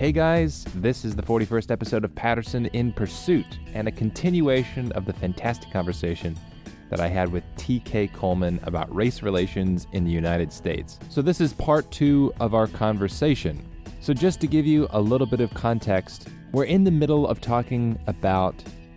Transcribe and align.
Hey 0.00 0.12
guys, 0.12 0.64
this 0.76 1.04
is 1.04 1.14
the 1.14 1.20
41st 1.22 1.70
episode 1.70 2.06
of 2.06 2.14
Patterson 2.14 2.64
in 2.68 2.90
Pursuit 2.90 3.58
and 3.74 3.86
a 3.86 3.90
continuation 3.92 4.90
of 4.92 5.04
the 5.04 5.12
fantastic 5.12 5.70
conversation 5.70 6.38
that 6.88 7.00
I 7.00 7.08
had 7.08 7.30
with 7.30 7.44
TK 7.58 8.10
Coleman 8.14 8.60
about 8.62 8.90
race 8.94 9.22
relations 9.22 9.86
in 9.92 10.04
the 10.04 10.10
United 10.10 10.54
States. 10.54 10.98
So, 11.10 11.20
this 11.20 11.38
is 11.38 11.52
part 11.52 11.90
two 11.90 12.32
of 12.40 12.54
our 12.54 12.66
conversation. 12.66 13.62
So, 14.00 14.14
just 14.14 14.40
to 14.40 14.46
give 14.46 14.64
you 14.64 14.88
a 14.92 15.00
little 15.02 15.26
bit 15.26 15.42
of 15.42 15.52
context, 15.52 16.30
we're 16.50 16.64
in 16.64 16.82
the 16.82 16.90
middle 16.90 17.28
of 17.28 17.42
talking 17.42 17.98
about 18.06 18.54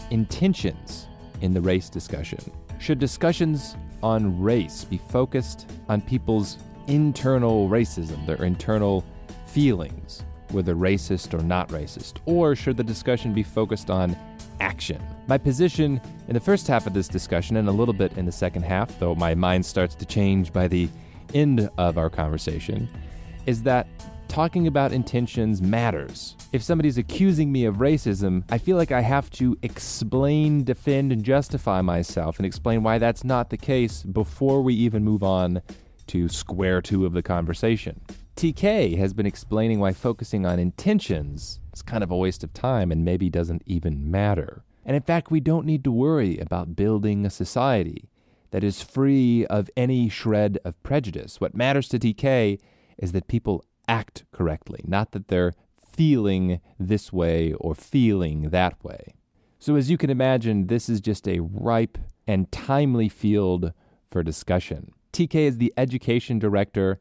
intentions 0.09 1.07
in 1.41 1.53
the 1.53 1.59
race 1.59 1.89
discussion. 1.89 2.39
Should 2.79 2.99
discussions 2.99 3.75
on 4.01 4.41
race 4.41 4.85
be 4.85 5.01
focused 5.09 5.69
on 5.89 5.99
people's 5.99 6.59
internal 6.87 7.67
racism, 7.67 8.25
their 8.25 8.41
internal 8.41 9.03
feelings, 9.47 10.23
whether 10.53 10.75
racist 10.75 11.33
or 11.33 11.43
not 11.43 11.69
racist? 11.69 12.17
Or 12.25 12.55
should 12.55 12.77
the 12.77 12.83
discussion 12.83 13.33
be 13.33 13.43
focused 13.43 13.89
on 13.89 14.15
action? 14.59 15.01
My 15.27 15.37
position 15.37 15.99
in 16.27 16.33
the 16.33 16.39
first 16.39 16.67
half 16.67 16.87
of 16.87 16.93
this 16.93 17.07
discussion 17.07 17.57
and 17.57 17.67
a 17.67 17.71
little 17.71 17.93
bit 17.93 18.17
in 18.17 18.25
the 18.25 18.31
second 18.31 18.63
half, 18.63 18.97
though 18.99 19.15
my 19.15 19.35
mind 19.35 19.65
starts 19.65 19.95
to 19.95 20.05
change 20.05 20.53
by 20.53 20.67
the 20.67 20.87
end 21.33 21.69
of 21.77 21.97
our 21.97 22.09
conversation, 22.09 22.87
is 23.45 23.63
that 23.63 23.87
talking 24.27 24.65
about 24.65 24.91
intentions 24.91 25.61
matters. 25.61 26.35
If 26.53 26.63
somebody's 26.63 26.97
accusing 26.97 27.51
me 27.51 27.65
of 27.65 27.75
racism, 27.75 28.43
I 28.49 28.57
feel 28.57 28.77
like 28.77 28.91
I 28.91 29.01
have 29.01 29.29
to 29.31 29.57
explain, 29.61 30.63
defend, 30.63 31.11
and 31.11 31.23
justify 31.23 31.81
myself 31.81 32.39
and 32.39 32.45
explain 32.45 32.81
why 32.81 32.97
that's 32.97 33.23
not 33.23 33.51
the 33.51 33.57
case 33.57 34.01
before 34.01 34.61
we 34.61 34.73
even 34.73 35.03
move 35.03 35.21
on 35.21 35.61
to 36.07 36.27
square 36.29 36.81
two 36.81 37.05
of 37.05 37.13
the 37.13 37.21
conversation. 37.21 38.01
TK 38.35 38.97
has 38.97 39.13
been 39.13 39.25
explaining 39.25 39.79
why 39.79 39.93
focusing 39.93 40.45
on 40.45 40.59
intentions 40.59 41.59
is 41.73 41.81
kind 41.81 42.03
of 42.03 42.11
a 42.11 42.17
waste 42.17 42.43
of 42.43 42.53
time 42.53 42.91
and 42.91 43.05
maybe 43.05 43.29
doesn't 43.29 43.61
even 43.65 44.09
matter. 44.09 44.63
And 44.85 44.95
in 44.95 45.01
fact, 45.01 45.31
we 45.31 45.39
don't 45.39 45.65
need 45.65 45.83
to 45.83 45.91
worry 45.91 46.37
about 46.39 46.75
building 46.75 47.25
a 47.25 47.29
society 47.29 48.09
that 48.51 48.63
is 48.63 48.81
free 48.81 49.45
of 49.45 49.69
any 49.77 50.09
shred 50.09 50.59
of 50.65 50.81
prejudice. 50.83 51.39
What 51.39 51.55
matters 51.55 51.87
to 51.89 51.99
TK 51.99 52.59
is 52.97 53.11
that 53.11 53.27
people 53.27 53.65
act 53.87 54.25
correctly, 54.31 54.81
not 54.85 55.11
that 55.11 55.27
they're 55.27 55.53
feeling 55.91 56.59
this 56.79 57.13
way 57.13 57.53
or 57.53 57.75
feeling 57.75 58.49
that 58.49 58.83
way. 58.83 59.13
So, 59.59 59.75
as 59.75 59.89
you 59.89 59.97
can 59.97 60.09
imagine, 60.09 60.67
this 60.67 60.89
is 60.89 60.99
just 60.99 61.27
a 61.27 61.39
ripe 61.39 61.97
and 62.27 62.51
timely 62.51 63.09
field 63.09 63.71
for 64.11 64.21
discussion. 64.21 64.91
TK 65.13 65.35
is 65.35 65.57
the 65.57 65.73
education 65.77 66.39
director 66.39 66.99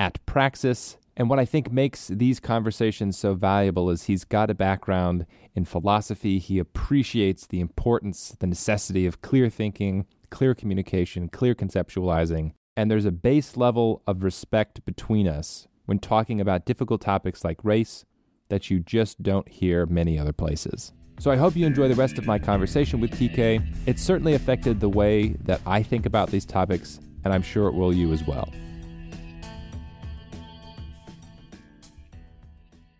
at 0.00 0.24
Praxis, 0.24 0.96
and 1.14 1.28
what 1.28 1.38
I 1.38 1.44
think 1.44 1.70
makes 1.70 2.08
these 2.08 2.40
conversations 2.40 3.18
so 3.18 3.34
valuable 3.34 3.90
is 3.90 4.04
he's 4.04 4.24
got 4.24 4.48
a 4.48 4.54
background 4.54 5.26
in 5.54 5.66
philosophy. 5.66 6.38
He 6.38 6.58
appreciates 6.58 7.46
the 7.46 7.60
importance, 7.60 8.34
the 8.40 8.46
necessity 8.46 9.04
of 9.04 9.20
clear 9.20 9.50
thinking, 9.50 10.06
clear 10.30 10.54
communication, 10.54 11.28
clear 11.28 11.54
conceptualizing, 11.54 12.54
and 12.78 12.90
there's 12.90 13.04
a 13.04 13.12
base 13.12 13.58
level 13.58 14.02
of 14.06 14.22
respect 14.22 14.82
between 14.86 15.28
us 15.28 15.68
when 15.84 15.98
talking 15.98 16.40
about 16.40 16.64
difficult 16.64 17.02
topics 17.02 17.44
like 17.44 17.62
race 17.62 18.06
that 18.48 18.70
you 18.70 18.80
just 18.80 19.22
don't 19.22 19.50
hear 19.50 19.84
many 19.84 20.18
other 20.18 20.32
places. 20.32 20.94
So 21.18 21.30
I 21.30 21.36
hope 21.36 21.56
you 21.56 21.66
enjoy 21.66 21.88
the 21.88 21.94
rest 21.94 22.16
of 22.16 22.24
my 22.24 22.38
conversation 22.38 23.00
with 23.00 23.10
TK. 23.10 23.62
It 23.84 23.98
certainly 23.98 24.32
affected 24.32 24.80
the 24.80 24.88
way 24.88 25.34
that 25.44 25.60
I 25.66 25.82
think 25.82 26.06
about 26.06 26.30
these 26.30 26.46
topics, 26.46 27.00
and 27.22 27.34
I'm 27.34 27.42
sure 27.42 27.68
it 27.68 27.74
will 27.74 27.92
you 27.92 28.14
as 28.14 28.26
well. 28.26 28.48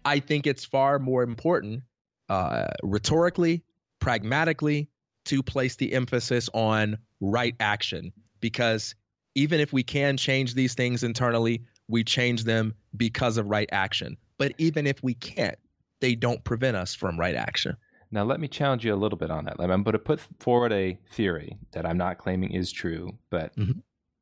I 0.05 0.21
think 0.21 0.47
it's 0.47 0.65
far 0.65 0.99
more 0.99 1.23
important 1.23 1.83
uh, 2.29 2.69
rhetorically, 2.83 3.63
pragmatically, 3.99 4.89
to 5.27 5.43
place 5.43 5.77
the 5.77 5.93
emphasis 5.93 6.49
on 6.55 6.99
right 7.21 7.55
action 7.61 8.13
because 8.41 8.95
even 9.35 9.61
if 9.61 9.73
we 9.73 9.83
can 9.83 10.17
change 10.17 10.55
these 10.55 10.75
things 10.75 11.03
internally, 11.03 11.63
we 11.89 12.05
change 12.05 12.45
them 12.45 12.75
because 12.97 13.37
of 13.37 13.47
right 13.47 13.69
action. 13.73 14.17
But 14.39 14.55
even 14.59 14.87
if 14.87 15.03
we 15.03 15.15
can't, 15.15 15.59
they 16.01 16.15
don't 16.15 16.43
prevent 16.45 16.77
us 16.77 16.95
from 16.95 17.19
right 17.19 17.35
action. 17.35 17.77
Now, 18.11 18.25
let 18.25 18.41
me 18.41 18.49
challenge 18.49 18.85
you 18.85 18.93
a 18.93 18.97
little 18.97 19.19
bit 19.19 19.31
on 19.31 19.45
that. 19.45 19.57
I'm 19.61 19.83
going 19.83 19.93
to 19.93 19.99
put 19.99 20.21
forward 20.41 20.73
a 20.73 20.99
theory 21.13 21.59
that 21.73 21.87
I'm 21.87 21.99
not 21.99 22.19
claiming 22.19 22.53
is 22.53 22.73
true, 22.73 23.19
but 23.31 23.55
mm-hmm. 23.55 23.79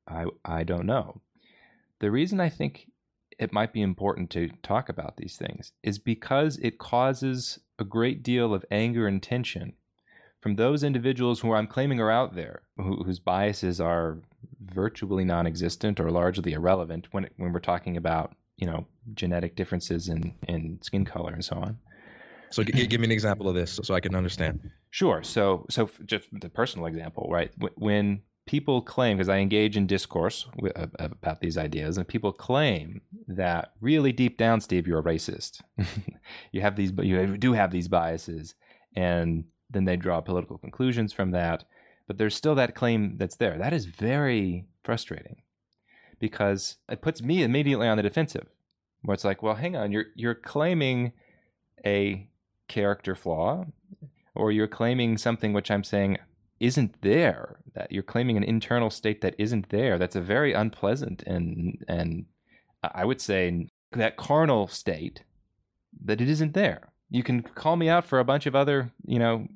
I, 0.06 0.26
I 0.44 0.64
don't 0.64 0.86
know. 0.86 1.20
The 2.00 2.10
reason 2.10 2.38
I 2.38 2.48
think 2.50 2.86
it 3.38 3.52
might 3.52 3.72
be 3.72 3.82
important 3.82 4.30
to 4.30 4.48
talk 4.62 4.88
about 4.88 5.16
these 5.16 5.36
things 5.36 5.72
is 5.82 5.98
because 5.98 6.58
it 6.58 6.78
causes 6.78 7.58
a 7.78 7.84
great 7.84 8.22
deal 8.22 8.52
of 8.52 8.64
anger 8.70 9.06
and 9.06 9.22
tension 9.22 9.74
from 10.40 10.56
those 10.56 10.82
individuals 10.82 11.40
who 11.40 11.52
I'm 11.52 11.66
claiming 11.66 12.00
are 12.00 12.10
out 12.10 12.34
there, 12.34 12.62
who, 12.76 13.02
whose 13.02 13.18
biases 13.18 13.80
are 13.80 14.18
virtually 14.60 15.24
non-existent 15.24 15.98
or 15.98 16.10
largely 16.10 16.52
irrelevant 16.52 17.08
when 17.10 17.28
when 17.36 17.52
we're 17.52 17.60
talking 17.60 17.96
about 17.96 18.34
you 18.56 18.66
know 18.66 18.86
genetic 19.14 19.56
differences 19.56 20.08
in 20.08 20.34
in 20.46 20.78
skin 20.82 21.04
color 21.04 21.32
and 21.32 21.44
so 21.44 21.56
on. 21.56 21.78
So 22.50 22.62
g- 22.62 22.86
give 22.86 23.00
me 23.00 23.06
an 23.06 23.12
example 23.12 23.48
of 23.48 23.54
this 23.54 23.78
so 23.82 23.94
I 23.94 24.00
can 24.00 24.14
understand. 24.14 24.70
Sure. 24.90 25.22
So 25.22 25.66
so 25.70 25.90
just 26.06 26.28
the 26.32 26.48
personal 26.48 26.86
example, 26.86 27.28
right? 27.30 27.50
When 27.76 28.22
people 28.48 28.80
claim, 28.80 29.18
because 29.18 29.28
I 29.28 29.38
engage 29.38 29.76
in 29.76 29.86
discourse 29.86 30.46
with, 30.56 30.76
uh, 30.76 30.88
about 30.98 31.40
these 31.40 31.58
ideas, 31.58 31.98
and 31.98 32.08
people 32.08 32.32
claim 32.32 33.02
that 33.28 33.74
really 33.80 34.10
deep 34.10 34.38
down, 34.38 34.60
Steve, 34.60 34.88
you're 34.88 35.00
a 35.00 35.02
racist. 35.02 35.60
you 36.52 36.62
have 36.62 36.74
these, 36.74 36.90
you 37.02 37.36
do 37.36 37.52
have 37.52 37.70
these 37.70 37.88
biases, 37.88 38.54
and 38.96 39.44
then 39.70 39.84
they 39.84 39.96
draw 39.96 40.22
political 40.22 40.56
conclusions 40.56 41.12
from 41.12 41.30
that. 41.32 41.64
But 42.06 42.16
there's 42.16 42.34
still 42.34 42.54
that 42.54 42.74
claim 42.74 43.18
that's 43.18 43.36
there. 43.36 43.58
That 43.58 43.74
is 43.74 43.84
very 43.84 44.64
frustrating 44.82 45.42
because 46.18 46.76
it 46.88 47.02
puts 47.02 47.22
me 47.22 47.42
immediately 47.42 47.86
on 47.86 47.98
the 47.98 48.02
defensive, 48.02 48.46
where 49.02 49.12
it's 49.14 49.24
like, 49.24 49.42
well, 49.42 49.56
hang 49.56 49.76
on, 49.76 49.92
you're 49.92 50.06
you're 50.16 50.34
claiming 50.34 51.12
a 51.84 52.28
character 52.66 53.14
flaw, 53.14 53.66
or 54.34 54.50
you're 54.50 54.66
claiming 54.66 55.18
something 55.18 55.52
which 55.52 55.70
I'm 55.70 55.84
saying 55.84 56.16
isn't 56.60 57.02
there. 57.02 57.60
That 57.74 57.92
you're 57.92 58.02
claiming 58.02 58.36
an 58.36 58.42
internal 58.42 58.90
state 58.90 59.20
that 59.20 59.34
isn't 59.38 59.68
there. 59.68 59.98
That's 59.98 60.16
a 60.16 60.20
very 60.20 60.52
unpleasant 60.52 61.22
and 61.26 61.84
and 61.88 62.26
I 62.82 63.04
would 63.04 63.20
say 63.20 63.68
that 63.92 64.16
carnal 64.16 64.68
state 64.68 65.22
that 66.04 66.20
it 66.20 66.28
isn't 66.28 66.54
there. 66.54 66.92
You 67.10 67.22
can 67.22 67.42
call 67.42 67.76
me 67.76 67.88
out 67.88 68.04
for 68.04 68.18
a 68.18 68.24
bunch 68.24 68.46
of 68.46 68.54
other, 68.54 68.92
you 69.04 69.18
know, 69.18 69.48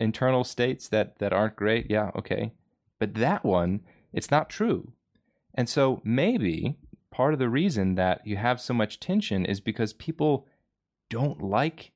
internal 0.00 0.44
states 0.44 0.88
that 0.88 1.18
that 1.18 1.32
aren't 1.32 1.56
great, 1.56 1.90
yeah, 1.90 2.10
okay. 2.16 2.52
But 2.98 3.14
that 3.14 3.44
one, 3.44 3.80
it's 4.12 4.30
not 4.30 4.50
true. 4.50 4.92
And 5.54 5.68
so 5.68 6.00
maybe 6.04 6.76
part 7.10 7.32
of 7.32 7.38
the 7.38 7.48
reason 7.48 7.94
that 7.96 8.26
you 8.26 8.36
have 8.36 8.60
so 8.60 8.74
much 8.74 9.00
tension 9.00 9.44
is 9.44 9.60
because 9.60 9.92
people 9.92 10.46
don't 11.10 11.42
like 11.42 11.92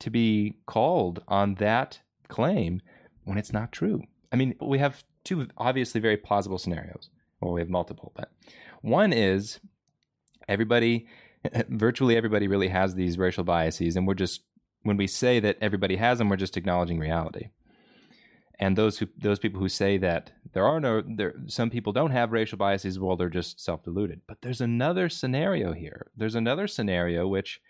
to 0.00 0.10
be 0.10 0.56
called 0.66 1.22
on 1.28 1.54
that 1.56 2.00
claim 2.28 2.80
when 3.24 3.38
it's 3.38 3.52
not 3.52 3.72
true. 3.72 4.02
I 4.32 4.36
mean, 4.36 4.54
we 4.60 4.78
have 4.78 5.04
two 5.24 5.48
obviously 5.56 6.00
very 6.00 6.16
plausible 6.16 6.58
scenarios. 6.58 7.10
Well, 7.40 7.52
we 7.52 7.60
have 7.60 7.70
multiple, 7.70 8.12
but 8.14 8.30
one 8.82 9.12
is 9.12 9.60
everybody, 10.48 11.06
virtually 11.68 12.16
everybody, 12.16 12.48
really 12.48 12.68
has 12.68 12.94
these 12.94 13.18
racial 13.18 13.44
biases, 13.44 13.96
and 13.96 14.06
we're 14.06 14.14
just 14.14 14.42
when 14.82 14.96
we 14.96 15.06
say 15.06 15.40
that 15.40 15.58
everybody 15.60 15.96
has 15.96 16.18
them, 16.18 16.28
we're 16.28 16.36
just 16.36 16.56
acknowledging 16.56 16.98
reality. 16.98 17.48
And 18.58 18.76
those 18.76 18.98
who 18.98 19.08
those 19.16 19.38
people 19.38 19.60
who 19.60 19.68
say 19.68 19.96
that 19.98 20.32
there 20.52 20.66
are 20.66 20.80
no 20.80 21.02
there 21.06 21.34
some 21.46 21.70
people 21.70 21.92
don't 21.92 22.10
have 22.10 22.32
racial 22.32 22.58
biases, 22.58 22.98
well, 22.98 23.16
they're 23.16 23.30
just 23.30 23.58
self 23.58 23.82
deluded. 23.84 24.20
But 24.26 24.42
there's 24.42 24.60
another 24.60 25.08
scenario 25.08 25.72
here. 25.72 26.10
There's 26.14 26.34
another 26.34 26.66
scenario 26.66 27.26
which 27.26 27.60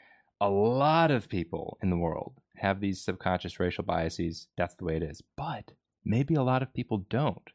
a 0.40 0.50
lot 0.50 1.10
of 1.10 1.28
people 1.28 1.78
in 1.82 1.90
the 1.90 1.96
world 1.96 2.39
have 2.60 2.80
these 2.80 3.00
subconscious 3.00 3.58
racial 3.58 3.84
biases. 3.84 4.48
That's 4.56 4.74
the 4.74 4.84
way 4.84 4.96
it 4.96 5.02
is. 5.02 5.22
But 5.36 5.72
maybe 6.04 6.34
a 6.34 6.42
lot 6.42 6.62
of 6.62 6.74
people 6.74 6.98
don't. 7.08 7.50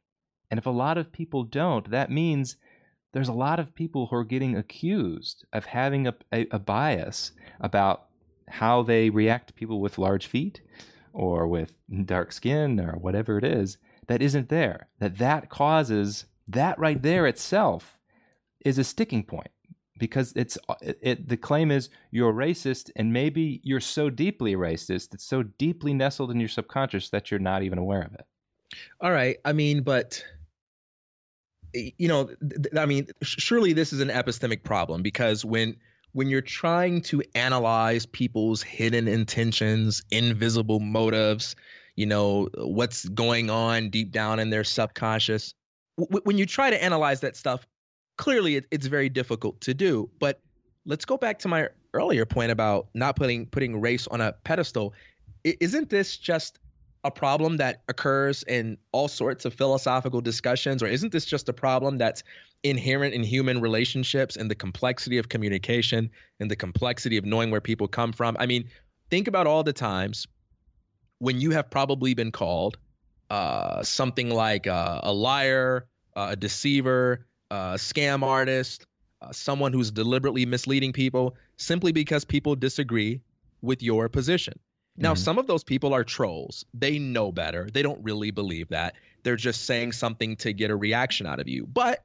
And 0.51 0.57
if 0.57 0.65
a 0.65 0.71
lot 0.71 0.97
of 0.97 1.11
people 1.11 1.43
don't, 1.43 1.89
that 1.91 2.11
means 2.11 2.57
there's 3.13 3.27
a 3.29 3.33
lot 3.33 3.59
of 3.59 3.75
people 3.75 4.07
who 4.07 4.15
are 4.17 4.23
getting 4.23 4.55
accused 4.55 5.45
of 5.53 5.65
having 5.65 6.07
a, 6.07 6.13
a, 6.31 6.47
a 6.51 6.59
bias 6.59 7.31
about 7.59 8.07
how 8.47 8.83
they 8.83 9.09
react 9.09 9.47
to 9.47 9.53
people 9.53 9.79
with 9.79 9.97
large 9.97 10.27
feet 10.27 10.61
or 11.13 11.47
with 11.47 11.73
dark 12.05 12.31
skin 12.31 12.79
or 12.79 12.93
whatever 12.93 13.37
it 13.37 13.43
is 13.43 13.77
that 14.07 14.21
isn't 14.21 14.49
there 14.49 14.87
that 14.99 15.17
that 15.17 15.49
causes 15.49 16.25
that 16.47 16.77
right 16.77 17.01
there 17.01 17.25
itself 17.25 17.97
is 18.63 18.77
a 18.77 18.83
sticking 18.83 19.23
point 19.23 19.47
because 19.97 20.33
it's 20.35 20.57
it, 20.81 20.99
it, 21.01 21.29
the 21.29 21.37
claim 21.37 21.71
is 21.71 21.89
you're 22.11 22.33
racist 22.33 22.91
and 22.95 23.13
maybe 23.13 23.61
you're 23.63 23.79
so 23.79 24.09
deeply 24.09 24.55
racist 24.55 25.13
it's 25.13 25.25
so 25.25 25.43
deeply 25.43 25.93
nestled 25.93 26.31
in 26.31 26.39
your 26.39 26.49
subconscious 26.49 27.09
that 27.09 27.31
you're 27.31 27.39
not 27.39 27.63
even 27.63 27.77
aware 27.77 28.01
of 28.01 28.13
it. 28.13 28.25
All 28.99 29.11
right 29.11 29.37
i 29.45 29.53
mean 29.53 29.83
but 29.83 30.23
you 31.73 32.07
know 32.07 32.25
th- 32.25 32.75
i 32.77 32.85
mean 32.85 33.07
surely 33.21 33.73
this 33.73 33.93
is 33.93 33.99
an 33.99 34.09
epistemic 34.09 34.63
problem 34.63 35.01
because 35.01 35.45
when 35.45 35.75
when 36.15 36.29
you're 36.29 36.39
trying 36.39 37.01
to 37.01 37.21
analyze 37.35 38.05
people's 38.05 38.63
hidden 38.63 39.05
intentions, 39.05 40.01
invisible 40.11 40.79
motives, 40.79 41.57
you 41.97 42.05
know, 42.05 42.47
what's 42.55 43.03
going 43.09 43.49
on 43.49 43.89
deep 43.89 44.13
down 44.13 44.39
in 44.39 44.49
their 44.49 44.63
subconscious, 44.63 45.53
w- 45.99 46.21
when 46.23 46.37
you 46.37 46.45
try 46.45 46.69
to 46.69 46.81
analyze 46.81 47.19
that 47.19 47.35
stuff, 47.35 47.67
clearly 48.17 48.55
it, 48.55 48.65
it's 48.71 48.87
very 48.87 49.09
difficult 49.09 49.61
to 49.61 49.73
do. 49.73 50.09
But 50.19 50.39
let's 50.85 51.05
go 51.05 51.17
back 51.17 51.39
to 51.39 51.47
my 51.47 51.69
earlier 51.93 52.25
point 52.25 52.51
about 52.51 52.87
not 52.93 53.15
putting 53.15 53.45
putting 53.47 53.79
race 53.79 54.07
on 54.07 54.21
a 54.21 54.33
pedestal. 54.43 54.93
I, 55.45 55.57
isn't 55.59 55.89
this 55.89 56.17
just 56.17 56.59
a 57.03 57.11
problem 57.11 57.57
that 57.57 57.83
occurs 57.87 58.43
in 58.43 58.77
all 58.91 59.07
sorts 59.07 59.45
of 59.45 59.53
philosophical 59.53 60.21
discussions, 60.21 60.81
or 60.81 60.87
isn't 60.87 61.11
this 61.11 61.25
just 61.25 61.47
a 61.49 61.53
problem 61.53 61.99
that's 61.99 62.23
inherent 62.63 63.13
in 63.13 63.23
human 63.23 63.61
relationships 63.61 64.35
and 64.35 64.49
the 64.49 64.55
complexity 64.55 65.19
of 65.19 65.29
communication 65.29 66.09
and 66.39 66.49
the 66.49 66.55
complexity 66.55 67.17
of 67.17 67.25
knowing 67.25 67.51
where 67.51 67.61
people 67.61 67.87
come 67.87 68.11
from? 68.11 68.35
I 68.39 68.47
mean, 68.47 68.69
think 69.11 69.27
about 69.27 69.45
all 69.45 69.63
the 69.63 69.73
times 69.73 70.25
when 71.19 71.39
you 71.39 71.51
have 71.51 71.69
probably 71.69 72.15
been 72.15 72.31
called 72.31 72.77
uh, 73.29 73.83
something 73.83 74.29
like 74.29 74.65
uh, 74.67 75.01
a 75.03 75.13
liar, 75.13 75.87
uh, 76.15 76.29
a 76.31 76.35
deceiver, 76.35 77.25
a 77.51 77.75
scam 77.75 78.23
artist, 78.23 78.85
uh, 79.21 79.31
someone 79.31 79.73
who's 79.73 79.91
deliberately 79.91 80.45
misleading 80.45 80.93
people 80.93 81.35
simply 81.57 81.91
because 81.91 82.25
people 82.25 82.55
disagree 82.55 83.21
with 83.61 83.81
your 83.81 84.09
position. 84.09 84.59
Now, 84.97 85.13
mm-hmm. 85.13 85.23
some 85.23 85.37
of 85.37 85.47
those 85.47 85.63
people 85.63 85.93
are 85.93 86.03
trolls. 86.03 86.65
They 86.73 86.99
know 86.99 87.31
better. 87.31 87.69
They 87.71 87.81
don't 87.81 88.03
really 88.03 88.31
believe 88.31 88.69
that. 88.69 88.95
They're 89.23 89.35
just 89.35 89.65
saying 89.65 89.91
something 89.91 90.37
to 90.37 90.53
get 90.53 90.71
a 90.71 90.75
reaction 90.75 91.27
out 91.27 91.39
of 91.39 91.47
you. 91.47 91.65
But 91.65 92.03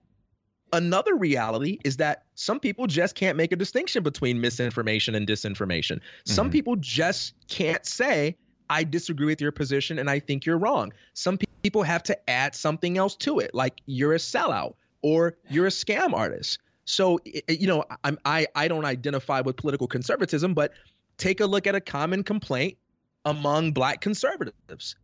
another 0.73 1.15
reality 1.15 1.79
is 1.85 1.99
that 1.99 2.25
some 2.35 2.59
people 2.59 2.87
just 2.87 3.15
can't 3.15 3.37
make 3.37 3.53
a 3.53 3.57
distinction 3.57 4.03
between 4.03 4.41
misinformation 4.41 5.15
and 5.15 5.27
disinformation. 5.27 5.97
Mm-hmm. 5.97 6.33
Some 6.33 6.51
people 6.51 6.77
just 6.77 7.35
can't 7.49 7.85
say, 7.87 8.37
I 8.69 8.85
disagree 8.85 9.27
with 9.27 9.41
your 9.41 9.53
position 9.53 9.99
and 9.99 10.11
I 10.11 10.19
think 10.19 10.47
you're 10.47 10.59
wrong. 10.59 10.93
Some 11.15 11.39
people 11.63 11.83
have 11.83 12.03
to 12.05 12.31
add 12.31 12.55
something 12.55 12.99
else 12.99 13.17
to 13.17 13.41
it, 13.41 13.55
like 13.55 13.81
you're 13.87 14.15
a 14.15 14.19
sellout 14.19 14.75
or 15.03 15.37
you're 15.49 15.67
a 15.67 15.71
scam 15.71 16.13
artist. 16.13 16.59
So, 16.85 17.21
you 17.49 17.67
know, 17.67 17.85
I'm, 18.03 18.19
I, 18.25 18.49
I 18.55 18.69
don't 18.69 18.85
identify 18.85 19.43
with 19.43 19.57
political 19.57 19.87
conservatism, 19.87 20.55
but 20.55 20.73
take 21.19 21.41
a 21.41 21.47
look 21.47 21.67
at 21.67 21.75
a 21.75 21.81
common 21.81 22.25
complaint 22.25 22.79
among 23.25 23.73
black 23.73 24.01
conservatives. 24.01 24.97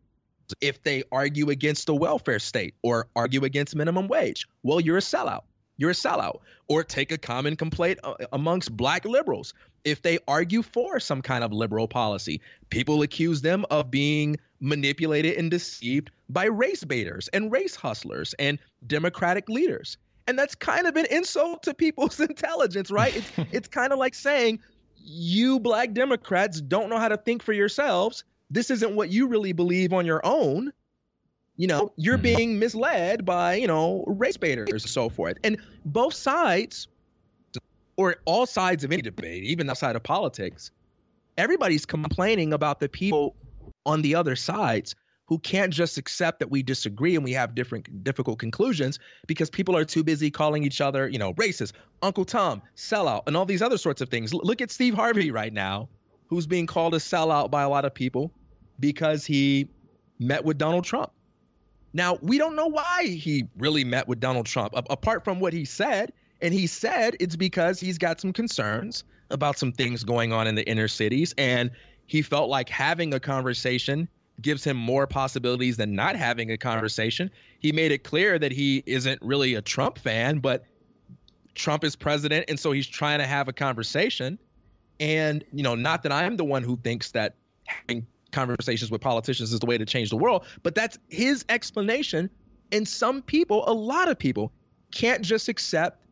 If 0.61 0.83
they 0.83 1.05
argue 1.11 1.51
against 1.51 1.87
the 1.87 1.95
welfare 1.95 2.39
state 2.39 2.75
or 2.83 3.09
argue 3.15 3.45
against 3.45 3.75
minimum 3.77 4.09
wage, 4.09 4.47
well, 4.63 4.81
you're 4.81 4.97
a 4.97 5.01
sellout. 5.01 5.43
You're 5.77 5.91
a 5.91 5.95
sellout. 5.95 6.41
Or 6.69 6.83
take 6.83 7.13
a 7.13 7.19
common 7.19 7.57
complaint 7.57 8.01
uh, 8.03 8.15
amongst 8.33 8.77
black 8.77 9.05
liberals. 9.05 9.55
If 9.85 10.03
they 10.03 10.19
argue 10.27 10.63
for 10.63 10.99
some 10.99 11.23
kind 11.23 11.45
of 11.45 11.53
liberal 11.53 11.87
policy, 11.87 12.41
people 12.71 13.03
accuse 13.03 13.41
them 13.41 13.65
of 13.71 13.91
being 13.91 14.37
manipulated 14.61 15.37
and 15.37 15.51
deceived 15.51 16.11
by 16.29 16.47
race 16.47 16.83
baiters 16.83 17.29
and 17.29 17.53
race 17.53 17.77
hustlers 17.77 18.35
and 18.39 18.59
democratic 18.87 19.49
leaders. 19.49 19.97
And 20.27 20.39
that's 20.39 20.57
kind 20.57 20.87
of 20.87 20.97
an 20.97 21.07
insult 21.07 21.65
to 21.65 21.75
people's 21.75 22.19
intelligence, 22.31 22.91
right? 22.91 23.15
It's 23.17 23.33
it's 23.53 23.69
kind 23.69 23.93
of 23.93 23.99
like 23.99 24.15
saying 24.15 24.61
you 24.97 25.61
black 25.61 25.93
Democrats 25.93 26.61
don't 26.61 26.91
know 26.91 26.99
how 26.99 27.09
to 27.09 27.17
think 27.17 27.43
for 27.43 27.53
yourselves. 27.53 28.25
This 28.51 28.71
isn't 28.71 28.95
what 28.95 29.11
you 29.11 29.29
really 29.29 29.53
believe 29.53 29.93
on 29.93 30.07
your 30.07 30.21
own. 30.25 30.73
You 31.57 31.69
know, 31.69 31.93
you're 31.97 32.17
mm-hmm. 32.17 32.23
being 32.23 32.59
misled 32.59 33.25
by, 33.25 33.55
you 33.55 33.67
know, 33.67 34.05
race 34.07 34.37
baiters 34.37 34.71
and 34.71 34.83
so 34.83 35.09
forth. 35.09 35.39
And 35.43 35.59
both 35.85 36.15
sides, 36.15 36.89
or 37.97 38.17
all 38.27 38.47
sides 38.47 38.85
of 38.85 38.93
any 38.93 39.03
debate, 39.03 39.45
even 39.45 39.69
outside 39.71 39.97
of 39.97 40.03
politics, 40.03 40.71
everybody's 41.39 41.87
complaining 41.87 42.53
about 42.53 42.81
the 42.81 42.89
people 42.89 43.35
on 43.85 44.03
the 44.03 44.15
other 44.15 44.37
sides 44.37 44.95
who 45.27 45.39
can't 45.39 45.73
just 45.73 45.99
accept 45.99 46.39
that 46.39 46.51
we 46.51 46.63
disagree 46.63 47.17
and 47.17 47.25
we 47.25 47.33
have 47.33 47.55
different 47.55 48.05
difficult 48.05 48.39
conclusions 48.39 48.99
because 49.27 49.51
people 49.51 49.77
are 49.77 49.85
too 49.85 50.05
busy 50.05 50.31
calling 50.31 50.63
each 50.63 50.81
other, 50.81 51.09
you 51.09 51.19
know, 51.19 51.35
racist, 51.35 51.73
Uncle 52.03 52.25
Tom, 52.25 52.63
sellout, 52.77 53.23
and 53.27 53.37
all 53.37 53.45
these 53.45 53.63
other 53.63 53.79
sorts 53.79 54.01
of 54.01 54.09
things. 54.09 54.33
L- 54.33 54.41
look 54.45 54.61
at 54.61 54.71
Steve 54.71 54.95
Harvey 54.95 55.33
right 55.33 55.53
now, 55.53 55.89
who's 56.29 56.47
being 56.47 56.67
called 56.67 56.95
a 56.95 56.99
sellout 56.99 57.51
by 57.51 57.63
a 57.63 57.69
lot 57.69 57.85
of 57.85 57.93
people 57.93 58.31
because 58.79 59.27
he 59.27 59.69
met 60.21 60.45
with 60.45 60.59
Donald 60.59 60.85
Trump. 60.85 61.11
Now, 61.93 62.19
we 62.21 62.39
don't 62.39 62.57
know 62.57 62.67
why 62.67 63.05
he 63.07 63.45
really 63.57 63.85
met 63.85 64.09
with 64.09 64.21
Donald 64.21 64.47
Trump, 64.47 64.75
a- 64.75 64.85
apart 64.91 65.25
from 65.25 65.41
what 65.41 65.53
he 65.53 65.65
said. 65.65 66.13
And 66.43 66.53
he 66.53 66.67
said 66.67 67.17
it's 67.19 67.37
because 67.37 67.81
he's 67.81 67.97
got 67.99 68.21
some 68.21 68.33
concerns 68.33 69.05
about 69.31 69.59
some 69.59 69.73
things 69.73 70.05
going 70.05 70.33
on 70.33 70.47
in 70.47 70.55
the 70.55 70.69
inner 70.69 70.89
cities. 70.89 71.35
And 71.39 71.71
he 72.07 72.23
felt 72.23 72.49
like 72.51 72.69
having 72.69 73.15
a 73.15 73.21
conversation 73.21 74.09
gives 74.43 74.63
him 74.63 74.77
more 74.77 75.07
possibilities 75.07 75.79
than 75.79 75.95
not 75.95 76.15
having 76.15 76.51
a 76.51 76.59
conversation. 76.59 77.31
He 77.59 77.73
made 77.73 77.91
it 77.91 78.05
clear 78.05 78.39
that 78.39 78.53
he 78.53 78.83
isn't 78.87 79.21
really 79.23 79.55
a 79.55 79.63
Trump 79.63 79.99
fan, 79.99 80.39
but 80.41 80.67
Trump 81.55 81.85
is 81.85 81.97
president, 81.97 82.45
and 82.49 82.61
so 82.61 82.71
he's 82.71 82.87
trying 82.87 83.19
to 83.19 83.27
have 83.27 83.49
a 83.49 83.53
conversation. 83.53 84.39
And, 85.01 85.43
you 85.53 85.63
know, 85.63 85.75
not 85.75 86.03
that 86.03 86.13
I'm 86.13 86.37
the 86.37 86.45
one 86.45 86.63
who 86.63 86.77
thinks 86.77 87.13
that 87.13 87.35
having 87.65 88.07
conversations 88.33 88.91
with 88.91 89.01
politicians 89.01 89.53
is 89.53 89.61
the 89.61 89.67
way 89.67 89.79
to 89.79 89.87
change 89.87 90.11
the 90.11 90.17
world, 90.17 90.45
but 90.63 90.75
that's 90.75 90.99
his 91.09 91.45
explanation. 91.49 92.31
And 92.73 92.87
some 92.87 93.23
people, 93.23 93.65
a 93.69 93.73
lot 93.73 94.09
of 94.09 94.19
people, 94.19 94.53
can't 94.93 95.23
just 95.23 95.49
accept 95.49 96.05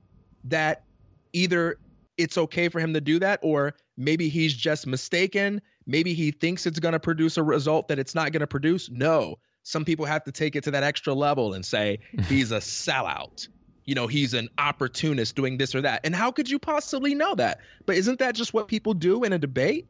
that 0.44 0.84
either 1.32 1.78
it's 2.16 2.38
okay 2.38 2.69
for 2.69 2.81
him 2.81 2.94
to 2.94 3.00
do 3.00 3.19
that 3.19 3.40
or 3.43 3.75
maybe 3.96 4.28
he's 4.28 4.55
just 4.55 4.87
mistaken 4.87 5.61
maybe 5.87 6.14
he 6.14 6.31
thinks 6.31 6.66
it's 6.66 6.78
going 6.78 6.93
to 6.93 7.00
produce 7.00 7.37
a 7.37 7.43
result 7.43 7.88
that 7.88 7.99
it's 7.99 8.14
not 8.14 8.32
going 8.32 8.40
to 8.40 8.46
produce. 8.46 8.90
No, 8.90 9.37
some 9.62 9.84
people 9.84 10.05
have 10.05 10.25
to 10.25 10.32
take 10.32 10.56
it 10.56 10.64
to 10.64 10.70
that 10.72 10.82
extra 10.82 11.14
level 11.14 11.55
and 11.55 11.64
say 11.64 12.00
he's 12.28 12.52
a 12.52 12.58
sellout. 12.58 13.49
You 13.84 13.94
know, 13.94 14.06
he's 14.06 14.32
an 14.32 14.49
opportunist 14.56 15.37
doing 15.37 15.58
this 15.58 15.75
or 15.75 15.82
that. 15.82 16.00
And 16.05 16.14
how 16.14 16.31
could 16.31 16.49
you 16.49 16.58
possibly 16.58 17.14
know 17.14 17.34
that? 17.34 17.58
But 17.84 17.96
isn't 17.96 18.19
that 18.20 18.34
just 18.34 18.55
what 18.55 18.67
people 18.67 18.94
do 18.94 19.25
in 19.25 19.32
a 19.32 19.38
debate? 19.38 19.88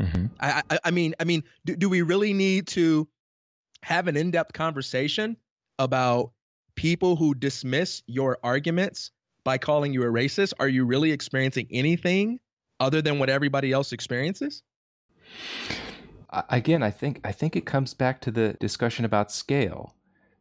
Mm-hmm. 0.00 0.26
I, 0.40 0.62
I, 0.70 0.78
I, 0.84 0.90
mean, 0.90 1.14
I 1.18 1.24
mean, 1.24 1.44
do, 1.64 1.76
do 1.76 1.88
we 1.88 2.02
really 2.02 2.32
need 2.32 2.66
to 2.68 3.08
have 3.82 4.08
an 4.08 4.16
in-depth 4.16 4.52
conversation 4.52 5.36
about 5.78 6.32
people 6.74 7.16
who 7.16 7.34
dismiss 7.34 8.02
your 8.06 8.38
arguments 8.42 9.10
by 9.44 9.58
calling 9.58 9.92
you 9.92 10.02
a 10.02 10.06
racist? 10.06 10.52
Are 10.58 10.68
you 10.68 10.84
really 10.84 11.12
experiencing 11.12 11.68
anything 11.70 12.40
other 12.80 13.00
than 13.00 13.18
what 13.18 13.30
everybody 13.30 13.72
else 13.72 13.92
experiences? 13.92 14.62
Again, 16.50 16.82
I 16.82 16.90
think 16.90 17.20
I 17.24 17.32
think 17.32 17.56
it 17.56 17.64
comes 17.64 17.94
back 17.94 18.20
to 18.22 18.30
the 18.30 18.56
discussion 18.60 19.04
about 19.04 19.32
scale. 19.32 19.94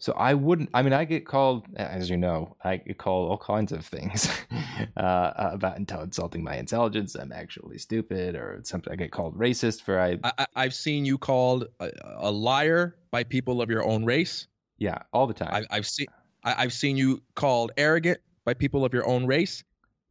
So 0.05 0.13
I 0.13 0.35
wouldn't. 0.35 0.69
I 0.71 0.83
mean, 0.83 0.93
I 0.93 1.03
get 1.03 1.25
called, 1.25 1.65
as 1.75 2.11
you 2.11 2.17
know, 2.17 2.55
I 2.63 2.77
get 2.77 2.99
called 2.99 3.31
all 3.31 3.39
kinds 3.39 3.71
of 3.71 3.83
things 3.83 4.29
uh, 4.97 5.31
about 5.35 5.79
insulting 5.79 6.43
my 6.43 6.57
intelligence. 6.57 7.15
I'm 7.15 7.31
actually 7.31 7.79
stupid, 7.79 8.35
or 8.35 8.59
something. 8.61 8.93
I 8.93 8.97
get 8.97 9.11
called 9.11 9.35
racist 9.35 9.81
for 9.81 9.99
I. 9.99 10.19
I 10.55 10.61
have 10.61 10.75
seen 10.75 11.05
you 11.05 11.17
called 11.17 11.65
a, 11.79 11.89
a, 12.17 12.29
liar 12.29 12.97
by 13.09 13.23
people 13.23 13.63
of 13.63 13.71
your 13.71 13.83
own 13.83 14.05
race. 14.05 14.47
Yeah, 14.77 14.99
all 15.11 15.25
the 15.25 15.33
time. 15.33 15.65
I, 15.71 15.75
have 15.75 15.87
seen 15.87 16.05
I, 16.43 16.61
have 16.61 16.73
seen 16.73 16.97
you 16.97 17.23
called 17.33 17.71
arrogant 17.75 18.19
by 18.43 18.53
people 18.53 18.85
of 18.85 18.93
your 18.93 19.07
own 19.07 19.25
race, 19.25 19.63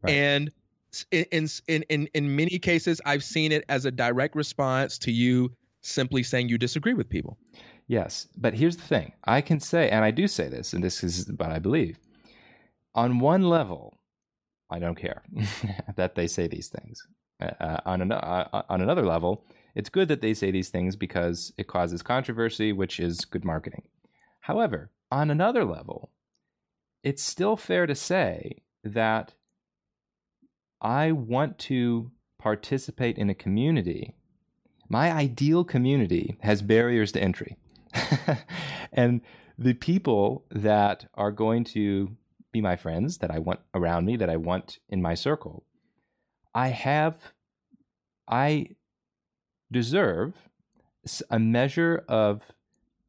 right. 0.03 0.13
and 0.13 0.51
in 1.13 1.47
in 1.69 1.85
in 1.89 2.09
in 2.15 2.35
many 2.35 2.59
cases 2.59 3.01
I've 3.07 3.23
seen 3.23 3.53
it 3.53 3.65
as 3.69 3.85
a 3.85 3.93
direct 3.93 4.35
response 4.35 4.99
to 4.99 5.13
you 5.13 5.53
simply 5.83 6.25
saying 6.25 6.49
you 6.49 6.59
disagree 6.59 6.95
with 6.95 7.09
people. 7.09 7.39
Yes, 7.87 8.29
but 8.37 8.55
here's 8.55 8.77
the 8.77 8.83
thing. 8.83 9.13
I 9.25 9.41
can 9.41 9.61
say 9.61 9.91
and 9.91 10.05
I 10.05 10.11
do 10.11 10.27
say 10.27 10.49
this 10.49 10.73
and 10.73 10.83
this 10.83 11.05
is 11.05 11.31
what 11.37 11.51
I 11.51 11.59
believe. 11.59 11.99
On 12.95 13.19
one 13.19 13.43
level, 13.43 13.99
I 14.71 14.79
don't 14.79 14.95
care 14.95 15.23
that 15.97 16.15
they 16.15 16.27
say 16.27 16.47
these 16.47 16.69
things. 16.69 17.07
Uh, 17.41 17.51
uh 17.61 17.81
on 17.85 18.01
an, 18.01 18.13
uh, 18.13 18.63
on 18.69 18.81
another 18.81 19.05
level, 19.05 19.45
it's 19.75 19.91
good 19.91 20.09
that 20.09 20.21
they 20.21 20.35
say 20.35 20.51
these 20.51 20.69
things 20.69 20.97
because 20.97 21.53
it 21.59 21.67
causes 21.67 22.03
controversy, 22.03 22.73
which 22.73 23.01
is 23.01 23.25
good 23.25 23.45
marketing. 23.45 23.83
However, 24.41 24.91
on 25.11 25.31
another 25.31 25.65
level, 25.65 26.11
it's 27.03 27.23
still 27.23 27.57
fair 27.57 27.87
to 27.87 27.95
say 27.95 28.63
that 28.83 29.35
I 30.81 31.13
want 31.13 31.59
to 31.61 32.11
participate 32.39 33.19
in 33.19 33.31
a 33.31 33.35
community. 33.35 34.15
My 34.89 35.11
ideal 35.11 35.65
community 35.65 36.37
has 36.41 36.63
barriers 36.63 37.13
to 37.13 37.23
entry. 37.23 37.57
and 38.93 39.21
the 39.59 39.75
people 39.75 40.45
that 40.51 41.07
are 41.15 41.33
going 41.33 41.65
to 41.65 42.17
be 42.53 42.61
my 42.61 42.77
friends, 42.77 43.19
that 43.19 43.31
I 43.31 43.39
want 43.39 43.61
around 43.75 44.07
me, 44.07 44.17
that 44.17 44.31
I 44.31 44.37
want 44.37 44.79
in 44.89 45.03
my 45.03 45.15
circle, 45.15 45.65
I 46.55 46.69
have, 46.69 47.19
I 48.29 48.69
deserve 49.71 50.49
a 51.31 51.39
measure 51.39 52.05
of 52.09 52.43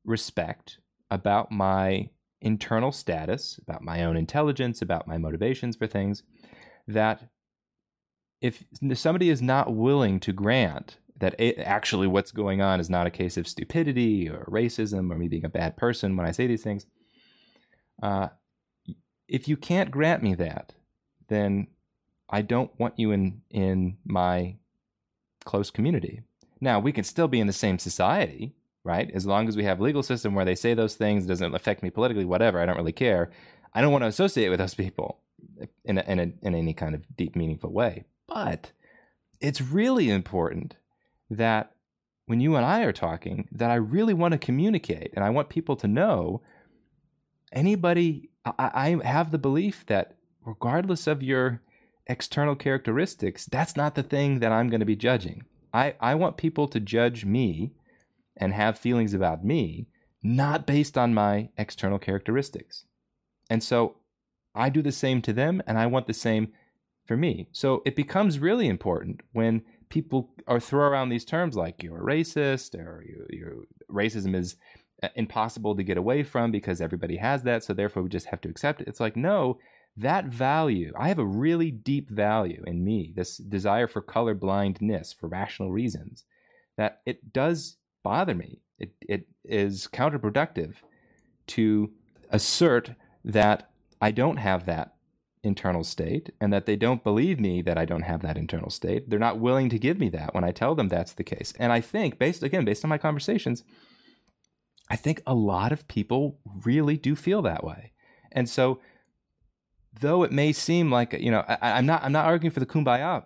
respect 0.04 0.80
about 1.10 1.52
my 1.52 2.10
internal 2.42 2.92
status, 2.92 3.60
about 3.68 3.82
my 3.82 4.04
own 4.04 4.18
intelligence, 4.18 4.82
about 4.82 5.08
my 5.08 5.18
motivations 5.18 5.76
for 5.76 5.88
things 5.88 6.24
that 6.88 7.30
if 8.42 8.64
somebody 8.94 9.30
is 9.30 9.42
not 9.42 9.74
willing 9.74 10.20
to 10.20 10.34
grant 10.34 11.00
that 11.18 11.36
it, 11.40 11.58
actually 11.60 12.08
what's 12.08 12.32
going 12.32 12.62
on 12.62 12.80
is 12.80 12.90
not 12.90 13.08
a 13.08 13.12
case 13.12 13.38
of 13.38 13.48
stupidity 13.48 14.30
or 14.30 14.46
racism 14.46 15.12
or 15.12 15.16
me 15.16 15.28
being 15.28 15.46
a 15.46 15.50
bad 15.50 15.78
person 15.78 16.18
when 16.18 16.28
I 16.28 16.32
say 16.32 16.48
these 16.48 16.64
things, 16.64 16.86
uh, 18.04 18.28
if 19.28 19.48
you 19.48 19.58
can't 19.58 19.92
grant 19.92 20.22
me 20.22 20.36
that, 20.36 20.74
then 21.30 21.68
I 22.30 22.42
don't 22.42 22.72
want 22.80 23.00
you 23.00 23.12
in 23.12 23.42
in 23.50 23.98
my 24.04 24.58
close 25.46 25.72
community. 25.72 26.22
Now 26.60 26.80
we 26.80 26.92
can 26.92 27.04
still 27.04 27.28
be 27.28 27.40
in 27.40 27.48
the 27.48 27.54
same 27.54 27.80
society, 27.80 28.56
right? 28.84 29.10
As 29.14 29.26
long 29.26 29.48
as 29.48 29.56
we 29.56 29.64
have 29.64 29.80
legal 29.80 30.04
system 30.04 30.36
where 30.36 30.46
they 30.46 30.56
say 30.56 30.74
those 30.74 30.96
things, 30.96 31.26
doesn't 31.26 31.56
affect 31.56 31.84
me 31.84 31.90
politically, 31.90 32.26
whatever. 32.26 32.60
I 32.60 32.66
don't 32.66 32.78
really 32.78 32.92
care. 32.92 33.32
I 33.74 33.82
don't 33.82 33.92
want 33.92 34.04
to 34.04 34.08
associate 34.08 34.50
with 34.50 34.60
those 34.60 34.74
people 34.74 35.20
in 35.84 35.98
a, 35.98 36.02
in 36.02 36.20
a, 36.20 36.32
in 36.42 36.56
any 36.56 36.74
kind 36.74 36.96
of 36.96 37.04
deep, 37.16 37.36
meaningful 37.36 37.72
way. 37.72 38.06
But 38.28 38.72
it's 39.40 39.62
really 39.62 40.10
important 40.10 40.76
that 41.36 41.72
when 42.26 42.40
you 42.40 42.56
and 42.56 42.66
I 42.66 42.82
are 42.84 42.94
talking, 42.94 43.48
that 43.52 43.70
I 43.70 43.76
really 43.76 44.14
want 44.14 44.32
to 44.32 44.38
communicate, 44.38 45.12
and 45.16 45.24
I 45.24 45.30
want 45.30 45.50
people 45.50 45.76
to 45.78 45.88
know. 45.88 46.42
Anybody, 47.54 48.30
I, 48.46 48.98
I 49.04 49.08
have 49.08 49.32
the 49.32 49.38
belief 49.38 49.86
that 49.86 50.16
regardless 50.44 51.08
of 51.08 51.24
your 51.24 51.62
external 52.08 52.56
characteristics, 52.56 53.46
that's 53.46 53.76
not 53.76 53.96
the 53.96 54.04
thing 54.04 54.40
that 54.40 54.52
I'm 54.52 54.70
going 54.70 54.80
to 54.80 54.86
be 54.86 54.96
judging. 54.96 55.46
I, 55.74 55.96
I 56.00 56.16
want 56.16 56.38
people 56.38 56.68
to 56.70 56.80
judge 56.80 57.26
me 57.26 57.74
and 58.38 58.54
have 58.54 58.78
feelings 58.78 59.14
about 59.14 59.46
me, 59.46 59.88
not 60.24 60.66
based 60.66 60.98
on 60.98 61.14
my 61.14 61.50
external 61.58 62.00
characteristics. 62.00 62.86
And 63.50 63.64
so 63.64 63.98
I 64.54 64.70
do 64.70 64.82
the 64.82 64.92
same 64.92 65.22
to 65.24 65.34
them, 65.34 65.62
and 65.68 65.78
I 65.78 65.86
want 65.86 66.08
the 66.08 66.14
same 66.14 66.54
for 67.06 67.16
me. 67.16 67.48
So 67.52 67.82
it 67.86 67.96
becomes 67.96 68.40
really 68.40 68.68
important 68.68 69.22
when 69.32 69.64
people 69.96 70.30
are 70.46 70.60
throw 70.60 70.86
around 70.86 71.08
these 71.08 71.24
terms 71.24 71.56
like 71.56 71.82
you're 71.82 72.02
a 72.02 72.16
racist 72.16 72.76
or 72.76 73.02
you, 73.08 73.26
you 73.30 73.66
racism 73.90 74.36
is 74.36 74.58
uh, 75.02 75.08
impossible 75.16 75.74
to 75.74 75.84
get 75.84 75.98
away 75.98 76.22
from 76.22 76.52
because 76.52 76.82
everybody 76.82 77.16
has 77.16 77.44
that, 77.44 77.64
so 77.64 77.74
therefore 77.74 78.04
we 78.04 78.10
just 78.10 78.26
have 78.26 78.42
to 78.42 78.50
accept 78.50 78.82
it. 78.82 78.90
It's 78.90 79.00
like 79.00 79.16
no, 79.16 79.58
that 79.96 80.26
value, 80.26 80.92
I 81.00 81.08
have 81.08 81.18
a 81.18 81.26
really 81.26 81.72
deep 81.72 82.10
value 82.10 82.62
in 82.68 82.84
me, 82.84 83.14
this 83.16 83.38
desire 83.38 83.88
for 83.88 84.02
color 84.02 84.34
blindness 84.34 85.14
for 85.14 85.30
rational 85.30 85.72
reasons, 85.72 86.26
that 86.76 87.00
it 87.06 87.32
does 87.32 87.78
bother 88.04 88.36
me. 88.36 88.60
It, 88.78 88.92
it 89.00 89.28
is 89.46 89.88
counterproductive 89.94 90.74
to 91.48 91.90
assert 92.32 92.92
that 93.24 93.70
I 94.02 94.12
don't 94.12 94.38
have 94.38 94.66
that 94.66 94.95
internal 95.46 95.84
state 95.84 96.32
and 96.42 96.52
that 96.52 96.66
they 96.66 96.76
don't 96.76 97.04
believe 97.04 97.40
me 97.40 97.62
that 97.62 97.78
I 97.78 97.86
don't 97.86 98.02
have 98.02 98.22
that 98.22 98.38
internal 98.38 98.70
state. 98.70 99.10
They're 99.10 99.20
not 99.20 99.40
willing 99.40 99.70
to 99.70 99.80
give 99.80 100.00
me 100.00 100.10
that 100.10 100.34
when 100.34 100.44
I 100.44 100.52
tell 100.52 100.76
them 100.76 100.90
that's 100.90 101.14
the 101.14 101.24
case. 101.24 101.54
And 101.60 101.72
I 101.72 101.82
think, 101.82 102.18
based 102.18 102.44
again, 102.44 102.66
based 102.66 102.84
on 102.84 102.90
my 102.90 102.98
conversations, 102.98 103.64
I 104.90 104.96
think 104.96 105.22
a 105.26 105.34
lot 105.36 105.72
of 105.72 105.88
people 105.88 106.40
really 106.64 106.98
do 106.98 107.16
feel 107.16 107.42
that 107.44 107.64
way. 107.64 107.94
And 108.32 108.50
so 108.50 108.80
though 110.00 110.24
it 110.24 110.32
may 110.32 110.52
seem 110.52 110.92
like 110.92 111.14
you 111.14 111.32
know 111.32 111.44
I, 111.48 111.80
am 111.80 111.86
not 111.86 112.04
i'm 112.04 112.12
not 112.12 112.26
arguing 112.26 112.52
for 112.52 112.60
the 112.60 112.66
kumbaya 112.66 113.24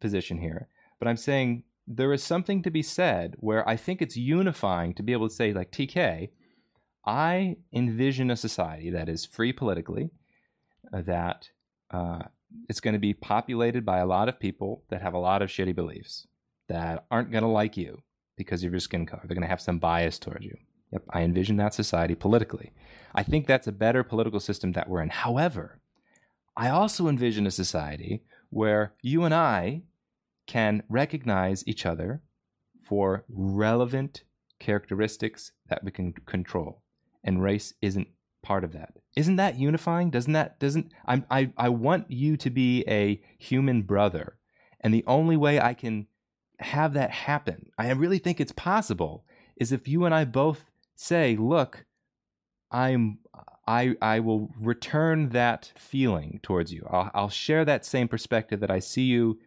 position 0.00 0.38
here 0.38 0.68
but 0.98 1.08
i'm 1.08 1.16
saying 1.16 1.64
there 1.86 2.12
is 2.12 2.22
something 2.22 2.62
to 2.62 2.70
be 2.70 2.82
said 2.82 3.34
where 3.38 3.68
i 3.68 3.76
think 3.76 4.02
it's 4.02 4.16
unifying 4.16 4.94
to 4.94 5.02
be 5.02 5.12
able 5.12 5.28
to 5.28 5.34
say 5.34 5.52
like 5.52 5.72
tk 5.72 6.30
i 7.06 7.56
envision 7.72 8.30
a 8.30 8.36
society 8.36 8.90
that 8.90 9.08
is 9.08 9.24
free 9.24 9.52
politically 9.52 10.10
that 10.92 11.48
uh, 11.90 12.22
it's 12.68 12.80
going 12.80 12.94
to 12.94 13.00
be 13.00 13.14
populated 13.14 13.84
by 13.84 13.98
a 13.98 14.06
lot 14.06 14.28
of 14.28 14.38
people 14.38 14.84
that 14.90 15.02
have 15.02 15.14
a 15.14 15.18
lot 15.18 15.42
of 15.42 15.48
shitty 15.48 15.74
beliefs 15.74 16.26
that 16.68 17.06
aren't 17.10 17.30
going 17.30 17.42
to 17.42 17.48
like 17.48 17.76
you 17.76 18.02
because 18.36 18.62
of 18.64 18.70
your 18.70 18.80
skin 18.80 19.06
color. 19.06 19.22
They're 19.24 19.34
going 19.34 19.42
to 19.42 19.48
have 19.48 19.60
some 19.60 19.78
bias 19.78 20.18
towards 20.18 20.44
you. 20.44 20.56
Yep 20.92 21.04
i 21.10 21.22
envision 21.22 21.56
that 21.56 21.74
society 21.74 22.14
politically. 22.14 22.72
I 23.14 23.22
think 23.22 23.46
that's 23.46 23.66
a 23.66 23.72
better 23.72 24.04
political 24.04 24.40
system 24.40 24.72
that 24.72 24.88
we're 24.88 25.02
in. 25.02 25.08
However 25.08 25.80
I 26.56 26.68
also 26.68 27.08
envision 27.08 27.46
a 27.46 27.50
society 27.50 28.24
where 28.50 28.92
you 29.00 29.24
and 29.24 29.34
I 29.34 29.82
can 30.46 30.82
recognize 30.88 31.66
each 31.66 31.86
other 31.86 32.20
for 32.82 33.24
relevant 33.28 34.24
characteristics 34.58 35.52
that 35.68 35.82
we 35.82 35.90
can 35.90 36.12
control. 36.12 36.82
And 37.24 37.42
race 37.42 37.72
isn't 37.80 38.08
part 38.42 38.64
of 38.64 38.72
that. 38.72 38.94
Isn't 39.16 39.36
that 39.36 39.58
unifying? 39.58 40.10
Doesn't 40.10 40.32
that 40.32 40.58
doesn't 40.58 40.92
I 41.06 41.22
I 41.30 41.52
I 41.56 41.68
want 41.68 42.10
you 42.10 42.36
to 42.38 42.50
be 42.50 42.84
a 42.88 43.20
human 43.38 43.82
brother. 43.82 44.36
And 44.80 44.92
the 44.92 45.04
only 45.06 45.36
way 45.36 45.60
I 45.60 45.74
can 45.74 46.08
have 46.58 46.94
that 46.94 47.10
happen, 47.10 47.70
I 47.78 47.90
really 47.92 48.18
think 48.18 48.40
it's 48.40 48.52
possible, 48.52 49.24
is 49.56 49.72
if 49.72 49.86
you 49.86 50.04
and 50.04 50.14
I 50.14 50.24
both 50.24 50.70
say, 50.96 51.36
look, 51.36 51.84
I'm 52.70 53.18
I, 53.66 53.94
I 54.02 54.18
will 54.20 54.50
return 54.60 55.28
that 55.30 55.72
feeling 55.76 56.40
towards 56.42 56.72
you. 56.72 56.86
I'll, 56.90 57.10
I'll 57.14 57.28
share 57.28 57.64
that 57.64 57.84
same 57.84 58.08
perspective 58.08 58.58
that 58.60 58.72
I 58.72 58.80
see 58.80 59.04
you 59.04 59.38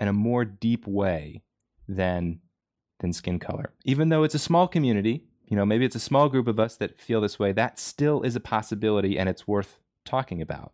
in 0.00 0.06
a 0.06 0.12
more 0.12 0.44
deep 0.44 0.86
way 0.86 1.42
than 1.88 2.40
than 3.00 3.12
skin 3.12 3.38
color. 3.38 3.74
Even 3.84 4.08
though 4.08 4.22
it's 4.22 4.34
a 4.34 4.38
small 4.38 4.68
community, 4.68 5.24
you 5.46 5.56
know, 5.56 5.66
maybe 5.66 5.84
it's 5.84 5.96
a 5.96 6.00
small 6.00 6.28
group 6.28 6.48
of 6.48 6.58
us 6.58 6.76
that 6.76 6.98
feel 6.98 7.20
this 7.20 7.38
way, 7.38 7.52
that 7.52 7.78
still 7.78 8.22
is 8.22 8.36
a 8.36 8.40
possibility 8.40 9.18
and 9.18 9.28
it's 9.28 9.46
worth 9.46 9.78
talking 10.04 10.40
about. 10.42 10.72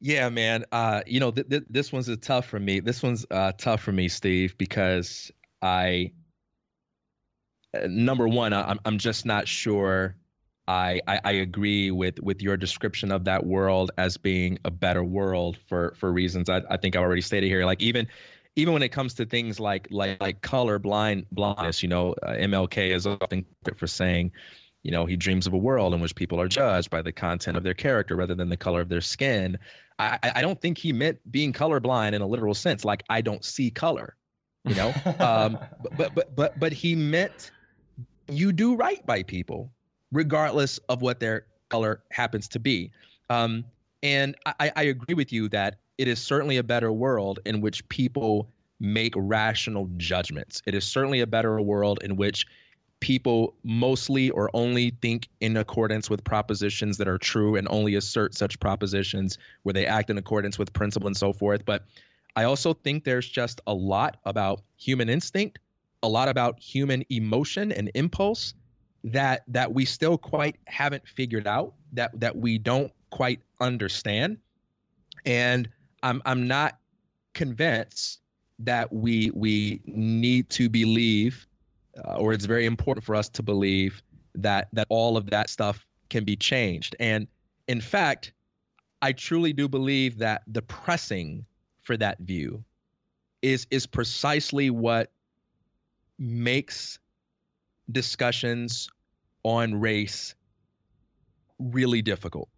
Yeah, 0.00 0.28
man. 0.30 0.64
Uh, 0.72 1.02
you 1.06 1.20
know, 1.20 1.30
th- 1.30 1.48
th- 1.48 1.64
this 1.70 1.92
one's 1.92 2.14
tough 2.18 2.46
for 2.46 2.58
me. 2.58 2.80
This 2.80 3.02
one's 3.02 3.24
uh, 3.30 3.52
tough 3.56 3.82
for 3.82 3.92
me, 3.92 4.08
Steve, 4.08 4.58
because 4.58 5.30
I, 5.62 6.10
uh, 7.72 7.86
number 7.88 8.26
one, 8.26 8.52
I'm 8.52 8.80
I'm 8.84 8.98
just 8.98 9.24
not 9.24 9.46
sure 9.46 10.16
I, 10.66 11.00
I, 11.06 11.20
I 11.24 11.32
agree 11.32 11.90
with 11.90 12.20
with 12.20 12.42
your 12.42 12.56
description 12.56 13.12
of 13.12 13.24
that 13.24 13.46
world 13.46 13.90
as 13.98 14.16
being 14.16 14.58
a 14.64 14.70
better 14.70 15.04
world 15.04 15.58
for 15.68 15.94
for 15.96 16.12
reasons 16.12 16.48
I, 16.48 16.62
I 16.70 16.76
think 16.76 16.96
I 16.96 17.00
already 17.00 17.22
stated 17.22 17.46
here. 17.48 17.64
Like 17.64 17.80
even 17.80 18.08
even 18.56 18.72
when 18.72 18.82
it 18.82 18.90
comes 18.90 19.14
to 19.14 19.24
things 19.24 19.58
like 19.58 19.88
like 19.90 20.20
like 20.20 20.42
color 20.42 20.78
blind 20.78 21.26
blindness, 21.32 21.82
you 21.82 21.88
know, 21.88 22.14
uh, 22.22 22.32
MLK 22.32 22.94
is 22.94 23.06
often 23.06 23.44
for 23.76 23.86
saying, 23.86 24.32
you 24.82 24.90
know, 24.90 25.06
he 25.06 25.16
dreams 25.16 25.46
of 25.46 25.52
a 25.52 25.58
world 25.58 25.94
in 25.94 26.00
which 26.00 26.14
people 26.14 26.40
are 26.40 26.48
judged 26.48 26.90
by 26.90 27.02
the 27.02 27.12
content 27.12 27.56
of 27.56 27.62
their 27.62 27.74
character 27.74 28.16
rather 28.16 28.34
than 28.34 28.48
the 28.48 28.56
color 28.56 28.80
of 28.80 28.88
their 28.88 29.00
skin. 29.00 29.58
I 29.98 30.18
I 30.22 30.42
don't 30.42 30.60
think 30.60 30.78
he 30.78 30.92
meant 30.92 31.18
being 31.30 31.52
colorblind 31.52 32.12
in 32.12 32.22
a 32.22 32.26
literal 32.26 32.54
sense, 32.54 32.84
like 32.84 33.02
I 33.08 33.20
don't 33.20 33.44
see 33.44 33.70
color, 33.70 34.16
you 34.64 34.74
know. 34.74 34.92
um, 35.18 35.58
but 35.96 36.14
but 36.14 36.36
but 36.36 36.60
but 36.60 36.72
he 36.72 36.94
meant 36.94 37.50
you 38.28 38.52
do 38.52 38.74
right 38.74 39.04
by 39.06 39.22
people 39.22 39.70
regardless 40.12 40.78
of 40.88 41.00
what 41.02 41.20
their 41.20 41.46
color 41.70 42.02
happens 42.10 42.48
to 42.48 42.60
be. 42.60 42.90
Um, 43.30 43.64
and 44.02 44.36
I, 44.44 44.70
I 44.76 44.82
agree 44.84 45.14
with 45.14 45.32
you 45.32 45.48
that 45.50 45.78
it 45.98 46.08
is 46.08 46.20
certainly 46.20 46.56
a 46.56 46.62
better 46.62 46.92
world 46.92 47.40
in 47.44 47.60
which 47.60 47.86
people 47.88 48.48
make 48.80 49.14
rational 49.16 49.88
judgments. 49.96 50.62
It 50.66 50.74
is 50.74 50.84
certainly 50.84 51.20
a 51.20 51.26
better 51.26 51.60
world 51.60 52.00
in 52.02 52.16
which 52.16 52.46
people 53.00 53.54
mostly 53.64 54.30
or 54.30 54.48
only 54.54 54.90
think 55.02 55.28
in 55.40 55.56
accordance 55.56 56.08
with 56.08 56.22
propositions 56.22 56.98
that 56.98 57.08
are 57.08 57.18
true 57.18 57.56
and 57.56 57.66
only 57.68 57.96
assert 57.96 58.34
such 58.34 58.58
propositions 58.60 59.38
where 59.64 59.72
they 59.72 59.86
act 59.86 60.08
in 60.08 60.18
accordance 60.18 60.58
with 60.58 60.72
principle 60.72 61.08
and 61.08 61.16
so 61.16 61.32
forth. 61.32 61.64
But 61.64 61.84
I 62.36 62.44
also 62.44 62.74
think 62.74 63.04
there's 63.04 63.28
just 63.28 63.60
a 63.66 63.74
lot 63.74 64.18
about 64.24 64.62
human 64.76 65.08
instinct, 65.08 65.58
a 66.02 66.08
lot 66.08 66.28
about 66.28 66.60
human 66.60 67.04
emotion 67.10 67.72
and 67.72 67.90
impulse 67.94 68.54
that 69.04 69.42
that 69.48 69.74
we 69.74 69.84
still 69.84 70.16
quite 70.16 70.56
haven't 70.66 71.06
figured 71.06 71.46
out 71.46 71.74
that 71.92 72.18
that 72.20 72.36
we 72.36 72.56
don't 72.56 72.92
quite 73.10 73.40
understand 73.60 74.38
and 75.26 75.68
i'm 76.02 76.22
i'm 76.24 76.46
not 76.46 76.78
convinced 77.34 78.20
that 78.58 78.92
we 78.92 79.30
we 79.34 79.80
need 79.86 80.48
to 80.50 80.68
believe 80.68 81.46
uh, 82.04 82.16
or 82.16 82.32
it's 82.32 82.46
very 82.46 82.66
important 82.66 83.04
for 83.04 83.14
us 83.14 83.28
to 83.28 83.42
believe 83.42 84.02
that 84.34 84.68
that 84.72 84.86
all 84.88 85.16
of 85.16 85.30
that 85.30 85.50
stuff 85.50 85.86
can 86.08 86.24
be 86.24 86.36
changed. 86.36 86.96
And 87.00 87.26
in 87.68 87.80
fact 87.80 88.32
i 89.00 89.12
truly 89.12 89.52
do 89.52 89.68
believe 89.68 90.18
that 90.18 90.42
the 90.46 90.62
pressing 90.62 91.44
for 91.82 91.96
that 91.96 92.18
view 92.20 92.64
is 93.40 93.66
is 93.70 93.86
precisely 93.86 94.70
what 94.70 95.10
makes 96.18 96.98
discussions 97.90 98.88
on 99.42 99.74
race 99.80 100.34
really 101.58 102.02
difficult 102.02 102.48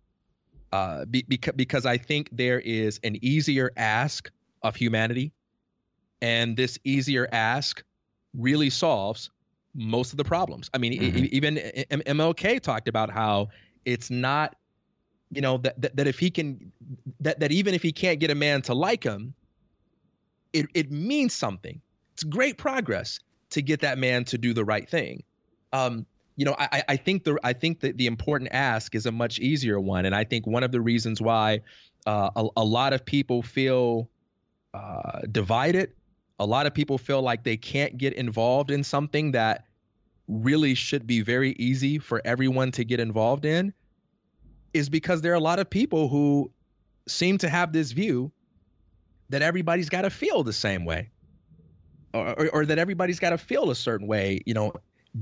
uh, 0.74 1.04
be, 1.04 1.24
because, 1.28 1.54
because 1.54 1.86
I 1.86 1.96
think 1.96 2.28
there 2.32 2.58
is 2.58 2.98
an 3.04 3.16
easier 3.22 3.70
ask 3.76 4.28
of 4.64 4.74
humanity, 4.74 5.32
and 6.20 6.56
this 6.56 6.80
easier 6.82 7.28
ask 7.30 7.84
really 8.36 8.70
solves 8.70 9.30
most 9.72 10.12
of 10.12 10.16
the 10.16 10.24
problems. 10.24 10.70
I 10.74 10.78
mean, 10.78 11.00
mm-hmm. 11.00 11.26
even 11.30 11.56
MLK 11.90 12.60
talked 12.60 12.88
about 12.88 13.08
how 13.08 13.50
it's 13.84 14.10
not, 14.10 14.56
you 15.30 15.42
know, 15.42 15.58
that, 15.58 15.80
that, 15.80 15.94
that 15.94 16.06
if 16.08 16.18
he 16.18 16.28
can, 16.28 16.72
that, 17.20 17.38
that 17.38 17.52
even 17.52 17.72
if 17.72 17.82
he 17.82 17.92
can't 17.92 18.18
get 18.18 18.32
a 18.32 18.34
man 18.34 18.60
to 18.62 18.74
like 18.74 19.04
him, 19.04 19.32
it, 20.52 20.66
it 20.74 20.90
means 20.90 21.34
something. 21.34 21.80
It's 22.14 22.24
great 22.24 22.58
progress 22.58 23.20
to 23.50 23.62
get 23.62 23.82
that 23.82 23.96
man 23.96 24.24
to 24.24 24.38
do 24.38 24.52
the 24.52 24.64
right 24.64 24.88
thing. 24.88 25.22
Um, 25.72 26.04
you 26.36 26.44
know, 26.44 26.56
I, 26.58 26.82
I 26.88 26.96
think 26.96 27.24
the 27.24 27.38
I 27.44 27.52
think 27.52 27.80
that 27.80 27.96
the 27.96 28.06
important 28.06 28.50
ask 28.52 28.94
is 28.94 29.06
a 29.06 29.12
much 29.12 29.38
easier 29.38 29.78
one, 29.78 30.04
and 30.04 30.14
I 30.14 30.24
think 30.24 30.46
one 30.46 30.64
of 30.64 30.72
the 30.72 30.80
reasons 30.80 31.20
why 31.20 31.60
uh, 32.06 32.30
a, 32.34 32.46
a 32.56 32.64
lot 32.64 32.92
of 32.92 33.04
people 33.04 33.42
feel 33.42 34.08
uh, 34.72 35.20
divided, 35.30 35.92
a 36.38 36.46
lot 36.46 36.66
of 36.66 36.74
people 36.74 36.98
feel 36.98 37.22
like 37.22 37.44
they 37.44 37.56
can't 37.56 37.96
get 37.96 38.14
involved 38.14 38.70
in 38.70 38.82
something 38.82 39.32
that 39.32 39.66
really 40.26 40.74
should 40.74 41.06
be 41.06 41.20
very 41.20 41.52
easy 41.52 41.98
for 41.98 42.20
everyone 42.24 42.72
to 42.72 42.84
get 42.84 42.98
involved 42.98 43.44
in, 43.44 43.72
is 44.72 44.88
because 44.88 45.20
there 45.20 45.32
are 45.32 45.36
a 45.36 45.40
lot 45.40 45.60
of 45.60 45.70
people 45.70 46.08
who 46.08 46.50
seem 47.06 47.38
to 47.38 47.48
have 47.48 47.72
this 47.72 47.92
view 47.92 48.32
that 49.28 49.42
everybody's 49.42 49.88
got 49.88 50.02
to 50.02 50.10
feel 50.10 50.42
the 50.42 50.52
same 50.52 50.84
way 50.84 51.10
or, 52.12 52.40
or, 52.40 52.48
or 52.50 52.66
that 52.66 52.78
everybody's 52.78 53.20
got 53.20 53.30
to 53.30 53.38
feel 53.38 53.70
a 53.70 53.74
certain 53.74 54.06
way, 54.06 54.40
you 54.46 54.54
know, 54.54 54.72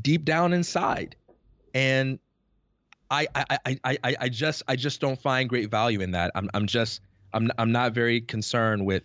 deep 0.01 0.25
down 0.25 0.53
inside. 0.53 1.17
And 1.75 2.19
I, 3.11 3.27
I, 3.35 3.59
I, 3.67 3.79
I, 3.85 4.17
I 4.21 4.29
just, 4.29 4.63
I 4.69 4.77
just 4.77 5.01
don't 5.01 5.21
find 5.21 5.49
great 5.49 5.71
value 5.71 6.01
in 6.01 6.13
that. 6.13 6.33
I'm, 6.35 6.49
I'm 6.55 6.67
just, 6.67 7.01
I'm, 7.35 7.51
I'm 7.59 7.73
not 7.73 7.93
very 7.93 8.21
concerned 8.21 8.87
with 8.87 9.03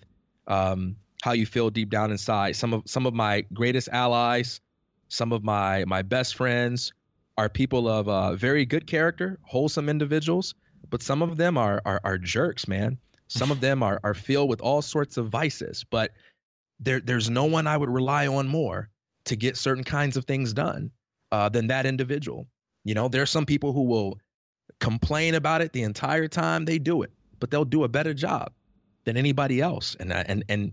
um, 0.48 0.96
how 1.22 1.34
you 1.34 1.46
feel 1.46 1.70
deep 1.70 1.90
down 1.90 2.12
inside. 2.12 2.56
Some 2.56 2.74
of, 2.74 2.84
some 2.86 3.06
of 3.06 3.14
my 3.14 3.46
greatest 3.54 3.90
allies, 3.92 4.62
some 5.10 5.34
of 5.34 5.44
my, 5.44 5.84
my 5.86 6.02
best 6.02 6.36
friends 6.36 6.94
are 7.38 7.50
people 7.50 7.88
of 7.88 8.08
uh, 8.08 8.36
very 8.36 8.66
good 8.66 8.88
character, 8.88 9.40
wholesome 9.44 9.90
individuals, 9.90 10.56
but 10.90 11.02
some 11.02 11.22
of 11.22 11.38
them 11.38 11.58
are, 11.58 11.82
are, 11.86 12.02
are 12.04 12.18
jerks, 12.18 12.68
man. 12.68 12.98
Some 13.28 13.52
of 13.52 13.60
them 13.60 13.84
are, 13.84 14.00
are 14.04 14.14
filled 14.14 14.50
with 14.50 14.62
all 14.62 14.82
sorts 14.82 15.18
of 15.18 15.28
vices, 15.28 15.84
but 15.90 16.12
there, 16.80 17.02
there's 17.02 17.30
no 17.30 17.46
one 17.46 17.68
I 17.68 17.76
would 17.76 17.90
rely 17.90 18.28
on 18.28 18.48
more 18.48 18.90
to 19.28 19.36
get 19.36 19.58
certain 19.58 19.84
kinds 19.84 20.18
of 20.18 20.26
things 20.26 20.54
done 20.54 20.92
uh, 21.32 21.50
than 21.50 21.68
that 21.68 21.86
individual. 21.86 22.48
You 22.84 22.94
know, 22.94 23.08
there 23.08 23.22
are 23.22 23.28
some 23.28 23.46
people 23.46 23.74
who 23.74 23.84
will 23.84 24.20
complain 24.80 25.36
about 25.36 25.62
it 25.62 25.74
the 25.74 25.84
entire 25.84 26.28
time 26.28 26.66
they 26.66 26.80
do 26.80 27.02
it, 27.02 27.12
but 27.40 27.52
they'll 27.52 27.66
do 27.66 27.84
a 27.84 27.88
better 27.88 28.14
job 28.14 28.52
than 29.06 29.18
anybody 29.18 29.62
else. 29.62 29.96
And 30.00 30.12
uh, 30.12 30.24
and 30.28 30.44
and 30.50 30.72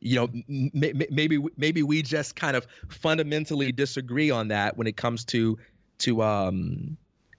you 0.00 0.16
know, 0.16 0.28
m- 0.48 0.70
maybe 1.10 1.38
maybe 1.56 1.82
we 1.82 2.02
just 2.02 2.36
kind 2.36 2.56
of 2.56 2.66
fundamentally 2.88 3.72
disagree 3.72 4.30
on 4.30 4.48
that 4.48 4.76
when 4.76 4.86
it 4.86 4.96
comes 4.96 5.24
to 5.26 5.58
to 5.98 6.22
um 6.22 6.96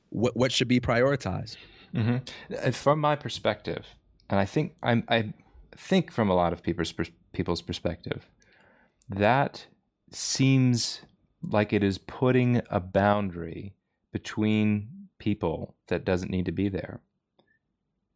what 0.10 0.36
what 0.36 0.51
should 0.51 0.68
be 0.68 0.79
prioritized. 0.79 1.58
Mm-hmm. 1.96 2.72
From 2.72 3.00
my 3.00 3.15
perspective, 3.15 3.86
and 4.29 4.39
I 4.39 4.46
think 4.46 4.75
I'm 4.84 5.03
I 5.08 5.34
think 5.75 6.12
from 6.12 6.29
a 6.29 6.36
lot 6.36 6.53
of 6.53 6.62
people's 6.62 6.94
people's 7.32 7.62
perspective, 7.62 8.27
that 9.10 9.65
seems 10.16 11.01
like 11.42 11.74
it 11.74 11.84
is 11.84 11.98
putting 11.98 12.62
a 12.70 12.80
boundary 12.80 13.74
between 14.12 14.89
people 15.20 15.75
that 15.88 16.06
doesn't 16.06 16.32
need 16.32 16.46
to 16.46 16.51
be 16.51 16.70
there. 16.70 17.01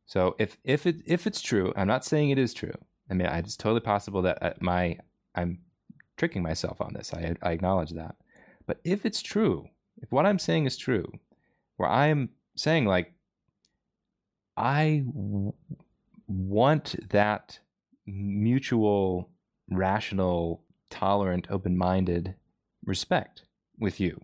So 0.05 0.35
if 0.37 0.57
if 0.63 0.85
it 0.85 0.97
if 1.05 1.25
it's 1.25 1.41
true, 1.41 1.73
I'm 1.75 1.87
not 1.87 2.05
saying 2.05 2.29
it 2.29 2.37
is 2.37 2.53
true. 2.53 2.73
I 3.09 3.13
mean, 3.13 3.27
it's 3.27 3.57
totally 3.57 3.81
possible 3.81 4.21
that 4.23 4.41
uh, 4.41 4.53
my 4.59 4.97
I'm 5.35 5.59
tricking 6.17 6.43
myself 6.43 6.81
on 6.81 6.93
this. 6.93 7.13
I 7.13 7.35
I 7.41 7.51
acknowledge 7.51 7.91
that. 7.91 8.15
But 8.65 8.79
if 8.83 9.05
it's 9.05 9.21
true, 9.21 9.69
if 10.01 10.11
what 10.11 10.25
I'm 10.25 10.39
saying 10.39 10.65
is 10.65 10.77
true, 10.77 11.11
where 11.77 11.89
I'm 11.89 12.29
saying 12.55 12.85
like 12.85 13.13
I 14.55 15.03
w- 15.05 15.53
want 16.27 16.95
that 17.09 17.59
mutual 18.05 19.29
rational 19.69 20.62
tolerant, 20.93 21.47
open 21.49 21.75
minded 21.75 22.35
respect 22.85 23.43
with 23.79 23.99
you, 23.99 24.21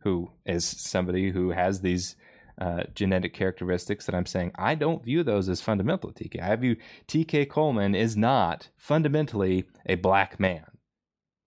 who 0.00 0.30
is 0.44 0.64
somebody 0.64 1.30
who 1.30 1.50
has 1.50 1.80
these 1.80 2.16
uh, 2.58 2.84
genetic 2.94 3.34
characteristics 3.34 4.06
that 4.06 4.14
I'm 4.14 4.24
saying 4.24 4.52
I 4.54 4.74
don't 4.74 5.04
view 5.04 5.22
those 5.22 5.48
as 5.48 5.60
fundamental. 5.60 6.10
TK, 6.10 6.42
I 6.42 6.56
view 6.56 6.76
TK 7.06 7.48
Coleman 7.50 7.94
is 7.94 8.16
not 8.16 8.70
fundamentally 8.76 9.66
a 9.84 9.96
black 9.96 10.40
man. 10.40 10.64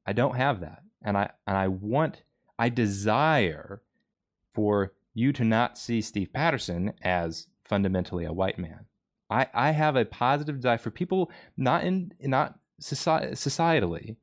I 0.06 0.14
don't 0.14 0.36
have 0.36 0.60
that, 0.62 0.84
and 1.02 1.18
I 1.18 1.32
and 1.48 1.58
I 1.58 1.68
want 1.68 2.24
I 2.60 2.70
desire 2.70 3.82
for 4.54 4.94
you 5.14 5.34
to 5.34 5.44
not 5.44 5.78
see 5.78 6.02
Steve 6.02 6.32
Patterson 6.32 6.94
as 7.02 7.48
fundamentally 7.64 8.26
a 8.26 8.34
white 8.34 8.60
man. 8.60 8.86
I, 9.30 9.48
I 9.54 9.72
have 9.72 9.96
a 9.96 10.06
positive 10.06 10.58
desire 10.58 10.78
for 10.78 10.92
people 10.92 11.32
not 11.56 11.84
in 11.84 12.14
not 12.22 12.59
society, 12.80 13.34
societally, 13.34 14.16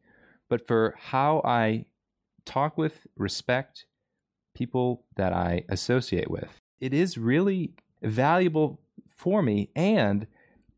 but 0.48 0.66
for 0.66 0.94
how 0.98 1.42
I 1.44 1.86
talk 2.44 2.78
with, 2.78 3.06
respect 3.16 3.86
people 4.54 5.04
that 5.16 5.32
I 5.32 5.64
associate 5.68 6.30
with. 6.30 6.60
It 6.80 6.94
is 6.94 7.18
really 7.18 7.74
valuable 8.02 8.80
for 9.16 9.42
me 9.42 9.70
and 9.74 10.26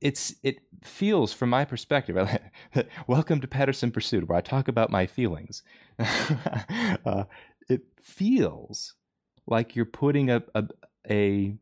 it's 0.01 0.35
it 0.43 0.59
feels 0.83 1.33
from 1.33 1.51
my 1.51 1.64
perspective 1.64 2.17
welcome 3.09 3.41
to 3.41 3.49
Patterson 3.49 3.91
Pursuit 3.91 4.29
where 4.29 4.38
i 4.38 4.41
talk 4.41 4.69
about 4.69 4.91
my 4.91 5.07
feelings 5.07 5.64
uh, 5.99 7.25
it 7.69 7.83
feels 8.01 8.95
like 9.47 9.75
you're 9.75 9.85
putting 9.85 10.31
a, 10.31 10.43
a, 10.55 10.64
a 11.11 11.55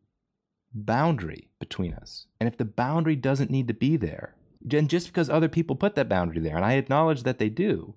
boundary 0.74 1.48
between 1.58 1.94
us 1.94 2.26
and 2.38 2.46
if 2.46 2.58
the 2.58 2.64
boundary 2.64 3.16
doesn't 3.16 3.50
need 3.50 3.68
to 3.68 3.74
be 3.74 3.96
there 3.96 4.35
and 4.72 4.90
just 4.90 5.06
because 5.06 5.30
other 5.30 5.48
people 5.48 5.76
put 5.76 5.94
that 5.94 6.08
boundary 6.08 6.40
there, 6.40 6.56
and 6.56 6.64
I 6.64 6.74
acknowledge 6.74 7.22
that 7.22 7.38
they 7.38 7.48
do, 7.48 7.94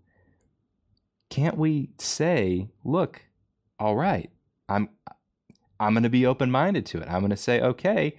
can't 1.30 1.58
we 1.58 1.90
say, 1.98 2.70
look, 2.84 3.22
all 3.80 3.96
right, 3.96 4.30
I'm 4.68 4.90
I'm 5.80 5.94
going 5.94 6.04
to 6.04 6.10
be 6.10 6.26
open-minded 6.26 6.86
to 6.88 7.00
it. 7.00 7.08
I'm 7.10 7.22
going 7.22 7.30
to 7.30 7.38
say, 7.38 7.62
okay, 7.62 8.18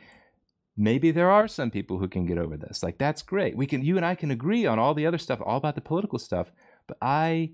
maybe 0.76 1.10
there 1.10 1.30
are 1.30 1.46
some 1.46 1.70
people 1.70 1.98
who 1.98 2.08
can 2.08 2.24
get 2.24 2.38
over 2.38 2.56
this. 2.56 2.82
Like 2.82 2.98
that's 2.98 3.22
great. 3.22 3.56
We 3.56 3.66
can 3.66 3.84
you 3.84 3.96
and 3.96 4.06
I 4.06 4.14
can 4.14 4.30
agree 4.30 4.66
on 4.66 4.78
all 4.78 4.94
the 4.94 5.06
other 5.06 5.18
stuff, 5.18 5.40
all 5.44 5.58
about 5.58 5.74
the 5.74 5.80
political 5.80 6.18
stuff, 6.18 6.50
but 6.86 6.96
I 7.02 7.52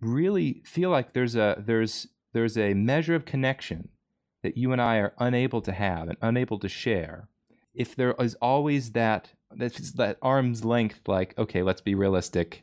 really 0.00 0.62
feel 0.64 0.90
like 0.90 1.12
there's 1.12 1.36
a 1.36 1.62
there's 1.64 2.08
there's 2.32 2.58
a 2.58 2.74
measure 2.74 3.14
of 3.14 3.24
connection 3.24 3.88
that 4.42 4.56
you 4.56 4.72
and 4.72 4.80
I 4.80 4.98
are 4.98 5.14
unable 5.18 5.62
to 5.62 5.72
have 5.72 6.08
and 6.08 6.18
unable 6.20 6.58
to 6.58 6.68
share 6.68 7.28
if 7.74 7.94
there 7.94 8.14
is 8.18 8.34
always 8.42 8.92
that 8.92 9.30
that's 9.56 9.92
that 9.92 10.18
arm's 10.22 10.64
length 10.64 11.00
like 11.06 11.36
okay 11.38 11.62
let's 11.62 11.80
be 11.80 11.94
realistic. 11.94 12.62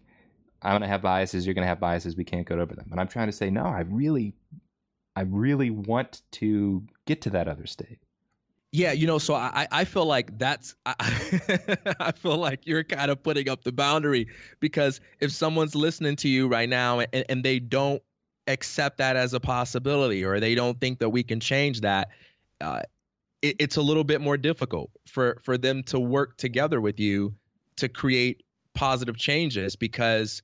I'm 0.61 0.71
going 0.71 0.81
to 0.81 0.87
have 0.87 1.01
biases 1.01 1.45
you're 1.45 1.53
going 1.53 1.63
to 1.63 1.67
have 1.67 1.79
biases 1.79 2.15
we 2.15 2.23
can't 2.23 2.47
go 2.47 2.59
over 2.59 2.75
them. 2.75 2.87
And 2.91 2.99
i'm 2.99 3.07
trying 3.07 3.27
to 3.27 3.33
say 3.33 3.49
no 3.49 3.65
i 3.65 3.81
really 3.81 4.33
i 5.15 5.21
really 5.21 5.69
want 5.69 6.21
to 6.31 6.83
get 7.05 7.21
to 7.21 7.29
that 7.31 7.47
other 7.47 7.65
state. 7.65 7.99
Yeah 8.71 8.91
you 8.91 9.07
know 9.07 9.17
so 9.17 9.33
i 9.33 9.67
i 9.71 9.83
feel 9.85 10.05
like 10.05 10.37
that's 10.37 10.75
i, 10.85 10.95
I 11.99 12.11
feel 12.11 12.37
like 12.37 12.65
you're 12.65 12.83
kind 12.83 13.11
of 13.11 13.21
putting 13.21 13.49
up 13.49 13.63
the 13.63 13.71
boundary 13.71 14.29
because 14.59 15.01
if 15.19 15.31
someone's 15.31 15.75
listening 15.75 16.15
to 16.17 16.29
you 16.29 16.47
right 16.47 16.69
now 16.69 16.99
and, 16.99 17.25
and 17.29 17.43
they 17.43 17.59
don't 17.59 18.01
accept 18.47 18.97
that 18.97 19.15
as 19.15 19.33
a 19.33 19.39
possibility 19.39 20.23
or 20.23 20.39
they 20.39 20.55
don't 20.55 20.79
think 20.79 20.99
that 20.99 21.09
we 21.09 21.23
can 21.23 21.39
change 21.39 21.81
that 21.81 22.09
uh, 22.61 22.81
it, 23.43 23.57
it's 23.59 23.77
a 23.77 23.81
little 23.81 24.03
bit 24.03 24.21
more 24.21 24.37
difficult 24.37 24.89
for 25.07 25.39
for 25.43 25.59
them 25.59 25.83
to 25.83 25.99
work 25.99 26.37
together 26.37 26.81
with 26.81 26.99
you 26.99 27.35
to 27.75 27.87
create 27.87 28.41
positive 28.73 29.17
changes 29.17 29.75
because 29.75 30.41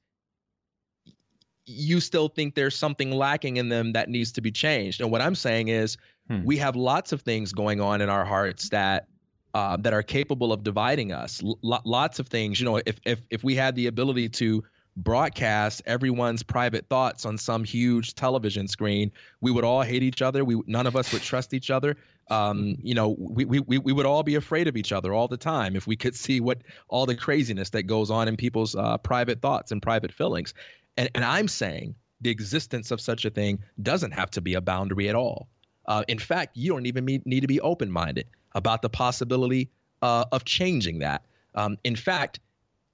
you 1.66 2.00
still 2.00 2.28
think 2.28 2.56
there's 2.56 2.76
something 2.76 3.12
lacking 3.12 3.58
in 3.58 3.70
them 3.70 3.94
that 3.94 4.10
needs 4.10 4.32
to 4.34 4.42
be 4.42 4.52
changed. 4.52 5.02
And 5.02 5.12
what 5.12 5.22
I'm 5.22 5.36
saying 5.36 5.68
is, 5.68 5.98
hmm. 6.28 6.44
we 6.44 6.58
have 6.58 6.76
lots 6.76 7.12
of 7.12 7.22
things 7.22 7.54
going 7.54 7.80
on 7.80 8.02
in 8.02 8.10
our 8.10 8.26
hearts 8.26 8.70
that 8.70 9.08
uh, 9.54 9.78
that 9.78 9.94
are 9.94 10.04
capable 10.04 10.54
of 10.54 10.64
dividing 10.64 11.12
us. 11.12 11.42
L- 11.44 11.82
lots 11.86 12.20
of 12.20 12.28
things. 12.28 12.60
You 12.60 12.66
know, 12.66 12.82
if 12.86 13.00
if 13.06 13.22
if 13.30 13.44
we 13.44 13.56
had 13.56 13.76
the 13.76 13.88
ability 13.88 14.30
to 14.30 14.64
broadcast 14.98 15.82
everyone's 15.86 16.44
private 16.44 16.88
thoughts 16.90 17.26
on 17.26 17.38
some 17.38 17.64
huge 17.64 18.16
television 18.16 18.68
screen, 18.68 19.12
we 19.40 19.52
would 19.52 19.64
all 19.64 19.82
hate 19.82 20.04
each 20.04 20.22
other. 20.22 20.44
We 20.44 20.62
none 20.68 20.88
of 20.88 20.96
us 20.96 21.14
would 21.14 21.22
trust 21.22 21.54
each 21.54 21.72
other. 21.72 21.96
Um, 22.30 22.78
you 22.84 22.94
know, 22.94 23.16
we, 23.18 23.46
we 23.46 23.60
we 23.60 23.92
would 23.92 24.06
all 24.06 24.24
be 24.24 24.36
afraid 24.36 24.68
of 24.68 24.78
each 24.78 24.92
other 24.92 25.14
all 25.14 25.28
the 25.28 25.38
time 25.38 25.76
if 25.76 25.88
we 25.88 25.96
could 25.96 26.16
see 26.16 26.40
what 26.40 26.60
all 26.88 27.06
the 27.06 27.16
craziness 27.16 27.72
that 27.72 27.84
goes 27.84 28.12
on 28.12 28.28
in 28.28 28.38
people's 28.38 28.76
uh, 28.76 28.98
private 29.00 29.42
thoughts 29.42 29.72
and 29.72 29.82
private 29.82 30.12
feelings. 30.12 30.54
And 30.96 31.10
and 31.16 31.26
I'm 31.26 31.48
saying 31.48 31.96
the 32.22 32.30
existence 32.30 32.92
of 32.92 33.02
such 33.02 33.26
a 33.26 33.30
thing 33.30 33.60
doesn't 33.82 34.12
have 34.12 34.30
to 34.32 34.42
be 34.42 34.54
a 34.54 34.62
boundary 34.62 35.10
at 35.10 35.16
all. 35.16 35.50
Uh, 35.86 36.04
in 36.08 36.20
fact, 36.20 36.56
you 36.56 36.72
don't 36.72 36.86
even 36.86 37.06
need 37.06 37.42
to 37.42 37.48
be 37.48 37.62
open 37.62 37.92
minded 37.92 38.28
about 38.54 38.82
the 38.82 38.90
possibility 38.90 39.70
uh, 40.02 40.26
of 40.32 40.46
changing 40.46 41.00
that. 41.00 41.24
Um, 41.56 41.78
in 41.84 41.96
fact, 41.96 42.40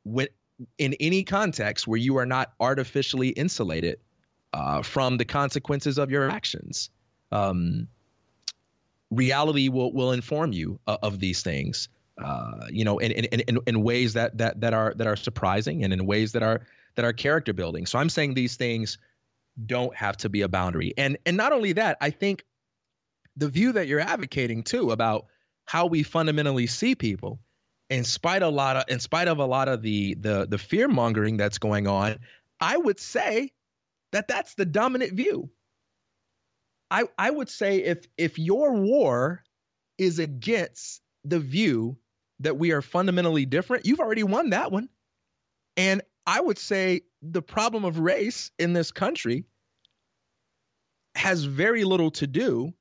when 0.04 0.28
in 0.78 0.96
any 1.00 1.24
context 1.24 1.88
where 1.88 2.00
you 2.00 2.18
are 2.18 2.26
not 2.26 2.54
artificially 2.60 3.30
insulated 3.30 4.00
uh, 4.56 4.82
from 4.82 5.18
the 5.18 5.26
consequences 5.26 5.98
of 5.98 6.10
your 6.10 6.30
actions. 6.30 6.90
Um, 7.32 7.90
reality 9.12 9.70
will, 9.70 9.94
will 9.94 10.12
inform 10.12 10.54
you 10.54 10.80
uh, 10.88 10.98
of 11.02 11.20
these 11.20 11.42
things. 11.44 11.90
uh, 12.24 12.68
you 12.70 12.86
know, 12.86 12.98
in, 13.00 13.12
in, 13.12 13.42
in, 13.42 13.60
in 13.68 13.84
ways 13.84 14.14
that, 14.14 14.38
that, 14.38 14.62
that 14.62 14.74
are, 14.74 14.94
that 14.96 15.08
are 15.08 15.18
surprising 15.18 15.84
and 15.84 15.94
in 15.94 16.06
ways 16.06 16.32
that 16.34 16.44
are, 16.44 16.62
that 16.96 17.06
are 17.06 17.14
character 17.14 17.54
building. 17.54 17.86
So 17.86 18.00
I'm 18.00 18.10
saying 18.10 18.34
these 18.36 18.56
things 18.56 18.98
don't 19.66 19.96
have 19.96 20.18
to 20.18 20.30
be 20.30 20.42
a 20.42 20.48
boundary. 20.48 20.94
And, 20.98 21.18
and 21.26 21.38
not 21.38 21.52
only 21.54 21.74
that, 21.74 21.98
I 22.02 22.12
think 22.12 22.44
the 23.36 23.50
view 23.50 23.74
that 23.74 23.88
you're 23.88 24.00
advocating 24.00 24.64
too 24.64 24.92
about 24.92 25.28
how 25.66 25.88
we 25.88 26.04
fundamentally 26.04 26.68
see 26.68 26.96
people 26.96 27.40
in 27.90 28.04
spite 28.04 28.44
of 28.44 28.54
a 28.54 28.56
lot 28.56 28.78
of 28.78 28.84
in 28.88 29.00
spite 29.00 29.28
of 29.28 29.40
a 29.40 29.46
lot 29.46 29.68
of 29.68 29.82
the 29.82 30.16
the 30.16 30.48
the 30.48 30.58
fear 30.58 30.88
mongering 30.88 31.38
that's 31.38 31.60
going 31.60 31.88
on 31.88 32.18
i 32.60 32.76
would 32.76 33.00
say 33.00 33.52
that 34.12 34.28
that's 34.28 34.56
the 34.56 34.66
dominant 34.66 35.14
view 35.14 35.50
i 36.92 37.04
i 37.18 37.30
would 37.30 37.50
say 37.50 37.78
if 37.84 38.06
if 38.18 38.38
your 38.40 38.74
war 38.74 39.44
is 39.98 40.20
against 40.20 41.02
the 41.24 41.40
view 41.40 41.98
that 42.40 42.58
we 42.58 42.72
are 42.72 42.82
fundamentally 42.82 43.46
different, 43.46 43.86
you've 43.86 44.00
already 44.00 44.24
won 44.24 44.50
that 44.50 44.72
one. 44.72 44.90
And 45.78 46.02
I 46.28 46.40
would 46.42 46.58
say 46.58 47.02
the 47.22 47.42
problem 47.42 47.86
of 47.86 48.00
race 48.00 48.52
in 48.60 48.74
this 48.74 48.92
country 48.92 49.46
has 51.16 51.44
very 51.44 51.84
little 51.84 52.12
to 52.12 52.28
do 52.28 52.74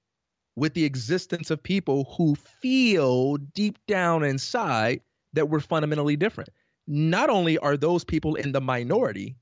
with 0.56 0.74
the 0.74 0.84
existence 0.84 1.50
of 1.50 1.62
people 1.62 2.04
who 2.16 2.34
feel 2.34 3.36
deep 3.36 3.78
down 3.86 4.24
inside 4.24 5.00
that 5.32 5.48
we're 5.48 5.60
fundamentally 5.60 6.16
different. 6.16 6.50
Not 6.86 7.30
only 7.30 7.58
are 7.58 7.76
those 7.76 8.04
people 8.04 8.34
in 8.34 8.52
the 8.52 8.60
minority, 8.60 9.36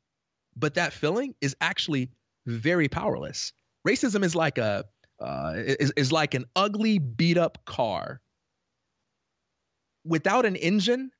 but 0.57 0.75
that 0.75 0.92
feeling 0.92 1.35
is 1.40 1.57
actually 1.61 2.11
very 2.46 2.88
powerless. 2.88 3.53
Racism 3.86 4.24
is 4.24 4.34
like 4.34 4.58
a 4.58 4.84
uh, 5.20 5.52
is, 5.56 5.92
is 5.96 6.12
like 6.12 6.34
an 6.34 6.44
ugly 6.56 6.98
beat 6.98 7.38
up 7.38 7.64
car 7.64 8.20
without 10.04 10.46
an 10.46 10.56
engine, 10.56 11.10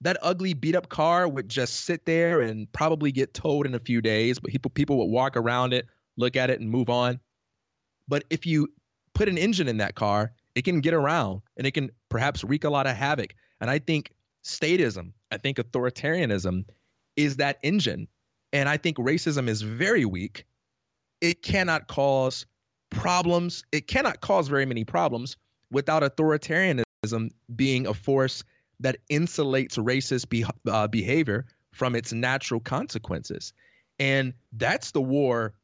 that 0.00 0.16
ugly 0.20 0.54
beat 0.54 0.74
up 0.74 0.88
car 0.88 1.28
would 1.28 1.48
just 1.48 1.84
sit 1.84 2.04
there 2.06 2.40
and 2.40 2.70
probably 2.72 3.12
get 3.12 3.34
towed 3.34 3.66
in 3.66 3.74
a 3.74 3.78
few 3.78 4.00
days, 4.00 4.38
but 4.38 4.50
people 4.50 4.70
people 4.70 4.98
would 4.98 5.10
walk 5.10 5.36
around 5.36 5.72
it, 5.72 5.86
look 6.16 6.36
at 6.36 6.50
it 6.50 6.60
and 6.60 6.68
move 6.68 6.90
on. 6.90 7.20
But 8.08 8.24
if 8.28 8.44
you 8.44 8.68
put 9.14 9.28
an 9.28 9.38
engine 9.38 9.68
in 9.68 9.76
that 9.78 9.94
car, 9.94 10.32
it 10.54 10.64
can 10.64 10.80
get 10.80 10.92
around 10.92 11.42
and 11.56 11.66
it 11.66 11.70
can 11.72 11.90
perhaps 12.08 12.42
wreak 12.42 12.64
a 12.64 12.70
lot 12.70 12.86
of 12.86 12.96
havoc. 12.96 13.34
And 13.60 13.70
I 13.70 13.78
think 13.78 14.12
statism, 14.44 15.12
I 15.30 15.36
think 15.36 15.58
authoritarianism 15.58 16.64
is 17.16 17.36
that 17.36 17.58
engine. 17.62 18.08
And 18.52 18.68
I 18.68 18.76
think 18.76 18.96
racism 18.98 19.48
is 19.48 19.62
very 19.62 20.04
weak. 20.04 20.44
It 21.22 21.40
cannot 21.40 21.86
cause 21.86 22.44
problems. 22.90 23.64
It 23.70 23.86
cannot 23.86 24.20
cause 24.20 24.48
very 24.48 24.66
many 24.66 24.84
problems 24.84 25.36
without 25.70 26.02
authoritarianism 26.02 27.30
being 27.54 27.86
a 27.86 27.94
force 27.94 28.44
that 28.80 28.98
insulates 29.08 29.78
racist 29.78 30.28
be- 30.28 30.44
uh, 30.66 30.88
behavior 30.88 31.46
from 31.70 31.94
its 31.94 32.12
natural 32.12 32.58
consequences. 32.60 33.52
And 34.00 34.34
that's 34.52 34.90
the 34.90 35.00
war 35.00 35.54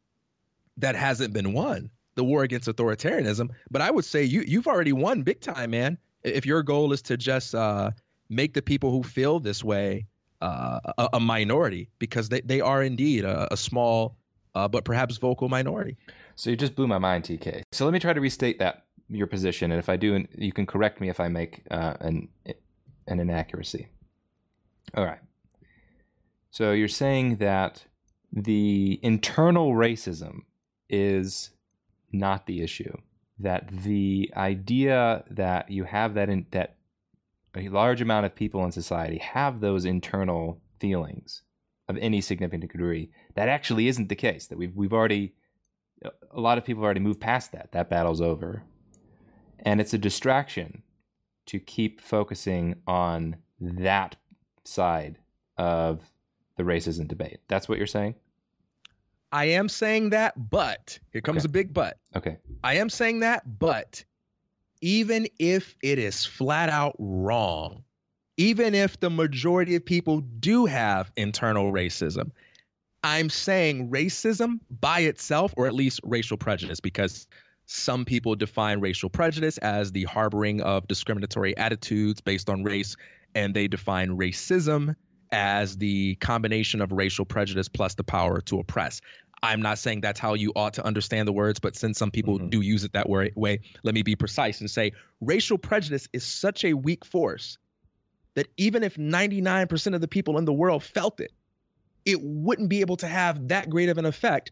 that 0.77 0.94
hasn't 0.94 1.35
been 1.35 1.53
won, 1.53 1.90
the 2.14 2.23
war 2.23 2.44
against 2.44 2.68
authoritarianism. 2.68 3.51
But 3.68 3.83
I 3.83 3.90
would 3.90 4.05
say 4.05 4.23
you 4.23 4.42
you've 4.47 4.68
already 4.68 4.92
won 4.92 5.23
big 5.23 5.40
time, 5.40 5.73
man. 5.73 5.99
If 6.23 6.47
your 6.47 6.62
goal 6.62 6.92
is 6.92 7.03
to 7.03 7.16
just 7.16 7.57
uh, 7.57 7.90
make 8.29 8.55
the 8.55 8.62
people 8.62 8.92
who 8.92 9.03
feel 9.03 9.40
this 9.40 9.64
way 9.64 10.07
uh, 10.40 10.79
a, 10.99 11.09
a, 11.14 11.21
minority, 11.21 11.88
because 11.99 12.29
they, 12.29 12.42
they 12.42 12.61
are 12.61 12.81
indeed 12.83 13.25
a, 13.25 13.53
a 13.53 13.57
small 13.57 14.17
uh, 14.59 14.66
but 14.66 14.85
perhaps 14.85 15.18
vocal 15.18 15.49
minority. 15.49 15.97
So 16.35 16.51
you 16.51 16.57
just 16.57 16.75
blew 16.75 16.88
my 16.88 16.99
mind, 16.99 17.25
TK. 17.25 17.62
So 17.71 17.85
let 17.85 17.92
me 17.92 18.01
try 18.01 18.12
to 18.12 18.21
restate 18.21 18.59
that 18.59 18.87
your 19.09 19.29
position, 19.29 19.71
and 19.71 19.79
if 19.79 19.88
I 19.88 19.97
do, 19.97 20.27
you 20.37 20.53
can 20.53 20.66
correct 20.66 21.01
me 21.01 21.09
if 21.09 21.21
I 21.21 21.29
make 21.29 21.62
uh, 21.71 21.94
an 22.01 22.29
an 23.07 23.21
inaccuracy. 23.21 23.88
All 24.94 25.05
right. 25.05 25.21
So 26.51 26.73
you're 26.73 26.88
saying 26.88 27.37
that 27.37 27.85
the 28.33 28.99
internal 29.03 29.73
racism 29.73 30.40
is 30.90 31.51
not 32.12 32.47
the 32.47 32.62
issue. 32.62 32.94
That 33.38 33.68
the 33.68 34.31
idea 34.37 35.25
that 35.31 35.71
you 35.71 35.85
have 35.85 36.14
that 36.14 36.29
in, 36.29 36.47
that 36.51 36.77
a 37.55 37.68
large 37.68 38.01
amount 38.01 38.27
of 38.27 38.35
people 38.35 38.64
in 38.64 38.73
society 38.73 39.18
have 39.18 39.61
those 39.61 39.85
internal 39.85 40.61
feelings 40.81 41.42
of 41.88 41.97
any 41.99 42.21
significant 42.21 42.71
degree, 42.71 43.11
that 43.38 43.48
actually 43.48 43.87
isn't 43.87 44.09
the 44.09 44.16
case. 44.16 44.48
That 44.48 44.59
we've 44.59 44.74
we've 44.74 44.92
already 44.92 45.33
a 46.03 46.40
lot 46.40 46.59
of 46.59 46.64
people 46.64 46.81
have 46.83 46.87
already 46.87 46.98
moved 46.98 47.20
past 47.20 47.53
that. 47.53 47.70
That 47.70 47.88
battle's 47.88 48.20
over. 48.20 48.64
And 49.61 49.81
it's 49.81 49.94
a 49.94 49.98
distraction 49.98 50.83
to 51.46 51.61
keep 51.61 52.01
focusing 52.01 52.83
on 52.88 53.37
that 53.61 54.16
side 54.64 55.18
of 55.57 56.11
the 56.57 56.64
racism 56.64 57.07
debate. 57.07 57.38
That's 57.46 57.68
what 57.68 57.79
you're 57.79 57.87
saying? 57.87 58.16
I 59.31 59.44
am 59.46 59.68
saying 59.68 60.11
that, 60.11 60.51
but 60.51 60.98
here 61.12 61.20
comes 61.20 61.44
okay. 61.44 61.51
a 61.51 61.53
big 61.53 61.72
but. 61.72 61.96
Okay. 62.16 62.38
I 62.64 62.74
am 62.74 62.90
saying 62.90 63.20
that, 63.20 63.59
but 63.59 64.05
even 64.81 65.29
if 65.38 65.77
it 65.81 66.01
is 66.01 66.24
flat 66.24 66.70
out 66.70 66.96
wrong, 66.98 67.85
even 68.37 68.74
if 68.74 68.98
the 68.98 69.11
majority 69.11 69.77
of 69.77 69.85
people 69.85 70.22
do 70.22 70.66
have 70.66 71.12
internal 71.16 71.72
racism, 71.72 72.33
I'm 73.02 73.30
saying 73.30 73.90
racism 73.90 74.61
by 74.70 75.00
itself, 75.00 75.54
or 75.56 75.66
at 75.66 75.74
least 75.74 76.00
racial 76.02 76.37
prejudice, 76.37 76.80
because 76.80 77.26
some 77.66 78.04
people 78.04 78.34
define 78.34 78.80
racial 78.80 79.11
prejudice 79.11 79.58
as 79.58 79.92
the 79.92 80.04
harboring 80.04 80.62
of 80.62 80.88
discriminatory 80.88 81.56
attitudes 81.56 82.20
based 82.20 82.48
on 82.50 82.64
race, 82.64 82.96
and 83.34 83.54
they 83.54 83.68
define 83.68 84.16
racism 84.16 84.96
as 85.30 85.76
the 85.76 86.14
combination 86.16 86.80
of 86.80 86.90
racial 86.92 87.24
prejudice 87.24 87.68
plus 87.68 87.94
the 87.94 88.04
power 88.04 88.40
to 88.40 88.58
oppress. 88.58 89.00
I'm 89.42 89.62
not 89.62 89.78
saying 89.78 90.00
that's 90.00 90.18
how 90.18 90.34
you 90.34 90.52
ought 90.56 90.74
to 90.74 90.84
understand 90.84 91.28
the 91.28 91.32
words, 91.32 91.61
but 91.61 91.76
since 91.76 91.98
some 91.98 92.11
people 92.11 92.38
mm-hmm. 92.38 92.48
do 92.48 92.61
use 92.61 92.84
it 92.84 92.94
that 92.94 93.08
way, 93.08 93.32
way, 93.37 93.61
let 93.82 93.94
me 93.94 94.02
be 94.02 94.16
precise 94.16 94.61
and 94.61 94.70
say 94.70 94.92
racial 95.20 95.58
prejudice 95.58 96.08
is 96.12 96.24
such 96.24 96.64
a 96.64 96.72
weak 96.72 97.04
force 97.04 97.58
that 98.34 98.48
even 98.56 98.82
if 98.82 98.96
99% 98.96 99.94
of 99.94 100.00
the 100.00 100.08
people 100.08 100.38
in 100.38 100.44
the 100.44 100.52
world 100.52 100.82
felt 100.82 101.20
it, 101.20 101.32
it 102.09 102.23
wouldn't 102.23 102.71
be 102.71 102.81
able 102.81 102.97
to 102.97 103.07
have 103.07 103.49
that 103.49 103.68
great 103.68 103.90
of 103.90 103.99
an 103.99 104.07
effect 104.07 104.51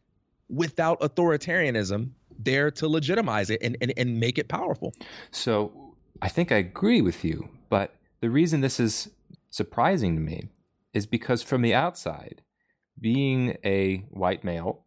without 0.50 1.00
authoritarianism 1.00 2.10
there 2.38 2.70
to 2.70 2.86
legitimize 2.86 3.48
it 3.48 3.62
and, 3.62 3.78
and, 3.80 3.94
and 3.96 4.20
make 4.20 4.36
it 4.36 4.46
powerful. 4.46 4.92
So 5.30 5.94
I 6.20 6.28
think 6.28 6.52
I 6.52 6.56
agree 6.56 7.00
with 7.00 7.24
you, 7.24 7.48
but 7.70 7.94
the 8.20 8.28
reason 8.28 8.60
this 8.60 8.78
is 8.78 9.08
surprising 9.48 10.14
to 10.16 10.20
me 10.20 10.50
is 10.92 11.06
because 11.06 11.42
from 11.42 11.62
the 11.62 11.74
outside, 11.74 12.42
being 13.00 13.56
a 13.64 14.04
white 14.10 14.44
male, 14.44 14.84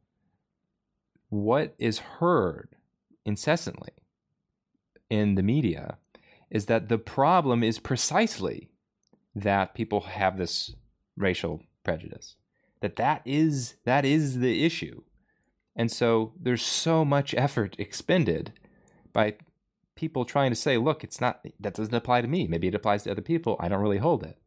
what 1.30 1.74
is 1.80 1.98
heard 1.98 2.76
incessantly 3.26 3.94
in 5.10 5.34
the 5.34 5.44
media 5.44 5.98
is 6.52 6.68
that 6.68 6.88
the 6.88 7.00
problem 7.00 7.64
is 7.64 7.80
precisely 7.80 8.70
that 9.34 9.74
people 9.74 10.02
have 10.02 10.38
this 10.38 10.76
racial 11.18 11.64
prejudice 11.84 12.36
that 12.82 12.96
that 12.96 13.22
is 13.26 13.76
that 13.86 14.06
is 14.06 14.40
the 14.40 14.64
issue 14.66 15.02
and 15.76 15.92
so 15.92 16.34
there's 16.38 16.66
so 16.66 17.06
much 17.06 17.34
effort 17.36 17.76
expended 17.80 18.52
by 19.14 19.36
people 19.96 20.24
trying 20.24 20.50
to 20.50 20.56
say, 20.56 20.78
look, 20.78 21.04
it's 21.04 21.22
not 21.22 21.46
that 21.60 21.74
doesn't 21.74 21.94
apply 21.94 22.22
to 22.22 22.28
me. 22.28 22.48
Maybe 22.48 22.68
it 22.68 22.76
applies 22.76 23.04
to 23.04 23.12
other 23.12 23.22
people. 23.22 23.56
I 23.60 23.70
don't 23.70 23.82
really 23.82 23.98
hold 23.98 24.24
it. 24.24 24.38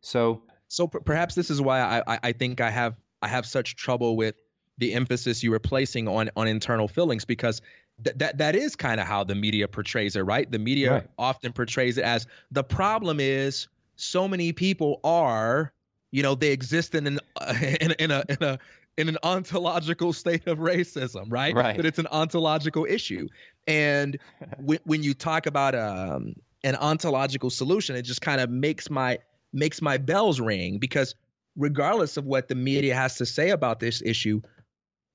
So 0.00 0.42
so 0.68 0.88
p- 0.88 0.98
perhaps 1.04 1.34
this 1.34 1.50
is 1.50 1.60
why 1.60 2.02
I, 2.06 2.18
I 2.22 2.32
think 2.32 2.60
I 2.60 2.70
have 2.70 2.96
I 3.22 3.28
have 3.28 3.46
such 3.46 3.76
trouble 3.76 4.16
with 4.16 4.34
the 4.78 4.94
emphasis 4.94 5.42
you 5.42 5.50
were 5.50 5.58
placing 5.58 6.08
on 6.08 6.30
on 6.36 6.46
internal 6.48 6.88
feelings 6.88 7.24
because 7.24 7.62
th- 8.04 8.16
that 8.16 8.38
that 8.38 8.56
is 8.56 8.76
kind 8.76 9.00
of 9.00 9.06
how 9.06 9.24
the 9.24 9.34
media 9.34 9.68
portrays 9.68 10.16
it, 10.16 10.22
right? 10.22 10.50
The 10.50 10.58
media 10.58 10.92
right. 10.92 11.06
often 11.18 11.52
portrays 11.52 11.98
it 11.98 12.04
as 12.04 12.26
the 12.50 12.64
problem 12.64 13.20
is 13.20 13.68
so 13.96 14.26
many 14.26 14.52
people 14.52 15.00
are, 15.04 15.72
you 16.12 16.22
know, 16.22 16.34
they 16.34 16.52
exist 16.52 16.94
in 16.94 17.06
an 17.06 17.18
uh, 17.40 17.54
in, 17.80 17.92
in 17.98 18.10
a 18.10 18.24
in 18.28 18.42
a 18.42 18.58
in 18.96 19.08
an 19.08 19.18
ontological 19.22 20.12
state 20.12 20.46
of 20.46 20.58
racism, 20.58 21.26
right? 21.30 21.54
Right. 21.54 21.76
That 21.76 21.86
it's 21.86 21.98
an 21.98 22.08
ontological 22.08 22.86
issue. 22.88 23.28
And 23.66 24.18
when, 24.58 24.78
when 24.84 25.02
you 25.02 25.14
talk 25.14 25.46
about 25.46 25.74
um, 25.74 26.34
an 26.62 26.76
ontological 26.76 27.50
solution, 27.50 27.96
it 27.96 28.02
just 28.02 28.20
kind 28.20 28.40
of 28.40 28.50
makes 28.50 28.90
my 28.90 29.18
makes 29.52 29.82
my 29.82 29.96
bells 29.98 30.40
ring 30.40 30.78
because 30.78 31.14
regardless 31.56 32.16
of 32.16 32.24
what 32.24 32.48
the 32.48 32.54
media 32.54 32.94
has 32.94 33.16
to 33.16 33.26
say 33.26 33.50
about 33.50 33.80
this 33.80 34.00
issue, 34.02 34.40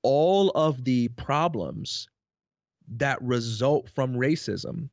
all 0.02 0.50
of 0.50 0.84
the 0.84 1.08
problems 1.08 2.08
that 2.96 3.20
result 3.22 3.90
from 3.90 4.14
racism 4.14 4.88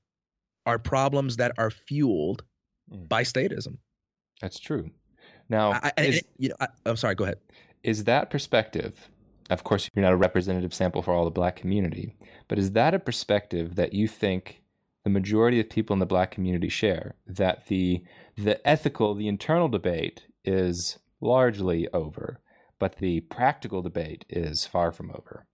are 0.66 0.80
problems 0.80 1.38
that 1.38 1.54
are 1.58 1.70
fueled 1.70 2.44
mm. 2.92 3.08
by 3.08 3.24
statism. 3.24 3.78
That's 4.42 4.60
true. 4.60 4.90
Now, 5.50 5.74
I, 5.74 5.92
I, 5.98 6.02
is, 6.02 6.24
you 6.38 6.50
know, 6.50 6.56
I, 6.60 6.68
I'm 6.86 6.96
sorry. 6.96 7.16
Go 7.16 7.26
ahead 7.26 7.40
is 7.84 8.06
that 8.06 8.32
perspective 8.32 9.10
of 9.52 9.64
course 9.64 9.92
you're 9.94 10.02
not 10.02 10.12
a 10.12 10.18
representative 10.18 10.74
sample 10.74 11.04
for 11.04 11.14
all 11.14 11.24
the 11.24 11.30
black 11.30 11.56
community 11.56 12.16
but 12.48 12.58
is 12.58 12.72
that 12.72 12.96
a 12.96 13.00
perspective 13.00 13.76
that 13.76 13.94
you 13.94 14.08
think 14.08 14.64
the 15.06 15.10
majority 15.10 15.60
of 15.60 15.70
people 15.70 15.94
in 15.94 16.00
the 16.00 16.06
black 16.06 16.32
community 16.32 16.68
share 16.68 17.16
that 17.28 17.68
the 17.68 18.04
the 18.36 18.68
ethical, 18.68 19.14
the 19.14 19.30
internal 19.30 19.70
debate 19.70 20.26
is 20.44 21.00
largely 21.22 21.88
over, 21.94 22.42
but 22.80 22.98
the 22.98 23.22
practical 23.22 23.82
debate 23.82 24.26
is 24.30 24.66
far 24.66 24.92
from 24.92 25.12
over. 25.12 25.46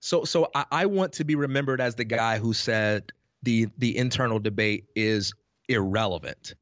So, 0.00 0.24
so 0.24 0.50
I, 0.54 0.64
I 0.72 0.86
want 0.86 1.12
to 1.14 1.24
be 1.24 1.36
remembered 1.36 1.80
as 1.80 1.94
the 1.94 2.04
guy 2.04 2.38
who 2.38 2.52
said 2.52 3.12
the 3.42 3.68
the 3.78 3.96
internal 3.96 4.40
debate 4.40 4.86
is 4.96 5.34
irrelevant. 5.68 6.54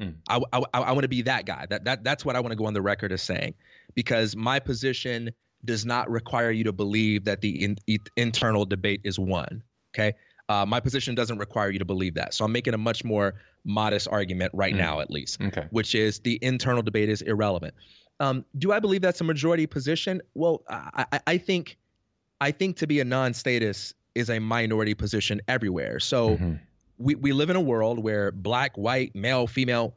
Mm. 0.00 0.14
I, 0.28 0.40
I, 0.52 0.62
I 0.72 0.92
want 0.92 1.02
to 1.02 1.08
be 1.08 1.22
that 1.22 1.44
guy. 1.44 1.66
That 1.68 1.84
that 1.84 2.04
that's 2.04 2.24
what 2.24 2.36
I 2.36 2.40
want 2.40 2.52
to 2.52 2.56
go 2.56 2.66
on 2.66 2.74
the 2.74 2.82
record 2.82 3.12
as 3.12 3.22
saying, 3.22 3.54
because 3.94 4.34
my 4.34 4.58
position 4.58 5.30
does 5.64 5.84
not 5.84 6.10
require 6.10 6.50
you 6.50 6.64
to 6.64 6.72
believe 6.72 7.24
that 7.26 7.40
the 7.40 7.64
in, 7.64 7.76
internal 8.16 8.64
debate 8.64 9.02
is 9.04 9.18
won. 9.18 9.62
Okay, 9.94 10.14
uh, 10.48 10.64
my 10.66 10.80
position 10.80 11.14
doesn't 11.14 11.38
require 11.38 11.70
you 11.70 11.78
to 11.78 11.84
believe 11.84 12.14
that. 12.14 12.32
So 12.34 12.44
I'm 12.44 12.52
making 12.52 12.74
a 12.74 12.78
much 12.78 13.04
more 13.04 13.34
modest 13.64 14.08
argument 14.08 14.52
right 14.54 14.74
mm. 14.74 14.78
now, 14.78 15.00
at 15.00 15.10
least, 15.10 15.40
okay. 15.40 15.66
which 15.70 15.94
is 15.94 16.20
the 16.20 16.38
internal 16.42 16.82
debate 16.82 17.08
is 17.08 17.22
irrelevant. 17.22 17.74
Um, 18.18 18.44
do 18.56 18.72
I 18.72 18.80
believe 18.80 19.02
that's 19.02 19.20
a 19.20 19.24
majority 19.24 19.66
position? 19.66 20.22
Well, 20.34 20.62
I, 20.68 21.20
I 21.26 21.38
think 21.38 21.76
I 22.40 22.50
think 22.50 22.78
to 22.78 22.86
be 22.86 23.00
a 23.00 23.04
non-statist 23.04 23.94
is 24.14 24.30
a 24.30 24.38
minority 24.38 24.94
position 24.94 25.40
everywhere. 25.48 26.00
So 26.00 26.30
mm-hmm. 26.30 26.54
We, 27.02 27.14
we 27.16 27.32
live 27.32 27.50
in 27.50 27.56
a 27.56 27.60
world 27.60 27.98
where 27.98 28.30
black, 28.30 28.76
white, 28.76 29.14
male, 29.14 29.46
female, 29.46 29.96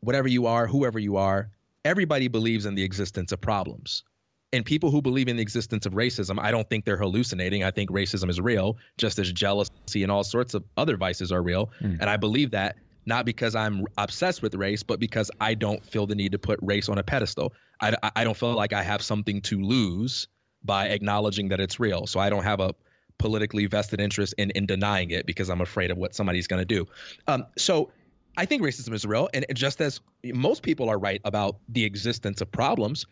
whatever 0.00 0.28
you 0.28 0.46
are, 0.46 0.66
whoever 0.66 0.98
you 0.98 1.16
are, 1.16 1.50
everybody 1.84 2.28
believes 2.28 2.66
in 2.66 2.74
the 2.74 2.82
existence 2.82 3.32
of 3.32 3.40
problems. 3.40 4.04
And 4.52 4.64
people 4.64 4.90
who 4.90 5.02
believe 5.02 5.28
in 5.28 5.36
the 5.36 5.42
existence 5.42 5.86
of 5.86 5.94
racism, 5.94 6.38
I 6.38 6.50
don't 6.50 6.68
think 6.68 6.84
they're 6.84 6.96
hallucinating. 6.96 7.64
I 7.64 7.70
think 7.70 7.90
racism 7.90 8.30
is 8.30 8.40
real, 8.40 8.76
just 8.96 9.18
as 9.18 9.32
jealousy 9.32 10.02
and 10.02 10.12
all 10.12 10.24
sorts 10.24 10.54
of 10.54 10.64
other 10.76 10.96
vices 10.96 11.32
are 11.32 11.42
real. 11.42 11.70
Mm. 11.80 12.00
And 12.00 12.10
I 12.10 12.16
believe 12.16 12.52
that 12.52 12.76
not 13.06 13.24
because 13.24 13.54
I'm 13.54 13.84
obsessed 13.98 14.42
with 14.42 14.54
race, 14.54 14.82
but 14.82 15.00
because 15.00 15.30
I 15.40 15.54
don't 15.54 15.84
feel 15.84 16.06
the 16.06 16.14
need 16.14 16.32
to 16.32 16.38
put 16.38 16.58
race 16.62 16.88
on 16.88 16.98
a 16.98 17.02
pedestal. 17.02 17.52
I, 17.80 17.94
I 18.14 18.24
don't 18.24 18.36
feel 18.36 18.54
like 18.54 18.72
I 18.72 18.82
have 18.82 19.00
something 19.00 19.40
to 19.42 19.60
lose 19.60 20.28
by 20.64 20.88
acknowledging 20.88 21.48
that 21.48 21.60
it's 21.60 21.78
real. 21.78 22.06
So 22.06 22.18
I 22.18 22.30
don't 22.30 22.42
have 22.42 22.60
a 22.60 22.74
politically 23.18 23.66
vested 23.66 24.00
interest 24.00 24.34
in 24.38 24.50
in 24.50 24.66
denying 24.66 25.10
it 25.10 25.26
because 25.26 25.48
I'm 25.48 25.60
afraid 25.60 25.90
of 25.90 25.98
what 25.98 26.14
somebody's 26.14 26.46
going 26.46 26.60
to 26.60 26.74
do. 26.74 26.86
Um, 27.26 27.46
so 27.56 27.90
I 28.36 28.44
think 28.44 28.62
racism 28.62 28.92
is 28.92 29.04
real, 29.06 29.28
and 29.32 29.46
just 29.54 29.80
as 29.80 30.00
most 30.24 30.62
people 30.62 30.88
are 30.90 30.98
right 30.98 31.20
about 31.24 31.56
the 31.68 31.84
existence 31.84 32.40
of 32.40 32.50
problems, 32.52 33.06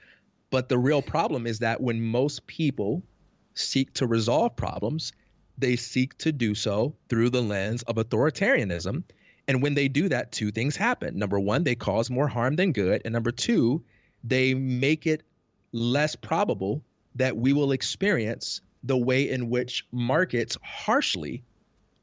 but 0.50 0.68
the 0.68 0.78
real 0.78 1.02
problem 1.02 1.46
is 1.46 1.60
that 1.60 1.80
when 1.80 2.02
most 2.02 2.46
people 2.46 3.02
seek 3.54 3.92
to 3.94 4.06
resolve 4.06 4.54
problems, 4.56 5.12
they 5.56 5.76
seek 5.76 6.16
to 6.18 6.32
do 6.32 6.54
so 6.54 6.94
through 7.08 7.30
the 7.30 7.42
lens 7.42 7.82
of 7.84 7.96
authoritarianism. 7.96 9.04
And 9.46 9.62
when 9.62 9.74
they 9.74 9.88
do 9.88 10.08
that, 10.08 10.32
two 10.32 10.50
things 10.50 10.76
happen. 10.76 11.18
Number 11.18 11.38
one, 11.38 11.64
they 11.64 11.74
cause 11.74 12.10
more 12.10 12.28
harm 12.28 12.56
than 12.56 12.72
good. 12.72 13.02
And 13.04 13.12
number 13.12 13.30
two, 13.30 13.82
they 14.22 14.54
make 14.54 15.06
it 15.06 15.22
less 15.72 16.16
probable 16.16 16.82
that 17.16 17.36
we 17.36 17.52
will 17.52 17.72
experience 17.72 18.60
the 18.84 18.96
way 18.96 19.28
in 19.28 19.50
which 19.50 19.86
markets 19.90 20.56
harshly 20.62 21.42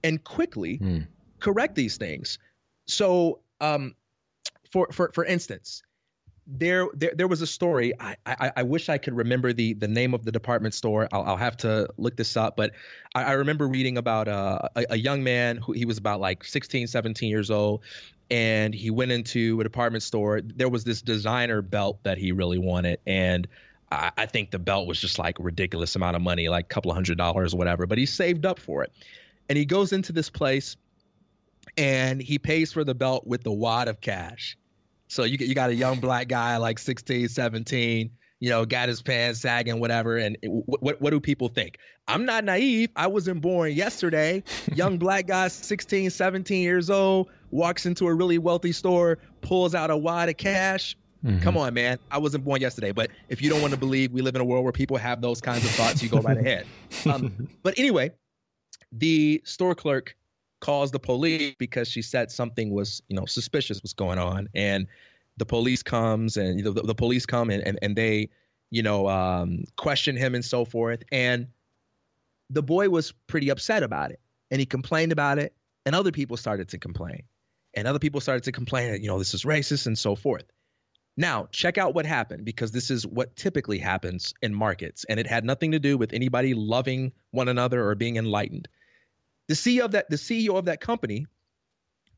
and 0.04 0.24
quickly 0.24 0.80
mm. 0.80 1.08
correct 1.40 1.76
these 1.76 1.98
things. 1.98 2.40
So, 2.86 3.40
um, 3.62 3.96
for 4.72 4.88
for 4.92 5.12
for 5.14 5.24
instance, 5.24 5.84
there 6.48 6.88
there, 6.94 7.14
there 7.16 7.28
was 7.28 7.42
a 7.42 7.48
story. 7.48 7.94
I, 8.00 8.16
I, 8.26 8.52
I 8.58 8.64
wish 8.64 8.90
I 8.90 8.98
could 8.98 9.16
remember 9.16 9.54
the 9.54 9.74
the 9.74 9.88
name 9.88 10.14
of 10.14 10.26
the 10.26 10.32
department 10.32 10.74
store. 10.74 11.08
I'll, 11.12 11.24
I'll 11.24 11.38
have 11.38 11.58
to 11.58 11.88
look 11.98 12.16
this 12.18 12.36
up. 12.36 12.56
But 12.56 12.72
I, 13.14 13.24
I 13.24 13.32
remember 13.34 13.68
reading 13.68 13.98
about 13.98 14.28
uh, 14.28 14.60
a, 14.76 14.86
a 14.92 14.98
young 14.98 15.24
man 15.24 15.58
who 15.58 15.74
he 15.74 15.86
was 15.86 15.98
about 15.98 16.20
like 16.20 16.44
16, 16.44 16.88
17 16.88 17.30
years 17.30 17.52
old, 17.52 17.82
and 18.32 18.74
he 18.74 18.90
went 18.90 19.12
into 19.12 19.60
a 19.62 19.64
department 19.64 20.04
store. 20.04 20.42
There 20.42 20.70
was 20.70 20.84
this 20.84 21.02
designer 21.02 21.62
belt 21.62 22.00
that 22.04 22.18
he 22.18 22.32
really 22.32 22.58
wanted, 22.58 23.00
and 23.06 23.48
I, 23.92 24.26
think 24.26 24.52
the 24.52 24.60
belt 24.60 24.88
was 24.88 25.00
just 25.00 25.20
like 25.20 25.36
ridiculous 25.40 25.96
amount 25.96 26.16
of 26.16 26.22
money, 26.22 26.48
like 26.48 26.66
a 26.66 26.68
couple 26.68 26.92
of 26.92 26.96
hundred 26.96 27.18
dollars 27.18 27.54
or 27.54 27.58
whatever. 27.58 27.86
But 27.86 27.98
he 27.98 28.06
saved 28.06 28.46
up 28.46 28.58
for 28.60 28.84
it, 28.84 28.92
and 29.50 29.58
he 29.58 29.66
goes 29.66 29.92
into 29.92 30.14
this 30.14 30.30
place, 30.30 30.78
and 31.78 32.22
he 32.22 32.40
pays 32.40 32.72
for 32.72 32.84
the 32.84 32.96
belt 32.96 33.28
with 33.28 33.44
the 33.44 33.52
wad 33.52 33.88
of 33.88 34.00
cash. 34.00 34.58
So 35.08 35.24
you 35.24 35.38
you 35.40 35.54
got 35.54 35.70
a 35.70 35.76
young 35.76 36.00
black 36.00 36.30
guy 36.30 36.56
like 36.58 36.80
16, 36.80 37.28
17, 37.28 38.12
you 38.42 38.50
know, 38.50 38.66
got 38.66 38.90
his 38.90 39.02
pants 39.02 39.42
sagging, 39.42 39.80
whatever. 39.80 40.18
And 40.18 40.38
what, 40.42 40.82
what, 40.82 41.02
what 41.02 41.10
do 41.12 41.20
people 41.20 41.48
think? 41.48 41.78
I'm 42.08 42.26
not 42.26 42.44
naive. 42.44 42.90
I 42.96 43.08
wasn't 43.08 43.42
born 43.42 43.72
yesterday. 43.74 44.44
young 44.74 44.98
black 44.98 45.28
guy, 45.28 45.48
16, 45.48 46.10
17 46.10 46.62
years 46.62 46.90
old, 46.90 47.30
walks 47.52 47.86
into 47.86 48.08
a 48.08 48.14
really 48.14 48.40
wealthy 48.40 48.72
store, 48.72 49.20
pulls 49.42 49.76
out 49.76 49.92
a 49.92 49.98
wad 49.98 50.30
of 50.30 50.38
cash. 50.38 50.98
Mm-hmm. 51.26 51.40
Come 51.40 51.58
on, 51.58 51.74
man. 51.74 52.00
I 52.10 52.18
wasn't 52.18 52.44
born 52.44 52.62
yesterday, 52.62 52.92
but 52.92 53.12
if 53.30 53.42
you 53.42 53.50
don't 53.50 53.62
want 53.62 53.74
to 53.74 53.80
believe 53.80 54.12
we 54.12 54.22
live 54.22 54.36
in 54.36 54.42
a 54.42 54.46
world 54.46 54.64
where 54.64 54.74
people 54.74 54.98
have 54.98 55.22
those 55.22 55.40
kinds 55.40 55.64
of 55.64 55.72
thoughts, 55.72 56.02
you 56.02 56.10
go 56.10 56.20
right 56.20 56.38
ahead. 56.38 56.66
Um, 57.06 57.48
but 57.64 57.78
anyway, 57.78 58.12
the 58.92 59.42
store 59.46 59.76
clerk 59.76 60.16
calls 60.62 60.92
the 60.92 61.00
police 61.00 61.56
because 61.60 61.88
she 61.88 62.02
said 62.02 62.32
something 62.32 62.72
was, 62.72 63.02
you 63.08 63.16
know, 63.16 63.26
suspicious 63.26 63.82
was 63.82 63.94
going 63.94 64.18
on, 64.18 64.50
and 64.56 64.88
the 65.38 65.46
police 65.46 65.84
comes 65.84 66.38
and 66.38 66.58
you 66.60 66.66
know, 66.66 66.72
the, 66.72 66.82
the 66.82 66.96
police 66.96 67.26
come 67.26 67.50
and, 67.50 67.66
and, 67.66 67.80
and 67.82 67.96
they, 67.96 68.30
you 68.70 68.84
know, 68.84 69.08
um, 69.08 69.64
question 69.76 70.16
him 70.16 70.36
and 70.36 70.44
so 70.44 70.66
forth. 70.66 71.04
And 71.12 71.48
the 72.50 72.64
boy 72.64 72.90
was 72.90 73.14
pretty 73.28 73.50
upset 73.50 73.84
about 73.84 74.12
it, 74.12 74.20
and 74.50 74.60
he 74.60 74.66
complained 74.66 75.12
about 75.12 75.38
it, 75.38 75.54
and 75.86 75.94
other 75.94 76.12
people 76.12 76.36
started 76.36 76.70
to 76.70 76.80
complain, 76.80 77.24
and 77.76 77.88
other 77.88 78.00
people 78.00 78.22
started 78.22 78.44
to 78.46 78.52
complain 78.52 78.92
that 78.92 79.02
you 79.02 79.08
know 79.08 79.20
this 79.20 79.36
is 79.36 79.44
racist 79.44 79.86
and 79.86 79.98
so 79.98 80.16
forth. 80.16 80.46
Now, 81.22 81.48
check 81.52 81.78
out 81.78 81.94
what 81.94 82.08
happened 82.08 82.46
because 82.46 82.72
this 82.72 82.90
is 82.90 83.06
what 83.06 83.36
typically 83.36 83.78
happens 83.78 84.34
in 84.42 84.56
markets, 84.56 85.06
and 85.08 85.20
it 85.20 85.28
had 85.28 85.46
nothing 85.46 85.74
to 85.74 85.78
do 85.78 85.96
with 85.96 86.14
anybody 86.14 86.56
loving 86.56 87.12
one 87.30 87.48
another 87.48 87.88
or 87.88 87.94
being 87.94 88.16
enlightened. 88.16 88.68
The 89.48 89.54
CEO 89.54 89.86
of 89.86 89.92
that, 89.92 90.10
the 90.10 90.16
CEO 90.16 90.58
of 90.58 90.66
that 90.66 90.82
company 90.82 91.28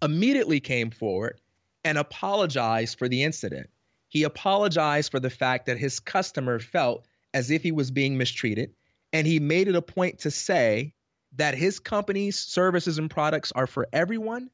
immediately 0.02 0.62
came 0.62 0.90
forward 0.90 1.42
and 1.84 1.98
apologized 1.98 2.98
for 2.98 3.10
the 3.10 3.24
incident. 3.24 3.70
He 4.08 4.24
apologized 4.24 5.12
for 5.12 5.20
the 5.20 5.30
fact 5.30 5.66
that 5.66 5.78
his 5.78 6.00
customer 6.00 6.60
felt 6.60 7.06
as 7.34 7.52
if 7.52 7.62
he 7.62 7.74
was 7.74 7.92
being 7.92 8.18
mistreated, 8.18 8.74
and 9.12 9.28
he 9.28 9.42
made 9.42 9.68
it 9.68 9.76
a 9.76 9.82
point 9.82 10.20
to 10.20 10.32
say 10.32 10.94
that 11.36 11.56
his 11.56 11.78
company's 11.78 12.40
services 12.40 13.00
and 13.00 13.10
products 13.10 13.52
are 13.52 13.68
for 13.68 13.86
everyone, 13.92 14.50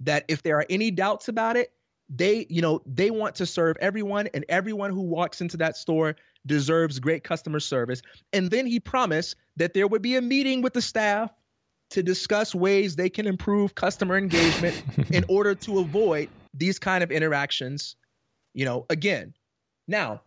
that 0.00 0.24
if 0.28 0.42
there 0.42 0.56
are 0.56 0.66
any 0.70 0.90
doubts 0.90 1.28
about 1.28 1.58
it, 1.58 1.70
they 2.10 2.46
you 2.48 2.60
know 2.60 2.82
they 2.86 3.10
want 3.10 3.36
to 3.36 3.46
serve 3.46 3.76
everyone 3.80 4.28
and 4.34 4.44
everyone 4.48 4.90
who 4.90 5.02
walks 5.02 5.40
into 5.40 5.56
that 5.58 5.76
store 5.76 6.16
deserves 6.46 6.98
great 6.98 7.22
customer 7.22 7.60
service. 7.60 8.02
And 8.32 8.50
then 8.50 8.66
he 8.66 8.80
promised 8.80 9.36
that 9.56 9.74
there 9.74 9.86
would 9.86 10.02
be 10.02 10.16
a 10.16 10.22
meeting 10.22 10.62
with 10.62 10.72
the 10.72 10.82
staff 10.82 11.30
to 11.90 12.02
discuss 12.02 12.54
ways 12.54 12.96
they 12.96 13.10
can 13.10 13.26
improve 13.26 13.74
customer 13.74 14.16
engagement 14.16 14.76
in 15.10 15.24
order 15.28 15.54
to 15.54 15.78
avoid 15.78 16.30
these 16.54 16.78
kind 16.78 17.04
of 17.04 17.10
interactions 17.10 17.96
you 18.54 18.64
know 18.64 18.86
again. 18.90 19.34
Now 19.86 20.22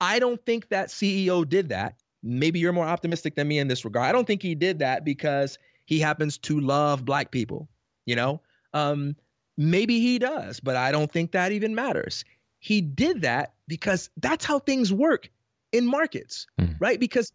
i 0.00 0.18
don't 0.18 0.44
think 0.44 0.68
that 0.70 0.88
ceo 0.88 1.48
did 1.48 1.68
that. 1.70 1.96
Maybe 2.22 2.58
you're 2.58 2.72
more 2.72 2.86
optimistic 2.86 3.34
than 3.36 3.46
me 3.46 3.58
in 3.58 3.68
this 3.68 3.84
regard. 3.84 4.08
I 4.08 4.12
don't 4.12 4.26
think 4.26 4.42
he 4.42 4.54
did 4.54 4.78
that 4.78 5.04
because 5.04 5.58
he 5.84 6.00
happens 6.00 6.38
to 6.38 6.58
love 6.58 7.04
black 7.04 7.30
people 7.30 7.68
you 8.06 8.16
know? 8.16 8.40
Um, 8.72 9.16
Maybe 9.56 10.00
he 10.00 10.18
does, 10.18 10.60
but 10.60 10.76
I 10.76 10.92
don't 10.92 11.10
think 11.10 11.32
that 11.32 11.52
even 11.52 11.74
matters. 11.74 12.24
He 12.58 12.80
did 12.80 13.22
that 13.22 13.54
because 13.68 14.10
that's 14.16 14.44
how 14.44 14.58
things 14.58 14.92
work 14.92 15.30
in 15.72 15.86
markets, 15.86 16.46
mm. 16.60 16.76
right? 16.80 16.98
Because 16.98 17.32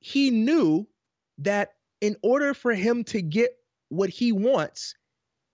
he 0.00 0.30
knew 0.30 0.86
that 1.38 1.74
in 2.00 2.16
order 2.22 2.54
for 2.54 2.72
him 2.72 3.04
to 3.04 3.22
get 3.22 3.50
what 3.88 4.10
he 4.10 4.32
wants, 4.32 4.94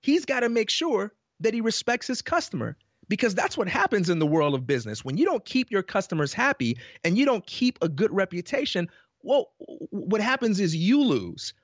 he's 0.01 0.25
got 0.25 0.41
to 0.41 0.49
make 0.49 0.71
sure 0.71 1.13
that 1.41 1.55
he 1.55 1.61
respects 1.61 2.07
his 2.07 2.23
customer 2.23 2.77
because 3.09 3.35
that's 3.35 3.59
what 3.59 3.69
happens 3.69 4.09
in 4.09 4.19
the 4.19 4.27
world 4.27 4.55
of 4.55 4.67
business. 4.67 5.05
When 5.05 5.17
you 5.17 5.25
don't 5.25 5.45
keep 5.45 5.71
your 5.71 5.83
customers 5.83 6.33
happy 6.33 6.79
and 7.05 7.19
you 7.19 7.25
don't 7.27 7.45
keep 7.47 7.79
a 7.83 7.89
good 7.89 8.13
reputation, 8.13 8.89
well, 9.23 9.51
what 9.91 10.21
happens 10.21 10.61
is 10.61 10.75
you 10.75 11.03
lose. 11.03 11.55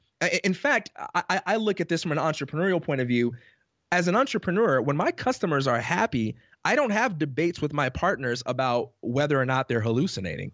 In 0.44 0.52
fact, 0.52 0.90
I, 1.14 1.40
I, 1.46 1.56
look 1.56 1.80
at 1.80 1.88
this 1.88 2.02
from 2.02 2.10
an 2.10 2.18
entrepreneurial 2.18 2.82
point 2.82 3.00
of 3.00 3.06
view 3.06 3.34
as 3.90 4.08
an 4.08 4.16
entrepreneur, 4.16 4.80
when 4.82 4.96
my 4.96 5.10
customers 5.10 5.66
are 5.66 5.80
happy, 5.80 6.36
I 6.64 6.76
don't 6.76 6.90
have 6.90 7.18
debates 7.18 7.60
with 7.60 7.72
my 7.72 7.88
partners 7.88 8.42
about 8.46 8.90
whether 9.00 9.40
or 9.40 9.46
not 9.46 9.68
they're 9.68 9.80
hallucinating. 9.80 10.52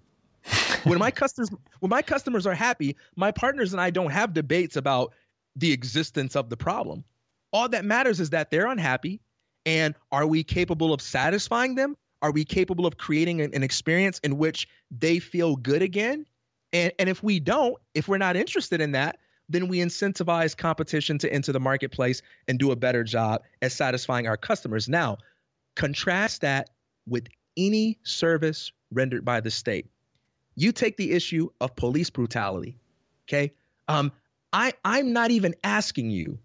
when 0.84 0.98
my 0.98 1.10
customers 1.10 1.50
when 1.80 1.90
my 1.90 2.02
customers 2.02 2.46
are 2.46 2.54
happy, 2.54 2.96
my 3.16 3.30
partners 3.30 3.72
and 3.72 3.80
I 3.80 3.90
don't 3.90 4.10
have 4.10 4.34
debates 4.34 4.76
about 4.76 5.12
the 5.56 5.72
existence 5.72 6.36
of 6.36 6.50
the 6.50 6.56
problem. 6.56 7.04
All 7.52 7.68
that 7.70 7.84
matters 7.84 8.20
is 8.20 8.30
that 8.30 8.50
they're 8.50 8.66
unhappy 8.66 9.20
and 9.64 9.94
are 10.12 10.26
we 10.26 10.44
capable 10.44 10.92
of 10.92 11.00
satisfying 11.00 11.74
them? 11.76 11.96
Are 12.20 12.30
we 12.30 12.44
capable 12.44 12.86
of 12.86 12.98
creating 12.98 13.40
an, 13.40 13.54
an 13.54 13.62
experience 13.62 14.18
in 14.20 14.36
which 14.36 14.68
they 14.90 15.18
feel 15.18 15.56
good 15.56 15.82
again? 15.82 16.26
And 16.72 16.92
and 16.98 17.08
if 17.08 17.22
we 17.22 17.40
don't, 17.40 17.76
if 17.94 18.06
we're 18.06 18.18
not 18.18 18.36
interested 18.36 18.80
in 18.80 18.92
that, 18.92 19.18
then 19.48 19.68
we 19.68 19.78
incentivize 19.78 20.56
competition 20.56 21.18
to 21.18 21.32
enter 21.32 21.52
the 21.52 21.60
marketplace 21.60 22.22
and 22.48 22.58
do 22.58 22.70
a 22.70 22.76
better 22.76 23.04
job 23.04 23.42
at 23.60 23.72
satisfying 23.72 24.26
our 24.26 24.36
customers. 24.36 24.88
Now, 24.88 25.18
contrast 25.74 26.42
that 26.42 26.70
with 27.06 27.26
any 27.56 27.98
service 28.02 28.72
rendered 28.90 29.24
by 29.24 29.40
the 29.40 29.50
state. 29.50 29.86
You 30.56 30.72
take 30.72 30.96
the 30.96 31.12
issue 31.12 31.50
of 31.60 31.76
police 31.76 32.10
brutality, 32.10 32.78
okay? 33.26 33.52
Um, 33.88 34.12
I, 34.52 34.72
I'm 34.84 35.12
not 35.12 35.30
even 35.30 35.54
asking 35.64 36.10
you 36.10 36.38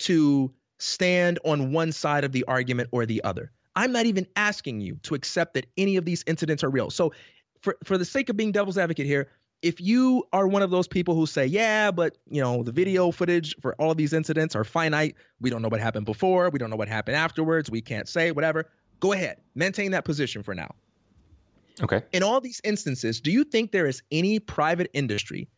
to 0.00 0.52
stand 0.78 1.38
on 1.44 1.72
one 1.72 1.92
side 1.92 2.24
of 2.24 2.32
the 2.32 2.44
argument 2.48 2.88
or 2.92 3.06
the 3.06 3.24
other. 3.24 3.52
I'm 3.74 3.92
not 3.92 4.06
even 4.06 4.26
asking 4.36 4.80
you 4.80 4.98
to 5.04 5.14
accept 5.14 5.54
that 5.54 5.66
any 5.76 5.96
of 5.96 6.04
these 6.04 6.24
incidents 6.26 6.64
are 6.64 6.70
real. 6.70 6.90
So, 6.90 7.12
for, 7.60 7.76
for 7.84 7.98
the 7.98 8.04
sake 8.04 8.28
of 8.28 8.36
being 8.36 8.52
devil's 8.52 8.78
advocate 8.78 9.06
here, 9.06 9.28
if 9.66 9.80
you 9.80 10.22
are 10.32 10.46
one 10.46 10.62
of 10.62 10.70
those 10.70 10.86
people 10.86 11.16
who 11.16 11.26
say, 11.26 11.44
yeah, 11.44 11.90
but 11.90 12.16
you 12.30 12.40
know, 12.40 12.62
the 12.62 12.70
video 12.70 13.10
footage 13.10 13.56
for 13.60 13.74
all 13.80 13.90
of 13.90 13.96
these 13.96 14.12
incidents 14.12 14.54
are 14.54 14.62
finite. 14.62 15.16
We 15.40 15.50
don't 15.50 15.60
know 15.60 15.68
what 15.68 15.80
happened 15.80 16.06
before. 16.06 16.50
We 16.50 16.60
don't 16.60 16.70
know 16.70 16.76
what 16.76 16.88
happened 16.88 17.16
afterwards. 17.16 17.68
We 17.68 17.80
can't 17.80 18.08
say 18.08 18.30
whatever. 18.30 18.68
Go 19.00 19.12
ahead, 19.12 19.38
maintain 19.56 19.90
that 19.90 20.04
position 20.04 20.44
for 20.44 20.54
now. 20.54 20.74
Okay. 21.82 22.02
In 22.12 22.22
all 22.22 22.40
these 22.40 22.60
instances, 22.62 23.20
do 23.20 23.32
you 23.32 23.42
think 23.42 23.72
there 23.72 23.86
is 23.86 24.02
any 24.12 24.38
private 24.38 24.88
industry 24.94 25.48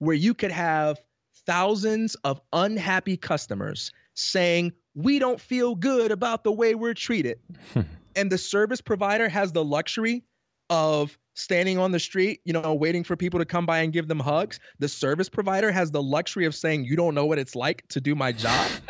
where 0.00 0.16
you 0.16 0.34
could 0.34 0.50
have 0.50 1.00
thousands 1.46 2.16
of 2.16 2.40
unhappy 2.52 3.16
customers 3.16 3.92
saying, 4.14 4.72
we 4.96 5.20
don't 5.20 5.40
feel 5.40 5.76
good 5.76 6.10
about 6.10 6.42
the 6.42 6.52
way 6.52 6.74
we're 6.74 6.94
treated? 6.94 7.38
and 8.16 8.32
the 8.32 8.38
service 8.38 8.80
provider 8.80 9.28
has 9.28 9.52
the 9.52 9.64
luxury 9.64 10.24
of 10.70 11.16
standing 11.34 11.78
on 11.78 11.90
the 11.90 11.98
street, 11.98 12.40
you 12.44 12.52
know, 12.52 12.74
waiting 12.74 13.04
for 13.04 13.16
people 13.16 13.40
to 13.40 13.44
come 13.44 13.66
by 13.66 13.80
and 13.80 13.92
give 13.92 14.08
them 14.08 14.20
hugs. 14.20 14.60
The 14.78 14.88
service 14.88 15.28
provider 15.28 15.70
has 15.70 15.90
the 15.90 16.02
luxury 16.02 16.46
of 16.46 16.54
saying, 16.54 16.84
"You 16.84 16.96
don't 16.96 17.14
know 17.14 17.26
what 17.26 17.38
it's 17.38 17.56
like 17.56 17.86
to 17.88 18.00
do 18.00 18.14
my 18.14 18.32
job." 18.32 18.70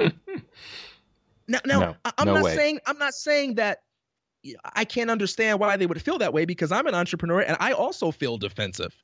now, 1.48 1.60
now 1.64 1.80
no, 1.80 1.96
I'm 2.18 2.26
no 2.26 2.34
not 2.34 2.44
way. 2.44 2.54
saying 2.54 2.80
I'm 2.86 2.98
not 2.98 3.14
saying 3.14 3.54
that 3.56 3.82
I 4.74 4.84
can't 4.84 5.10
understand 5.10 5.58
why 5.58 5.76
they 5.76 5.86
would 5.86 6.00
feel 6.02 6.18
that 6.18 6.32
way 6.32 6.44
because 6.44 6.70
I'm 6.70 6.86
an 6.86 6.94
entrepreneur 6.94 7.40
and 7.40 7.56
I 7.60 7.72
also 7.72 8.10
feel 8.10 8.36
defensive 8.36 8.94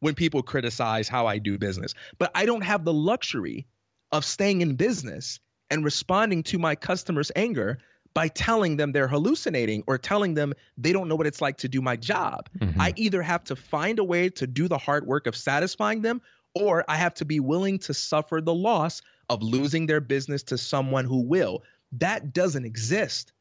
when 0.00 0.14
people 0.14 0.42
criticize 0.42 1.08
how 1.08 1.26
I 1.26 1.38
do 1.38 1.58
business. 1.58 1.94
But 2.18 2.30
I 2.34 2.46
don't 2.46 2.62
have 2.62 2.84
the 2.84 2.92
luxury 2.92 3.66
of 4.12 4.24
staying 4.24 4.60
in 4.60 4.76
business 4.76 5.40
and 5.70 5.84
responding 5.84 6.44
to 6.44 6.58
my 6.58 6.76
customers' 6.76 7.32
anger 7.34 7.78
by 8.16 8.28
telling 8.28 8.78
them 8.78 8.92
they're 8.92 9.08
hallucinating 9.08 9.84
or 9.86 9.98
telling 9.98 10.32
them 10.32 10.54
they 10.78 10.90
don't 10.90 11.06
know 11.06 11.16
what 11.16 11.26
it's 11.26 11.42
like 11.42 11.58
to 11.58 11.68
do 11.68 11.82
my 11.82 11.96
job. 11.96 12.48
Mm-hmm. 12.58 12.80
I 12.80 12.94
either 12.96 13.20
have 13.20 13.44
to 13.44 13.56
find 13.56 13.98
a 13.98 14.04
way 14.04 14.30
to 14.30 14.46
do 14.46 14.68
the 14.68 14.78
hard 14.78 15.06
work 15.06 15.26
of 15.26 15.36
satisfying 15.36 16.00
them 16.00 16.22
or 16.54 16.82
I 16.88 16.96
have 16.96 17.12
to 17.16 17.26
be 17.26 17.40
willing 17.40 17.78
to 17.80 17.92
suffer 17.92 18.40
the 18.40 18.54
loss 18.54 19.02
of 19.28 19.42
losing 19.42 19.84
their 19.84 20.00
business 20.00 20.44
to 20.44 20.56
someone 20.56 21.04
who 21.04 21.28
will. 21.28 21.62
That 21.92 22.32
doesn't 22.32 22.64
exist 22.64 23.34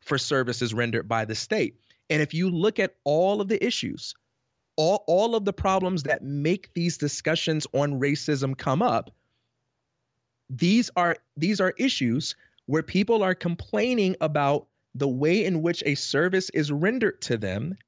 for 0.00 0.16
services 0.16 0.72
rendered 0.72 1.06
by 1.06 1.26
the 1.26 1.34
state. 1.34 1.78
And 2.08 2.22
if 2.22 2.32
you 2.32 2.48
look 2.48 2.78
at 2.78 2.94
all 3.04 3.42
of 3.42 3.48
the 3.48 3.62
issues, 3.62 4.14
all, 4.76 5.04
all 5.06 5.34
of 5.34 5.44
the 5.44 5.52
problems 5.52 6.04
that 6.04 6.24
make 6.24 6.72
these 6.72 6.96
discussions 6.96 7.66
on 7.74 8.00
racism 8.00 8.56
come 8.56 8.80
up, 8.80 9.10
these 10.48 10.90
are 10.96 11.18
these 11.36 11.60
are 11.60 11.74
issues 11.76 12.34
where 12.68 12.82
people 12.82 13.22
are 13.22 13.34
complaining 13.34 14.14
about 14.20 14.66
the 14.94 15.08
way 15.08 15.42
in 15.42 15.62
which 15.62 15.82
a 15.86 15.94
service 15.94 16.50
is 16.50 16.70
rendered 16.70 17.18
to 17.22 17.38
them 17.38 17.78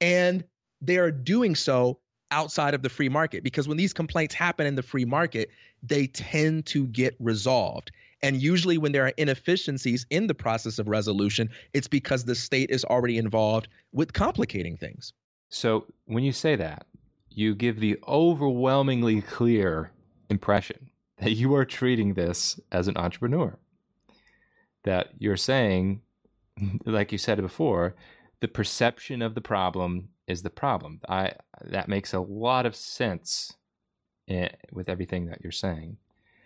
and 0.00 0.44
they 0.80 0.96
are 0.96 1.10
doing 1.10 1.56
so 1.56 1.98
outside 2.30 2.72
of 2.72 2.82
the 2.82 2.88
free 2.88 3.08
market. 3.08 3.42
Because 3.42 3.66
when 3.66 3.76
these 3.76 3.92
complaints 3.92 4.32
happen 4.32 4.64
in 4.64 4.76
the 4.76 4.82
free 4.82 5.04
market 5.04 5.50
they 5.82 6.06
tend 6.06 6.66
to 6.66 6.86
get 6.86 7.16
resolved. 7.18 7.90
And 8.22 8.40
usually 8.40 8.78
when 8.78 8.92
there 8.92 9.06
are 9.06 9.12
inefficiencies 9.16 10.06
in 10.08 10.28
the 10.28 10.34
process 10.34 10.78
of 10.78 10.86
resolution 10.86 11.50
it's 11.72 11.88
because 11.88 12.24
the 12.24 12.36
state 12.36 12.70
is 12.70 12.84
already 12.84 13.18
involved 13.18 13.66
with 13.92 14.12
complicating 14.12 14.76
things. 14.76 15.12
So 15.48 15.86
when 16.04 16.22
you 16.22 16.32
say 16.32 16.54
that 16.54 16.86
you 17.28 17.56
give 17.56 17.80
the 17.80 17.98
overwhelmingly 18.06 19.22
clear 19.22 19.90
impression 20.28 20.90
that 21.18 21.32
you 21.32 21.56
are 21.56 21.64
treating 21.64 22.14
this 22.14 22.60
as 22.70 22.86
an 22.86 22.96
entrepreneur 22.96 23.58
that 24.84 25.10
you're 25.18 25.36
saying, 25.36 26.02
like 26.84 27.12
you 27.12 27.18
said 27.18 27.40
before, 27.40 27.94
the 28.40 28.48
perception 28.48 29.22
of 29.22 29.34
the 29.34 29.40
problem 29.40 30.08
is 30.26 30.42
the 30.42 30.50
problem. 30.50 31.00
I 31.08 31.32
that 31.62 31.88
makes 31.88 32.14
a 32.14 32.20
lot 32.20 32.66
of 32.66 32.74
sense 32.74 33.52
in, 34.26 34.48
with 34.72 34.88
everything 34.88 35.26
that 35.26 35.40
you're 35.42 35.52
saying. 35.52 35.98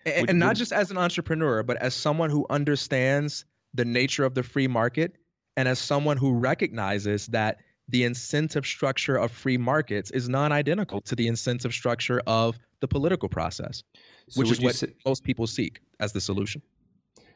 And, 0.06 0.22
would, 0.22 0.30
and 0.30 0.38
not 0.38 0.48
would, 0.48 0.56
just 0.56 0.72
as 0.72 0.90
an 0.90 0.98
entrepreneur, 0.98 1.62
but 1.62 1.76
as 1.76 1.94
someone 1.94 2.30
who 2.30 2.46
understands 2.50 3.44
the 3.74 3.84
nature 3.84 4.24
of 4.24 4.34
the 4.34 4.42
free 4.42 4.68
market 4.68 5.16
and 5.56 5.68
as 5.68 5.78
someone 5.78 6.16
who 6.16 6.32
recognizes 6.32 7.26
that 7.28 7.58
the 7.88 8.04
incentive 8.04 8.66
structure 8.66 9.16
of 9.16 9.30
free 9.30 9.58
markets 9.58 10.10
is 10.10 10.28
non-identical 10.28 11.02
to 11.02 11.14
the 11.14 11.26
incentive 11.26 11.72
structure 11.72 12.22
of 12.26 12.58
the 12.80 12.88
political 12.88 13.28
process, 13.28 13.82
so 14.28 14.40
which 14.40 14.50
is 14.50 14.60
what 14.60 14.74
say, 14.74 14.94
most 15.06 15.22
people 15.22 15.46
seek 15.46 15.80
as 16.00 16.12
the 16.12 16.20
solution. 16.20 16.62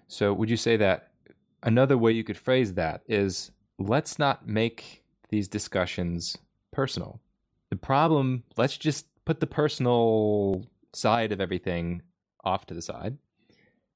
So, 0.09 0.33
would 0.33 0.51
you 0.51 0.57
say 0.57 0.77
that 0.79 1.11
another 1.63 1.97
way 1.99 2.13
you 2.13 2.25
could 2.25 2.39
phrase 2.39 2.75
that 2.75 3.03
is 3.07 3.51
let's 3.79 4.19
not 4.19 4.49
make 4.49 5.05
these 5.29 5.49
discussions 5.49 6.37
personal? 6.73 7.21
The 7.71 7.77
problem, 7.77 8.45
let's 8.57 8.77
just 8.77 9.07
put 9.25 9.41
the 9.41 9.47
personal 9.47 10.65
side 10.95 11.33
of 11.33 11.41
everything 11.41 12.03
off 12.43 12.67
to 12.67 12.75
the 12.75 12.83
side 12.83 13.19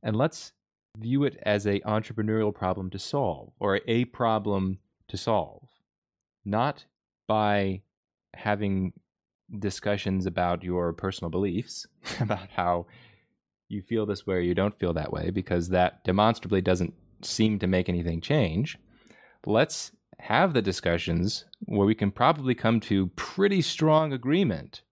and 0.03 0.15
let's 0.15 0.53
view 0.99 1.25
it 1.25 1.39
as 1.43 1.67
a 1.67 1.81
entrepreneurial 1.81 2.55
problem 2.55 2.91
to 2.91 2.99
solve 2.99 3.53
or 3.59 3.81
a 3.87 4.05
problem 4.07 4.79
to 5.09 5.17
solve 5.17 5.69
not 6.45 6.85
by 7.27 7.81
having 8.35 8.93
discussions 9.59 10.27
about 10.27 10.63
your 10.63 10.93
personal 10.93 11.31
beliefs 11.31 11.87
about 12.21 12.51
how 12.51 12.87
you 13.73 13.83
feel 13.83 14.07
this 14.07 14.27
way 14.27 14.37
or 14.37 14.41
you 14.41 14.55
don't 14.55 14.79
feel 14.79 14.93
that 14.93 15.13
way 15.13 15.31
because 15.31 15.71
that 15.71 16.05
demonstrably 16.05 16.61
doesn't 16.61 16.95
seem 17.23 17.59
to 17.59 17.67
make 17.67 17.89
anything 17.89 18.21
change. 18.21 18.79
Let's 19.47 19.93
have 20.21 20.53
the 20.53 20.63
discussions 20.63 21.47
where 21.61 21.87
we 21.87 21.95
can 21.95 22.11
probably 22.11 22.55
come 22.55 22.79
to 22.81 23.09
pretty 23.09 23.63
strong 23.63 24.13
agreement 24.13 24.83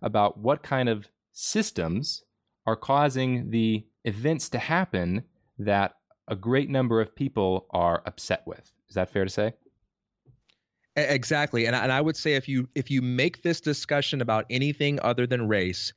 about 0.00 0.38
what 0.38 0.62
kind 0.62 0.88
of 0.88 1.10
systems 1.32 2.22
are 2.66 2.76
causing 2.76 3.50
the 3.50 3.84
events 4.04 4.48
to 4.50 4.58
happen 4.58 5.24
that 5.58 5.96
a 6.28 6.36
great 6.36 6.70
number 6.70 7.00
of 7.00 7.14
people 7.14 7.66
are 7.70 8.02
upset 8.06 8.42
with. 8.46 8.72
Is 8.88 8.94
that 8.94 9.10
fair 9.10 9.24
to 9.24 9.30
say? 9.30 9.54
Exactly. 10.96 11.66
And 11.66 11.76
and 11.76 11.92
I 11.92 12.00
would 12.00 12.16
say 12.16 12.34
if 12.34 12.48
you 12.48 12.68
if 12.74 12.90
you 12.90 13.00
make 13.00 13.42
this 13.42 13.60
discussion 13.60 14.20
about 14.20 14.46
anything 14.50 14.98
other 15.00 15.26
than 15.26 15.48
race, 15.48 15.92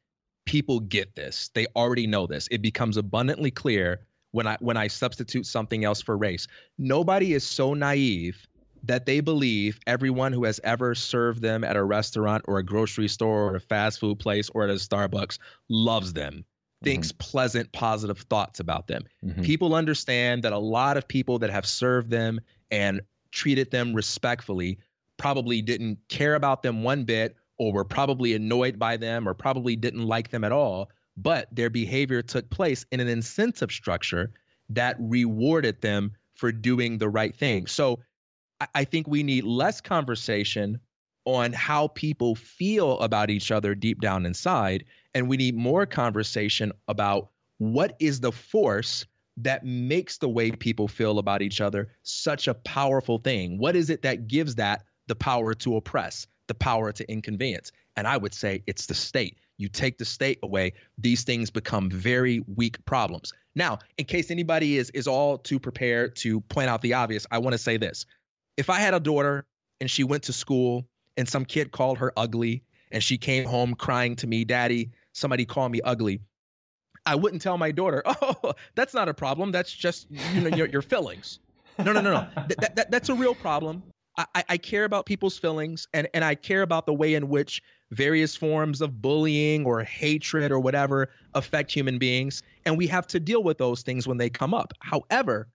people 0.45 0.79
get 0.79 1.15
this. 1.15 1.49
They 1.53 1.67
already 1.75 2.07
know 2.07 2.27
this. 2.27 2.47
It 2.51 2.61
becomes 2.61 2.97
abundantly 2.97 3.51
clear 3.51 4.01
when 4.31 4.47
I 4.47 4.57
when 4.59 4.77
I 4.77 4.87
substitute 4.87 5.45
something 5.45 5.85
else 5.85 6.01
for 6.01 6.17
race. 6.17 6.47
Nobody 6.77 7.33
is 7.33 7.43
so 7.43 7.73
naive 7.73 8.47
that 8.83 9.05
they 9.05 9.21
believe 9.21 9.79
everyone 9.87 10.33
who 10.33 10.43
has 10.43 10.59
ever 10.63 10.93
served 10.93 11.41
them 11.41 11.63
at 11.63 11.77
a 11.77 11.83
restaurant 11.83 12.43
or 12.47 12.57
a 12.57 12.63
grocery 12.63 13.07
store 13.07 13.43
or 13.43 13.55
a 13.55 13.59
fast 13.61 13.99
food 13.99 14.19
place 14.19 14.49
or 14.53 14.63
at 14.63 14.69
a 14.69 14.73
Starbucks 14.73 15.37
loves 15.69 16.11
them, 16.11 16.43
thinks 16.83 17.09
mm-hmm. 17.09 17.17
pleasant, 17.19 17.71
positive 17.71 18.19
thoughts 18.19 18.59
about 18.59 18.87
them. 18.87 19.03
Mm-hmm. 19.25 19.43
People 19.43 19.73
understand 19.73 20.43
that 20.43 20.51
a 20.51 20.57
lot 20.57 20.97
of 20.97 21.07
people 21.07 21.39
that 21.39 21.49
have 21.49 21.65
served 21.65 22.09
them 22.09 22.41
and 22.71 22.99
treated 23.31 23.71
them 23.71 23.93
respectfully 23.93 24.77
probably 25.17 25.61
didn't 25.61 25.97
care 26.09 26.35
about 26.35 26.61
them 26.61 26.83
one 26.83 27.05
bit 27.05 27.37
or 27.57 27.73
were 27.73 27.85
probably 27.85 28.33
annoyed 28.33 28.79
by 28.79 28.97
them 28.97 29.27
or 29.27 29.33
probably 29.33 29.75
didn't 29.75 30.05
like 30.05 30.29
them 30.29 30.43
at 30.43 30.51
all, 30.51 30.89
but 31.17 31.47
their 31.51 31.69
behavior 31.69 32.21
took 32.21 32.49
place 32.49 32.85
in 32.91 32.99
an 32.99 33.07
incentive 33.07 33.71
structure 33.71 34.33
that 34.69 34.95
rewarded 34.99 35.81
them 35.81 36.11
for 36.35 36.51
doing 36.51 36.97
the 36.97 37.09
right 37.09 37.35
thing. 37.35 37.67
So 37.67 37.99
I 38.73 38.85
think 38.85 39.07
we 39.07 39.23
need 39.23 39.43
less 39.43 39.81
conversation 39.81 40.79
on 41.25 41.53
how 41.53 41.87
people 41.89 42.35
feel 42.35 42.99
about 42.99 43.29
each 43.29 43.51
other 43.51 43.75
deep 43.75 44.01
down 44.01 44.25
inside. 44.25 44.85
And 45.13 45.29
we 45.29 45.37
need 45.37 45.55
more 45.55 45.85
conversation 45.85 46.71
about 46.87 47.29
what 47.59 47.95
is 47.99 48.19
the 48.19 48.31
force 48.31 49.05
that 49.37 49.65
makes 49.65 50.17
the 50.17 50.29
way 50.29 50.51
people 50.51 50.87
feel 50.87 51.19
about 51.19 51.41
each 51.41 51.61
other 51.61 51.89
such 52.03 52.47
a 52.47 52.53
powerful 52.53 53.17
thing? 53.17 53.57
What 53.57 53.75
is 53.75 53.89
it 53.89 54.03
that 54.03 54.27
gives 54.27 54.55
that 54.55 54.83
the 55.07 55.15
power 55.15 55.53
to 55.55 55.77
oppress? 55.77 56.27
The 56.47 56.53
power 56.53 56.91
to 56.91 57.11
inconvenience. 57.11 57.71
And 57.95 58.07
I 58.07 58.17
would 58.17 58.33
say 58.33 58.63
it's 58.67 58.85
the 58.85 58.95
state. 58.95 59.37
You 59.57 59.69
take 59.69 59.97
the 59.97 60.05
state 60.05 60.39
away, 60.43 60.73
these 60.97 61.23
things 61.23 61.49
become 61.49 61.89
very 61.89 62.43
weak 62.55 62.83
problems. 62.85 63.33
Now, 63.55 63.79
in 63.97 64.05
case 64.05 64.31
anybody 64.31 64.77
is 64.77 64.89
is 64.91 65.07
all 65.07 65.37
too 65.37 65.59
prepared 65.59 66.15
to 66.17 66.41
point 66.41 66.69
out 66.69 66.81
the 66.81 66.93
obvious, 66.93 67.27
I 67.31 67.37
want 67.37 67.53
to 67.53 67.59
say 67.59 67.77
this. 67.77 68.05
If 68.57 68.69
I 68.69 68.79
had 68.79 68.93
a 68.93 68.99
daughter 68.99 69.45
and 69.79 69.89
she 69.89 70.03
went 70.03 70.23
to 70.23 70.33
school 70.33 70.87
and 71.17 71.29
some 71.29 71.45
kid 71.45 71.71
called 71.71 71.99
her 71.99 72.11
ugly 72.17 72.63
and 72.91 73.03
she 73.03 73.17
came 73.17 73.45
home 73.45 73.75
crying 73.75 74.15
to 74.17 74.27
me, 74.27 74.43
"Daddy, 74.43 74.91
somebody 75.13 75.45
call 75.45 75.69
me 75.69 75.81
ugly, 75.83 76.21
I 77.05 77.15
wouldn't 77.15 77.41
tell 77.41 77.57
my 77.57 77.71
daughter, 77.71 78.01
"Oh, 78.05 78.53
that's 78.75 78.93
not 78.93 79.07
a 79.07 79.13
problem. 79.13 79.51
That's 79.51 79.71
just 79.71 80.07
you 80.09 80.41
know 80.41 80.55
your, 80.55 80.67
your 80.67 80.81
feelings." 80.81 81.39
No, 81.79 81.91
no, 81.91 82.01
no, 82.01 82.13
no. 82.13 82.27
that, 82.47 82.75
that, 82.75 82.91
that's 82.91 83.09
a 83.09 83.15
real 83.15 83.33
problem. 83.33 83.81
I, 84.17 84.43
I 84.49 84.57
care 84.57 84.83
about 84.85 85.05
people's 85.05 85.37
feelings, 85.37 85.87
and 85.93 86.07
and 86.13 86.23
I 86.23 86.35
care 86.35 86.61
about 86.61 86.85
the 86.85 86.93
way 86.93 87.15
in 87.15 87.29
which 87.29 87.61
various 87.91 88.35
forms 88.35 88.81
of 88.81 89.01
bullying 89.01 89.65
or 89.65 89.83
hatred 89.83 90.51
or 90.51 90.59
whatever 90.59 91.09
affect 91.33 91.71
human 91.71 91.97
beings, 91.97 92.43
and 92.65 92.77
we 92.77 92.87
have 92.87 93.07
to 93.07 93.19
deal 93.19 93.43
with 93.43 93.57
those 93.57 93.81
things 93.81 94.07
when 94.07 94.17
they 94.17 94.29
come 94.29 94.53
up. 94.53 94.73
However, 94.79 95.47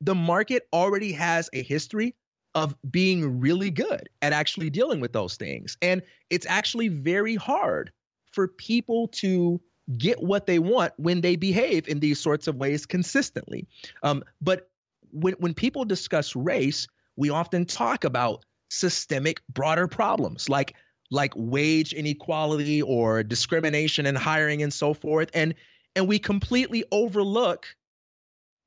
the 0.00 0.14
market 0.14 0.68
already 0.72 1.12
has 1.12 1.48
a 1.52 1.62
history 1.62 2.14
of 2.54 2.74
being 2.90 3.38
really 3.38 3.70
good 3.70 4.08
at 4.22 4.32
actually 4.32 4.70
dealing 4.70 4.98
with 5.00 5.12
those 5.12 5.36
things. 5.36 5.76
And 5.82 6.02
it's 6.30 6.46
actually 6.46 6.88
very 6.88 7.34
hard 7.34 7.92
for 8.32 8.48
people 8.48 9.08
to 9.08 9.60
get 9.98 10.22
what 10.22 10.46
they 10.46 10.58
want 10.58 10.94
when 10.96 11.20
they 11.20 11.36
behave 11.36 11.86
in 11.86 12.00
these 12.00 12.18
sorts 12.18 12.46
of 12.46 12.56
ways 12.56 12.86
consistently. 12.86 13.66
Um, 14.02 14.24
but 14.40 14.70
when, 15.10 15.34
when 15.34 15.54
people 15.54 15.84
discuss 15.84 16.34
race, 16.34 16.88
we 17.16 17.30
often 17.30 17.64
talk 17.64 18.04
about 18.04 18.44
systemic, 18.68 19.40
broader 19.48 19.88
problems 19.88 20.48
like 20.48 20.74
like 21.10 21.32
wage 21.36 21.92
inequality 21.92 22.82
or 22.82 23.22
discrimination 23.22 24.06
in 24.06 24.14
hiring 24.14 24.62
and 24.62 24.72
so 24.72 24.92
forth. 24.92 25.30
And 25.34 25.54
and 25.94 26.08
we 26.08 26.18
completely 26.18 26.84
overlook 26.92 27.66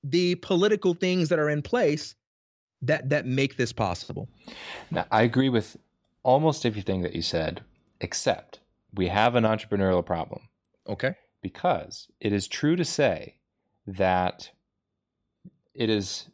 the 0.04 0.36
political 0.36 0.94
things 0.94 1.30
that 1.30 1.40
are 1.40 1.50
in 1.50 1.62
place 1.62 2.16
that 2.82 3.10
that 3.10 3.26
make 3.26 3.58
this 3.58 3.74
possible. 3.74 4.30
Now, 4.90 5.06
I 5.12 5.24
agree 5.24 5.50
with 5.50 5.78
almost 6.24 6.66
everything 6.66 7.02
that 7.02 7.14
you 7.14 7.22
said, 7.22 7.62
except 8.02 8.60
we 8.94 9.08
have 9.08 9.36
an 9.36 9.44
entrepreneurial 9.44 10.06
problem. 10.06 10.42
Okay. 10.88 11.16
Because 11.42 12.08
it 12.20 12.34
is 12.34 12.48
true 12.48 12.76
to 12.76 12.84
say 12.84 13.36
that 13.86 14.52
it 15.74 15.90
is 15.90 16.28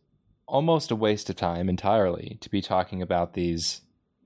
almost 0.47 0.91
a 0.91 0.95
waste 0.95 1.29
of 1.29 1.35
time 1.35 1.69
entirely 1.69 2.37
to 2.41 2.49
be 2.49 2.61
talking 2.61 3.01
about 3.01 3.33
these 3.33 3.81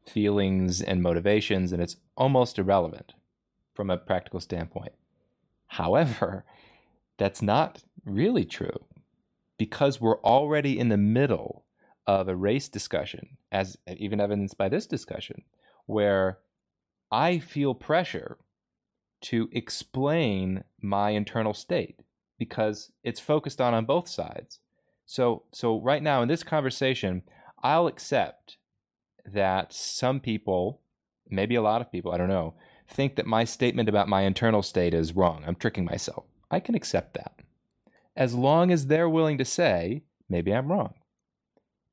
feelings 0.05 0.81
and 0.81 1.01
motivations, 1.01 1.71
and 1.71 1.81
it's 1.81 1.97
almost 2.15 2.59
irrelevant 2.59 3.13
from 3.73 3.89
a 3.89 3.97
practical 3.97 4.39
standpoint. 4.39 4.93
However, 5.67 6.45
that's 7.17 7.41
not 7.41 7.83
really 8.05 8.45
true 8.45 8.85
because 9.57 10.01
we're 10.01 10.21
already 10.21 10.79
in 10.79 10.89
the 10.89 10.97
middle 10.97 11.65
of 12.07 12.27
a 12.27 12.35
race 12.35 12.67
discussion, 12.67 13.37
as 13.51 13.77
even 13.97 14.19
evidenced 14.19 14.57
by 14.57 14.67
this 14.67 14.87
discussion, 14.87 15.43
where 15.85 16.39
I 17.11 17.39
feel 17.39 17.75
pressure 17.75 18.37
to 19.21 19.49
explain 19.51 20.63
my 20.81 21.11
internal 21.11 21.53
state 21.53 21.99
because 22.37 22.91
it's 23.03 23.19
focused 23.19 23.59
on 23.59 23.73
on 23.73 23.85
both 23.85 24.07
sides. 24.07 24.59
So 25.09 25.43
so 25.51 25.81
right 25.81 26.03
now 26.03 26.21
in 26.21 26.27
this 26.27 26.43
conversation, 26.43 27.23
I'll 27.63 27.87
accept 27.87 28.57
that 29.25 29.73
some 29.73 30.19
people, 30.19 30.81
maybe 31.29 31.55
a 31.55 31.61
lot 31.61 31.81
of 31.81 31.91
people, 31.91 32.11
I 32.11 32.17
don't 32.17 32.29
know, 32.29 32.53
think 32.87 33.15
that 33.15 33.25
my 33.25 33.43
statement 33.43 33.89
about 33.89 34.07
my 34.07 34.21
internal 34.21 34.61
state 34.61 34.93
is 34.93 35.15
wrong. 35.15 35.43
I'm 35.45 35.55
tricking 35.55 35.85
myself. 35.85 36.25
I 36.51 36.59
can 36.59 36.75
accept 36.75 37.13
that. 37.15 37.33
As 38.15 38.33
long 38.33 38.71
as 38.71 38.87
they're 38.87 39.09
willing 39.09 39.37
to 39.37 39.45
say, 39.45 40.03
maybe 40.29 40.51
I'm 40.53 40.71
wrong 40.71 40.93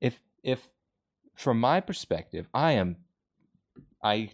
if 0.01 0.21
if 0.43 0.69
from 1.35 1.61
my 1.61 1.81
perspective, 1.81 2.49
I 2.55 2.73
am 2.73 2.97
I 4.03 4.31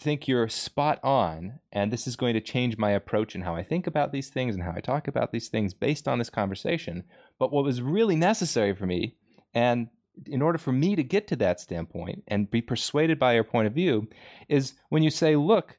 think 0.00 0.26
you're 0.26 0.48
spot 0.48 0.98
on 1.02 1.60
and 1.72 1.92
this 1.92 2.06
is 2.06 2.16
going 2.16 2.34
to 2.34 2.40
change 2.40 2.78
my 2.78 2.90
approach 2.90 3.34
and 3.34 3.44
how 3.44 3.54
I 3.54 3.62
think 3.62 3.86
about 3.86 4.12
these 4.12 4.28
things 4.28 4.54
and 4.54 4.64
how 4.64 4.72
I 4.74 4.80
talk 4.80 5.08
about 5.08 5.32
these 5.32 5.48
things 5.48 5.74
based 5.74 6.08
on 6.08 6.18
this 6.18 6.30
conversation. 6.30 7.04
But 7.38 7.52
what 7.52 7.64
was 7.64 7.82
really 7.82 8.16
necessary 8.16 8.74
for 8.74 8.86
me 8.86 9.16
and 9.54 9.88
in 10.26 10.42
order 10.42 10.58
for 10.58 10.72
me 10.72 10.96
to 10.96 11.02
get 11.02 11.26
to 11.28 11.36
that 11.36 11.60
standpoint 11.60 12.24
and 12.28 12.50
be 12.50 12.60
persuaded 12.60 13.18
by 13.18 13.34
your 13.34 13.44
point 13.44 13.66
of 13.66 13.74
view 13.74 14.08
is 14.48 14.74
when 14.88 15.02
you 15.02 15.10
say, 15.10 15.36
look, 15.36 15.78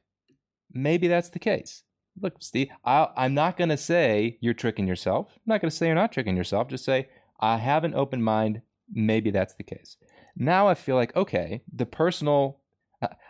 maybe 0.72 1.08
that's 1.08 1.28
the 1.28 1.38
case. 1.38 1.82
Look, 2.20 2.34
Steve, 2.40 2.68
i 2.84 3.08
am 3.16 3.34
not 3.34 3.56
going 3.56 3.70
to 3.70 3.76
say 3.76 4.38
you're 4.40 4.54
tricking 4.54 4.86
yourself. 4.86 5.28
I'm 5.36 5.42
not 5.46 5.60
going 5.60 5.70
to 5.70 5.76
say 5.76 5.86
you're 5.86 5.94
not 5.94 6.12
tricking 6.12 6.36
yourself. 6.36 6.68
Just 6.68 6.84
say, 6.84 7.08
I 7.40 7.56
have 7.56 7.84
an 7.84 7.94
open 7.94 8.22
mind 8.22 8.62
maybe 8.92 9.30
that's 9.30 9.54
the 9.54 9.62
case. 9.62 9.96
Now 10.36 10.68
I 10.68 10.74
feel 10.74 10.96
like 10.96 11.14
okay, 11.16 11.62
the 11.72 11.86
personal, 11.86 12.58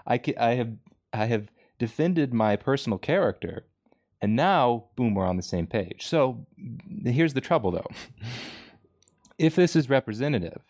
I, 0.07 0.21
I 0.39 0.51
have 0.55 0.73
I 1.13 1.27
have 1.27 1.51
defended 1.79 2.33
my 2.33 2.57
personal 2.57 2.99
character, 2.99 3.67
and 4.21 4.37
now 4.37 4.87
boom, 4.97 5.15
we're 5.15 5.27
on 5.27 5.37
the 5.37 5.43
same 5.43 5.67
page. 5.67 6.07
So 6.07 6.47
here's 7.05 7.35
the 7.35 7.41
trouble 7.41 7.71
though. 7.71 7.89
if 9.39 9.57
this 9.57 9.77
is 9.77 9.91
representative, 9.91 10.63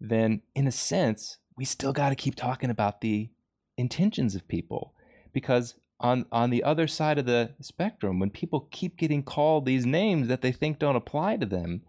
then 0.00 0.42
in 0.54 0.66
a 0.66 0.72
sense 0.72 1.38
we 1.56 1.64
still 1.64 1.92
got 1.92 2.08
to 2.08 2.14
keep 2.14 2.34
talking 2.34 2.70
about 2.70 3.00
the 3.00 3.30
intentions 3.76 4.34
of 4.34 4.48
people 4.48 4.94
because 5.32 5.74
on 6.00 6.26
on 6.32 6.50
the 6.50 6.64
other 6.64 6.86
side 6.86 7.18
of 7.18 7.26
the 7.26 7.54
spectrum 7.60 8.18
when 8.18 8.30
people 8.30 8.68
keep 8.70 8.96
getting 8.96 9.22
called 9.22 9.64
these 9.64 9.86
names 9.86 10.28
that 10.28 10.42
they 10.42 10.52
think 10.52 10.78
don't 10.78 10.96
apply 10.96 11.36
to 11.36 11.46
them 11.46 11.82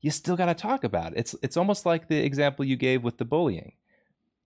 you 0.00 0.10
still 0.10 0.36
got 0.36 0.46
to 0.46 0.54
talk 0.54 0.84
about 0.84 1.12
it. 1.12 1.18
It's 1.18 1.36
it's 1.42 1.56
almost 1.56 1.84
like 1.84 2.08
the 2.08 2.24
example 2.24 2.64
you 2.64 2.76
gave 2.76 3.02
with 3.02 3.18
the 3.18 3.24
bullying. 3.24 3.72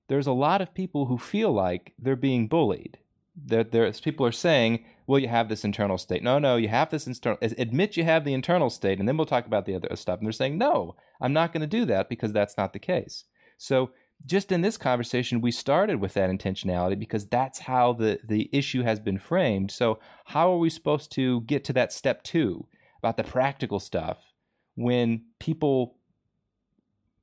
There's 0.09 0.27
a 0.27 0.33
lot 0.33 0.61
of 0.61 0.75
people 0.75 1.07
who 1.07 1.19
feel 1.19 1.53
like 1.53 1.95
they're 1.99 2.17
being 2.17 2.49
bullied. 2.49 2.99
There, 3.37 3.65
there's 3.65 4.01
people 4.01 4.25
are 4.27 4.33
saying, 4.33 4.85
"Well, 5.07 5.19
you 5.19 5.29
have 5.29 5.49
this 5.49 5.65
internal 5.65 5.99
state." 5.99 6.23
No, 6.23 6.39
no, 6.39 6.57
you 6.57 6.69
have 6.69 6.91
this 6.91 7.07
internal. 7.07 7.39
Admit 7.41 7.97
you 7.97 8.05
have 8.05 8.25
the 8.25 8.35
internal 8.35 8.71
state, 8.71 8.99
and 8.99 9.09
then 9.09 9.17
we'll 9.17 9.27
talk 9.27 9.47
about 9.47 9.67
the 9.67 9.75
other 9.75 9.89
stuff. 9.97 10.19
And 10.19 10.27
they're 10.27 10.33
saying, 10.33 10.57
"No, 10.59 10.95
I'm 11.21 11.33
not 11.33 11.53
going 11.53 11.63
to 11.63 11.67
do 11.67 11.85
that 11.87 12.09
because 12.09 12.33
that's 12.33 12.57
not 12.57 12.73
the 12.73 12.79
case." 12.79 13.25
So, 13.59 13.91
just 14.25 14.53
in 14.53 14.61
this 14.61 14.77
conversation, 14.77 15.41
we 15.41 15.51
started 15.51 16.01
with 16.01 16.15
that 16.15 16.31
intentionality 16.31 16.99
because 16.99 17.27
that's 17.27 17.61
how 17.61 17.93
the 17.95 18.21
the 18.23 18.49
issue 18.53 18.83
has 18.83 19.01
been 19.01 19.19
framed. 19.19 19.73
So, 19.73 19.99
how 20.27 20.53
are 20.53 20.59
we 20.59 20.71
supposed 20.71 21.11
to 21.13 21.41
get 21.43 21.65
to 21.65 21.73
that 21.73 21.93
step 21.93 22.23
two 22.23 22.69
about 22.99 23.17
the 23.17 23.25
practical 23.25 23.81
stuff? 23.81 24.35
when 24.75 25.23
people 25.39 25.97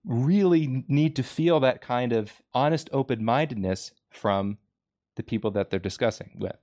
really 0.05 0.83
need 0.87 1.15
to 1.15 1.23
feel 1.23 1.59
that 1.59 1.81
kind 1.81 2.13
of 2.13 2.41
honest 2.53 2.89
open 2.91 3.23
mindedness 3.23 3.91
from 4.09 4.57
the 5.15 5.23
people 5.23 5.51
that 5.51 5.69
they're 5.69 5.79
discussing 5.79 6.31
with. 6.39 6.57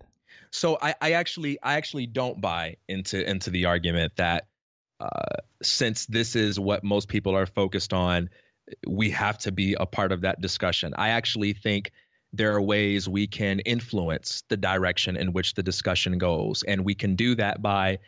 So 0.51 0.79
I, 0.81 0.95
I 1.01 1.13
actually 1.13 1.59
I 1.63 1.75
actually 1.75 2.07
don't 2.07 2.41
buy 2.41 2.77
into 2.89 3.29
into 3.29 3.51
the 3.51 3.67
argument 3.67 4.15
that 4.17 4.49
uh, 5.01 5.37
since 5.63 6.07
this 6.07 6.35
is 6.35 6.59
what 6.59 6.83
most 6.83 7.09
people 7.09 7.37
are 7.37 7.47
focused 7.47 7.93
on, 7.93 8.31
we 8.87 9.11
have 9.11 9.39
to 9.39 9.53
be 9.53 9.77
a 9.79 9.87
part 9.87 10.13
of 10.13 10.23
that 10.23 10.41
discussion. 10.41 10.95
I 10.97 11.11
actually 11.11 11.53
think 11.53 11.93
there 12.33 12.55
are 12.55 12.61
ways 12.61 13.09
we 13.09 13.27
can 13.27 13.61
influence 13.61 14.43
the 14.49 14.57
direction 14.57 15.17
in 15.17 15.33
which 15.33 15.55
the 15.55 15.63
discussion 15.63 16.19
goes, 16.19 16.63
and 16.63 16.85
we 16.85 16.95
can 16.95 17.15
do 17.15 17.35
that 17.37 17.63
by 17.63 17.99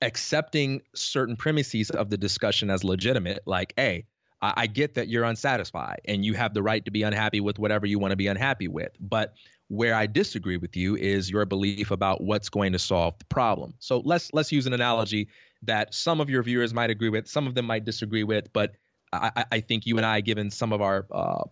accepting 0.00 0.80
certain 0.94 1.36
premises 1.36 1.90
of 1.90 2.10
the 2.10 2.16
discussion 2.16 2.70
as 2.70 2.82
legitimate, 2.82 3.40
like, 3.46 3.74
hey, 3.76 4.06
I, 4.40 4.54
I 4.56 4.66
get 4.66 4.94
that 4.94 5.08
you're 5.08 5.24
unsatisfied 5.24 6.00
and 6.04 6.24
you 6.24 6.34
have 6.34 6.54
the 6.54 6.62
right 6.62 6.84
to 6.84 6.90
be 6.90 7.02
unhappy 7.02 7.40
with 7.40 7.58
whatever 7.58 7.86
you 7.86 7.98
want 7.98 8.12
to 8.12 8.16
be 8.16 8.26
unhappy 8.26 8.68
with. 8.68 8.92
But 9.00 9.34
where 9.68 9.94
I 9.94 10.06
disagree 10.06 10.56
with 10.56 10.76
you 10.76 10.96
is 10.96 11.30
your 11.30 11.44
belief 11.44 11.90
about 11.90 12.22
what's 12.22 12.48
going 12.48 12.72
to 12.72 12.78
solve 12.78 13.18
the 13.18 13.26
problem. 13.26 13.74
So 13.78 14.00
let's 14.04 14.32
let's 14.32 14.50
use 14.50 14.66
an 14.66 14.72
analogy 14.72 15.28
that 15.62 15.92
some 15.94 16.20
of 16.20 16.30
your 16.30 16.42
viewers 16.42 16.72
might 16.72 16.90
agree 16.90 17.10
with, 17.10 17.28
some 17.28 17.46
of 17.46 17.54
them 17.54 17.66
might 17.66 17.84
disagree 17.84 18.24
with, 18.24 18.52
but 18.52 18.72
I, 19.12 19.44
I 19.50 19.60
think 19.60 19.86
you 19.86 19.96
and 19.96 20.06
I, 20.06 20.20
given 20.20 20.50
some 20.50 20.72
of 20.72 20.82
our 20.82 21.06
uh, 21.10 21.44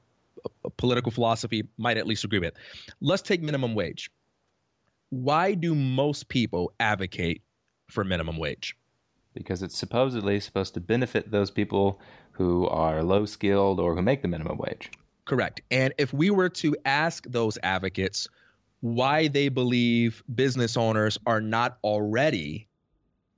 political 0.77 1.11
philosophy, 1.11 1.67
might 1.79 1.97
at 1.97 2.07
least 2.07 2.23
agree 2.23 2.39
with. 2.39 2.55
Let's 3.01 3.23
take 3.23 3.43
minimum 3.43 3.75
wage. 3.75 4.11
Why 5.09 5.55
do 5.55 5.75
most 5.75 6.29
people 6.29 6.73
advocate 6.79 7.43
for 7.89 8.05
minimum 8.05 8.39
wage. 8.39 8.77
Because 9.35 9.63
it's 9.63 9.77
supposedly 9.77 10.41
supposed 10.41 10.75
to 10.75 10.81
benefit 10.81 11.31
those 11.31 11.51
people 11.51 12.01
who 12.37 12.67
are 12.69 13.03
low 13.03 13.25
skilled 13.27 13.81
or 13.81 13.95
who 13.95 14.03
make 14.03 14.23
the 14.23 14.29
minimum 14.29 14.59
wage. 14.59 14.91
Correct. 15.25 15.61
And 15.71 15.93
if 15.99 16.13
we 16.13 16.31
were 16.31 16.49
to 16.51 16.77
ask 16.85 17.25
those 17.27 17.59
advocates 17.63 18.29
why 18.81 19.29
they 19.29 19.49
believe 19.49 20.23
business 20.33 20.77
owners 20.77 21.19
are 21.27 21.41
not 21.41 21.79
already 21.83 22.69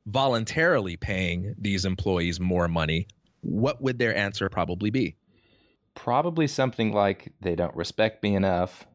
voluntarily 0.07 0.97
paying 0.97 1.55
these 1.59 1.85
employees 1.85 2.41
more 2.41 2.69
money, 2.69 3.07
what 3.41 3.81
would 3.81 3.99
their 3.99 4.17
answer 4.17 4.49
probably 4.49 4.91
be? 4.91 5.17
Probably 5.95 6.47
something 6.47 6.93
like 6.93 7.33
they 7.41 7.55
don't 7.55 7.75
respect 7.75 8.23
me 8.23 8.35
enough, 8.35 8.87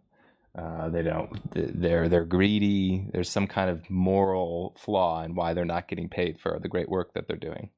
uh, 0.56 0.90
they 0.90 1.02
don't. 1.02 1.30
They're 1.52 2.08
they're 2.08 2.26
greedy. 2.26 3.08
There's 3.12 3.30
some 3.30 3.48
kind 3.48 3.72
of 3.72 3.90
moral 3.90 4.76
flaw 4.78 5.24
in 5.24 5.34
why 5.34 5.54
they're 5.54 5.66
not 5.66 5.88
getting 5.88 6.10
paid 6.10 6.40
for 6.40 6.60
the 6.62 6.68
great 6.68 6.90
work 6.90 7.14
that 7.16 7.28
they're 7.28 7.38
doing. 7.38 7.72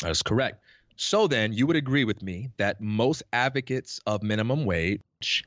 That's 0.00 0.22
correct. 0.22 0.62
So 1.02 1.26
then, 1.28 1.54
you 1.54 1.66
would 1.66 1.76
agree 1.76 2.04
with 2.04 2.22
me 2.22 2.50
that 2.58 2.82
most 2.82 3.22
advocates 3.32 4.00
of 4.04 4.22
minimum 4.22 4.66
wage 4.66 5.44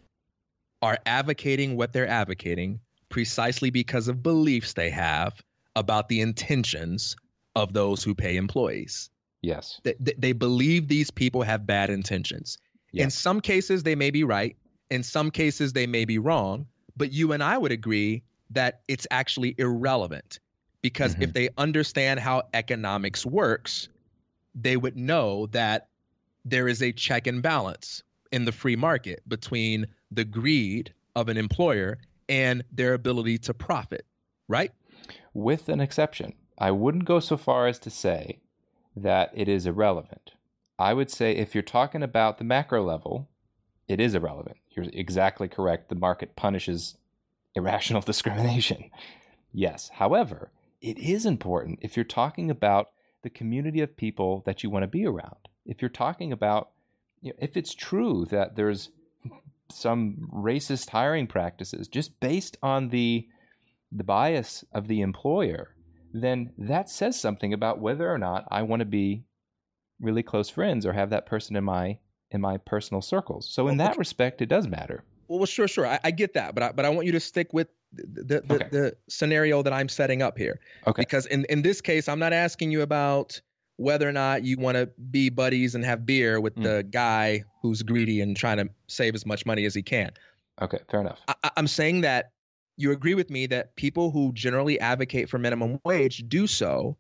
are 0.81 0.97
advocating 1.05 1.77
what 1.77 1.93
they're 1.93 2.07
advocating 2.07 2.79
precisely 3.09 3.69
because 3.69 4.07
of 4.07 4.23
beliefs 4.23 4.73
they 4.73 4.89
have 4.89 5.39
about 5.75 6.09
the 6.09 6.21
intentions 6.21 7.15
of 7.55 7.71
those 7.71 8.03
who 8.03 8.15
pay 8.15 8.35
employees. 8.35 9.11
Yes. 9.43 9.79
They, 9.83 9.93
they 10.17 10.31
believe 10.31 10.87
these 10.87 11.11
people 11.11 11.43
have 11.43 11.67
bad 11.67 11.91
intentions. 11.91 12.57
Yes. 12.91 13.03
In 13.03 13.11
some 13.11 13.39
cases, 13.39 13.83
they 13.83 13.93
may 13.93 14.09
be 14.09 14.23
right. 14.23 14.57
In 14.89 15.03
some 15.03 15.29
cases, 15.29 15.71
they 15.71 15.85
may 15.85 16.05
be 16.05 16.17
wrong. 16.17 16.65
But 16.97 17.11
you 17.11 17.31
and 17.31 17.43
I 17.43 17.59
would 17.59 17.71
agree 17.71 18.23
that 18.49 18.81
it's 18.87 19.05
actually 19.11 19.53
irrelevant 19.59 20.39
because 20.81 21.13
mm-hmm. 21.13 21.21
if 21.21 21.33
they 21.33 21.49
understand 21.59 22.19
how 22.19 22.41
economics 22.55 23.23
works, 23.23 23.87
they 24.55 24.77
would 24.77 24.97
know 24.97 25.47
that 25.47 25.89
there 26.45 26.67
is 26.67 26.81
a 26.81 26.91
check 26.91 27.27
and 27.27 27.41
balance 27.41 28.03
in 28.31 28.45
the 28.45 28.51
free 28.51 28.75
market 28.75 29.27
between 29.27 29.87
the 30.11 30.25
greed 30.25 30.93
of 31.15 31.29
an 31.29 31.37
employer 31.37 31.97
and 32.27 32.63
their 32.71 32.93
ability 32.93 33.37
to 33.37 33.53
profit, 33.53 34.05
right? 34.47 34.71
With 35.33 35.69
an 35.69 35.79
exception. 35.79 36.33
I 36.57 36.71
wouldn't 36.71 37.05
go 37.05 37.19
so 37.19 37.37
far 37.37 37.67
as 37.67 37.79
to 37.79 37.89
say 37.89 38.39
that 38.95 39.31
it 39.33 39.47
is 39.47 39.65
irrelevant. 39.65 40.31
I 40.77 40.93
would 40.93 41.09
say 41.09 41.35
if 41.35 41.53
you're 41.53 41.61
talking 41.61 42.03
about 42.03 42.37
the 42.37 42.43
macro 42.43 42.83
level, 42.83 43.29
it 43.87 43.99
is 43.99 44.15
irrelevant. 44.15 44.57
You're 44.71 44.85
exactly 44.93 45.47
correct. 45.47 45.89
The 45.89 45.95
market 45.95 46.35
punishes 46.35 46.97
irrational 47.55 48.01
discrimination. 48.05 48.89
Yes. 49.51 49.89
However, 49.93 50.51
it 50.81 50.97
is 50.97 51.25
important 51.25 51.79
if 51.81 51.95
you're 51.95 52.03
talking 52.03 52.49
about 52.49 52.89
the 53.23 53.29
community 53.29 53.81
of 53.81 53.97
people 53.97 54.43
that 54.45 54.63
you 54.63 54.69
want 54.69 54.83
to 54.83 54.87
be 54.87 55.05
around. 55.05 55.49
If 55.65 55.81
you're 55.81 55.89
talking 55.89 56.31
about, 56.31 56.69
you 57.21 57.31
know, 57.31 57.37
if 57.39 57.57
it's 57.57 57.73
true 57.73 58.25
that 58.29 58.55
there's 58.55 58.89
some 59.71 60.29
racist 60.31 60.89
hiring 60.89 61.25
practices 61.25 61.87
just 61.87 62.19
based 62.19 62.57
on 62.61 62.89
the 62.89 63.27
the 63.91 64.03
bias 64.03 64.65
of 64.73 64.87
the 64.87 65.01
employer, 65.01 65.75
then 66.13 66.51
that 66.57 66.89
says 66.89 67.19
something 67.19 67.53
about 67.53 67.79
whether 67.79 68.11
or 68.11 68.17
not 68.17 68.45
I 68.49 68.63
want 68.63 68.79
to 68.79 68.85
be 68.85 69.23
really 69.99 70.23
close 70.23 70.49
friends 70.49 70.85
or 70.85 70.93
have 70.93 71.11
that 71.11 71.25
person 71.25 71.55
in 71.55 71.63
my 71.63 71.99
in 72.31 72.41
my 72.41 72.57
personal 72.57 73.01
circles. 73.01 73.47
So 73.49 73.67
in 73.67 73.77
that 73.77 73.97
respect, 73.97 74.41
it 74.41 74.49
does 74.49 74.67
matter. 74.67 75.03
Well, 75.27 75.45
sure, 75.45 75.67
sure, 75.67 75.85
I, 75.85 75.99
I 76.03 76.11
get 76.11 76.33
that, 76.33 76.53
but 76.53 76.63
I, 76.63 76.71
but 76.71 76.85
I 76.85 76.89
want 76.89 77.05
you 77.05 77.13
to 77.13 77.19
stick 77.19 77.53
with 77.53 77.67
the 77.93 78.41
the, 78.45 78.53
okay. 78.53 78.67
the 78.71 78.95
scenario 79.09 79.61
that 79.63 79.73
I'm 79.73 79.89
setting 79.89 80.21
up 80.21 80.37
here. 80.37 80.59
Okay. 80.87 81.01
Because 81.01 81.25
in 81.27 81.45
in 81.45 81.61
this 81.61 81.81
case, 81.81 82.07
I'm 82.07 82.19
not 82.19 82.33
asking 82.33 82.71
you 82.71 82.81
about 82.81 83.39
whether 83.77 84.07
or 84.07 84.11
not 84.11 84.43
you 84.43 84.57
want 84.57 84.77
to 84.77 84.87
be 85.11 85.29
buddies 85.29 85.75
and 85.75 85.83
have 85.83 86.05
beer 86.05 86.39
with 86.39 86.55
mm. 86.55 86.63
the 86.63 86.83
guy 86.83 87.43
who's 87.61 87.81
greedy 87.81 88.21
and 88.21 88.37
trying 88.37 88.57
to 88.57 88.69
save 88.87 89.15
as 89.15 89.25
much 89.25 89.45
money 89.45 89.65
as 89.65 89.73
he 89.73 89.81
can. 89.81 90.11
Okay, 90.61 90.79
fair 90.89 91.01
enough. 91.01 91.19
I, 91.27 91.51
I'm 91.57 91.67
saying 91.67 92.01
that 92.01 92.31
you 92.77 92.91
agree 92.91 93.15
with 93.15 93.29
me 93.29 93.47
that 93.47 93.75
people 93.75 94.11
who 94.11 94.31
generally 94.33 94.79
advocate 94.79 95.29
for 95.29 95.37
minimum 95.37 95.79
wage 95.83 96.23
do 96.27 96.47
so 96.47 96.97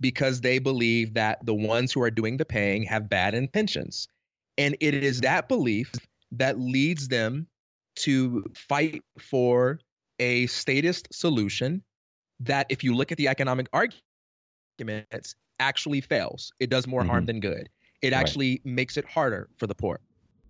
because 0.00 0.40
they 0.40 0.58
believe 0.58 1.14
that 1.14 1.44
the 1.44 1.54
ones 1.54 1.92
who 1.92 2.02
are 2.02 2.10
doing 2.10 2.36
the 2.36 2.44
paying 2.44 2.82
have 2.84 3.08
bad 3.08 3.34
intentions. 3.34 4.08
And 4.58 4.76
it 4.80 4.94
is 4.94 5.20
that 5.20 5.48
belief 5.48 5.92
that 6.32 6.58
leads 6.58 7.08
them 7.08 7.46
to 7.96 8.44
fight 8.54 9.02
for 9.18 9.78
a 10.18 10.46
statist 10.46 11.08
solution 11.12 11.82
that, 12.40 12.66
if 12.68 12.82
you 12.84 12.94
look 12.94 13.12
at 13.12 13.18
the 13.18 13.28
economic 13.28 13.68
arguments, 13.72 15.34
actually 15.60 16.00
fails. 16.00 16.52
It 16.60 16.70
does 16.70 16.86
more 16.86 17.00
mm-hmm. 17.00 17.10
harm 17.10 17.26
than 17.26 17.40
good. 17.40 17.68
It 18.02 18.12
actually 18.12 18.60
right. 18.64 18.74
makes 18.74 18.96
it 18.96 19.08
harder 19.08 19.48
for 19.56 19.66
the 19.66 19.74
poor. 19.74 20.00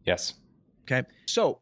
Yes. 0.04 0.34
Okay. 0.82 1.06
So 1.26 1.60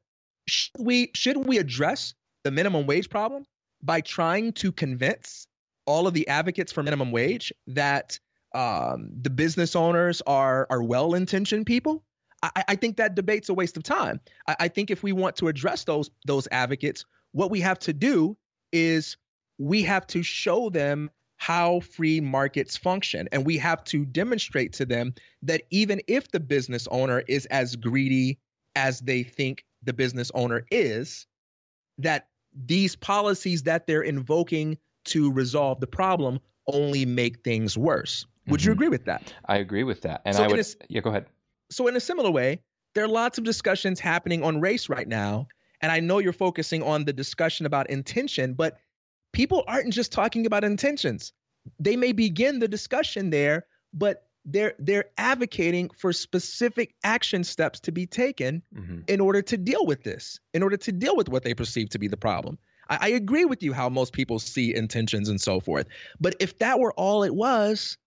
should 0.49 0.73
we 0.79 1.11
should 1.15 1.37
we 1.37 1.59
address 1.59 2.15
the 2.45 2.51
minimum 2.51 2.87
wage 2.87 3.09
problem 3.11 3.45
by 3.83 4.01
trying 4.01 4.53
to 4.55 4.73
convince 4.73 5.47
all 5.87 6.07
of 6.07 6.15
the 6.15 6.27
advocates 6.29 6.73
for 6.73 6.83
minimum 6.83 7.11
wage 7.11 7.53
that 7.67 8.19
um, 8.55 9.11
the 9.21 9.31
business 9.31 9.75
owners 9.77 10.23
are 10.27 10.67
are 10.71 10.83
well 10.83 11.15
intentioned 11.15 11.67
people. 11.67 12.03
I, 12.43 12.65
I, 12.69 12.77
think 12.77 12.97
that 12.97 13.15
debate's 13.15 13.49
a 13.49 13.55
waste 13.55 13.77
of 13.77 13.85
time. 13.85 14.21
I, 14.49 14.57
I 14.61 14.69
think 14.69 14.91
if 14.91 15.05
we 15.05 15.13
want 15.13 15.37
to 15.37 15.49
address 15.49 15.85
those 15.85 16.11
those 16.27 16.49
advocates, 16.51 17.05
what 17.33 17.51
we 17.51 17.61
have 17.61 17.79
to 17.81 17.93
do 17.93 18.37
is 18.73 19.17
we 19.59 19.83
have 19.83 20.07
to 20.09 20.23
show 20.23 20.71
them 20.71 21.11
how 21.37 21.81
free 21.81 22.21
markets 22.21 22.77
function. 22.77 23.29
And 23.33 23.45
we 23.45 23.59
have 23.59 23.83
to 23.85 24.05
demonstrate 24.05 24.75
to 24.75 24.87
them 24.87 25.15
that 25.43 25.63
even 25.71 26.01
if 26.07 26.31
the 26.31 26.39
business 26.39 26.87
owner 26.91 27.25
is 27.27 27.47
as 27.47 27.75
greedy 27.75 28.39
as 28.77 29.01
they 29.01 29.25
think 29.25 29.65
the 29.83 29.93
business 29.93 30.31
owner 30.35 30.65
is, 30.71 31.27
that 31.99 32.29
these 32.55 32.95
policies 32.95 33.65
that 33.65 33.87
they're 33.87 34.03
invoking 34.03 34.79
to 35.07 35.33
resolve 35.33 35.81
the 35.81 35.87
problem 35.87 36.39
only 36.69 37.05
make 37.05 37.43
things 37.43 37.77
worse. 37.77 38.25
Would 38.47 38.61
mm-hmm. 38.61 38.69
you 38.69 38.73
agree 38.73 38.89
with 38.89 39.07
that? 39.07 39.33
I 39.47 39.57
agree 39.57 39.85
with 39.85 40.03
that. 40.03 40.23
And 40.25 40.37
so 40.37 40.45
I 40.45 40.47
would, 40.47 40.61
a, 40.61 40.65
yeah, 40.89 41.01
go 41.01 41.11
ahead. 41.11 41.27
So, 41.71 41.89
in 41.89 41.97
a 41.97 42.01
similar 42.01 42.31
way, 42.31 42.61
there 42.95 43.05
are 43.05 43.09
lots 43.09 43.39
of 43.39 43.45
discussions 43.45 43.99
happening 43.99 44.45
on 44.45 44.61
race 44.61 44.89
right 44.89 45.09
now. 45.09 45.49
And 45.83 45.91
I 45.91 46.01
know 46.01 46.19
you're 46.19 46.33
focusing 46.33 46.83
on 46.83 47.05
the 47.05 47.13
discussion 47.13 47.67
about 47.67 47.91
intention, 47.91 48.55
but 48.55 48.79
people 49.33 49.65
aren't 49.67 49.93
just 49.93 50.13
talking 50.13 50.47
about 50.47 50.65
intentions. 50.65 51.33
They 51.79 51.97
may 51.97 52.13
begin 52.13 52.61
the 52.61 52.69
discussion 52.69 53.31
there, 53.31 53.67
but 53.93 54.27
they're 54.45 54.75
they're 54.79 55.07
advocating 55.19 55.91
for 55.97 56.13
specific 56.13 56.95
action 57.05 57.45
steps 57.45 57.81
to 57.81 57.93
be 57.93 58.07
taken 58.07 58.63
mm-hmm. 58.75 59.01
in 59.07 59.21
order 59.21 59.43
to 59.43 59.57
deal 59.57 59.87
with 59.87 60.03
this, 60.03 60.41
in 60.55 60.63
order 60.63 60.77
to 60.77 60.93
deal 60.93 61.17
with 61.17 61.29
what 61.29 61.45
they 61.45 61.55
perceive 61.55 61.91
to 61.91 61.99
be 61.99 62.09
the 62.09 62.17
problem. 62.17 62.59
I, 62.89 62.99
I 63.01 63.09
agree 63.09 63.45
with 63.45 63.63
you 63.63 63.73
how 63.73 63.89
most 63.89 64.13
people 64.13 64.39
see 64.39 64.75
intentions 64.75 65.29
and 65.29 65.41
so 65.41 65.61
forth. 65.61 65.87
But 66.21 66.37
if 66.41 66.59
that 66.59 66.81
were 66.81 66.93
all 66.95 67.23
it 67.23 67.35
was, 67.35 67.99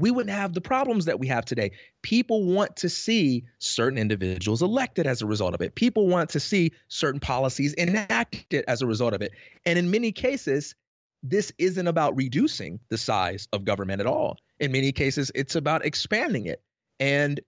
we 0.00 0.10
wouldn't 0.10 0.34
have 0.34 0.54
the 0.54 0.60
problems 0.60 1.04
that 1.04 1.20
we 1.20 1.26
have 1.28 1.44
today. 1.44 1.72
People 2.02 2.44
want 2.44 2.76
to 2.76 2.88
see 2.88 3.44
certain 3.58 3.98
individuals 3.98 4.62
elected 4.62 5.06
as 5.06 5.22
a 5.22 5.26
result 5.26 5.54
of 5.54 5.60
it. 5.60 5.74
People 5.74 6.08
want 6.08 6.30
to 6.30 6.40
see 6.40 6.72
certain 6.88 7.20
policies 7.20 7.74
enacted 7.76 8.64
as 8.66 8.82
a 8.82 8.86
result 8.86 9.12
of 9.12 9.22
it. 9.22 9.32
And 9.66 9.78
in 9.78 9.90
many 9.90 10.12
cases, 10.12 10.74
this 11.22 11.52
isn't 11.58 11.86
about 11.86 12.16
reducing 12.16 12.80
the 12.88 12.96
size 12.96 13.46
of 13.52 13.64
government 13.64 14.00
at 14.00 14.06
all. 14.06 14.38
In 14.58 14.72
many 14.72 14.92
cases, 14.92 15.30
it's 15.34 15.54
about 15.54 15.84
expanding 15.84 16.46
it. 16.46 16.62
And 16.98 17.40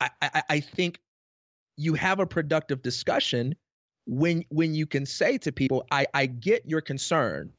I, 0.00 0.10
I, 0.22 0.42
I 0.48 0.60
think 0.60 0.98
you 1.76 1.94
have 1.94 2.20
a 2.20 2.26
productive 2.26 2.82
discussion 2.82 3.56
when 4.06 4.44
when 4.48 4.74
you 4.74 4.86
can 4.86 5.06
say 5.06 5.38
to 5.38 5.52
people, 5.52 5.84
I, 5.90 6.06
I 6.14 6.26
get 6.26 6.68
your 6.68 6.80
concern. 6.80 7.52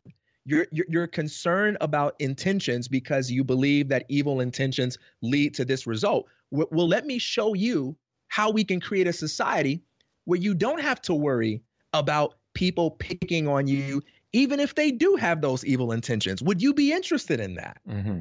You're, 0.46 0.68
you're, 0.72 0.86
you're 0.90 1.08
concerned 1.08 1.78
about 1.82 2.16
intentions 2.20 2.88
because 2.88 3.30
you 3.30 3.44
believe 3.44 3.90
that 3.90 4.06
evil 4.10 4.40
intentions 4.40 4.98
lead 5.22 5.54
to 5.56 5.66
this 5.66 5.86
result. 5.86 6.28
Well, 6.50 6.68
well, 6.72 6.88
let 6.88 7.06
me 7.06 7.20
show 7.20 7.54
you 7.54 7.96
how 8.28 8.50
we 8.50 8.64
can 8.64 8.80
create 8.80 9.08
a 9.08 9.14
society 9.14 9.84
where 10.26 10.40
you 10.40 10.54
don't 10.54 10.82
have 10.82 11.02
to 11.04 11.14
worry 11.14 11.62
about 11.94 12.36
people 12.54 12.92
picking 12.92 13.48
on 13.48 13.68
you 13.68 14.02
even 14.34 14.60
if 14.60 14.76
they 14.76 14.92
do 14.92 15.16
have 15.16 15.42
those 15.42 15.66
evil 15.66 15.92
intentions. 15.92 16.42
Would 16.42 16.62
you 16.62 16.74
be 16.74 16.94
interested 16.94 17.40
in 17.40 17.56
that? 17.56 17.78
Mm-hmm. 17.88 18.20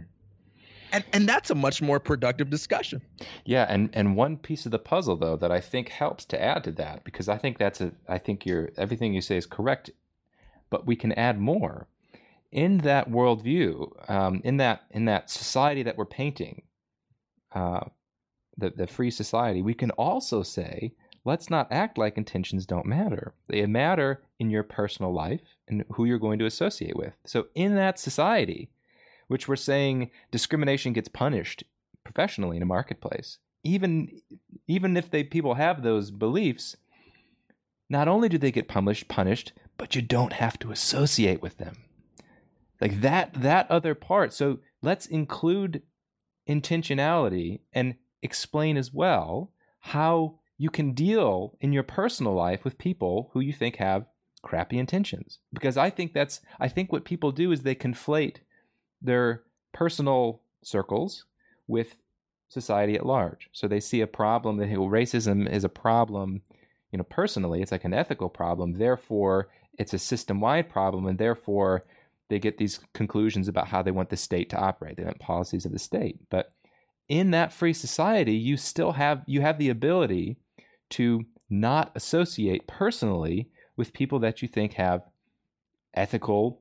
And, 0.92 1.04
and 1.12 1.28
that's 1.28 1.50
a 1.50 1.54
much 1.54 1.80
more 1.80 2.00
productive 2.00 2.50
discussion. 2.50 3.00
Yeah, 3.44 3.64
and, 3.68 3.90
and 3.92 4.16
one 4.16 4.36
piece 4.36 4.66
of 4.66 4.72
the 4.72 4.78
puzzle 4.78 5.16
though 5.16 5.36
that 5.36 5.52
I 5.52 5.60
think 5.60 5.88
helps 5.88 6.24
to 6.26 6.42
add 6.42 6.64
to 6.64 6.72
that 6.72 7.04
because 7.04 7.28
I 7.28 7.38
think 7.38 7.58
that's 7.58 7.80
a 7.80 7.92
I 8.08 8.18
think 8.18 8.44
you're 8.44 8.70
everything 8.76 9.14
you 9.14 9.20
say 9.20 9.36
is 9.36 9.46
correct, 9.46 9.90
but 10.68 10.86
we 10.86 10.96
can 10.96 11.12
add 11.12 11.38
more 11.38 11.86
in 12.52 12.78
that 12.78 13.08
worldview, 13.10 14.10
um, 14.10 14.40
in 14.44 14.56
that 14.58 14.82
in 14.90 15.04
that 15.06 15.30
society 15.30 15.82
that 15.84 15.96
we're 15.96 16.04
painting, 16.04 16.62
uh, 17.52 17.80
the 18.56 18.70
the 18.70 18.86
free 18.86 19.10
society. 19.10 19.62
We 19.62 19.74
can 19.74 19.90
also 19.92 20.42
say 20.42 20.92
let's 21.24 21.50
not 21.50 21.70
act 21.70 21.98
like 21.98 22.16
intentions 22.16 22.66
don't 22.66 22.86
matter. 22.86 23.34
They 23.48 23.64
matter 23.66 24.22
in 24.38 24.50
your 24.50 24.62
personal 24.62 25.12
life 25.12 25.42
and 25.68 25.84
who 25.92 26.04
you're 26.04 26.18
going 26.18 26.38
to 26.38 26.46
associate 26.46 26.96
with. 26.96 27.12
So, 27.24 27.48
in 27.54 27.74
that 27.76 27.98
society, 27.98 28.70
which 29.28 29.46
we're 29.46 29.56
saying 29.56 30.10
discrimination 30.30 30.92
gets 30.92 31.08
punished 31.08 31.64
professionally 32.04 32.56
in 32.56 32.62
a 32.62 32.66
marketplace, 32.66 33.38
even 33.62 34.20
even 34.66 34.96
if 34.96 35.10
they 35.10 35.24
people 35.24 35.54
have 35.54 35.82
those 35.82 36.10
beliefs, 36.10 36.76
not 37.88 38.08
only 38.08 38.28
do 38.28 38.38
they 38.38 38.52
get 38.52 38.68
punished, 38.68 39.08
punished, 39.08 39.52
but 39.76 39.94
you 39.94 40.02
don't 40.02 40.34
have 40.34 40.58
to 40.60 40.72
associate 40.72 41.42
with 41.42 41.58
them. 41.58 41.76
Like 42.80 43.00
that 43.00 43.34
that 43.34 43.70
other 43.70 43.94
part. 43.94 44.32
So 44.32 44.58
let's 44.82 45.06
include 45.06 45.82
intentionality 46.48 47.60
and 47.72 47.96
explain 48.22 48.76
as 48.76 48.92
well 48.92 49.52
how 49.80 50.38
you 50.56 50.70
can 50.70 50.92
deal 50.92 51.56
in 51.60 51.72
your 51.72 51.82
personal 51.82 52.34
life 52.34 52.64
with 52.64 52.78
people 52.78 53.30
who 53.32 53.40
you 53.40 53.52
think 53.52 53.76
have 53.76 54.06
crappy 54.42 54.78
intentions. 54.78 55.38
Because 55.52 55.76
I 55.76 55.90
think 55.90 56.12
that's, 56.12 56.40
I 56.58 56.68
think 56.68 56.92
what 56.92 57.04
people 57.04 57.32
do 57.32 57.52
is 57.52 57.62
they 57.62 57.74
conflate 57.74 58.36
their 59.00 59.42
personal 59.72 60.42
circles 60.62 61.24
with 61.66 61.96
society 62.48 62.94
at 62.94 63.06
large. 63.06 63.48
So 63.52 63.68
they 63.68 63.80
see 63.80 64.00
a 64.00 64.06
problem 64.06 64.58
that 64.58 64.68
well, 64.70 64.88
racism 64.88 65.50
is 65.50 65.64
a 65.64 65.68
problem, 65.68 66.42
you 66.92 66.98
know, 66.98 67.04
personally, 67.04 67.62
it's 67.62 67.72
like 67.72 67.84
an 67.84 67.94
ethical 67.94 68.28
problem. 68.28 68.74
Therefore, 68.74 69.48
it's 69.78 69.94
a 69.94 69.98
system 69.98 70.40
wide 70.40 70.68
problem, 70.68 71.06
and 71.06 71.18
therefore 71.18 71.84
they 72.30 72.38
get 72.38 72.56
these 72.56 72.80
conclusions 72.94 73.48
about 73.48 73.68
how 73.68 73.82
they 73.82 73.90
want 73.90 74.08
the 74.08 74.16
state 74.16 74.48
to 74.50 74.58
operate. 74.58 74.96
They 74.96 75.04
want 75.04 75.18
policies 75.18 75.66
of 75.66 75.72
the 75.72 75.78
state. 75.78 76.18
But 76.30 76.54
in 77.08 77.32
that 77.32 77.52
free 77.52 77.74
society, 77.74 78.34
you 78.34 78.56
still 78.56 78.92
have 78.92 79.22
you 79.26 79.42
have 79.42 79.58
the 79.58 79.68
ability 79.68 80.38
to 80.90 81.26
not 81.50 81.92
associate 81.94 82.66
personally 82.66 83.50
with 83.76 83.92
people 83.92 84.18
that 84.20 84.40
you 84.40 84.48
think 84.48 84.74
have 84.74 85.02
ethical 85.94 86.60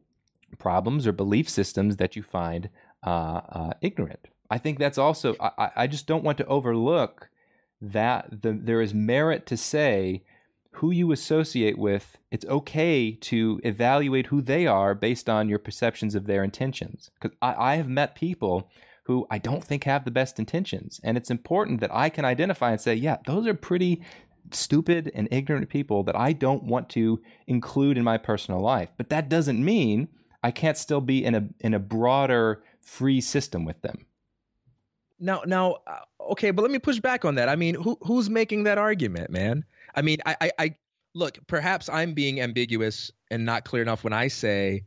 problems 0.58 1.06
or 1.06 1.12
belief 1.12 1.48
systems 1.48 1.98
that 1.98 2.16
you 2.16 2.24
find 2.24 2.70
uh, 3.06 3.42
uh, 3.50 3.74
ignorant. 3.82 4.28
I 4.50 4.58
think 4.58 4.80
that's 4.80 4.98
also, 4.98 5.36
I, 5.40 5.70
I 5.76 5.88
just 5.88 6.08
don't 6.08 6.24
want 6.24 6.40
to 6.40 6.48
overlook 6.48 7.30
that 7.82 8.42
the, 8.42 8.54
there 8.54 8.82
is 8.82 8.94
merit 8.94 9.46
to 9.48 9.58
say 9.58 10.24
who 10.74 10.92
you 10.92 11.12
associate 11.12 11.78
with, 11.78 12.18
it's 12.32 12.46
okay 12.46 13.12
to 13.12 13.60
evaluate 13.64 14.28
who 14.28 14.42
they 14.42 14.68
are 14.68 14.94
based 14.94 15.30
on 15.30 15.50
your 15.50 15.60
perceptions 15.60 16.16
of 16.16 16.26
their 16.26 16.44
intentions. 16.44 17.10
Because 17.20 17.36
I, 17.42 17.74
I 17.74 17.76
have 17.76 17.90
met 17.90 18.16
people 18.16 18.70
who 19.04 19.26
I 19.32 19.40
don't 19.40 19.64
think 19.64 19.86
have 19.86 20.06
the 20.06 20.12
best 20.12 20.38
intentions. 20.38 21.00
And 21.04 21.18
it's 21.18 21.32
important 21.32 21.82
that 21.82 21.94
I 21.94 22.10
can 22.10 22.26
identify 22.26 22.72
and 22.72 22.80
say, 22.80 22.94
yeah, 22.94 23.18
those 23.26 23.48
are 23.48 23.56
pretty 23.56 24.04
stupid 24.52 25.12
and 25.16 25.28
ignorant 25.32 25.70
people 25.70 26.04
that 26.04 26.16
I 26.16 26.34
don't 26.34 26.64
want 26.64 26.90
to 26.90 27.20
include 27.48 27.98
in 27.98 28.04
my 28.04 28.18
personal 28.18 28.60
life. 28.60 28.90
But 28.98 29.10
that 29.10 29.30
doesn't 29.30 29.64
mean 29.64 30.10
I 30.44 30.52
can't 30.52 30.78
still 30.78 31.02
be 31.02 31.24
in 31.24 31.36
a 31.36 31.50
in 31.60 31.74
a 31.74 31.80
broader 31.80 32.64
free 32.82 33.22
system 33.22 33.66
with 33.66 33.82
them. 33.82 34.06
Now, 35.20 35.42
now, 35.46 35.78
uh, 35.86 36.00
okay, 36.32 36.52
but 36.52 36.62
let 36.62 36.72
me 36.72 36.80
push 36.80 37.00
back 37.00 37.26
on 37.26 37.36
that. 37.36 37.50
I 37.50 37.56
mean, 37.56 37.76
who 37.76 37.98
who's 38.02 38.30
making 38.30 38.64
that 38.64 38.78
argument, 38.78 39.32
man? 39.32 39.66
I 39.96 40.02
mean, 40.02 40.18
I, 40.26 40.36
I, 40.42 40.52
I 40.60 40.76
look. 41.14 41.38
Perhaps 41.48 41.90
I'm 41.90 42.14
being 42.14 42.42
ambiguous 42.42 43.12
and 43.32 43.46
not 43.46 43.66
clear 43.66 43.82
enough 43.82 44.04
when 44.04 44.14
I 44.14 44.28
say 44.28 44.84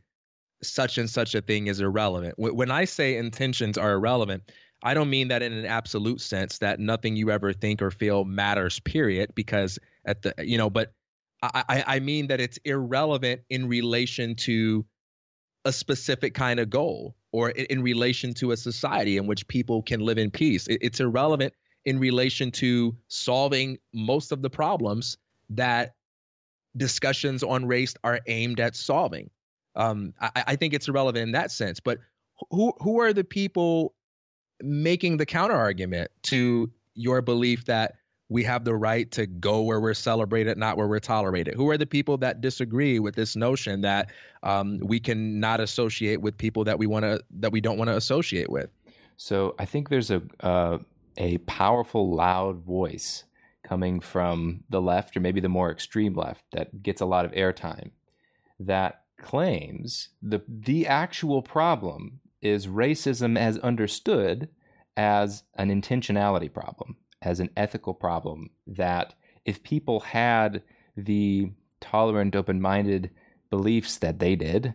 such 0.61 0.97
and 0.97 1.09
such 1.09 1.35
a 1.35 1.41
thing 1.41 1.67
is 1.67 1.79
irrelevant. 1.79 2.35
When 2.37 2.71
I 2.71 2.85
say 2.85 3.17
intentions 3.17 3.77
are 3.77 3.93
irrelevant, 3.93 4.43
I 4.81 4.93
don't 4.93 5.09
mean 5.09 5.29
that 5.29 5.41
in 5.41 5.53
an 5.53 5.65
absolute 5.65 6.21
sense 6.21 6.59
that 6.59 6.79
nothing 6.79 7.15
you 7.15 7.31
ever 7.31 7.53
think 7.53 7.81
or 7.81 7.91
feel 7.91 8.25
matters, 8.25 8.79
period, 8.79 9.31
because 9.35 9.79
at 10.05 10.21
the, 10.21 10.33
you 10.39 10.57
know, 10.57 10.69
but 10.69 10.93
I, 11.41 11.83
I 11.85 11.99
mean 11.99 12.27
that 12.27 12.39
it's 12.39 12.57
irrelevant 12.63 13.41
in 13.49 13.67
relation 13.67 14.35
to 14.35 14.85
a 15.65 15.73
specific 15.73 16.33
kind 16.33 16.59
of 16.59 16.69
goal 16.69 17.15
or 17.31 17.49
in 17.49 17.81
relation 17.81 18.33
to 18.35 18.51
a 18.51 18.57
society 18.57 19.17
in 19.17 19.27
which 19.27 19.47
people 19.47 19.81
can 19.81 19.99
live 19.99 20.17
in 20.17 20.31
peace. 20.31 20.67
It's 20.69 20.99
irrelevant 20.99 21.53
in 21.85 21.99
relation 21.99 22.51
to 22.51 22.95
solving 23.07 23.77
most 23.93 24.31
of 24.31 24.41
the 24.41 24.49
problems 24.49 25.17
that 25.49 25.95
discussions 26.75 27.43
on 27.43 27.65
race 27.65 27.93
are 28.03 28.19
aimed 28.27 28.59
at 28.59 28.75
solving. 28.75 29.29
Um, 29.75 30.13
I, 30.19 30.43
I 30.47 30.55
think 30.55 30.73
it's 30.73 30.87
irrelevant 30.87 31.23
in 31.23 31.31
that 31.33 31.51
sense. 31.51 31.79
But 31.79 31.99
who 32.51 32.73
who 32.79 33.01
are 33.01 33.13
the 33.13 33.23
people 33.23 33.93
making 34.61 35.17
the 35.17 35.25
counter 35.25 35.55
argument 35.55 36.11
to 36.23 36.71
your 36.95 37.21
belief 37.21 37.65
that 37.65 37.95
we 38.29 38.43
have 38.43 38.63
the 38.63 38.73
right 38.73 39.11
to 39.11 39.27
go 39.27 39.61
where 39.61 39.79
we're 39.79 39.93
celebrated, 39.93 40.57
not 40.57 40.77
where 40.77 40.87
we're 40.87 40.99
tolerated? 40.99 41.53
Who 41.55 41.69
are 41.69 41.77
the 41.77 41.85
people 41.85 42.17
that 42.17 42.41
disagree 42.41 42.99
with 42.99 43.15
this 43.15 43.35
notion 43.35 43.81
that 43.81 44.11
um, 44.41 44.79
we 44.79 44.99
can 44.99 45.39
not 45.39 45.59
associate 45.59 46.21
with 46.21 46.37
people 46.37 46.63
that 46.63 46.79
we 46.79 46.87
want 46.87 47.03
to 47.03 47.21
that 47.39 47.51
we 47.51 47.61
don't 47.61 47.77
want 47.77 47.89
to 47.89 47.95
associate 47.95 48.49
with? 48.49 48.69
So 49.17 49.55
I 49.59 49.65
think 49.65 49.89
there's 49.89 50.11
a 50.11 50.21
uh, 50.39 50.79
a 51.17 51.37
powerful, 51.39 52.15
loud 52.15 52.63
voice 52.63 53.23
coming 53.63 53.99
from 53.99 54.63
the 54.69 54.81
left 54.81 55.15
or 55.15 55.19
maybe 55.19 55.39
the 55.39 55.49
more 55.49 55.71
extreme 55.71 56.13
left 56.13 56.43
that 56.51 56.83
gets 56.83 57.01
a 57.01 57.05
lot 57.05 57.25
of 57.25 57.31
airtime 57.31 57.91
that 58.59 59.03
claims 59.17 60.09
the 60.21 60.41
the 60.47 60.85
actual 60.85 61.41
problem 61.41 62.19
is 62.41 62.67
racism 62.67 63.37
as 63.37 63.57
understood 63.59 64.49
as 64.97 65.43
an 65.55 65.69
intentionality 65.69 66.51
problem, 66.51 66.97
as 67.21 67.39
an 67.39 67.49
ethical 67.55 67.93
problem 67.93 68.49
that 68.67 69.13
if 69.45 69.63
people 69.63 70.01
had 70.01 70.61
the 70.95 71.51
tolerant, 71.79 72.35
open-minded 72.35 73.09
beliefs 73.49 73.97
that 73.97 74.19
they 74.19 74.35
did, 74.35 74.73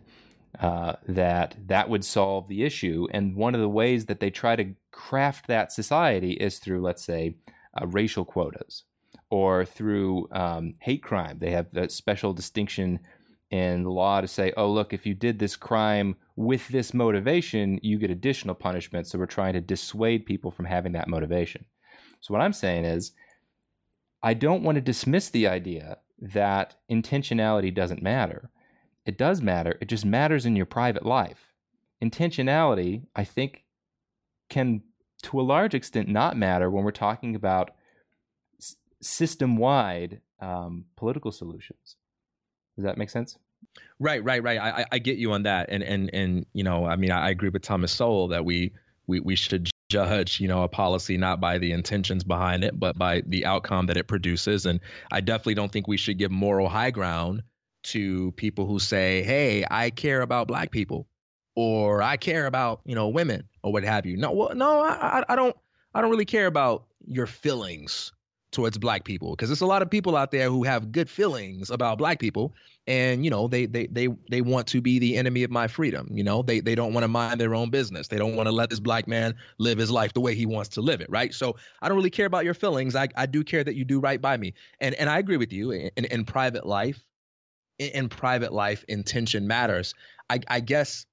uh, 0.59 0.93
that 1.07 1.55
that 1.67 1.89
would 1.89 2.03
solve 2.03 2.47
the 2.47 2.63
issue. 2.63 3.07
And 3.11 3.35
one 3.35 3.53
of 3.53 3.61
the 3.61 3.69
ways 3.69 4.05
that 4.05 4.19
they 4.19 4.31
try 4.31 4.55
to 4.55 4.73
craft 4.99 5.47
that 5.47 5.71
society 5.71 6.33
is 6.33 6.59
through, 6.59 6.81
let's 6.81 7.05
say, 7.05 7.35
uh, 7.79 7.87
racial 7.87 8.25
quotas 8.25 8.83
or 9.29 9.63
through 9.63 10.27
um, 10.33 10.75
hate 10.81 11.01
crime. 11.01 11.37
They 11.39 11.51
have 11.51 11.67
a 11.73 11.87
special 11.87 12.33
distinction 12.33 12.99
in 13.49 13.83
the 13.83 13.89
law 13.89 14.19
to 14.19 14.27
say, 14.27 14.51
oh, 14.57 14.69
look, 14.69 14.91
if 14.91 15.05
you 15.05 15.13
did 15.13 15.39
this 15.39 15.55
crime 15.55 16.17
with 16.35 16.67
this 16.67 16.93
motivation, 16.93 17.79
you 17.81 17.97
get 17.97 18.11
additional 18.11 18.55
punishment. 18.55 19.07
So 19.07 19.17
we're 19.17 19.25
trying 19.25 19.53
to 19.53 19.61
dissuade 19.61 20.25
people 20.25 20.51
from 20.51 20.65
having 20.65 20.91
that 20.91 21.07
motivation. 21.07 21.63
So 22.19 22.33
what 22.33 22.41
I'm 22.41 22.53
saying 22.53 22.83
is, 22.83 23.13
I 24.21 24.33
don't 24.33 24.63
want 24.63 24.75
to 24.75 24.81
dismiss 24.81 25.29
the 25.29 25.47
idea 25.47 25.99
that 26.21 26.75
intentionality 26.91 27.73
doesn't 27.73 28.03
matter. 28.03 28.49
It 29.05 29.17
does 29.17 29.41
matter. 29.41 29.77
It 29.79 29.87
just 29.87 30.05
matters 30.05 30.45
in 30.45 30.57
your 30.57 30.65
private 30.65 31.05
life. 31.05 31.53
Intentionality, 32.03 33.03
I 33.15 33.23
think, 33.23 33.63
can 34.49 34.81
to 35.23 35.39
a 35.39 35.43
large 35.43 35.73
extent 35.73 36.07
not 36.07 36.37
matter 36.37 36.69
when 36.69 36.83
we're 36.83 36.91
talking 36.91 37.35
about 37.35 37.71
system 39.01 39.57
wide 39.57 40.21
um, 40.39 40.85
political 40.95 41.31
solutions. 41.31 41.95
Does 42.75 42.85
that 42.85 42.97
make 42.97 43.09
sense? 43.09 43.37
Right, 43.99 44.23
right, 44.23 44.41
right. 44.41 44.57
I, 44.57 44.85
I 44.91 44.99
get 44.99 45.17
you 45.17 45.33
on 45.33 45.43
that, 45.43 45.69
and 45.69 45.83
and 45.83 46.09
and 46.13 46.45
you 46.53 46.63
know, 46.63 46.85
I 46.85 46.95
mean, 46.95 47.11
I 47.11 47.29
agree 47.29 47.49
with 47.49 47.61
Thomas 47.61 47.91
Sowell 47.91 48.29
that 48.29 48.45
we 48.45 48.71
we 49.07 49.19
we 49.19 49.35
should 49.35 49.69
judge 49.89 50.39
you 50.39 50.47
know 50.47 50.63
a 50.63 50.67
policy 50.67 51.17
not 51.17 51.41
by 51.41 51.57
the 51.57 51.71
intentions 51.71 52.23
behind 52.23 52.63
it 52.63 52.79
but 52.79 52.95
by 52.95 53.23
the 53.25 53.43
outcome 53.43 53.87
that 53.87 53.97
it 53.97 54.07
produces 54.07 54.67
and 54.67 54.79
i 55.11 55.19
definitely 55.19 55.55
don't 55.55 55.71
think 55.71 55.87
we 55.87 55.97
should 55.97 56.19
give 56.19 56.29
moral 56.29 56.69
high 56.69 56.91
ground 56.91 57.41
to 57.81 58.31
people 58.33 58.67
who 58.67 58.77
say 58.77 59.23
hey 59.23 59.65
i 59.71 59.89
care 59.89 60.21
about 60.21 60.47
black 60.47 60.69
people 60.69 61.07
or 61.55 62.01
i 62.01 62.17
care 62.17 62.45
about 62.45 62.81
you 62.85 62.95
know 62.95 63.07
women 63.07 63.47
or 63.63 63.73
what 63.73 63.83
have 63.83 64.05
you. 64.05 64.17
No 64.17 64.31
well, 64.31 64.55
no 64.55 64.81
I, 64.81 65.23
I 65.27 65.35
don't 65.35 65.55
i 65.93 66.01
don't 66.01 66.09
really 66.09 66.25
care 66.25 66.47
about 66.47 66.85
your 67.07 67.27
feelings 67.27 68.11
towards 68.51 68.77
black 68.77 69.03
people 69.03 69.31
because 69.31 69.49
there's 69.49 69.61
a 69.61 69.65
lot 69.65 69.81
of 69.81 69.89
people 69.91 70.15
out 70.15 70.31
there 70.31 70.49
who 70.49 70.63
have 70.63 70.91
good 70.91 71.07
feelings 71.07 71.69
about 71.69 71.99
black 71.99 72.19
people 72.19 72.53
and 72.87 73.23
you 73.23 73.29
know 73.29 73.47
they 73.47 73.67
they 73.67 73.85
they 73.87 74.07
they 74.31 74.41
want 74.41 74.65
to 74.65 74.81
be 74.81 74.97
the 74.97 75.17
enemy 75.17 75.43
of 75.43 75.51
my 75.51 75.67
freedom 75.67 76.07
you 76.11 76.23
know? 76.23 76.41
They 76.41 76.59
they 76.59 76.73
don't 76.73 76.93
want 76.93 77.03
to 77.03 77.07
mind 77.07 77.39
their 77.39 77.53
own 77.53 77.69
business. 77.69 78.07
They 78.07 78.17
don't 78.17 78.35
want 78.35 78.47
to 78.47 78.51
let 78.51 78.69
this 78.71 78.79
black 78.79 79.07
man 79.07 79.35
live 79.59 79.77
his 79.77 79.91
life 79.91 80.13
the 80.13 80.21
way 80.21 80.33
he 80.33 80.47
wants 80.47 80.69
to 80.69 80.81
live 80.81 81.01
it 81.01 81.09
right? 81.09 81.33
So 81.33 81.57
i 81.81 81.87
don't 81.87 81.97
really 81.97 82.09
care 82.09 82.25
about 82.25 82.45
your 82.45 82.55
feelings. 82.55 82.95
I, 82.95 83.07
I 83.15 83.27
do 83.27 83.43
care 83.43 83.63
that 83.63 83.75
you 83.75 83.85
do 83.85 83.99
right 83.99 84.21
by 84.21 84.37
me. 84.37 84.53
And 84.79 84.95
and 84.95 85.09
i 85.09 85.19
agree 85.19 85.37
with 85.37 85.53
you 85.53 85.71
in, 85.71 86.05
in 86.05 86.25
private 86.25 86.65
life 86.65 87.03
in, 87.77 87.89
in 87.89 88.09
private 88.09 88.53
life 88.53 88.83
intention 88.87 89.47
matters. 89.47 89.93
I 90.29 90.39
i 90.47 90.59
guess 90.59 91.05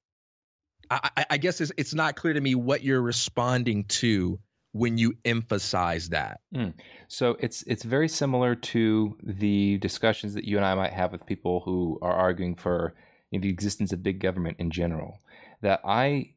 I, 0.91 1.26
I 1.30 1.37
guess 1.39 1.61
it's, 1.61 1.72
it's 1.76 1.95
not 1.95 2.16
clear 2.16 2.34
to 2.34 2.41
me 2.41 2.55
what 2.55 2.82
you're 2.82 3.03
responding 3.03 3.84
to 3.84 4.39
when 4.72 4.99
you 4.99 5.14
emphasize 5.24 6.11
that. 6.11 6.41
Mm. 6.55 6.74
So 7.09 7.37
it's 7.41 7.62
it's 7.62 7.82
very 7.82 8.09
similar 8.09 8.55
to 8.55 9.16
the 9.22 9.78
discussions 9.78 10.34
that 10.34 10.45
you 10.45 10.57
and 10.57 10.66
I 10.66 10.74
might 10.74 10.93
have 10.93 11.12
with 11.12 11.24
people 11.26 11.61
who 11.61 11.99
are 12.03 12.12
arguing 12.12 12.55
for 12.55 12.95
you 13.30 13.39
know, 13.39 13.43
the 13.43 13.49
existence 13.49 13.93
of 13.93 14.03
big 14.03 14.20
government 14.20 14.57
in 14.59 14.70
general. 14.70 15.20
That 15.62 15.80
I 15.84 16.34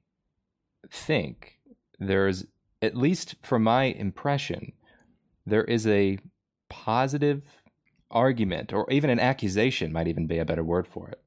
think 0.90 1.60
there's 2.00 2.46
at 2.82 2.96
least 2.96 3.36
from 3.42 3.64
my 3.64 3.84
impression, 3.84 4.72
there 5.46 5.66
is 5.66 5.86
a 5.86 6.18
positive 6.70 7.44
argument, 8.10 8.72
or 8.72 8.90
even 8.90 9.10
an 9.10 9.20
accusation 9.20 9.92
might 9.92 10.08
even 10.08 10.28
be 10.28 10.38
a 10.38 10.46
better 10.46 10.64
word 10.64 10.88
for 10.88 11.10
it, 11.10 11.22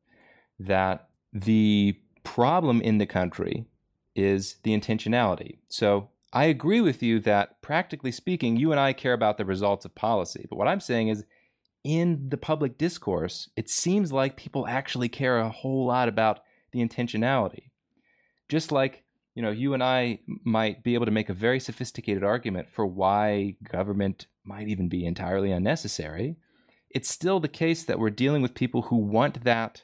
that 0.58 1.08
the 1.32 1.98
problem 2.24 2.80
in 2.80 2.98
the 2.98 3.06
country 3.06 3.66
is 4.14 4.56
the 4.62 4.78
intentionality. 4.78 5.58
So 5.68 6.10
I 6.32 6.44
agree 6.46 6.80
with 6.80 7.02
you 7.02 7.20
that 7.20 7.60
practically 7.62 8.12
speaking, 8.12 8.56
you 8.56 8.70
and 8.70 8.80
I 8.80 8.92
care 8.92 9.12
about 9.12 9.38
the 9.38 9.44
results 9.44 9.84
of 9.84 9.94
policy. 9.94 10.46
But 10.48 10.56
what 10.56 10.68
I'm 10.68 10.80
saying 10.80 11.08
is, 11.08 11.24
in 11.84 12.28
the 12.28 12.36
public 12.36 12.78
discourse, 12.78 13.50
it 13.56 13.68
seems 13.68 14.12
like 14.12 14.36
people 14.36 14.68
actually 14.68 15.08
care 15.08 15.38
a 15.38 15.48
whole 15.48 15.84
lot 15.86 16.08
about 16.08 16.40
the 16.70 16.78
intentionality. 16.78 17.70
Just 18.48 18.70
like, 18.70 19.02
you 19.34 19.42
know, 19.42 19.50
you 19.50 19.74
and 19.74 19.82
I 19.82 20.20
might 20.44 20.84
be 20.84 20.94
able 20.94 21.06
to 21.06 21.12
make 21.12 21.28
a 21.28 21.34
very 21.34 21.58
sophisticated 21.58 22.22
argument 22.22 22.70
for 22.70 22.86
why 22.86 23.56
government 23.68 24.26
might 24.44 24.68
even 24.68 24.88
be 24.88 25.04
entirely 25.04 25.50
unnecessary. 25.50 26.36
It's 26.90 27.08
still 27.08 27.40
the 27.40 27.48
case 27.48 27.84
that 27.84 27.98
we're 27.98 28.10
dealing 28.10 28.42
with 28.42 28.54
people 28.54 28.82
who 28.82 28.96
want 28.96 29.42
that 29.44 29.82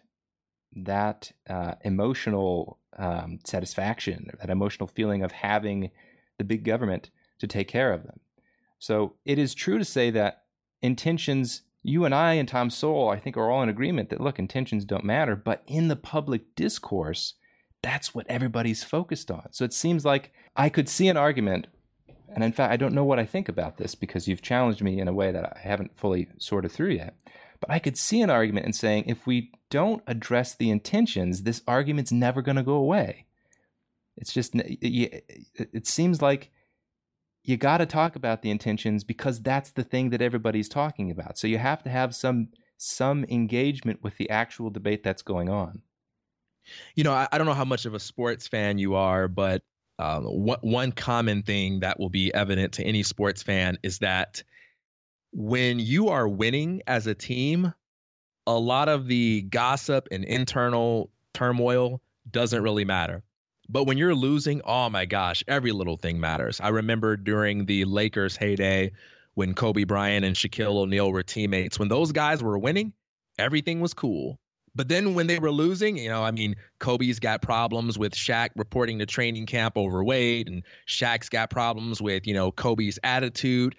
that 0.86 1.32
uh, 1.48 1.74
emotional 1.84 2.78
um, 2.96 3.38
satisfaction, 3.44 4.30
that 4.40 4.50
emotional 4.50 4.86
feeling 4.86 5.22
of 5.22 5.32
having 5.32 5.90
the 6.38 6.44
big 6.44 6.64
government 6.64 7.10
to 7.38 7.46
take 7.46 7.68
care 7.68 7.92
of 7.92 8.04
them. 8.04 8.20
So 8.78 9.14
it 9.24 9.38
is 9.38 9.54
true 9.54 9.78
to 9.78 9.84
say 9.84 10.10
that 10.10 10.42
intentions 10.82 11.62
you 11.82 12.04
and 12.04 12.14
I 12.14 12.34
and 12.34 12.48
Tom 12.48 12.70
Sowell, 12.70 13.08
I 13.08 13.18
think, 13.18 13.36
are 13.36 13.50
all 13.50 13.62
in 13.62 13.68
agreement 13.68 14.10
that 14.10 14.20
look, 14.20 14.38
intentions 14.38 14.84
don't 14.84 15.04
matter, 15.04 15.36
but 15.36 15.62
in 15.66 15.88
the 15.88 15.96
public 15.96 16.54
discourse, 16.54 17.34
that's 17.82 18.14
what 18.14 18.26
everybody's 18.28 18.82
focused 18.82 19.30
on. 19.30 19.48
So 19.52 19.64
it 19.64 19.72
seems 19.72 20.04
like 20.04 20.32
I 20.56 20.68
could 20.68 20.88
see 20.88 21.08
an 21.08 21.16
argument, 21.16 21.68
and 22.34 22.42
in 22.42 22.52
fact, 22.52 22.72
I 22.72 22.76
don't 22.76 22.94
know 22.94 23.04
what 23.04 23.20
I 23.20 23.24
think 23.24 23.48
about 23.48 23.76
this 23.78 23.94
because 23.94 24.26
you've 24.26 24.42
challenged 24.42 24.82
me 24.82 25.00
in 25.00 25.08
a 25.08 25.12
way 25.12 25.30
that 25.30 25.44
I 25.56 25.60
haven't 25.60 25.96
fully 25.96 26.28
sorted 26.38 26.72
through 26.72 26.90
yet. 26.90 27.14
But 27.60 27.70
I 27.70 27.78
could 27.78 27.98
see 27.98 28.20
an 28.20 28.30
argument 28.30 28.66
in 28.66 28.72
saying 28.72 29.04
if 29.06 29.26
we 29.26 29.52
don't 29.70 30.02
address 30.06 30.54
the 30.54 30.70
intentions, 30.70 31.42
this 31.42 31.62
argument's 31.66 32.12
never 32.12 32.42
going 32.42 32.56
to 32.56 32.62
go 32.62 32.74
away. 32.74 33.26
It's 34.16 34.32
just, 34.32 34.52
it 34.54 35.86
seems 35.86 36.22
like 36.22 36.50
you 37.44 37.56
got 37.56 37.78
to 37.78 37.86
talk 37.86 38.16
about 38.16 38.42
the 38.42 38.50
intentions 38.50 39.04
because 39.04 39.40
that's 39.40 39.70
the 39.70 39.84
thing 39.84 40.10
that 40.10 40.20
everybody's 40.20 40.68
talking 40.68 41.10
about. 41.10 41.38
So 41.38 41.46
you 41.46 41.58
have 41.58 41.82
to 41.84 41.90
have 41.90 42.14
some 42.14 42.48
some 42.80 43.24
engagement 43.24 44.04
with 44.04 44.16
the 44.18 44.30
actual 44.30 44.70
debate 44.70 45.02
that's 45.02 45.22
going 45.22 45.48
on. 45.48 45.82
You 46.94 47.02
know, 47.02 47.12
I, 47.12 47.26
I 47.32 47.38
don't 47.38 47.46
know 47.46 47.54
how 47.54 47.64
much 47.64 47.86
of 47.86 47.94
a 47.94 47.98
sports 47.98 48.46
fan 48.46 48.78
you 48.78 48.94
are, 48.94 49.26
but 49.26 49.62
um, 49.98 50.24
one, 50.24 50.58
one 50.60 50.92
common 50.92 51.42
thing 51.42 51.80
that 51.80 51.98
will 51.98 52.10
be 52.10 52.32
evident 52.32 52.74
to 52.74 52.84
any 52.84 53.02
sports 53.02 53.42
fan 53.42 53.78
is 53.82 53.98
that 53.98 54.44
when 55.38 55.78
you 55.78 56.08
are 56.08 56.26
winning 56.26 56.82
as 56.88 57.06
a 57.06 57.14
team, 57.14 57.72
a 58.48 58.58
lot 58.58 58.88
of 58.88 59.06
the 59.06 59.42
gossip 59.42 60.08
and 60.10 60.24
internal 60.24 61.10
turmoil 61.32 62.00
doesn't 62.28 62.60
really 62.60 62.84
matter. 62.84 63.22
But 63.68 63.84
when 63.84 63.98
you're 63.98 64.16
losing, 64.16 64.60
oh 64.64 64.90
my 64.90 65.04
gosh, 65.04 65.44
every 65.46 65.70
little 65.70 65.96
thing 65.96 66.18
matters. 66.18 66.58
I 66.60 66.70
remember 66.70 67.16
during 67.16 67.66
the 67.66 67.84
Lakers 67.84 68.36
heyday 68.36 68.90
when 69.34 69.54
Kobe 69.54 69.84
Bryant 69.84 70.24
and 70.24 70.34
Shaquille 70.34 70.76
O'Neal 70.76 71.12
were 71.12 71.22
teammates, 71.22 71.78
when 71.78 71.86
those 71.86 72.10
guys 72.10 72.42
were 72.42 72.58
winning, 72.58 72.92
everything 73.38 73.78
was 73.78 73.94
cool. 73.94 74.40
But 74.74 74.88
then 74.88 75.14
when 75.14 75.28
they 75.28 75.38
were 75.38 75.52
losing, 75.52 75.98
you 75.98 76.08
know, 76.08 76.24
I 76.24 76.32
mean, 76.32 76.56
Kobe's 76.80 77.20
got 77.20 77.42
problems 77.42 77.96
with 77.96 78.12
Shaq 78.12 78.48
reporting 78.56 78.98
to 78.98 79.06
training 79.06 79.46
camp 79.46 79.76
overweight, 79.76 80.48
and 80.48 80.64
Shaq's 80.88 81.28
got 81.28 81.48
problems 81.48 82.02
with, 82.02 82.26
you 82.26 82.34
know, 82.34 82.50
Kobe's 82.50 82.98
attitude 83.04 83.76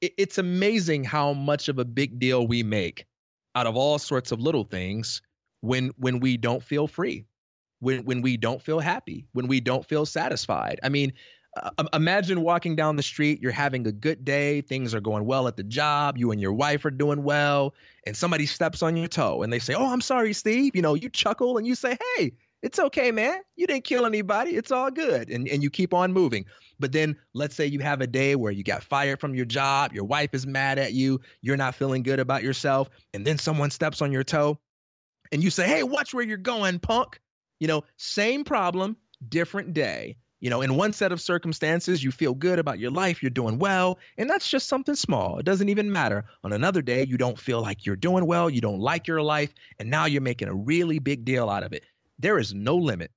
it, 0.00 0.14
it's 0.16 0.38
amazing 0.38 1.04
how 1.04 1.32
much 1.32 1.68
of 1.68 1.78
a 1.78 1.84
big 1.84 2.18
deal 2.18 2.46
we 2.46 2.62
make 2.62 3.06
out 3.54 3.66
of 3.66 3.76
all 3.76 3.98
sorts 3.98 4.32
of 4.32 4.40
little 4.40 4.64
things 4.64 5.22
when 5.60 5.90
when 5.96 6.20
we 6.20 6.36
don't 6.36 6.62
feel 6.62 6.86
free 6.86 7.24
when 7.80 8.04
when 8.04 8.22
we 8.22 8.36
don't 8.36 8.62
feel 8.62 8.80
happy 8.80 9.26
when 9.32 9.46
we 9.46 9.60
don't 9.60 9.86
feel 9.86 10.06
satisfied. 10.06 10.80
I 10.82 10.88
mean 10.88 11.12
uh, 11.56 11.70
imagine 11.92 12.42
walking 12.42 12.76
down 12.76 12.94
the 12.94 13.02
street 13.02 13.42
you're 13.42 13.50
having 13.50 13.84
a 13.86 13.92
good 13.92 14.24
day 14.24 14.60
things 14.60 14.94
are 14.94 15.00
going 15.00 15.24
well 15.24 15.48
at 15.48 15.56
the 15.56 15.64
job 15.64 16.16
you 16.16 16.30
and 16.30 16.40
your 16.40 16.52
wife 16.52 16.84
are 16.84 16.92
doing 16.92 17.24
well 17.24 17.74
and 18.06 18.16
somebody 18.16 18.46
steps 18.46 18.84
on 18.84 18.96
your 18.96 19.08
toe 19.08 19.42
and 19.42 19.52
they 19.52 19.58
say 19.58 19.74
oh 19.74 19.92
i'm 19.92 20.00
sorry 20.00 20.32
steve 20.32 20.76
you 20.76 20.80
know 20.80 20.94
you 20.94 21.08
chuckle 21.08 21.58
and 21.58 21.66
you 21.66 21.74
say 21.74 21.98
hey 22.16 22.32
it's 22.62 22.78
okay 22.78 23.10
man. 23.10 23.40
You 23.56 23.66
didn't 23.66 23.84
kill 23.84 24.06
anybody. 24.06 24.50
It's 24.50 24.70
all 24.70 24.90
good 24.90 25.30
and, 25.30 25.48
and 25.48 25.62
you 25.62 25.70
keep 25.70 25.94
on 25.94 26.12
moving 26.12 26.44
but 26.80 26.92
then 26.92 27.16
let's 27.34 27.54
say 27.54 27.66
you 27.66 27.78
have 27.80 28.00
a 28.00 28.06
day 28.06 28.34
where 28.34 28.50
you 28.50 28.64
got 28.64 28.82
fired 28.82 29.20
from 29.20 29.34
your 29.34 29.44
job, 29.44 29.92
your 29.92 30.04
wife 30.04 30.30
is 30.32 30.46
mad 30.46 30.78
at 30.78 30.92
you, 30.92 31.20
you're 31.42 31.56
not 31.56 31.74
feeling 31.74 32.02
good 32.02 32.18
about 32.18 32.42
yourself, 32.42 32.88
and 33.14 33.24
then 33.24 33.38
someone 33.38 33.70
steps 33.70 34.02
on 34.02 34.10
your 34.10 34.24
toe 34.24 34.58
and 35.30 35.44
you 35.44 35.50
say, 35.50 35.68
"Hey, 35.68 35.82
watch 35.82 36.12
where 36.12 36.24
you're 36.24 36.36
going, 36.36 36.78
punk." 36.80 37.20
You 37.60 37.68
know, 37.68 37.84
same 37.98 38.42
problem, 38.44 38.96
different 39.28 39.74
day. 39.74 40.16
You 40.40 40.48
know, 40.48 40.62
in 40.62 40.74
one 40.74 40.94
set 40.94 41.12
of 41.12 41.20
circumstances, 41.20 42.02
you 42.02 42.10
feel 42.10 42.34
good 42.34 42.58
about 42.58 42.78
your 42.78 42.90
life, 42.90 43.22
you're 43.22 43.28
doing 43.28 43.58
well, 43.58 43.98
and 44.16 44.28
that's 44.28 44.48
just 44.48 44.68
something 44.68 44.94
small. 44.94 45.38
It 45.38 45.44
doesn't 45.44 45.68
even 45.68 45.92
matter. 45.92 46.24
On 46.42 46.54
another 46.54 46.80
day, 46.80 47.04
you 47.04 47.18
don't 47.18 47.38
feel 47.38 47.60
like 47.60 47.84
you're 47.84 47.94
doing 47.94 48.26
well, 48.26 48.48
you 48.48 48.62
don't 48.62 48.80
like 48.80 49.06
your 49.06 49.20
life, 49.20 49.52
and 49.78 49.90
now 49.90 50.06
you're 50.06 50.22
making 50.22 50.48
a 50.48 50.54
really 50.54 50.98
big 50.98 51.26
deal 51.26 51.50
out 51.50 51.62
of 51.62 51.74
it. 51.74 51.84
There 52.18 52.38
is 52.38 52.54
no 52.54 52.76
limit 52.76 53.10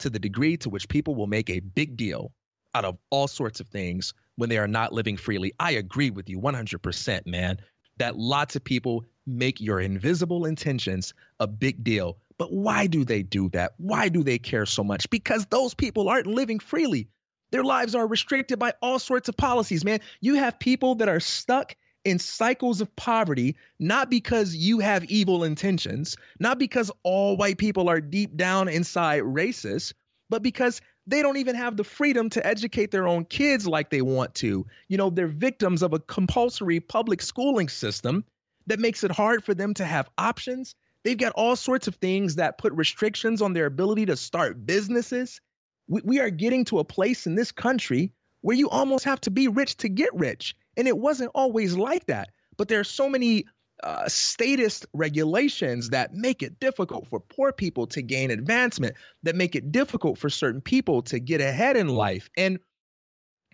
to 0.00 0.10
the 0.10 0.18
degree 0.18 0.56
to 0.58 0.68
which 0.68 0.88
people 0.88 1.14
will 1.14 1.28
make 1.28 1.48
a 1.48 1.60
big 1.60 1.96
deal 1.96 2.32
out 2.74 2.84
of 2.84 2.98
all 3.10 3.28
sorts 3.28 3.60
of 3.60 3.68
things 3.68 4.14
when 4.36 4.48
they 4.48 4.58
are 4.58 4.68
not 4.68 4.92
living 4.92 5.16
freely. 5.16 5.52
I 5.60 5.72
agree 5.72 6.10
with 6.10 6.28
you 6.28 6.40
100%, 6.40 7.26
man, 7.26 7.58
that 7.98 8.16
lots 8.16 8.56
of 8.56 8.64
people 8.64 9.04
make 9.26 9.60
your 9.60 9.80
invisible 9.80 10.46
intentions 10.46 11.14
a 11.38 11.46
big 11.46 11.84
deal. 11.84 12.18
But 12.38 12.52
why 12.52 12.86
do 12.86 13.04
they 13.04 13.22
do 13.22 13.48
that? 13.50 13.74
Why 13.76 14.08
do 14.08 14.22
they 14.24 14.38
care 14.38 14.66
so 14.66 14.82
much? 14.82 15.08
Because 15.10 15.46
those 15.46 15.74
people 15.74 16.08
aren't 16.08 16.26
living 16.26 16.58
freely. 16.58 17.08
Their 17.50 17.62
lives 17.62 17.94
are 17.94 18.06
restricted 18.06 18.58
by 18.58 18.72
all 18.80 18.98
sorts 18.98 19.28
of 19.28 19.36
policies, 19.36 19.84
man. 19.84 20.00
You 20.20 20.36
have 20.36 20.58
people 20.58 20.96
that 20.96 21.08
are 21.08 21.20
stuck 21.20 21.76
in 22.04 22.18
cycles 22.18 22.80
of 22.80 22.94
poverty, 22.96 23.56
not 23.78 24.10
because 24.10 24.56
you 24.56 24.80
have 24.80 25.04
evil 25.04 25.44
intentions, 25.44 26.16
not 26.40 26.58
because 26.58 26.90
all 27.04 27.36
white 27.36 27.58
people 27.58 27.88
are 27.88 28.00
deep 28.00 28.36
down 28.36 28.68
inside 28.68 29.22
racist, 29.22 29.92
but 30.28 30.42
because 30.42 30.80
they 31.06 31.22
don't 31.22 31.38
even 31.38 31.56
have 31.56 31.76
the 31.76 31.84
freedom 31.84 32.30
to 32.30 32.46
educate 32.46 32.90
their 32.90 33.08
own 33.08 33.24
kids 33.24 33.66
like 33.66 33.90
they 33.90 34.02
want 34.02 34.34
to. 34.36 34.66
You 34.88 34.96
know, 34.96 35.10
they're 35.10 35.26
victims 35.26 35.82
of 35.82 35.92
a 35.92 35.98
compulsory 35.98 36.80
public 36.80 37.22
schooling 37.22 37.68
system 37.68 38.24
that 38.66 38.78
makes 38.78 39.02
it 39.02 39.10
hard 39.10 39.44
for 39.44 39.54
them 39.54 39.74
to 39.74 39.84
have 39.84 40.08
options. 40.16 40.74
They've 41.02 41.18
got 41.18 41.32
all 41.32 41.56
sorts 41.56 41.88
of 41.88 41.96
things 41.96 42.36
that 42.36 42.58
put 42.58 42.72
restrictions 42.74 43.42
on 43.42 43.52
their 43.52 43.66
ability 43.66 44.06
to 44.06 44.16
start 44.16 44.64
businesses. 44.64 45.40
We, 45.88 46.00
we 46.04 46.20
are 46.20 46.30
getting 46.30 46.64
to 46.66 46.78
a 46.78 46.84
place 46.84 47.26
in 47.26 47.34
this 47.34 47.50
country 47.50 48.12
where 48.40 48.56
you 48.56 48.68
almost 48.68 49.04
have 49.04 49.20
to 49.22 49.30
be 49.30 49.48
rich 49.48 49.78
to 49.78 49.88
get 49.88 50.14
rich. 50.14 50.54
And 50.76 50.86
it 50.86 50.96
wasn't 50.96 51.32
always 51.34 51.76
like 51.76 52.06
that. 52.06 52.30
But 52.56 52.68
there 52.68 52.80
are 52.80 52.84
so 52.84 53.08
many 53.08 53.46
uh, 53.82 54.08
statist 54.08 54.86
regulations 54.92 55.90
that 55.90 56.14
make 56.14 56.42
it 56.42 56.60
difficult 56.60 57.08
for 57.08 57.20
poor 57.20 57.52
people 57.52 57.86
to 57.88 58.02
gain 58.02 58.30
advancement, 58.30 58.94
that 59.22 59.36
make 59.36 59.54
it 59.54 59.72
difficult 59.72 60.18
for 60.18 60.30
certain 60.30 60.60
people 60.60 61.02
to 61.02 61.18
get 61.18 61.40
ahead 61.40 61.76
in 61.76 61.88
life. 61.88 62.30
And 62.36 62.58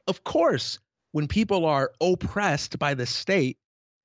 of 0.06 0.24
course, 0.24 0.78
when 1.12 1.28
people 1.28 1.64
are 1.64 1.92
oppressed 2.00 2.78
by 2.78 2.94
the 2.94 3.06
state 3.06 3.58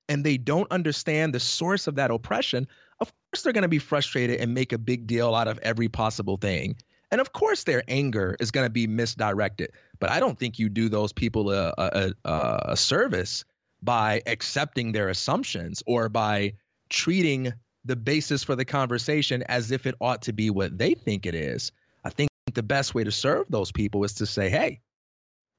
and 0.09 0.24
they 0.24 0.38
don't 0.38 0.71
understand 0.71 1.34
the 1.34 1.39
source 1.39 1.88
of 1.88 1.95
that 1.95 2.11
oppression, 2.11 2.67
of 2.99 3.11
course 3.32 3.43
they're 3.43 3.53
going 3.53 3.63
to 3.63 3.67
be 3.67 3.80
frustrated 3.80 4.39
and 4.39 4.53
make 4.53 4.74
a 4.74 4.78
big 4.78 5.07
deal 5.07 5.36
out 5.36 5.47
of 5.47 5.59
every 5.59 5.89
possible 5.89 6.38
thing. 6.38 6.76
And 7.11 7.21
of 7.21 7.32
course, 7.32 7.63
their 7.63 7.84
anger 7.88 8.36
is 8.39 8.49
going 8.49 8.65
to 8.65 8.71
be 8.71 8.88
misdirected. 8.88 9.71
But 9.99 10.09
I 10.09 10.19
don't 10.19 10.38
think 10.38 10.57
you 10.57 10.67
do 10.67 10.89
those 10.89 11.13
people 11.13 11.51
a, 11.51 11.74
a, 11.78 12.13
a, 12.26 12.59
a 12.69 12.78
service 12.78 13.45
by 13.84 14.21
accepting 14.27 14.91
their 14.91 15.09
assumptions 15.09 15.84
or 15.86 16.09
by 16.09 16.53
treating 16.89 17.51
the 17.86 17.95
basis 17.95 18.43
for 18.43 18.55
the 18.55 18.65
conversation 18.65 19.43
as 19.43 19.71
if 19.71 19.86
it 19.86 19.95
ought 19.99 20.21
to 20.21 20.34
be 20.34 20.49
what 20.49 20.77
they 20.77 20.93
think 20.93 21.25
it 21.25 21.36
is. 21.36 21.71
I 22.05 22.09
think 22.09 22.29
the 22.53 22.63
best 22.63 22.95
way 22.95 23.03
to 23.03 23.11
serve 23.11 23.47
those 23.49 23.71
people 23.71 24.03
is 24.03 24.13
to 24.15 24.25
say, 24.25 24.49
hey, 24.49 24.79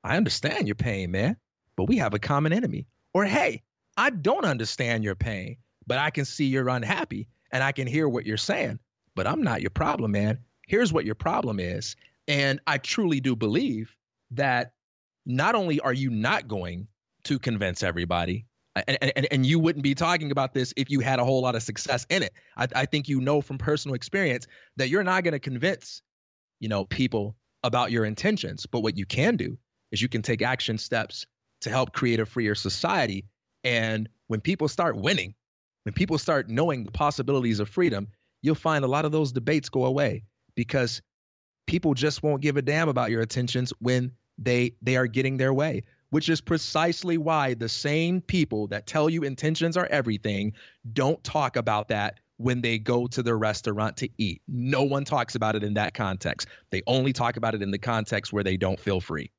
I 0.02 0.16
understand 0.16 0.66
your 0.66 0.74
pain, 0.74 1.10
man, 1.10 1.36
but 1.76 1.84
we 1.84 1.98
have 1.98 2.14
a 2.14 2.18
common 2.18 2.52
enemy. 2.52 2.86
Or, 3.12 3.24
hey, 3.24 3.62
I 3.96 4.10
don't 4.10 4.44
understand 4.44 5.04
your 5.04 5.14
pain, 5.14 5.56
but 5.86 5.98
I 5.98 6.10
can 6.10 6.24
see 6.24 6.46
you're 6.46 6.68
unhappy 6.68 7.28
and 7.52 7.62
I 7.62 7.72
can 7.72 7.86
hear 7.86 8.08
what 8.08 8.26
you're 8.26 8.36
saying, 8.36 8.78
but 9.14 9.26
I'm 9.26 9.42
not 9.42 9.60
your 9.60 9.70
problem, 9.70 10.12
man. 10.12 10.38
Here's 10.66 10.92
what 10.92 11.04
your 11.04 11.14
problem 11.14 11.60
is. 11.60 11.94
And 12.26 12.58
I 12.66 12.78
truly 12.78 13.20
do 13.20 13.36
believe 13.36 13.94
that 14.30 14.72
not 15.26 15.54
only 15.54 15.78
are 15.80 15.92
you 15.92 16.10
not 16.10 16.48
going 16.48 16.86
to 17.24 17.38
convince 17.38 17.82
everybody. 17.82 18.46
And, 18.74 18.98
and, 19.00 19.28
and 19.30 19.46
you 19.46 19.60
wouldn't 19.60 19.84
be 19.84 19.94
talking 19.94 20.32
about 20.32 20.52
this 20.52 20.74
if 20.76 20.90
you 20.90 21.00
had 21.00 21.20
a 21.20 21.24
whole 21.24 21.42
lot 21.42 21.54
of 21.54 21.62
success 21.62 22.06
in 22.10 22.24
it. 22.24 22.32
I, 22.56 22.66
I 22.74 22.86
think 22.86 23.08
you 23.08 23.20
know 23.20 23.40
from 23.40 23.58
personal 23.58 23.94
experience 23.94 24.46
that 24.76 24.88
you're 24.88 25.04
not 25.04 25.22
going 25.22 25.32
to 25.32 25.38
convince, 25.38 26.02
you 26.58 26.68
know, 26.68 26.84
people 26.84 27.36
about 27.62 27.92
your 27.92 28.04
intentions. 28.04 28.66
But 28.66 28.80
what 28.80 28.96
you 28.96 29.06
can 29.06 29.36
do 29.36 29.58
is 29.92 30.02
you 30.02 30.08
can 30.08 30.22
take 30.22 30.42
action 30.42 30.78
steps 30.78 31.26
to 31.60 31.70
help 31.70 31.92
create 31.92 32.18
a 32.18 32.26
freer 32.26 32.56
society. 32.56 33.26
And 33.62 34.08
when 34.26 34.40
people 34.40 34.66
start 34.66 34.96
winning, 34.96 35.34
when 35.84 35.92
people 35.92 36.18
start 36.18 36.48
knowing 36.48 36.84
the 36.84 36.90
possibilities 36.90 37.60
of 37.60 37.68
freedom, 37.68 38.08
you'll 38.42 38.56
find 38.56 38.84
a 38.84 38.88
lot 38.88 39.04
of 39.04 39.12
those 39.12 39.32
debates 39.32 39.68
go 39.68 39.84
away 39.84 40.24
because 40.56 41.00
people 41.66 41.94
just 41.94 42.22
won't 42.22 42.42
give 42.42 42.56
a 42.56 42.62
damn 42.62 42.88
about 42.88 43.10
your 43.10 43.22
intentions 43.22 43.72
when 43.78 44.12
they 44.36 44.74
they 44.82 44.96
are 44.96 45.06
getting 45.06 45.36
their 45.36 45.54
way 45.54 45.84
which 46.14 46.28
is 46.28 46.40
precisely 46.40 47.18
why 47.18 47.54
the 47.54 47.68
same 47.68 48.20
people 48.20 48.68
that 48.68 48.86
tell 48.86 49.10
you 49.10 49.24
intentions 49.24 49.76
are 49.76 49.86
everything 49.86 50.52
don't 50.92 51.24
talk 51.24 51.56
about 51.56 51.88
that 51.88 52.20
when 52.36 52.60
they 52.60 52.78
go 52.78 53.08
to 53.08 53.20
the 53.20 53.34
restaurant 53.34 53.96
to 53.96 54.08
eat. 54.16 54.40
No 54.46 54.84
one 54.84 55.04
talks 55.04 55.34
about 55.34 55.56
it 55.56 55.64
in 55.64 55.74
that 55.74 55.92
context. 55.92 56.46
They 56.70 56.82
only 56.86 57.12
talk 57.12 57.36
about 57.36 57.56
it 57.56 57.62
in 57.62 57.72
the 57.72 57.80
context 57.80 58.32
where 58.32 58.44
they 58.44 58.56
don't 58.56 58.78
feel 58.78 59.00
free. 59.00 59.32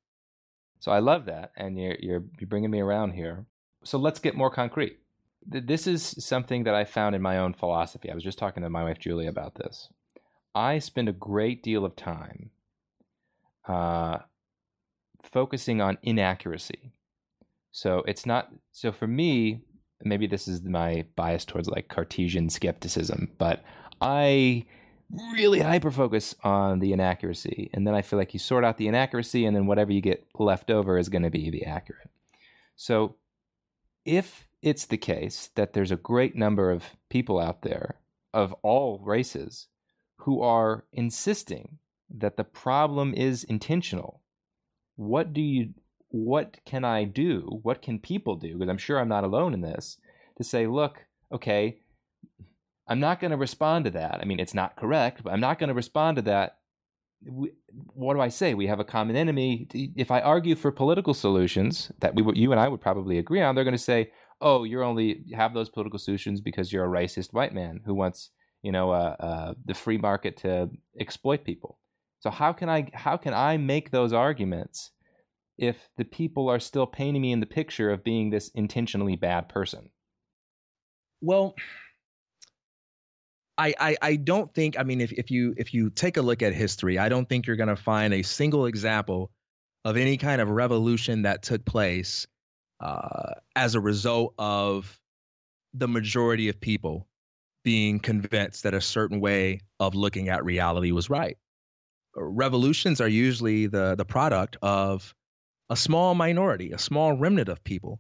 So 0.82 0.92
I 0.92 1.00
love 1.00 1.24
that, 1.28 1.54
and 1.56 1.80
you're 1.80 1.96
you're, 2.02 2.24
bringing 2.46 2.72
me 2.72 2.82
around 2.82 3.12
here. 3.12 3.46
So 3.86 3.98
let's 3.98 4.20
get 4.20 4.36
more 4.36 4.50
concrete. 4.50 5.00
This 5.48 5.88
is 5.88 6.04
something 6.20 6.66
that 6.66 6.76
I 6.76 6.84
found 6.84 7.16
in 7.16 7.22
my 7.22 7.38
own 7.38 7.54
philosophy. 7.54 8.12
I 8.12 8.16
was 8.16 8.24
just 8.24 8.38
talking 8.38 8.64
to 8.64 8.70
my 8.70 8.84
wife 8.84 9.00
Julie 9.00 9.28
about 9.28 9.56
this. 9.56 9.88
I 10.54 10.80
spend 10.80 11.08
a 11.08 11.14
great 11.14 11.64
deal 11.64 11.86
of 11.86 11.96
time 11.96 12.50
uh, 13.66 14.18
focusing 15.26 15.82
on 15.82 15.98
inaccuracy. 16.02 16.94
So 17.72 18.04
it's 18.08 18.26
not 18.26 18.50
so 18.72 18.92
for 18.92 19.08
me, 19.08 19.62
maybe 20.04 20.28
this 20.28 20.48
is 20.48 20.62
my 20.64 21.06
bias 21.16 21.46
towards 21.46 21.68
like 21.68 21.88
Cartesian 21.88 22.50
skepticism, 22.50 23.32
but 23.38 23.64
I 24.02 24.66
really 25.34 25.60
hyper 25.60 25.92
focus 25.92 26.36
on 26.44 26.80
the 26.80 26.94
inaccuracy. 26.94 27.70
And 27.74 27.86
then 27.86 27.94
I 27.96 28.02
feel 28.02 28.18
like 28.18 28.34
you 28.34 28.40
sort 28.40 28.64
out 28.64 28.78
the 28.78 28.88
inaccuracy, 28.88 29.46
and 29.46 29.56
then 29.56 29.68
whatever 29.68 29.92
you 29.92 30.02
get 30.02 30.26
left 30.40 30.72
over 30.72 30.98
is 30.98 31.10
going 31.10 31.24
to 31.24 31.30
be 31.30 31.50
the 31.50 31.66
accurate. 31.66 32.10
So 32.76 33.16
if 34.04 34.48
it's 34.62 34.86
the 34.86 34.98
case 34.98 35.50
that 35.56 35.74
there's 35.74 35.92
a 35.92 35.98
great 35.98 36.36
number 36.36 36.72
of 36.72 36.84
people 37.10 37.40
out 37.40 37.62
there 37.62 37.96
of 38.34 38.54
all 38.64 39.00
races 39.04 39.68
who 40.18 40.42
are 40.42 40.86
insisting 40.92 41.78
that 42.10 42.38
the 42.38 42.44
problem 42.44 43.14
is 43.14 43.44
intentional, 43.44 44.22
what 44.96 45.34
do 45.34 45.42
you 45.42 45.74
what 46.10 46.58
can 46.66 46.86
I 46.86 47.04
do? 47.04 47.60
What 47.64 47.82
can 47.82 48.00
people 48.00 48.36
do? 48.36 48.54
Because 48.54 48.70
I'm 48.70 48.78
sure 48.78 49.00
I'm 49.00 49.10
not 49.10 49.26
alone 49.26 49.54
in 49.54 49.62
this 49.62 49.98
to 50.38 50.44
say, 50.44 50.66
look, 50.66 51.06
okay, 51.32 51.80
I'm 52.88 53.00
not 53.00 53.20
going 53.20 53.32
to 53.32 53.38
respond 53.38 53.86
to 53.86 53.92
that. 53.92 54.20
I 54.22 54.26
mean, 54.26 54.40
it's 54.40 54.54
not 54.54 54.78
correct, 54.78 55.24
but 55.24 55.34
I'm 55.34 55.40
not 55.40 55.60
going 55.60 55.70
to 55.70 55.74
respond 55.74 56.18
to 56.18 56.22
that. 56.24 56.60
What 57.24 58.14
do 58.14 58.22
I 58.22 58.30
say? 58.30 58.54
We 58.54 58.68
have 58.68 58.80
a 58.80 58.86
common 58.86 59.16
enemy. 59.16 59.68
If 59.74 60.12
I 60.12 60.22
argue 60.22 60.56
for 60.56 60.72
political 60.72 61.14
solutions 61.14 61.92
that 62.00 62.16
we, 62.16 62.24
you 62.36 62.52
and 62.52 62.62
I 62.62 62.68
would 62.68 62.82
probably 62.82 63.18
agree 63.18 63.42
on, 63.42 63.56
they're 63.56 63.64
going 63.64 63.74
to 63.74 63.80
say, 63.80 64.12
"Oh, 64.40 64.64
you're 64.64 64.84
only 64.84 65.26
have 65.34 65.54
those 65.54 65.70
political 65.70 65.98
solutions 65.98 66.40
because 66.40 66.72
you're 66.72 66.86
a 66.86 66.88
racist 66.88 67.34
white 67.34 67.54
man 67.54 67.82
who 67.86 67.96
wants, 67.96 68.30
you 68.62 68.72
know, 68.72 68.92
uh, 68.92 69.16
uh, 69.20 69.54
the 69.66 69.74
free 69.74 69.98
market 69.98 70.38
to 70.38 70.70
exploit 71.00 71.44
people." 71.44 71.80
So 72.26 72.32
how 72.32 72.54
can 72.54 72.70
I 72.70 72.90
how 72.96 73.18
can 73.18 73.36
I 73.36 73.58
make 73.58 73.92
those 73.92 74.12
arguments 74.12 74.90
if 75.60 75.90
the 75.96 76.06
people 76.06 76.50
are 76.50 76.60
still 76.60 76.88
painting 76.88 77.22
me 77.22 77.32
in 77.32 77.40
the 77.40 77.46
picture 77.46 77.92
of 77.92 78.04
being 78.04 78.32
this 78.32 78.50
intentionally 78.56 79.16
bad 79.16 79.48
person? 79.48 79.92
Well, 81.22 81.54
I, 83.60 83.76
I, 83.80 83.98
I 84.02 84.16
don't 84.16 84.52
think 84.56 84.80
I 84.80 84.82
mean 84.82 85.02
if, 85.02 85.12
if 85.12 85.30
you 85.30 85.54
if 85.56 85.72
you 85.72 85.92
take 85.92 86.18
a 86.18 86.24
look 86.24 86.42
at 86.42 86.56
history, 86.56 86.98
I 86.98 87.10
don't 87.10 87.30
think 87.30 87.46
you're 87.46 87.58
gonna 87.58 87.76
find 87.76 88.12
a 88.12 88.24
single 88.24 88.66
example 88.66 89.30
of 89.84 89.96
any 89.96 90.18
kind 90.18 90.42
of 90.42 90.50
revolution 90.50 91.22
that 91.22 91.44
took 91.44 91.64
place 91.64 92.26
uh, 92.80 93.36
as 93.56 93.76
a 93.76 93.80
result 93.80 94.34
of 94.40 95.00
the 95.76 95.88
majority 95.88 96.50
of 96.50 96.60
people 96.60 97.08
being 97.64 98.00
convinced 98.00 98.64
that 98.64 98.74
a 98.74 98.82
certain 98.82 99.20
way 99.20 99.60
of 99.80 99.94
looking 99.94 100.30
at 100.30 100.44
reality 100.44 100.92
was 100.92 101.08
right. 101.08 101.38
Revolutions 102.16 103.02
are 103.02 103.08
usually 103.08 103.68
the 103.68 103.96
the 103.96 104.06
product 104.06 104.58
of 104.62 105.14
a 105.70 105.76
small 105.76 106.16
minority, 106.16 106.72
a 106.72 106.78
small 106.78 107.14
remnant 107.14 107.50
of 107.50 107.64
people 107.64 108.00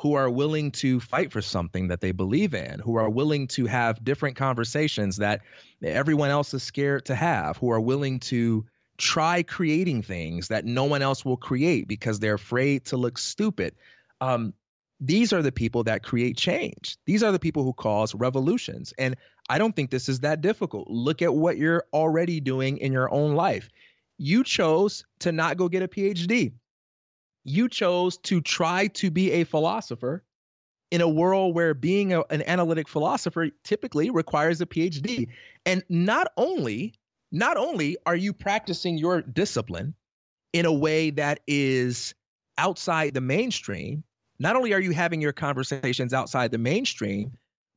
who 0.00 0.14
are 0.14 0.28
willing 0.28 0.72
to 0.72 1.00
fight 1.00 1.32
for 1.32 1.40
something 1.40 1.88
that 1.88 2.00
they 2.00 2.12
believe 2.12 2.52
in, 2.52 2.80
who 2.80 2.96
are 2.96 3.08
willing 3.08 3.46
to 3.46 3.66
have 3.66 4.02
different 4.04 4.36
conversations 4.36 5.16
that 5.18 5.40
everyone 5.82 6.30
else 6.30 6.52
is 6.52 6.62
scared 6.62 7.04
to 7.06 7.14
have, 7.14 7.56
who 7.56 7.70
are 7.70 7.80
willing 7.80 8.18
to 8.18 8.66
try 8.98 9.42
creating 9.42 10.02
things 10.02 10.48
that 10.48 10.64
no 10.64 10.84
one 10.84 11.02
else 11.02 11.24
will 11.24 11.36
create 11.36 11.86
because 11.88 12.18
they're 12.18 12.34
afraid 12.34 12.84
to 12.84 12.96
look 12.96 13.18
stupid. 13.18 13.74
Um, 14.20 14.52
these 15.00 15.32
are 15.32 15.42
the 15.42 15.52
people 15.52 15.84
that 15.84 16.02
create 16.02 16.36
change. 16.36 16.96
These 17.06 17.22
are 17.22 17.32
the 17.32 17.38
people 17.38 17.64
who 17.64 17.72
cause 17.72 18.14
revolutions. 18.14 18.92
And 18.98 19.16
I 19.48 19.58
don't 19.58 19.74
think 19.74 19.90
this 19.90 20.08
is 20.08 20.20
that 20.20 20.40
difficult. 20.40 20.88
Look 20.88 21.22
at 21.22 21.34
what 21.34 21.58
you're 21.58 21.84
already 21.92 22.40
doing 22.40 22.78
in 22.78 22.92
your 22.92 23.12
own 23.12 23.34
life. 23.34 23.68
You 24.16 24.44
chose 24.44 25.04
to 25.20 25.32
not 25.32 25.56
go 25.56 25.68
get 25.68 25.82
a 25.82 25.88
PhD 25.88 26.52
you 27.44 27.68
chose 27.68 28.16
to 28.16 28.40
try 28.40 28.88
to 28.88 29.10
be 29.10 29.30
a 29.32 29.44
philosopher 29.44 30.24
in 30.90 31.00
a 31.00 31.08
world 31.08 31.54
where 31.54 31.74
being 31.74 32.12
a, 32.14 32.22
an 32.30 32.42
analytic 32.42 32.88
philosopher 32.88 33.50
typically 33.62 34.10
requires 34.10 34.60
a 34.60 34.66
PhD. 34.66 35.28
And 35.66 35.84
not 35.88 36.32
only 36.36 36.94
not 37.30 37.56
only 37.56 37.96
are 38.06 38.14
you 38.14 38.32
practicing 38.32 38.96
your 38.96 39.20
discipline 39.20 39.94
in 40.52 40.66
a 40.66 40.72
way 40.72 41.10
that 41.10 41.40
is 41.48 42.14
outside 42.56 43.12
the 43.12 43.20
mainstream, 43.20 44.04
not 44.38 44.54
only 44.54 44.72
are 44.72 44.80
you 44.80 44.92
having 44.92 45.20
your 45.20 45.32
conversations 45.32 46.14
outside 46.14 46.52
the 46.52 46.58
mainstream, 46.58 47.32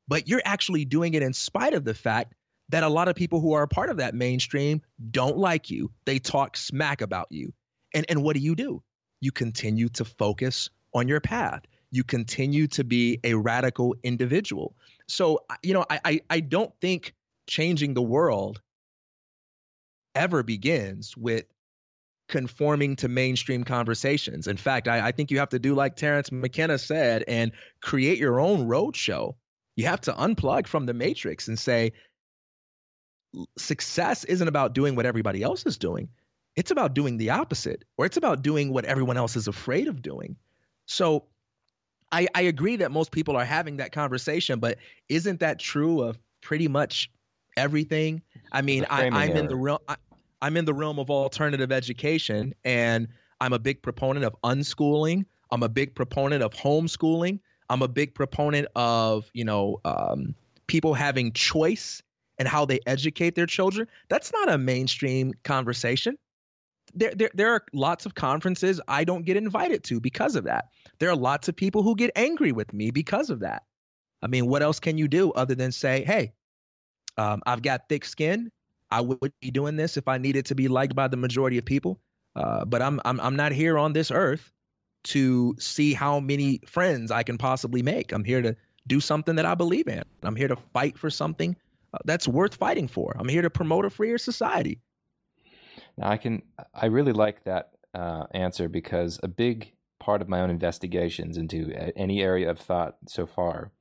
but 0.08 0.28
you're 0.28 0.42
actually 0.46 0.86
doing 0.86 1.14
it 1.14 1.24
in 1.24 1.34
spite 1.34 1.74
of 1.74 1.84
the 1.84 1.94
fact 1.94 2.34
that 2.70 2.84
a 2.84 2.90
lot 2.90 3.08
of 3.08 3.16
people 3.16 3.40
who 3.40 3.54
are 3.54 3.64
a 3.64 3.68
part 3.68 3.90
of 3.90 3.98
that 3.98 4.14
mainstream 4.14 4.82
don't 5.12 5.38
like 5.38 5.70
you. 5.70 5.92
They 6.06 6.20
talk 6.20 6.58
smack 6.58 7.02
about 7.02 7.28
you. 7.32 7.54
And 7.94 8.06
and 8.10 8.24
what 8.24 8.36
do 8.36 8.42
you 8.42 8.56
do? 8.56 8.84
you 9.20 9.32
continue 9.32 9.90
to 9.90 10.06
focus 10.06 10.70
on 10.94 11.08
your 11.08 11.20
path. 11.20 11.64
You 11.92 12.04
continue 12.04 12.68
to 12.68 12.84
be 12.84 13.20
a 13.24 13.34
radical 13.34 13.96
individual. 14.04 14.76
So, 15.08 15.40
you 15.64 15.74
know, 15.74 15.86
I, 15.90 16.00
I, 16.04 16.22
I 16.30 16.40
don't 16.42 16.74
think 16.82 17.14
changing 17.48 17.94
the 17.94 18.02
world 18.02 18.62
ever 20.14 20.44
begins 20.44 21.16
with 21.16 21.46
conforming 22.28 22.98
to 22.98 23.08
mainstream 23.08 23.64
conversations. 23.64 24.48
In 24.48 24.58
fact, 24.58 24.88
I, 24.88 25.08
I, 25.08 25.12
think 25.14 25.32
you 25.32 25.40
have 25.40 25.50
to 25.50 25.60
do 25.60 25.76
like 25.76 25.96
Terence 25.96 26.30
McKenna 26.30 26.78
said 26.78 27.24
and 27.26 27.54
create 27.82 28.18
your 28.18 28.42
own 28.42 28.68
roadshow. 28.68 29.36
You 29.78 29.86
have 29.86 30.02
to 30.02 30.12
unplug 30.12 30.68
from 30.68 30.86
the 30.86 30.94
matrix 30.94 31.48
and 31.48 31.58
say, 31.58 31.94
success 33.58 34.24
isn't 34.26 34.48
about 34.48 34.74
doing 34.74 34.96
what 34.96 35.06
everybody 35.06 35.44
else 35.44 35.66
is 35.66 35.78
doing. 35.78 36.10
It's 36.56 36.72
about 36.72 36.96
doing 36.96 37.18
the 37.18 37.30
opposite 37.30 37.86
or 37.96 38.06
it's 38.06 38.18
about 38.18 38.42
doing 38.42 38.74
what 38.74 38.84
everyone 38.84 39.16
else 39.16 39.36
is 39.36 39.48
afraid 39.48 39.88
of 39.88 40.02
doing. 40.02 40.36
So 40.88 41.26
i 42.12 42.28
i 42.34 42.44
agree 42.44 42.78
that 42.78 42.90
most 42.90 43.12
people 43.12 43.36
are 43.36 43.44
having 43.44 43.78
that 43.78 43.92
conversation 43.92 44.60
but 44.60 44.78
isn't 45.10 45.42
that 45.42 45.60
true 45.60 46.02
of 46.02 46.18
pretty 46.42 46.68
much 46.68 47.12
everything? 47.58 48.22
I 48.52 48.62
mean 48.62 48.86
I, 48.90 49.06
am 49.06 49.36
in 49.36 49.48
the 49.48 49.56
realm 49.56 49.80
I, 49.88 49.98
i'm 50.42 50.56
in 50.56 50.66
the 50.66 50.74
realm 50.74 51.00
of 51.00 51.10
alternative 51.10 51.72
education 51.72 52.54
and 52.64 53.10
i'm 53.42 53.54
a 53.54 53.60
big 53.60 53.82
proponent 53.82 54.26
of 54.26 54.36
unschooling. 54.44 55.26
I'm 55.52 55.64
a 55.64 55.70
big 55.70 55.96
proponent 55.96 56.44
of 56.44 56.54
homeschooling 56.54 57.40
i'm 57.70 57.82
a 57.82 57.88
big 57.88 58.14
proponent 58.14 58.68
of 58.76 59.30
you 59.34 59.44
know 59.44 59.80
um, 59.86 60.36
people 60.68 60.94
having 60.94 61.32
choice 61.32 62.02
and 62.40 62.48
how 62.48 62.66
they 62.66 62.80
educate 62.86 63.36
their 63.36 63.46
children 63.46 63.88
that's 64.10 64.32
not 64.32 64.50
a 64.50 64.58
mainstream 64.58 65.34
conversation 65.44 66.18
there, 66.94 67.14
there, 67.16 67.32
there 67.34 67.54
are 67.54 67.64
lots 67.74 68.06
of 68.06 68.16
conferences 68.16 68.82
I 68.88 69.04
don't 69.04 69.26
get 69.26 69.38
invited 69.38 69.84
to 69.86 70.00
because 70.00 70.36
of 70.36 70.46
that. 70.46 70.70
There 71.00 71.10
are 71.10 71.16
lots 71.16 71.48
of 71.48 71.56
people 71.56 71.84
who 71.84 71.96
get 71.96 72.12
angry 72.16 72.52
with 72.52 72.74
me 72.74 72.92
because 72.92 73.30
of 73.30 73.42
that. 73.42 73.64
I 74.22 74.28
mean, 74.28 74.48
what 74.48 74.64
else 74.64 74.80
can 74.80 74.98
you 74.98 75.08
do 75.08 75.32
other 75.32 75.56
than 75.56 75.72
say, 75.72 76.04
hey, 76.04 76.34
um, 77.18 77.42
I've 77.46 77.62
got 77.62 77.90
thick 77.90 78.06
skin. 78.06 78.52
I 78.90 79.02
would 79.02 79.34
be 79.42 79.52
doing 79.52 79.76
this 79.76 79.98
if 79.98 80.08
I 80.08 80.18
needed 80.18 80.48
to 80.48 80.56
be 80.56 80.68
liked 80.68 80.96
by 80.96 81.08
the 81.08 81.18
majority 81.18 81.58
of 81.58 81.66
people. 81.66 82.00
Uh, 82.36 82.66
but 82.66 82.82
I'm, 82.82 83.02
I'm, 83.04 83.20
I'm 83.20 83.36
not 83.36 83.52
here 83.52 83.78
on 83.78 83.94
this 83.94 84.12
earth 84.12 84.52
to 85.04 85.56
see 85.60 85.94
how 85.94 86.20
many 86.20 86.62
friends 86.66 87.12
I 87.12 87.24
can 87.24 87.38
possibly 87.38 87.82
make. 87.82 88.12
I'm 88.12 88.24
here 88.24 88.42
to 88.42 88.56
do 88.88 89.00
something 89.00 89.36
that 89.36 89.46
I 89.46 89.56
believe 89.56 89.88
in. 89.88 90.04
I'm 90.24 90.36
here 90.36 90.48
to 90.48 90.58
fight 90.74 90.98
for 90.98 91.10
something 91.10 91.56
uh, 91.94 92.00
that's 92.06 92.28
worth 92.28 92.56
fighting 92.56 92.88
for. 92.88 93.16
I'm 93.18 93.30
here 93.30 93.42
to 93.42 93.50
promote 93.50 93.86
a 93.86 93.90
freer 93.90 94.18
society. 94.18 94.80
Now, 95.98 96.10
I 96.10 96.18
can, 96.18 96.42
I 96.74 96.88
really 96.88 97.14
like 97.14 97.44
that 97.46 97.72
uh, 97.94 98.26
answer 98.32 98.70
because 98.70 99.20
a 99.24 99.28
big 99.28 99.74
part 100.00 100.22
of 100.22 100.30
my 100.30 100.42
own 100.42 100.50
investigations 100.50 101.38
into 101.38 101.72
any 101.96 102.22
area 102.22 102.50
of 102.50 102.60
thought 102.60 102.98
so 103.08 103.26
far 103.26 103.72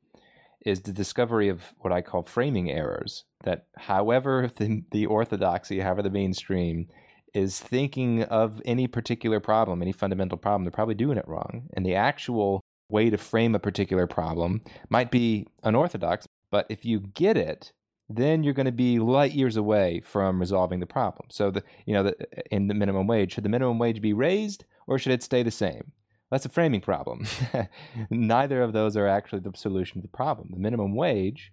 is 0.64 0.80
the 0.80 0.92
discovery 0.92 1.48
of 1.48 1.62
what 1.78 1.92
I 1.92 2.02
call 2.02 2.22
framing 2.22 2.70
errors. 2.70 3.24
That, 3.44 3.66
however, 3.76 4.50
the, 4.56 4.82
the 4.90 5.06
orthodoxy, 5.06 5.80
however, 5.80 6.02
the 6.02 6.10
mainstream 6.10 6.88
is 7.36 7.60
thinking 7.60 8.22
of 8.24 8.62
any 8.64 8.86
particular 8.86 9.40
problem, 9.40 9.82
any 9.82 9.92
fundamental 9.92 10.38
problem, 10.38 10.64
they're 10.64 10.70
probably 10.70 10.94
doing 10.94 11.18
it 11.18 11.28
wrong. 11.28 11.68
And 11.74 11.84
the 11.84 11.94
actual 11.94 12.62
way 12.88 13.10
to 13.10 13.18
frame 13.18 13.54
a 13.54 13.58
particular 13.58 14.06
problem 14.06 14.62
might 14.88 15.10
be 15.10 15.46
unorthodox, 15.62 16.26
but 16.50 16.66
if 16.70 16.84
you 16.84 17.00
get 17.00 17.36
it, 17.36 17.72
then 18.08 18.42
you're 18.42 18.54
going 18.54 18.66
to 18.66 18.72
be 18.72 18.98
light 18.98 19.32
years 19.32 19.56
away 19.56 20.00
from 20.00 20.40
resolving 20.40 20.80
the 20.80 20.86
problem. 20.86 21.28
So 21.30 21.50
the 21.50 21.62
you 21.84 21.92
know 21.92 22.04
the, 22.04 22.16
in 22.50 22.68
the 22.68 22.74
minimum 22.74 23.06
wage, 23.06 23.34
should 23.34 23.44
the 23.44 23.50
minimum 23.50 23.78
wage 23.78 24.00
be 24.00 24.12
raised 24.12 24.64
or 24.86 24.98
should 24.98 25.12
it 25.12 25.22
stay 25.22 25.42
the 25.42 25.50
same? 25.50 25.92
That's 26.30 26.46
a 26.46 26.48
framing 26.48 26.80
problem. 26.80 27.26
Neither 28.10 28.62
of 28.62 28.72
those 28.72 28.96
are 28.96 29.06
actually 29.06 29.40
the 29.40 29.52
solution 29.54 30.00
to 30.00 30.02
the 30.02 30.16
problem. 30.16 30.48
The 30.52 30.58
minimum 30.58 30.94
wage 30.94 31.52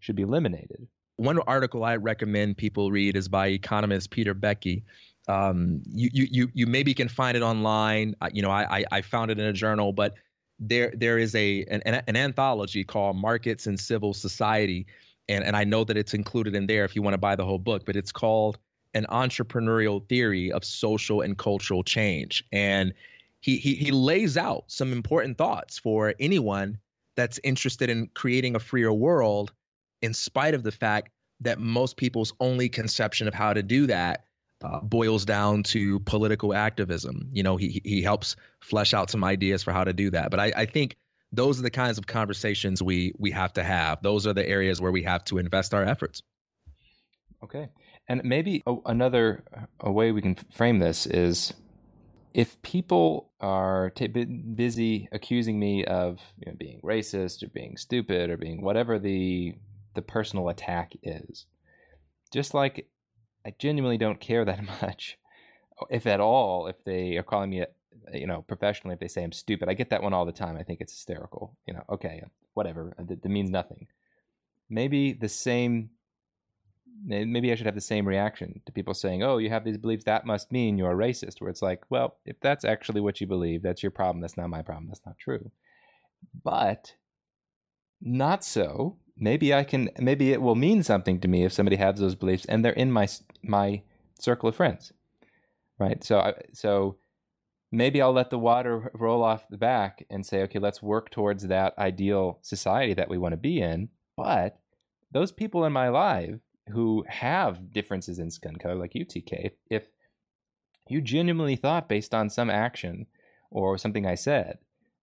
should 0.00 0.16
be 0.16 0.22
eliminated. 0.22 0.88
One 1.16 1.38
article 1.40 1.84
I 1.84 1.96
recommend 1.96 2.56
people 2.56 2.90
read 2.90 3.16
is 3.16 3.28
by 3.28 3.48
economist 3.48 4.10
Peter 4.10 4.34
Boettke. 4.34 4.82
Um, 5.28 5.82
you, 5.86 6.10
you, 6.12 6.48
you 6.52 6.66
maybe 6.66 6.94
can 6.94 7.08
find 7.08 7.36
it 7.36 7.42
online. 7.42 8.14
You 8.32 8.42
know, 8.42 8.50
I, 8.50 8.84
I 8.90 9.02
found 9.02 9.30
it 9.30 9.38
in 9.38 9.46
a 9.46 9.52
journal, 9.52 9.92
but 9.92 10.14
there 10.58 10.92
there 10.96 11.18
is 11.18 11.34
a 11.34 11.64
an, 11.64 12.02
an 12.06 12.16
anthology 12.16 12.84
called 12.84 13.16
Markets 13.16 13.66
and 13.66 13.78
Civil 13.78 14.14
Society 14.14 14.86
and 15.28 15.44
and 15.44 15.56
I 15.56 15.64
know 15.64 15.84
that 15.84 15.96
it's 15.96 16.14
included 16.14 16.54
in 16.54 16.66
there 16.66 16.84
if 16.84 16.96
you 16.96 17.02
want 17.02 17.14
to 17.14 17.18
buy 17.18 17.36
the 17.36 17.44
whole 17.44 17.58
book, 17.58 17.84
but 17.86 17.96
it's 17.96 18.12
called 18.12 18.58
An 18.94 19.06
Entrepreneurial 19.10 20.06
Theory 20.08 20.52
of 20.52 20.64
Social 20.64 21.20
and 21.20 21.36
Cultural 21.36 21.82
Change. 21.82 22.44
And 22.52 22.92
he 23.40 23.56
he 23.56 23.74
he 23.74 23.90
lays 23.90 24.36
out 24.36 24.64
some 24.66 24.92
important 24.92 25.38
thoughts 25.38 25.78
for 25.78 26.14
anyone 26.20 26.78
that's 27.16 27.38
interested 27.44 27.90
in 27.90 28.08
creating 28.14 28.56
a 28.56 28.60
freer 28.60 28.92
world, 28.92 29.52
in 30.00 30.14
spite 30.14 30.54
of 30.54 30.62
the 30.62 30.72
fact 30.72 31.10
that 31.40 31.58
most 31.58 31.96
people's 31.96 32.32
only 32.40 32.68
conception 32.68 33.28
of 33.28 33.34
how 33.34 33.52
to 33.52 33.62
do 33.62 33.86
that 33.86 34.24
uh, 34.62 34.80
boils 34.80 35.24
down 35.24 35.62
to 35.64 36.00
political 36.00 36.54
activism. 36.54 37.28
You 37.32 37.42
know, 37.42 37.56
he 37.56 37.80
he 37.84 38.02
helps 38.02 38.36
flesh 38.60 38.94
out 38.94 39.10
some 39.10 39.24
ideas 39.24 39.62
for 39.62 39.72
how 39.72 39.84
to 39.84 39.92
do 39.92 40.10
that. 40.10 40.30
But 40.30 40.40
I, 40.40 40.52
I 40.56 40.66
think 40.66 40.96
those 41.32 41.58
are 41.58 41.62
the 41.62 41.70
kinds 41.70 41.98
of 41.98 42.06
conversations 42.06 42.82
we 42.82 43.12
we 43.18 43.30
have 43.30 43.52
to 43.54 43.62
have. 43.62 44.02
Those 44.02 44.26
are 44.26 44.32
the 44.32 44.46
areas 44.46 44.80
where 44.80 44.92
we 44.92 45.02
have 45.02 45.24
to 45.24 45.38
invest 45.38 45.74
our 45.74 45.84
efforts. 45.84 46.22
Okay, 47.42 47.70
and 48.08 48.22
maybe 48.24 48.62
another 48.86 49.44
a 49.80 49.90
way 49.90 50.12
we 50.12 50.22
can 50.22 50.36
frame 50.52 50.78
this 50.78 51.06
is 51.06 51.52
if 52.34 52.60
people 52.62 53.30
are 53.40 53.90
t- 53.90 54.06
busy 54.06 55.08
accusing 55.12 55.58
me 55.58 55.84
of 55.84 56.20
you 56.38 56.50
know, 56.50 56.56
being 56.56 56.80
racist 56.82 57.42
or 57.42 57.48
being 57.48 57.76
stupid 57.76 58.30
or 58.30 58.36
being 58.36 58.62
whatever 58.62 58.98
the 58.98 59.54
the 59.94 60.02
personal 60.02 60.48
attack 60.48 60.92
is, 61.02 61.46
just 62.32 62.54
like 62.54 62.88
I 63.46 63.52
genuinely 63.58 63.98
don't 63.98 64.20
care 64.20 64.44
that 64.44 64.64
much, 64.82 65.18
if 65.90 66.06
at 66.06 66.20
all, 66.20 66.66
if 66.66 66.76
they 66.84 67.16
are 67.16 67.22
calling 67.22 67.50
me, 67.50 67.64
you 68.12 68.26
know, 68.26 68.42
professionally, 68.42 68.94
if 68.94 69.00
they 69.00 69.08
say 69.08 69.22
I'm 69.22 69.32
stupid. 69.32 69.68
I 69.68 69.74
get 69.74 69.90
that 69.90 70.02
one 70.02 70.12
all 70.12 70.26
the 70.26 70.32
time. 70.32 70.56
I 70.56 70.62
think 70.62 70.80
it's 70.80 70.92
hysterical. 70.92 71.56
You 71.66 71.74
know, 71.74 71.84
okay, 71.90 72.22
whatever. 72.54 72.94
Uh, 72.98 73.04
it, 73.08 73.20
it 73.24 73.28
means 73.28 73.50
nothing. 73.50 73.86
Maybe 74.68 75.12
the 75.12 75.28
same. 75.28 75.90
Maybe 77.04 77.50
I 77.50 77.56
should 77.56 77.66
have 77.66 77.74
the 77.74 77.80
same 77.80 78.06
reaction 78.06 78.60
to 78.64 78.72
people 78.72 78.94
saying, 78.94 79.22
"Oh, 79.22 79.38
you 79.38 79.48
have 79.50 79.64
these 79.64 79.78
beliefs. 79.78 80.04
That 80.04 80.26
must 80.26 80.52
mean 80.52 80.78
you're 80.78 80.92
a 80.92 80.94
racist." 80.94 81.40
Where 81.40 81.50
it's 81.50 81.62
like, 81.62 81.82
well, 81.90 82.16
if 82.24 82.38
that's 82.40 82.64
actually 82.64 83.00
what 83.00 83.20
you 83.20 83.26
believe, 83.26 83.62
that's 83.62 83.82
your 83.82 83.90
problem. 83.90 84.20
That's 84.20 84.36
not 84.36 84.50
my 84.50 84.62
problem. 84.62 84.86
That's 84.88 85.04
not 85.04 85.18
true. 85.18 85.50
But 86.44 86.94
not 88.00 88.44
so 88.44 88.98
maybe 89.16 89.54
I 89.54 89.64
can 89.64 89.90
maybe 89.98 90.32
it 90.32 90.42
will 90.42 90.54
mean 90.54 90.82
something 90.82 91.20
to 91.20 91.28
me 91.28 91.44
if 91.44 91.52
somebody 91.52 91.76
has 91.76 91.98
those 91.98 92.14
beliefs 92.14 92.44
and 92.46 92.64
they're 92.64 92.72
in 92.72 92.90
my 92.90 93.08
my 93.42 93.82
circle 94.18 94.48
of 94.48 94.56
friends. 94.56 94.92
Right? 95.78 96.02
So 96.04 96.18
I, 96.18 96.34
so 96.52 96.96
maybe 97.72 98.00
I'll 98.00 98.12
let 98.12 98.30
the 98.30 98.38
water 98.38 98.90
roll 98.94 99.22
off 99.24 99.48
the 99.48 99.56
back 99.56 100.04
and 100.10 100.24
say, 100.24 100.42
okay, 100.42 100.58
let's 100.58 100.82
work 100.82 101.10
towards 101.10 101.46
that 101.46 101.76
ideal 101.78 102.38
society 102.42 102.94
that 102.94 103.08
we 103.08 103.18
want 103.18 103.32
to 103.32 103.38
be 103.38 103.60
in. 103.60 103.88
But 104.16 104.58
those 105.10 105.32
people 105.32 105.64
in 105.64 105.72
my 105.72 105.88
life 105.88 106.36
who 106.68 107.04
have 107.08 107.72
differences 107.72 108.18
in 108.18 108.30
skin 108.30 108.56
color, 108.56 108.76
like 108.76 108.94
you, 108.94 109.04
TK, 109.04 109.52
if 109.70 109.88
you 110.88 111.00
genuinely 111.00 111.56
thought 111.56 111.88
based 111.88 112.14
on 112.14 112.30
some 112.30 112.50
action 112.50 113.06
or 113.50 113.78
something 113.78 114.06
I 114.06 114.14
said 114.14 114.58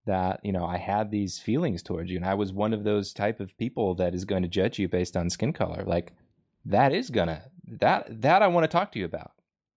that 0.09 0.39
you 0.43 0.51
know 0.51 0.65
I 0.65 0.77
had 0.77 1.11
these 1.11 1.37
feelings 1.37 1.83
towards 1.83 2.09
you, 2.09 2.17
and 2.17 2.25
I 2.25 2.33
was 2.33 2.51
one 2.51 2.73
of 2.73 2.83
those 2.83 3.13
type 3.13 3.39
of 3.39 3.55
people 3.57 3.93
that 3.95 4.15
is 4.15 4.25
going 4.25 4.41
to 4.41 4.49
judge 4.49 4.79
you 4.79 4.89
based 4.89 5.15
on 5.15 5.29
skin 5.29 5.53
color. 5.53 5.83
Like 5.85 6.13
that 6.65 6.91
is 6.91 7.11
gonna 7.11 7.43
that 7.79 8.21
that 8.21 8.41
I 8.41 8.47
want 8.47 8.63
to 8.63 8.67
talk 8.67 8.91
to 8.93 8.99
you 8.99 9.05
about. 9.05 9.31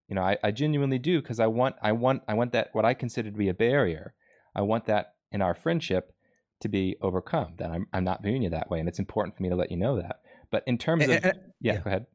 You 0.09 0.15
know, 0.15 0.23
I, 0.23 0.39
I 0.43 0.51
genuinely 0.51 0.99
do 0.99 1.21
because 1.21 1.39
I 1.39 1.49
want 1.49 1.77
I 1.83 1.93
want 1.93 2.23
I 2.27 2.35
want 2.35 2.53
that 2.53 2.71
what 2.73 2.87
I 2.87 2.95
consider 2.95 3.31
to 3.31 3.37
be 3.37 3.51
a 3.51 3.55
barrier. 3.55 4.15
I 4.55 4.63
want 4.63 4.87
that 4.87 5.15
in 5.31 5.43
our 5.43 5.55
friendship 5.55 6.15
to 6.61 6.69
be 6.69 6.97
overcome. 7.03 7.55
That 7.59 7.71
I'm 7.71 7.87
I'm 7.93 8.05
not 8.05 8.23
viewing 8.23 8.43
you 8.43 8.51
that 8.51 8.71
way, 8.71 8.81
and 8.81 8.89
it's 8.89 8.99
important 8.99 9.37
for 9.37 9.43
me 9.43 9.51
to 9.51 9.57
let 9.57 9.71
you 9.71 9.77
know 9.77 10.01
that. 10.01 10.21
But 10.51 10.65
in 10.67 10.79
terms 10.79 11.05
of 11.05 11.11
yeah, 11.11 11.33
yeah, 11.61 11.77
go 11.77 11.91
ahead. 11.91 12.07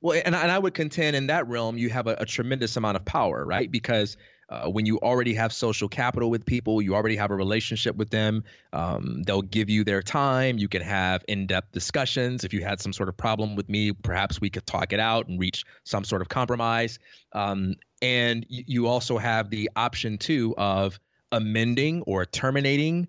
Well, 0.00 0.20
and, 0.24 0.34
and 0.34 0.50
I 0.50 0.58
would 0.58 0.74
contend 0.74 1.14
in 1.16 1.28
that 1.28 1.46
realm 1.48 1.78
you 1.78 1.90
have 1.90 2.08
a, 2.08 2.16
a 2.18 2.26
tremendous 2.26 2.76
amount 2.76 2.96
of 2.96 3.04
power, 3.04 3.44
right? 3.44 3.70
Because 3.70 4.16
uh, 4.48 4.68
when 4.68 4.86
you 4.86 4.98
already 5.00 5.34
have 5.34 5.52
social 5.52 5.88
capital 5.88 6.30
with 6.30 6.44
people, 6.46 6.80
you 6.80 6.94
already 6.94 7.16
have 7.16 7.30
a 7.30 7.36
relationship 7.36 7.96
with 7.96 8.10
them. 8.10 8.44
Um, 8.72 9.22
they'll 9.24 9.42
give 9.42 9.68
you 9.68 9.84
their 9.84 10.02
time. 10.02 10.58
You 10.58 10.68
can 10.68 10.82
have 10.82 11.24
in 11.28 11.46
depth 11.46 11.72
discussions. 11.72 12.44
If 12.44 12.54
you 12.54 12.62
had 12.62 12.80
some 12.80 12.92
sort 12.92 13.08
of 13.08 13.16
problem 13.16 13.56
with 13.56 13.68
me, 13.68 13.92
perhaps 13.92 14.40
we 14.40 14.50
could 14.50 14.66
talk 14.66 14.92
it 14.92 15.00
out 15.00 15.28
and 15.28 15.38
reach 15.38 15.64
some 15.84 16.04
sort 16.04 16.22
of 16.22 16.28
compromise. 16.28 16.98
Um, 17.32 17.76
and 18.00 18.46
you 18.48 18.86
also 18.86 19.18
have 19.18 19.50
the 19.50 19.70
option, 19.76 20.18
too, 20.18 20.54
of 20.56 20.98
amending 21.32 22.02
or 22.02 22.24
terminating 22.24 23.08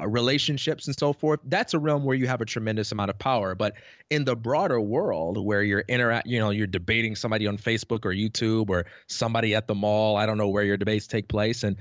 uh, 0.00 0.06
relationships 0.06 0.86
and 0.86 0.98
so 0.98 1.12
forth 1.12 1.40
that's 1.44 1.74
a 1.74 1.78
realm 1.78 2.04
where 2.04 2.16
you 2.16 2.26
have 2.26 2.40
a 2.40 2.44
tremendous 2.44 2.92
amount 2.92 3.10
of 3.10 3.18
power. 3.18 3.54
But 3.54 3.74
in 4.10 4.24
the 4.24 4.36
broader 4.36 4.80
world 4.80 5.44
where 5.44 5.62
you're 5.62 5.84
interact 5.88 6.26
you 6.26 6.38
know 6.38 6.50
you're 6.50 6.66
debating 6.66 7.16
somebody 7.16 7.46
on 7.46 7.58
facebook 7.58 8.04
or 8.04 8.10
youtube 8.10 8.70
or 8.70 8.86
somebody 9.06 9.54
at 9.54 9.66
the 9.66 9.74
mall 9.74 10.16
i 10.16 10.26
don't 10.26 10.38
know 10.38 10.48
where 10.48 10.64
your 10.64 10.76
debates 10.76 11.06
take 11.06 11.28
place 11.28 11.62
and 11.62 11.76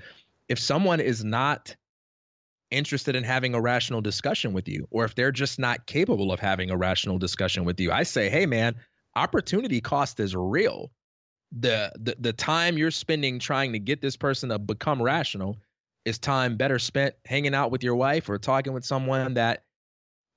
if 0.49 0.59
someone 0.59 0.99
is 0.99 1.24
not 1.24 1.76
interested 2.70 3.15
in 3.15 3.24
having 3.24 3.53
a 3.53 3.61
rational 3.61 4.01
discussion 4.01 4.51
with 4.51 4.68
you 4.68 4.88
or 4.91 5.05
if 5.05 5.15
they're 5.15 5.32
just 5.32 5.57
not 5.57 5.86
capable 5.86 6.32
of 6.32 6.39
having 6.39 6.70
a 6.70 6.78
rational 6.78 7.18
discussion 7.18 7.63
with 7.63 7.80
you 7.80 7.91
i 7.91 8.03
say 8.03 8.30
hey 8.30 8.45
man 8.45 8.76
opportunity 9.18 9.82
cost 9.82 10.20
is 10.20 10.36
real. 10.36 10.91
The 11.57 11.91
the, 11.99 12.15
the 12.20 12.34
time 12.34 12.78
you're 12.78 12.91
spending 12.91 13.39
trying 13.39 13.74
to 13.74 13.80
get 13.80 14.01
this 14.01 14.15
person 14.15 14.49
to 14.49 14.59
become 14.59 15.01
rational 15.01 15.57
is 16.08 16.18
time 16.18 16.55
better 16.55 16.80
spent 16.80 17.16
hanging 17.26 17.53
out 17.53 17.70
with 17.70 17.84
your 17.84 17.95
wife 17.95 18.30
or 18.30 18.38
talking 18.38 18.72
with 18.72 18.86
someone 18.86 19.34
that 19.34 19.66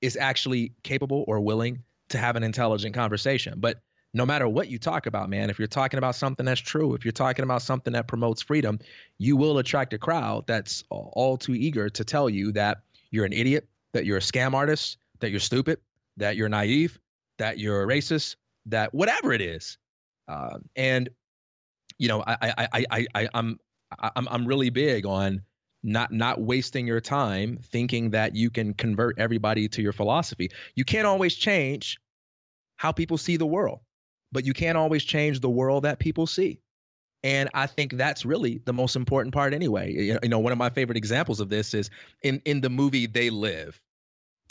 is 0.01 0.17
actually 0.17 0.73
capable 0.83 1.23
or 1.29 1.39
willing 1.39 1.81
to 2.09 2.17
have 2.17 2.35
an 2.35 2.43
intelligent 2.43 2.93
conversation. 2.93 3.53
But 3.57 3.79
no 4.13 4.25
matter 4.25 4.49
what 4.49 4.67
you 4.67 4.77
talk 4.77 5.05
about, 5.05 5.29
man, 5.29 5.49
if 5.49 5.59
you're 5.59 5.69
talking 5.69 5.97
about 5.97 6.15
something 6.15 6.45
that's 6.45 6.59
true, 6.59 6.93
if 6.93 7.05
you're 7.05 7.13
talking 7.13 7.43
about 7.43 7.61
something 7.61 7.93
that 7.93 8.05
promotes 8.05 8.41
freedom, 8.41 8.79
you 9.17 9.37
will 9.37 9.59
attract 9.59 9.93
a 9.93 9.97
crowd 9.97 10.45
that's 10.45 10.83
all 10.89 11.37
too 11.37 11.55
eager 11.55 11.89
to 11.89 12.03
tell 12.03 12.29
you 12.29 12.51
that 12.51 12.79
you're 13.09 13.23
an 13.23 13.31
idiot, 13.31 13.69
that 13.93 14.05
you're 14.05 14.17
a 14.17 14.21
scam 14.21 14.53
artist, 14.53 14.97
that 15.21 15.31
you're 15.31 15.39
stupid, 15.39 15.79
that 16.17 16.35
you're 16.35 16.49
naive, 16.49 16.99
that 17.37 17.59
you're 17.59 17.83
a 17.83 17.87
racist, 17.87 18.35
that 18.65 18.93
whatever 18.93 19.31
it 19.31 19.39
is. 19.39 19.77
Uh, 20.27 20.59
and 20.75 21.09
you 21.97 22.09
know, 22.09 22.21
I, 22.27 22.35
I, 22.41 22.67
I, 22.73 22.85
I, 22.91 23.07
I, 23.15 23.29
I'm, 23.33 23.57
I'm, 23.97 24.27
I'm 24.29 24.45
really 24.45 24.69
big 24.69 25.05
on 25.05 25.43
not 25.83 26.11
not 26.11 26.41
wasting 26.41 26.85
your 26.85 27.01
time 27.01 27.57
thinking 27.63 28.11
that 28.11 28.35
you 28.35 28.49
can 28.49 28.73
convert 28.73 29.17
everybody 29.17 29.67
to 29.69 29.81
your 29.81 29.93
philosophy. 29.93 30.49
You 30.75 30.85
can't 30.85 31.07
always 31.07 31.35
change 31.35 31.99
how 32.77 32.91
people 32.91 33.17
see 33.17 33.37
the 33.37 33.45
world, 33.45 33.79
but 34.31 34.45
you 34.45 34.53
can't 34.53 34.77
always 34.77 35.03
change 35.03 35.39
the 35.39 35.49
world 35.49 35.83
that 35.83 35.99
people 35.99 36.27
see. 36.27 36.59
And 37.23 37.49
I 37.53 37.67
think 37.67 37.93
that's 37.93 38.25
really 38.25 38.61
the 38.65 38.73
most 38.73 38.95
important 38.95 39.33
part 39.33 39.53
anyway. 39.53 40.17
You 40.23 40.29
know, 40.29 40.39
one 40.39 40.51
of 40.51 40.57
my 40.57 40.69
favorite 40.69 40.97
examples 40.97 41.39
of 41.39 41.49
this 41.49 41.73
is 41.73 41.89
in 42.23 42.41
in 42.45 42.61
the 42.61 42.69
movie 42.69 43.05
They 43.07 43.29
Live. 43.29 43.79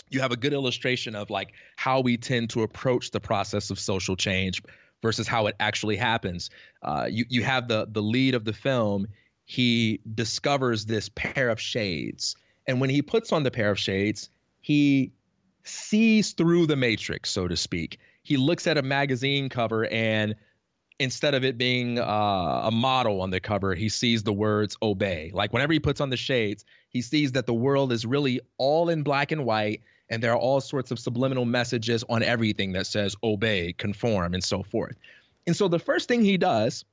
You 0.09 0.21
have 0.21 0.33
a 0.33 0.37
good 0.37 0.53
illustration 0.53 1.15
of 1.15 1.31
like 1.31 1.53
how 1.77 2.01
we 2.01 2.17
tend 2.17 2.51
to 2.51 2.63
approach 2.63 3.11
the 3.11 3.21
process 3.21 3.71
of 3.71 3.79
social 3.79 4.17
change 4.17 4.63
versus 5.03 5.27
how 5.27 5.47
it 5.47 5.57
actually 5.61 5.97
happens. 5.97 6.51
Uh, 6.83 7.07
you 7.11 7.25
you 7.29 7.43
have 7.43 7.69
the 7.69 7.89
the 7.91 8.03
lead 8.03 8.35
of 8.35 8.45
the 8.45 8.53
film 8.53 9.07
he 9.51 9.99
discovers 10.15 10.87
this 10.87 11.09
pair 11.17 11.49
of 11.49 11.61
shades. 11.61 12.37
And 12.69 12.81
when 12.81 12.89
he 12.89 13.03
puts 13.03 13.33
on 13.33 13.43
the 13.43 13.51
pair 13.51 13.73
of 13.73 13.81
shades, 13.81 14.31
he 14.61 15.11
sees 15.65 16.35
through 16.35 16.67
the 16.67 16.77
matrix, 16.77 17.31
so 17.31 17.49
to 17.49 17.57
speak. 17.57 17.99
He 18.23 18.37
looks 18.37 18.69
at 18.69 18.79
a 18.79 18.83
magazine 18.83 19.49
cover 19.49 19.87
and 19.87 20.37
instead 21.01 21.35
of 21.35 21.45
it 21.45 21.59
being 21.59 21.99
uh, 21.99 22.61
a 22.63 22.71
model 22.71 23.21
on 23.23 23.31
the 23.31 23.41
cover, 23.41 23.75
he 23.75 23.89
sees 23.89 24.23
the 24.23 24.33
words 24.33 24.77
obey. 24.83 25.33
Like 25.35 25.53
whenever 25.53 25.73
he 25.73 25.81
puts 25.81 26.01
on 26.01 26.11
the 26.11 26.17
shades, 26.17 26.65
he 26.89 27.03
sees 27.03 27.33
that 27.33 27.47
the 27.47 27.55
world 27.55 27.91
is 27.91 28.07
really 28.07 28.41
all 28.57 28.89
in 28.89 29.03
black 29.03 29.33
and 29.33 29.45
white, 29.45 29.83
and 30.11 30.23
there 30.23 30.31
are 30.31 30.39
all 30.39 30.61
sorts 30.61 30.93
of 30.93 31.01
subliminal 31.01 31.45
messages 31.45 32.05
on 32.09 32.23
everything 32.23 32.71
that 32.75 32.87
says 32.87 33.17
obey, 33.25 33.73
conform, 33.73 34.33
and 34.33 34.45
so 34.45 34.63
forth. 34.63 34.95
And 35.49 35.57
so 35.57 35.67
the 35.67 35.81
first 35.81 36.07
thing 36.07 36.23
he 36.23 36.37
does 36.37 36.85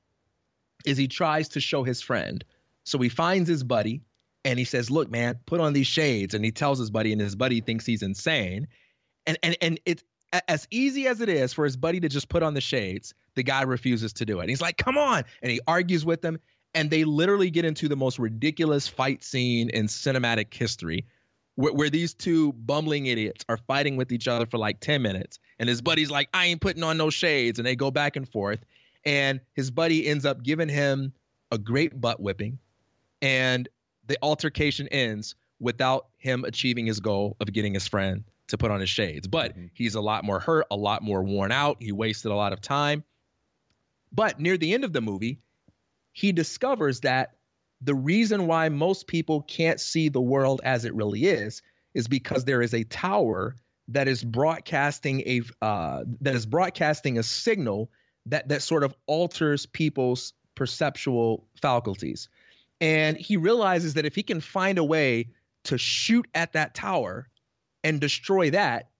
is 0.84 0.96
he 0.96 1.08
tries 1.08 1.50
to 1.50 1.60
show 1.60 1.82
his 1.82 2.00
friend. 2.00 2.44
So 2.84 2.98
he 2.98 3.08
finds 3.08 3.48
his 3.48 3.64
buddy 3.64 4.02
and 4.44 4.58
he 4.58 4.64
says, 4.64 4.90
"Look, 4.90 5.10
man, 5.10 5.38
put 5.46 5.60
on 5.60 5.72
these 5.72 5.86
shades." 5.86 6.34
And 6.34 6.44
he 6.44 6.52
tells 6.52 6.78
his 6.78 6.90
buddy, 6.90 7.12
and 7.12 7.20
his 7.20 7.36
buddy 7.36 7.60
thinks 7.60 7.84
he's 7.84 8.02
insane. 8.02 8.68
And 9.26 9.38
and 9.42 9.56
and 9.60 9.80
it's 9.84 10.02
as 10.46 10.68
easy 10.70 11.06
as 11.06 11.20
it 11.20 11.28
is 11.28 11.52
for 11.52 11.64
his 11.64 11.76
buddy 11.76 12.00
to 12.00 12.08
just 12.08 12.28
put 12.28 12.42
on 12.42 12.54
the 12.54 12.60
shades, 12.60 13.14
the 13.34 13.42
guy 13.42 13.62
refuses 13.62 14.12
to 14.14 14.26
do 14.26 14.40
it. 14.40 14.48
He's 14.48 14.62
like, 14.62 14.76
"Come 14.76 14.96
on!" 14.96 15.24
And 15.42 15.50
he 15.52 15.60
argues 15.66 16.04
with 16.04 16.24
him, 16.24 16.38
and 16.74 16.90
they 16.90 17.04
literally 17.04 17.50
get 17.50 17.64
into 17.64 17.88
the 17.88 17.96
most 17.96 18.18
ridiculous 18.18 18.88
fight 18.88 19.22
scene 19.22 19.70
in 19.70 19.86
cinematic 19.86 20.52
history, 20.54 21.06
where, 21.56 21.72
where 21.72 21.90
these 21.90 22.14
two 22.14 22.52
bumbling 22.52 23.06
idiots 23.06 23.44
are 23.48 23.56
fighting 23.56 23.96
with 23.96 24.12
each 24.12 24.28
other 24.28 24.46
for 24.46 24.58
like 24.58 24.80
ten 24.80 25.02
minutes. 25.02 25.38
And 25.58 25.68
his 25.68 25.82
buddy's 25.82 26.10
like, 26.10 26.28
"I 26.32 26.46
ain't 26.46 26.60
putting 26.60 26.84
on 26.84 26.96
no 26.96 27.10
shades," 27.10 27.58
and 27.58 27.66
they 27.66 27.76
go 27.76 27.90
back 27.90 28.16
and 28.16 28.28
forth 28.28 28.64
and 29.08 29.40
his 29.54 29.70
buddy 29.70 30.06
ends 30.06 30.26
up 30.26 30.42
giving 30.42 30.68
him 30.68 31.14
a 31.50 31.56
great 31.56 31.98
butt 31.98 32.20
whipping 32.20 32.58
and 33.22 33.66
the 34.06 34.18
altercation 34.22 34.86
ends 34.88 35.34
without 35.60 36.08
him 36.18 36.44
achieving 36.44 36.84
his 36.84 37.00
goal 37.00 37.34
of 37.40 37.50
getting 37.52 37.72
his 37.72 37.88
friend 37.88 38.24
to 38.48 38.58
put 38.58 38.70
on 38.70 38.80
his 38.80 38.90
shades. 38.90 39.26
But 39.26 39.52
mm-hmm. 39.52 39.66
he's 39.72 39.94
a 39.94 40.00
lot 40.00 40.24
more 40.24 40.38
hurt 40.38 40.66
a 40.70 40.76
lot 40.76 41.02
more 41.02 41.22
worn 41.22 41.52
out. 41.52 41.78
He 41.80 41.90
wasted 41.90 42.30
a 42.30 42.34
lot 42.34 42.52
of 42.52 42.60
time. 42.60 43.02
But 44.12 44.38
near 44.38 44.58
the 44.58 44.74
end 44.74 44.84
of 44.84 44.92
the 44.92 45.00
movie 45.00 45.40
he 46.12 46.32
discovers 46.32 47.00
that 47.00 47.36
the 47.80 47.94
reason 47.94 48.46
why 48.46 48.68
most 48.68 49.06
people 49.06 49.42
can't 49.42 49.80
see 49.80 50.08
the 50.08 50.20
world 50.20 50.60
as 50.64 50.84
it 50.84 50.94
really 50.94 51.24
is 51.24 51.62
is 51.94 52.08
because 52.08 52.44
there 52.44 52.60
is 52.60 52.74
a 52.74 52.84
tower 52.84 53.54
that 53.86 54.08
is 54.08 54.22
broadcasting 54.22 55.20
a 55.20 55.42
uh, 55.62 56.04
that 56.20 56.34
is 56.34 56.44
broadcasting 56.44 57.18
a 57.18 57.22
signal 57.22 57.90
that 58.26 58.48
that 58.48 58.62
sort 58.62 58.84
of 58.84 58.94
alters 59.06 59.66
people's 59.66 60.32
perceptual 60.54 61.46
faculties. 61.60 62.28
And 62.80 63.16
he 63.16 63.36
realizes 63.36 63.94
that 63.94 64.06
if 64.06 64.14
he 64.14 64.22
can 64.22 64.40
find 64.40 64.78
a 64.78 64.84
way 64.84 65.28
to 65.64 65.78
shoot 65.78 66.26
at 66.34 66.52
that 66.52 66.74
tower 66.74 67.28
and 67.82 68.00
destroy 68.00 68.50
that, 68.50 68.90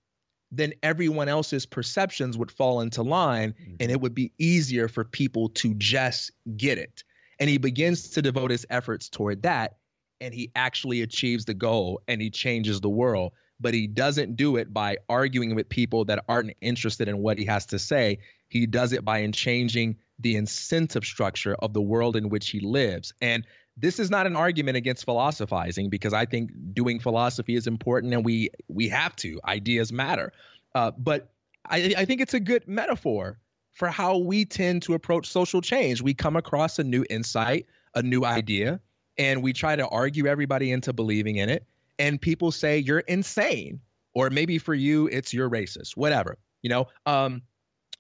then 0.51 0.73
everyone 0.83 1.29
else's 1.29 1.67
perceptions 1.67 2.37
would 2.39 2.51
fall 2.51 2.81
into 2.81 3.03
line 3.03 3.53
mm-hmm. 3.53 3.75
and 3.81 3.91
it 3.91 4.01
would 4.01 4.15
be 4.15 4.33
easier 4.39 4.89
for 4.89 5.05
people 5.05 5.51
to 5.51 5.75
just 5.75 6.33
get 6.57 6.79
it. 6.79 7.05
And 7.39 7.49
he 7.51 7.59
begins 7.59 8.11
to 8.11 8.23
devote 8.23 8.51
his 8.51 8.67
efforts 8.71 9.09
toward 9.09 9.43
that 9.43 9.77
and 10.21 10.35
he 10.35 10.51
actually 10.57 11.03
achieves 11.03 11.45
the 11.45 11.55
goal 11.55 12.03
and 12.09 12.21
he 12.21 12.31
changes 12.31 12.81
the 12.81 12.89
world. 12.89 13.33
But 13.61 13.75
he 13.75 13.87
doesn't 13.87 14.37
do 14.37 14.57
it 14.57 14.73
by 14.73 14.99
arguing 15.09 15.55
with 15.55 15.69
people 15.69 16.05
that 16.07 16.25
aren't 16.29 16.55
interested 16.61 17.09
in 17.09 17.19
what 17.19 17.39
he 17.39 17.45
has 17.47 17.67
to 17.67 17.79
say. 17.79 18.19
He 18.49 18.67
does 18.67 18.93
it 18.93 19.05
by 19.05 19.27
changing 19.31 19.97
the 20.19 20.37
incentive 20.37 21.05
structure 21.05 21.55
of 21.57 21.73
the 21.73 21.83
world 21.83 22.17
in 22.17 22.29
which 22.29 22.51
he 22.51 22.61
lives. 22.61 23.13
And 23.21 23.47
this 23.77 23.99
is 23.99 24.11
not 24.11 24.27
an 24.27 24.37
argument 24.37 24.77
against 24.77 25.05
philosophizing 25.05 25.89
because 25.89 26.13
I 26.13 26.25
think 26.25 26.51
doing 26.73 26.99
philosophy 26.99 27.55
is 27.55 27.67
important 27.67 28.13
and 28.13 28.25
we 28.25 28.51
we 28.69 28.89
have 28.89 29.15
to. 29.17 29.41
Ideas 29.45 29.93
matter. 29.93 30.33
Uh, 30.75 30.91
but 30.97 31.31
I, 31.69 31.95
I 31.97 32.05
think 32.05 32.21
it's 32.21 32.35
a 32.35 32.41
good 32.41 32.67
metaphor 32.67 33.39
for 33.73 33.89
how 33.89 34.19
we 34.19 34.45
tend 34.45 34.83
to 34.83 34.95
approach 34.95 35.29
social 35.29 35.61
change. 35.61 36.03
We 36.03 36.15
come 36.15 36.35
across 36.37 36.79
a 36.79 36.85
new 36.85 37.05
insight, 37.09 37.67
a 37.95 38.03
new 38.03 38.25
idea, 38.25 38.81
and 39.17 39.43
we 39.43 39.53
try 39.53 39.77
to 39.77 39.87
argue 39.87 40.27
everybody 40.27 40.73
into 40.73 40.93
believing 40.93 41.37
in 41.37 41.49
it. 41.49 41.65
And 41.99 42.21
people 42.21 42.53
say 42.53 42.79
you're 42.79 43.01
insane, 43.01 43.81
or 44.15 44.31
maybe 44.31 44.59
for 44.59 44.75
you 44.75 45.09
it's 45.09 45.33
you're 45.33 45.51
racist, 45.51 45.97
whatever. 45.97 46.39
You 46.63 46.71
know, 46.71 46.89
um, 47.07 47.43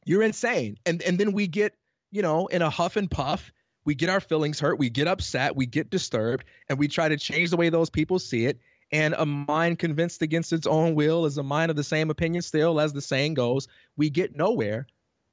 you're 0.04 0.22
insane, 0.22 0.78
and 0.86 1.02
and 1.02 1.18
then 1.18 1.32
we 1.32 1.46
get 1.46 1.74
you 2.10 2.22
know 2.22 2.46
in 2.46 2.62
a 2.62 2.70
huff 2.70 2.96
and 2.96 3.10
puff 3.10 3.52
we 3.88 3.94
get 3.94 4.10
our 4.10 4.20
feelings 4.20 4.60
hurt, 4.60 4.78
we 4.78 4.90
get 4.90 5.08
upset, 5.08 5.56
we 5.56 5.64
get 5.64 5.88
disturbed, 5.88 6.44
and 6.68 6.78
we 6.78 6.88
try 6.88 7.08
to 7.08 7.16
change 7.16 7.48
the 7.48 7.56
way 7.56 7.70
those 7.70 7.88
people 7.88 8.18
see 8.18 8.44
it. 8.44 8.60
And 8.92 9.14
a 9.16 9.24
mind 9.24 9.78
convinced 9.78 10.20
against 10.20 10.52
its 10.52 10.66
own 10.66 10.94
will 10.94 11.24
is 11.24 11.38
a 11.38 11.42
mind 11.42 11.70
of 11.70 11.76
the 11.76 11.82
same 11.82 12.10
opinion 12.10 12.42
still, 12.42 12.80
as 12.80 12.92
the 12.92 13.00
saying 13.00 13.32
goes. 13.32 13.66
We 13.96 14.10
get 14.10 14.36
nowhere. 14.36 14.86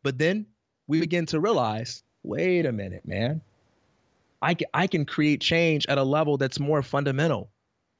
But 0.03 0.17
then 0.17 0.45
we 0.87 1.01
begin 1.01 1.25
to 1.25 1.39
realize 1.41 2.01
wait 2.23 2.65
a 2.65 2.71
minute, 2.71 3.05
man. 3.05 3.41
I 4.41 4.55
I 4.73 4.87
can 4.87 5.03
create 5.03 5.41
change 5.41 5.85
at 5.87 5.97
a 5.97 6.03
level 6.03 6.37
that's 6.37 6.57
more 6.57 6.81
fundamental. 6.81 7.49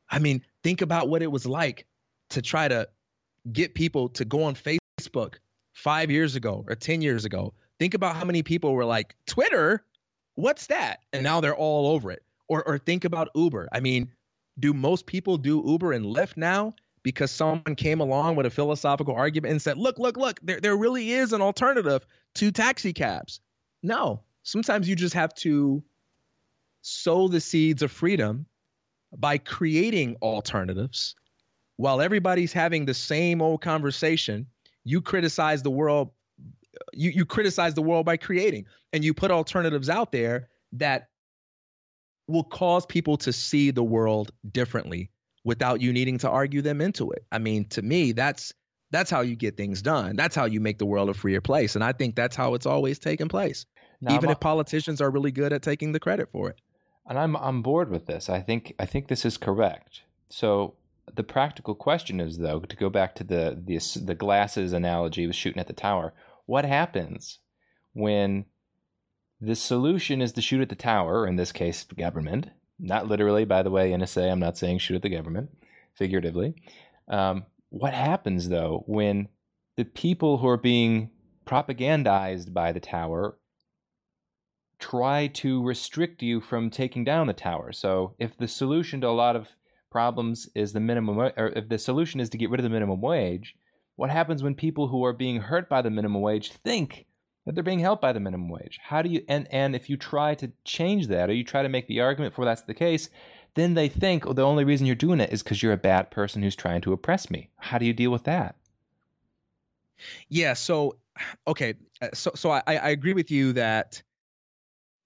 I 0.10 0.20
mean, 0.20 0.42
think 0.66 0.82
about 0.82 1.08
what 1.08 1.22
it 1.22 1.32
was 1.32 1.46
like 1.46 1.86
to 2.32 2.42
try 2.42 2.68
to 2.68 2.90
get 3.54 3.76
people 3.76 4.10
to 4.10 4.26
go 4.26 4.44
on 4.46 4.56
Facebook 4.56 5.36
five 5.74 6.10
years 6.10 6.36
ago 6.36 6.66
or 6.68 6.74
10 6.74 7.04
years 7.04 7.24
ago. 7.24 7.54
Think 7.78 7.94
about 7.94 8.16
how 8.16 8.26
many 8.26 8.42
people 8.42 8.74
were 8.74 8.84
like, 8.84 9.16
Twitter? 9.28 9.86
what's 10.36 10.68
that? 10.68 11.02
And 11.14 11.24
now 11.24 11.40
they're 11.40 11.56
all 11.56 11.94
over 11.94 12.12
it. 12.12 12.24
Or 12.48 12.68
or 12.68 12.78
think 12.78 13.06
about 13.06 13.30
Uber. 13.36 13.70
I 13.72 13.80
mean, 13.80 14.12
do 14.60 14.74
most 14.74 15.06
people 15.06 15.38
do 15.38 15.64
Uber 15.66 15.94
and 15.94 16.06
Lyft 16.06 16.36
now 16.36 16.76
because 17.04 17.32
someone 17.32 17.76
came 17.76 18.00
along 18.00 18.36
with 18.36 18.48
a 18.48 18.50
philosophical 18.50 19.16
argument 19.16 19.52
and 19.52 19.62
said, 19.62 19.78
"Look, 19.78 19.98
look, 19.98 20.18
look, 20.18 20.40
there 20.44 20.60
there 20.60 20.76
really 20.78 21.12
is 21.12 21.34
an 21.34 21.42
alternative 21.42 22.06
to 22.36 22.52
taxi 22.52 22.94
cabs." 22.94 23.40
No. 23.82 24.22
Sometimes 24.44 24.88
you 24.88 24.96
just 24.96 25.16
have 25.16 25.34
to 25.36 25.84
sow 26.82 27.28
the 27.28 27.42
seeds 27.42 27.82
of 27.82 27.92
freedom 27.92 28.46
by 29.16 29.38
creating 29.38 30.16
alternatives 30.22 31.16
while 31.78 32.02
everybody's 32.02 32.54
having 32.54 32.86
the 32.86 32.94
same 32.94 33.42
old 33.42 33.62
conversation 33.62 34.48
you 34.84 35.02
criticize 35.02 35.64
the 35.64 35.72
world 35.72 36.12
you 36.94 37.12
you 37.12 37.26
criticize 37.26 37.74
the 37.74 37.82
world 37.82 38.06
by 38.06 38.18
creating 38.18 38.66
and 38.94 39.04
you 39.04 39.14
put 39.14 39.32
alternatives 39.32 39.90
out 39.90 40.12
there 40.12 40.50
that 40.74 41.10
will 42.28 42.44
cause 42.44 42.86
people 42.86 43.18
to 43.18 43.32
see 43.32 43.72
the 43.72 43.84
world 43.84 44.32
differently 44.52 45.12
without 45.44 45.82
you 45.82 45.94
needing 45.94 46.18
to 46.18 46.30
argue 46.30 46.62
them 46.62 46.82
into 46.82 47.12
it. 47.12 47.26
I 47.32 47.38
mean, 47.38 47.66
to 47.70 47.82
me, 47.82 48.12
that's 48.12 48.54
that's 48.92 49.12
how 49.12 49.22
you 49.22 49.36
get 49.36 49.58
things 49.58 49.82
done. 49.82 50.16
That's 50.16 50.36
how 50.36 50.46
you 50.46 50.60
make 50.60 50.78
the 50.78 50.86
world 50.86 51.10
a 51.10 51.14
freer 51.14 51.42
place. 51.42 51.76
And 51.76 51.84
I 51.84 51.92
think 51.92 52.16
that's 52.16 52.36
how 52.36 52.54
it's 52.54 52.66
always 52.66 53.00
taken 53.00 53.28
place. 53.28 53.66
Now, 54.02 54.16
Even 54.16 54.30
I'm, 54.30 54.34
if 54.34 54.40
politicians 54.40 55.02
are 55.02 55.10
really 55.10 55.32
good 55.32 55.54
at 55.54 55.62
taking 55.62 55.92
the 55.92 56.00
credit 56.00 56.30
for 56.32 56.50
it. 56.50 56.62
And 57.08 57.20
I'm 57.20 57.36
on 57.36 57.62
board 57.62 57.90
with 57.90 58.08
this. 58.08 58.30
I 58.30 58.42
think 58.42 58.74
I 58.80 58.86
think 58.86 59.08
this 59.08 59.26
is 59.26 59.38
correct. 59.38 60.02
So 60.30 60.76
the 61.14 61.24
practical 61.24 61.76
question 61.76 62.20
is 62.20 62.40
though, 62.40 62.60
to 62.62 62.76
go 62.76 62.90
back 62.90 63.16
to 63.16 63.24
the 63.24 63.60
the, 63.64 63.80
the 64.04 64.16
glasses 64.16 64.74
analogy 64.74 65.28
with 65.28 65.36
shooting 65.36 65.60
at 65.60 65.68
the 65.68 65.74
tower, 65.74 66.14
what 66.46 66.66
happens 66.66 67.40
when 67.94 68.46
the 69.40 69.56
solution 69.56 70.22
is 70.22 70.32
to 70.34 70.42
shoot 70.42 70.62
at 70.62 70.70
the 70.70 70.76
tower, 70.76 71.28
in 71.28 71.36
this 71.36 71.52
case, 71.52 71.84
government? 71.84 72.50
Not 72.80 73.08
literally, 73.08 73.46
by 73.46 73.64
the 73.64 73.72
way, 73.72 73.92
NSA, 73.92 74.32
I'm 74.32 74.40
not 74.40 74.58
saying 74.58 74.80
shoot 74.80 74.96
at 74.96 75.02
the 75.02 75.10
government, 75.10 75.50
figuratively. 75.94 76.56
Um, 77.08 77.46
what 77.70 77.94
happens, 77.94 78.50
though, 78.50 78.84
when 78.88 79.30
the 79.78 79.86
people 79.86 80.38
who 80.38 80.48
are 80.48 80.58
being 80.58 81.12
propagandized 81.46 82.54
by 82.54 82.72
the 82.72 82.80
tower 82.80 83.38
try 84.80 85.28
to 85.28 85.64
restrict 85.64 86.22
you 86.22 86.42
from 86.42 86.70
taking 86.70 87.04
down 87.04 87.28
the 87.28 87.34
tower? 87.34 87.72
So, 87.72 88.16
if 88.20 88.38
the 88.38 88.48
solution 88.48 89.02
to 89.02 89.08
a 89.08 89.10
lot 89.10 89.36
of 89.36 89.50
problems 89.92 90.50
is 90.56 90.74
the 90.74 90.80
minimum, 90.80 91.18
or 91.20 91.32
if 91.56 91.70
the 91.70 91.78
solution 91.78 92.20
is 92.20 92.30
to 92.30 92.38
get 92.38 92.50
rid 92.50 92.60
of 92.60 92.64
the 92.64 92.70
minimum 92.70 93.02
wage, 93.02 93.56
what 93.96 94.10
happens 94.10 94.44
when 94.44 94.56
people 94.56 94.88
who 94.88 95.06
are 95.06 95.14
being 95.14 95.40
hurt 95.40 95.70
by 95.70 95.82
the 95.82 95.90
minimum 95.90 96.22
wage 96.22 96.52
think 96.52 97.06
that 97.46 97.56
they're 97.56 97.64
being 97.64 97.80
helped 97.80 98.02
by 98.02 98.12
the 98.12 98.20
minimum 98.20 98.50
wage? 98.50 98.80
How 98.82 99.02
do 99.02 99.10
you 99.10 99.24
and 99.30 99.48
and 99.52 99.76
if 99.76 99.90
you 99.90 99.98
try 99.98 100.36
to 100.36 100.52
change 100.64 101.08
that 101.08 101.30
or 101.30 101.34
you 101.34 101.44
try 101.44 101.64
to 101.64 101.70
make 101.70 101.88
the 101.88 102.02
argument 102.02 102.34
for 102.34 102.46
that's 102.46 102.64
the 102.64 102.74
case, 102.74 103.10
then 103.56 103.74
they 103.74 103.88
think, 103.88 104.28
oh, 104.28 104.34
the 104.34 104.42
only 104.42 104.64
reason 104.64 104.86
you're 104.86 104.96
doing 104.96 105.20
it 105.22 105.32
is 105.32 105.42
because 105.42 105.64
you're 105.64 105.74
a 105.74 105.78
bad 105.78 106.12
person 106.12 106.44
who's 106.44 106.56
trying 106.56 106.82
to 106.82 106.94
oppress 106.94 107.32
me. 107.32 107.50
How 107.58 107.78
do 107.78 107.86
you 107.86 107.94
deal 107.94 108.12
with 108.12 108.26
that? 108.26 108.56
Yeah. 110.30 110.54
So, 110.54 110.98
okay. 111.48 111.76
Uh, 112.02 112.10
so, 112.14 112.32
so 112.36 112.52
I, 112.52 112.62
I 112.68 112.90
agree 112.90 113.14
with 113.14 113.32
you 113.32 113.54
that 113.54 114.04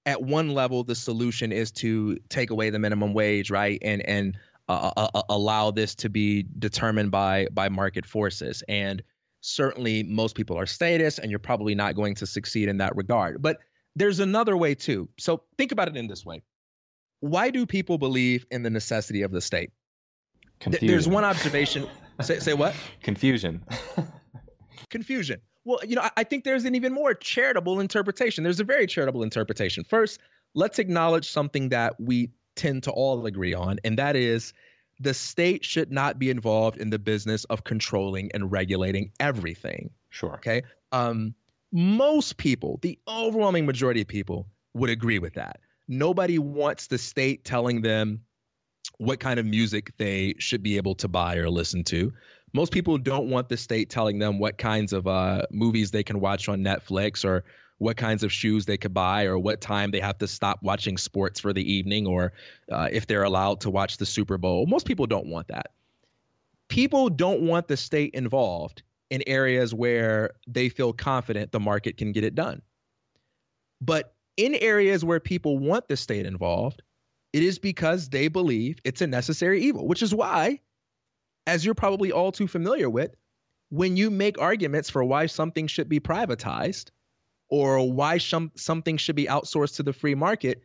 at 0.09 0.23
one 0.23 0.55
level 0.55 0.83
the 0.83 0.95
solution 0.95 1.51
is 1.51 1.71
to 1.71 2.17
take 2.29 2.49
away 2.49 2.71
the 2.71 2.79
minimum 2.79 3.13
wage, 3.13 3.51
right? 3.51 3.77
And 3.83 4.01
and 4.07 4.37
uh, 4.67 4.91
uh, 4.97 5.09
uh, 5.13 5.21
allow 5.29 5.69
this 5.69 5.93
to 5.95 6.09
be 6.09 6.45
determined 6.57 7.11
by 7.11 7.47
by 7.51 7.69
market 7.69 8.07
forces. 8.07 8.63
And 8.67 9.03
certainly, 9.41 10.01
most 10.01 10.35
people 10.35 10.57
are 10.57 10.65
statists, 10.65 11.19
and 11.19 11.29
you're 11.29 11.39
probably 11.39 11.75
not 11.75 11.95
going 11.95 12.15
to 12.15 12.25
succeed 12.25 12.69
in 12.69 12.77
that 12.77 12.95
regard. 12.95 13.39
But 13.41 13.59
there's 13.95 14.19
another 14.19 14.57
way 14.57 14.73
too. 14.73 15.07
So 15.19 15.43
think 15.59 15.71
about 15.71 15.87
it 15.87 15.95
in 15.95 16.07
this 16.07 16.25
way: 16.25 16.41
Why 17.19 17.51
do 17.51 17.67
people 17.67 17.99
believe 17.99 18.47
in 18.49 18.63
the 18.63 18.71
necessity 18.71 19.21
of 19.21 19.31
the 19.31 19.41
state? 19.41 19.69
Confusion. 20.59 20.87
There's 20.87 21.07
one 21.07 21.23
observation. 21.23 21.87
say, 22.21 22.39
say 22.39 22.55
what? 22.55 22.73
Confusion. 23.03 23.63
Confusion. 24.89 25.39
Well, 25.69 25.79
you 25.85 25.95
know, 25.95 26.09
I 26.17 26.23
think 26.23 26.45
there's 26.45 26.65
an 26.65 26.73
even 26.73 26.93
more 26.93 27.13
charitable 27.13 27.79
interpretation. 27.79 28.43
There's 28.43 28.59
a 28.59 28.63
very 28.63 28.87
charitable 28.87 29.21
interpretation. 29.21 29.83
First, 29.83 30.19
let's 30.55 30.79
acknowledge 30.79 31.29
something 31.29 31.69
that 31.69 31.99
we 31.99 32.31
tend 32.55 32.83
to 32.83 32.91
all 32.91 33.23
agree 33.27 33.53
on, 33.53 33.77
and 33.83 33.99
that 33.99 34.15
is 34.15 34.53
the 34.99 35.13
state 35.13 35.63
should 35.63 35.91
not 35.91 36.17
be 36.17 36.31
involved 36.31 36.79
in 36.79 36.89
the 36.89 36.97
business 36.97 37.43
of 37.43 37.63
controlling 37.63 38.31
and 38.33 38.51
regulating 38.51 39.11
everything. 39.19 39.91
Sure. 40.09 40.33
Okay. 40.37 40.63
Um, 40.91 41.35
most 41.71 42.37
people, 42.37 42.79
the 42.81 42.97
overwhelming 43.07 43.67
majority 43.67 44.01
of 44.01 44.07
people, 44.07 44.47
would 44.73 44.89
agree 44.89 45.19
with 45.19 45.35
that. 45.35 45.59
Nobody 45.87 46.39
wants 46.39 46.87
the 46.87 46.97
state 46.97 47.45
telling 47.45 47.83
them 47.83 48.21
what 48.97 49.19
kind 49.19 49.39
of 49.39 49.45
music 49.45 49.93
they 49.97 50.33
should 50.39 50.63
be 50.63 50.77
able 50.77 50.95
to 50.95 51.07
buy 51.07 51.35
or 51.35 51.47
listen 51.47 51.83
to. 51.83 52.11
Most 52.53 52.71
people 52.71 52.97
don't 52.97 53.29
want 53.29 53.49
the 53.49 53.57
state 53.57 53.89
telling 53.89 54.19
them 54.19 54.39
what 54.39 54.57
kinds 54.57 54.93
of 54.93 55.07
uh, 55.07 55.43
movies 55.51 55.91
they 55.91 56.03
can 56.03 56.19
watch 56.19 56.49
on 56.49 56.61
Netflix 56.61 57.23
or 57.23 57.43
what 57.77 57.95
kinds 57.95 58.23
of 58.23 58.31
shoes 58.31 58.65
they 58.65 58.77
could 58.77 58.93
buy 58.93 59.25
or 59.25 59.39
what 59.39 59.61
time 59.61 59.91
they 59.91 59.99
have 59.99 60.17
to 60.17 60.27
stop 60.27 60.59
watching 60.61 60.97
sports 60.97 61.39
for 61.39 61.53
the 61.53 61.73
evening 61.73 62.05
or 62.07 62.33
uh, 62.71 62.89
if 62.91 63.07
they're 63.07 63.23
allowed 63.23 63.61
to 63.61 63.69
watch 63.69 63.97
the 63.97 64.05
Super 64.05 64.37
Bowl. 64.37 64.65
Most 64.65 64.85
people 64.85 65.07
don't 65.07 65.27
want 65.27 65.47
that. 65.47 65.71
People 66.67 67.09
don't 67.09 67.41
want 67.41 67.67
the 67.67 67.77
state 67.77 68.13
involved 68.13 68.83
in 69.09 69.23
areas 69.25 69.73
where 69.73 70.31
they 70.47 70.69
feel 70.69 70.93
confident 70.93 71.51
the 71.51 71.59
market 71.59 71.97
can 71.97 72.11
get 72.11 72.23
it 72.23 72.35
done. 72.35 72.61
But 73.81 74.13
in 74.37 74.55
areas 74.55 75.03
where 75.03 75.19
people 75.19 75.57
want 75.57 75.87
the 75.87 75.97
state 75.97 76.25
involved, 76.25 76.81
it 77.33 77.43
is 77.43 77.59
because 77.59 78.09
they 78.09 78.27
believe 78.27 78.79
it's 78.83 79.01
a 79.01 79.07
necessary 79.07 79.61
evil, 79.61 79.87
which 79.87 80.01
is 80.03 80.13
why, 80.13 80.59
as 81.49 81.65
you're 81.65 81.73
probably 81.75 82.11
all 82.11 82.31
too 82.31 82.47
familiar 82.47 82.89
with, 82.89 83.15
when 83.69 83.97
you 83.97 84.11
make 84.11 84.39
arguments 84.39 84.89
for 84.89 85.03
why 85.03 85.25
something 85.25 85.67
should 85.67 85.89
be 85.89 85.99
privatized, 85.99 86.91
or 87.49 87.91
why 87.91 88.19
some, 88.19 88.51
something 88.55 88.97
should 88.97 89.15
be 89.15 89.25
outsourced 89.25 89.77
to 89.77 89.83
the 89.83 89.93
free 89.93 90.15
market, 90.15 90.61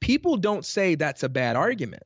people 0.00 0.38
don't 0.38 0.64
say 0.64 0.94
that's 0.94 1.22
a 1.22 1.28
bad 1.28 1.56
argument. 1.56 2.04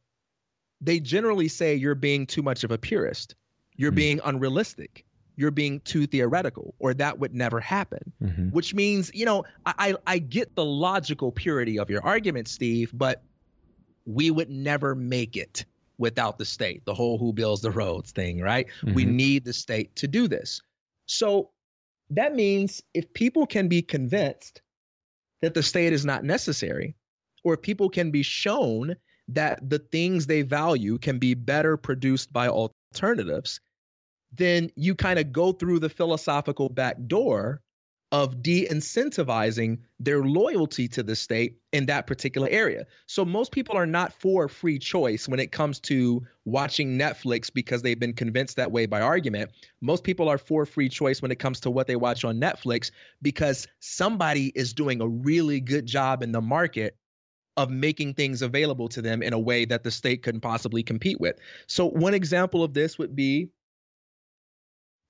they 0.83 0.99
generally 0.99 1.49
say 1.49 1.75
you're 1.77 1.95
being 1.95 2.27
too 2.27 2.43
much 2.43 2.65
of 2.65 2.71
a 2.73 2.77
purist, 2.77 3.37
you're 3.77 3.91
mm-hmm. 3.91 3.97
being 3.97 4.21
unrealistic, 4.25 5.05
you're 5.37 5.53
being 5.53 5.81
too 5.81 6.07
theoretical, 6.07 6.75
or 6.79 6.93
that 6.93 7.19
would 7.19 7.35
never 7.35 7.61
happen. 7.61 8.13
Mm-hmm. 8.23 8.49
Which 8.49 8.75
means, 8.75 9.11
you 9.15 9.25
know, 9.25 9.45
I, 9.65 9.95
I 10.07 10.19
get 10.19 10.55
the 10.57 10.65
logical 10.65 11.31
purity 11.33 11.79
of 11.79 11.89
your 11.89 12.05
argument, 12.05 12.49
Steve, 12.49 12.91
but 12.93 13.23
we 14.05 14.31
would 14.31 14.51
never 14.51 14.95
make 14.95 15.37
it 15.37 15.65
without 15.99 16.39
the 16.39 16.45
state, 16.45 16.85
the 16.85 16.95
whole 16.95 17.19
who 17.19 17.33
builds 17.33 17.63
the 17.63 17.71
roads 17.71 18.13
thing, 18.13 18.41
right? 18.41 18.67
Mm-hmm. 18.83 18.95
We 18.95 19.05
need 19.05 19.45
the 19.45 19.53
state 19.53 19.95
to 19.97 20.09
do 20.09 20.29
this. 20.29 20.61
So 21.07 21.51
that 22.11 22.35
means 22.35 22.83
if 22.95 23.13
people 23.13 23.47
can 23.47 23.69
be 23.69 23.83
convinced 23.83 24.63
that 25.41 25.55
the 25.55 25.63
state 25.63 25.93
is 25.93 26.05
not 26.05 26.25
necessary, 26.25 26.95
or 27.45 27.55
if 27.55 27.63
people 27.63 27.89
can 27.89 28.11
be 28.11 28.23
shown 28.23 28.97
that 29.29 29.69
the 29.69 29.79
things 29.79 30.27
they 30.27 30.43
value 30.43 30.99
can 30.99 31.19
be 31.19 31.35
better 31.35 31.77
produced 31.77 32.33
by 32.33 32.49
alternatives, 32.49 33.61
then 34.33 34.71
you 34.77 34.95
kind 34.95 35.19
of 35.19 35.33
go 35.33 35.53
through 35.53 35.79
the 35.79 35.89
philosophical 35.89 36.69
back 36.69 36.97
door 37.07 37.61
of 38.13 38.43
de 38.43 38.69
incentivizing 38.69 39.79
their 39.99 40.23
loyalty 40.23 40.87
to 40.87 41.03
the 41.03 41.17
state 41.17 41.57
in 41.73 41.87
that 41.87 42.07
particular 42.07 42.47
area. 42.51 42.85
So 43.07 43.25
most 43.25 43.53
people 43.53 43.75
are 43.75 43.87
not 43.87 44.13
for 44.13 44.49
free 44.49 44.79
choice 44.79 45.27
when 45.27 45.41
it 45.41 45.51
comes 45.51 45.81
to 45.81 46.23
watching 46.45 46.99
Netflix 46.99 47.51
because 47.53 47.81
they've 47.81 47.99
been 47.99 48.13
convinced 48.13 48.57
that 48.57 48.71
way 48.71 48.85
by 48.85 49.01
argument. 49.01 49.51
Most 49.81 50.05
people 50.05 50.29
are 50.29 50.37
for 50.37 50.67
free 50.67 50.91
choice 50.91 51.23
when 51.23 51.31
it 51.31 51.39
comes 51.39 51.61
to 51.61 51.71
what 51.71 51.87
they 51.87 51.97
watch 51.97 52.23
on 52.23 52.39
Netflix 52.39 52.91
because 53.23 53.67
somebody 53.81 54.53
is 54.55 54.75
doing 54.75 55.01
a 55.01 55.09
really 55.09 55.61
good 55.61 55.87
job 55.87 56.23
in 56.23 56.33
the 56.33 56.43
market 56.43 56.99
of 57.57 57.71
making 57.71 58.13
things 58.13 58.43
available 58.43 58.89
to 58.91 59.01
them 59.01 59.23
in 59.23 59.33
a 59.33 59.39
way 59.39 59.65
that 59.65 59.85
the 59.85 59.91
state 59.91 60.23
couldn't 60.23 60.41
possibly 60.43 60.83
compete 60.83 61.19
with. 61.19 61.37
So 61.67 61.87
one 61.87 62.13
example 62.13 62.63
of 62.63 62.75
this 62.75 62.99
would 62.99 63.17
be 63.17 63.49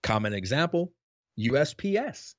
common 0.04 0.34
example, 0.34 0.92
USPS 1.38 2.34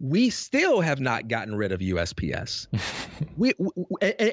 we 0.00 0.30
still 0.30 0.80
have 0.80 1.00
not 1.00 1.28
gotten 1.28 1.54
rid 1.54 1.72
of 1.72 1.80
USPS. 1.80 2.66
we, 3.36 3.54
we 3.58 3.74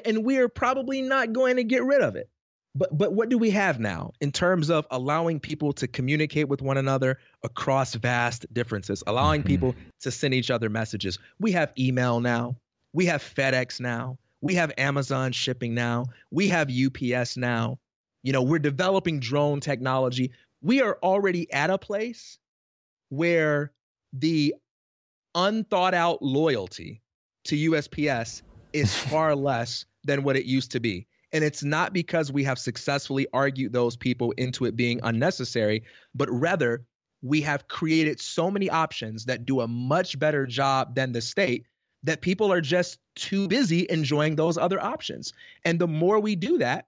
and, 0.04 0.24
we 0.24 0.38
are 0.38 0.48
probably 0.48 1.02
not 1.02 1.32
going 1.32 1.56
to 1.56 1.64
get 1.64 1.84
rid 1.84 2.02
of 2.02 2.16
it. 2.16 2.28
But 2.74 2.96
but 2.96 3.12
what 3.12 3.28
do 3.28 3.36
we 3.36 3.50
have 3.50 3.80
now 3.80 4.12
in 4.20 4.32
terms 4.32 4.70
of 4.70 4.86
allowing 4.90 5.40
people 5.40 5.74
to 5.74 5.86
communicate 5.86 6.48
with 6.48 6.62
one 6.62 6.78
another 6.78 7.18
across 7.42 7.94
vast 7.94 8.46
differences, 8.52 9.02
allowing 9.06 9.42
mm-hmm. 9.42 9.48
people 9.48 9.74
to 10.00 10.10
send 10.10 10.32
each 10.32 10.50
other 10.50 10.70
messages? 10.70 11.18
We 11.38 11.52
have 11.52 11.72
email 11.78 12.20
now. 12.20 12.56
We 12.94 13.06
have 13.06 13.22
FedEx 13.22 13.78
now. 13.78 14.18
We 14.40 14.54
have 14.54 14.72
Amazon 14.78 15.32
shipping 15.32 15.74
now. 15.74 16.06
We 16.30 16.48
have 16.48 16.70
UPS 16.70 17.36
now. 17.36 17.78
You 18.22 18.32
know, 18.32 18.42
we're 18.42 18.58
developing 18.58 19.20
drone 19.20 19.60
technology. 19.60 20.32
We 20.62 20.80
are 20.80 20.98
already 21.02 21.52
at 21.52 21.70
a 21.70 21.78
place 21.78 22.38
where 23.10 23.72
the 24.12 24.54
unthought 25.34 25.94
out 25.94 26.22
loyalty 26.22 27.02
to 27.44 27.70
USPS 27.70 28.42
is 28.72 28.94
far 29.10 29.34
less 29.34 29.84
than 30.04 30.22
what 30.22 30.36
it 30.36 30.44
used 30.44 30.72
to 30.72 30.80
be. 30.80 31.06
And 31.32 31.42
it's 31.42 31.62
not 31.62 31.92
because 31.92 32.30
we 32.30 32.44
have 32.44 32.58
successfully 32.58 33.26
argued 33.32 33.72
those 33.72 33.96
people 33.96 34.32
into 34.32 34.66
it 34.66 34.76
being 34.76 35.00
unnecessary, 35.02 35.84
but 36.14 36.28
rather 36.30 36.84
we 37.22 37.40
have 37.42 37.68
created 37.68 38.20
so 38.20 38.50
many 38.50 38.68
options 38.68 39.24
that 39.26 39.46
do 39.46 39.60
a 39.60 39.68
much 39.68 40.18
better 40.18 40.46
job 40.46 40.94
than 40.94 41.12
the 41.12 41.20
state 41.20 41.66
that 42.02 42.20
people 42.20 42.52
are 42.52 42.60
just 42.60 42.98
too 43.14 43.46
busy 43.48 43.86
enjoying 43.88 44.36
those 44.36 44.58
other 44.58 44.82
options. 44.82 45.32
And 45.64 45.78
the 45.78 45.86
more 45.86 46.18
we 46.18 46.34
do 46.34 46.58
that, 46.58 46.86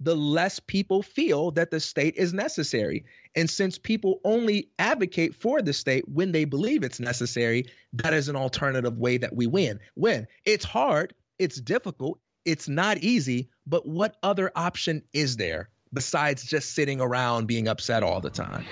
the 0.00 0.16
less 0.16 0.60
people 0.60 1.02
feel 1.02 1.50
that 1.52 1.70
the 1.70 1.80
state 1.80 2.14
is 2.16 2.32
necessary. 2.32 3.04
And 3.34 3.50
since 3.50 3.78
people 3.78 4.20
only 4.24 4.68
advocate 4.78 5.34
for 5.34 5.60
the 5.60 5.72
state 5.72 6.08
when 6.08 6.32
they 6.32 6.44
believe 6.44 6.84
it's 6.84 7.00
necessary, 7.00 7.66
that 7.94 8.14
is 8.14 8.28
an 8.28 8.36
alternative 8.36 8.98
way 8.98 9.18
that 9.18 9.34
we 9.34 9.46
win. 9.46 9.80
Win. 9.96 10.26
It's 10.44 10.64
hard, 10.64 11.14
it's 11.38 11.60
difficult, 11.60 12.20
it's 12.44 12.68
not 12.68 12.98
easy, 12.98 13.50
but 13.66 13.86
what 13.86 14.16
other 14.22 14.52
option 14.54 15.02
is 15.12 15.36
there 15.36 15.68
besides 15.92 16.44
just 16.44 16.74
sitting 16.74 17.00
around 17.00 17.46
being 17.46 17.66
upset 17.66 18.02
all 18.02 18.20
the 18.20 18.30
time? 18.30 18.64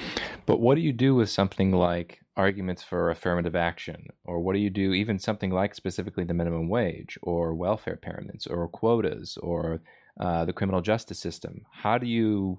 But 0.44 0.60
what 0.60 0.76
do 0.76 0.80
you 0.80 0.92
do 0.92 1.14
with 1.14 1.30
something 1.30 1.72
like 1.72 2.20
arguments 2.36 2.82
for 2.82 3.10
affirmative 3.10 3.56
action? 3.56 4.06
Or 4.24 4.40
what 4.40 4.54
do 4.54 4.60
you 4.60 4.70
do, 4.70 4.92
even 4.92 5.18
something 5.18 5.50
like 5.50 5.74
specifically 5.74 6.24
the 6.24 6.34
minimum 6.34 6.68
wage 6.68 7.18
or 7.22 7.54
welfare 7.54 7.96
payments 7.96 8.46
or 8.46 8.68
quotas 8.68 9.38
or 9.38 9.80
uh, 10.18 10.44
the 10.44 10.52
criminal 10.52 10.80
justice 10.80 11.18
system. 11.18 11.66
How 11.70 11.98
do 11.98 12.06
you 12.06 12.58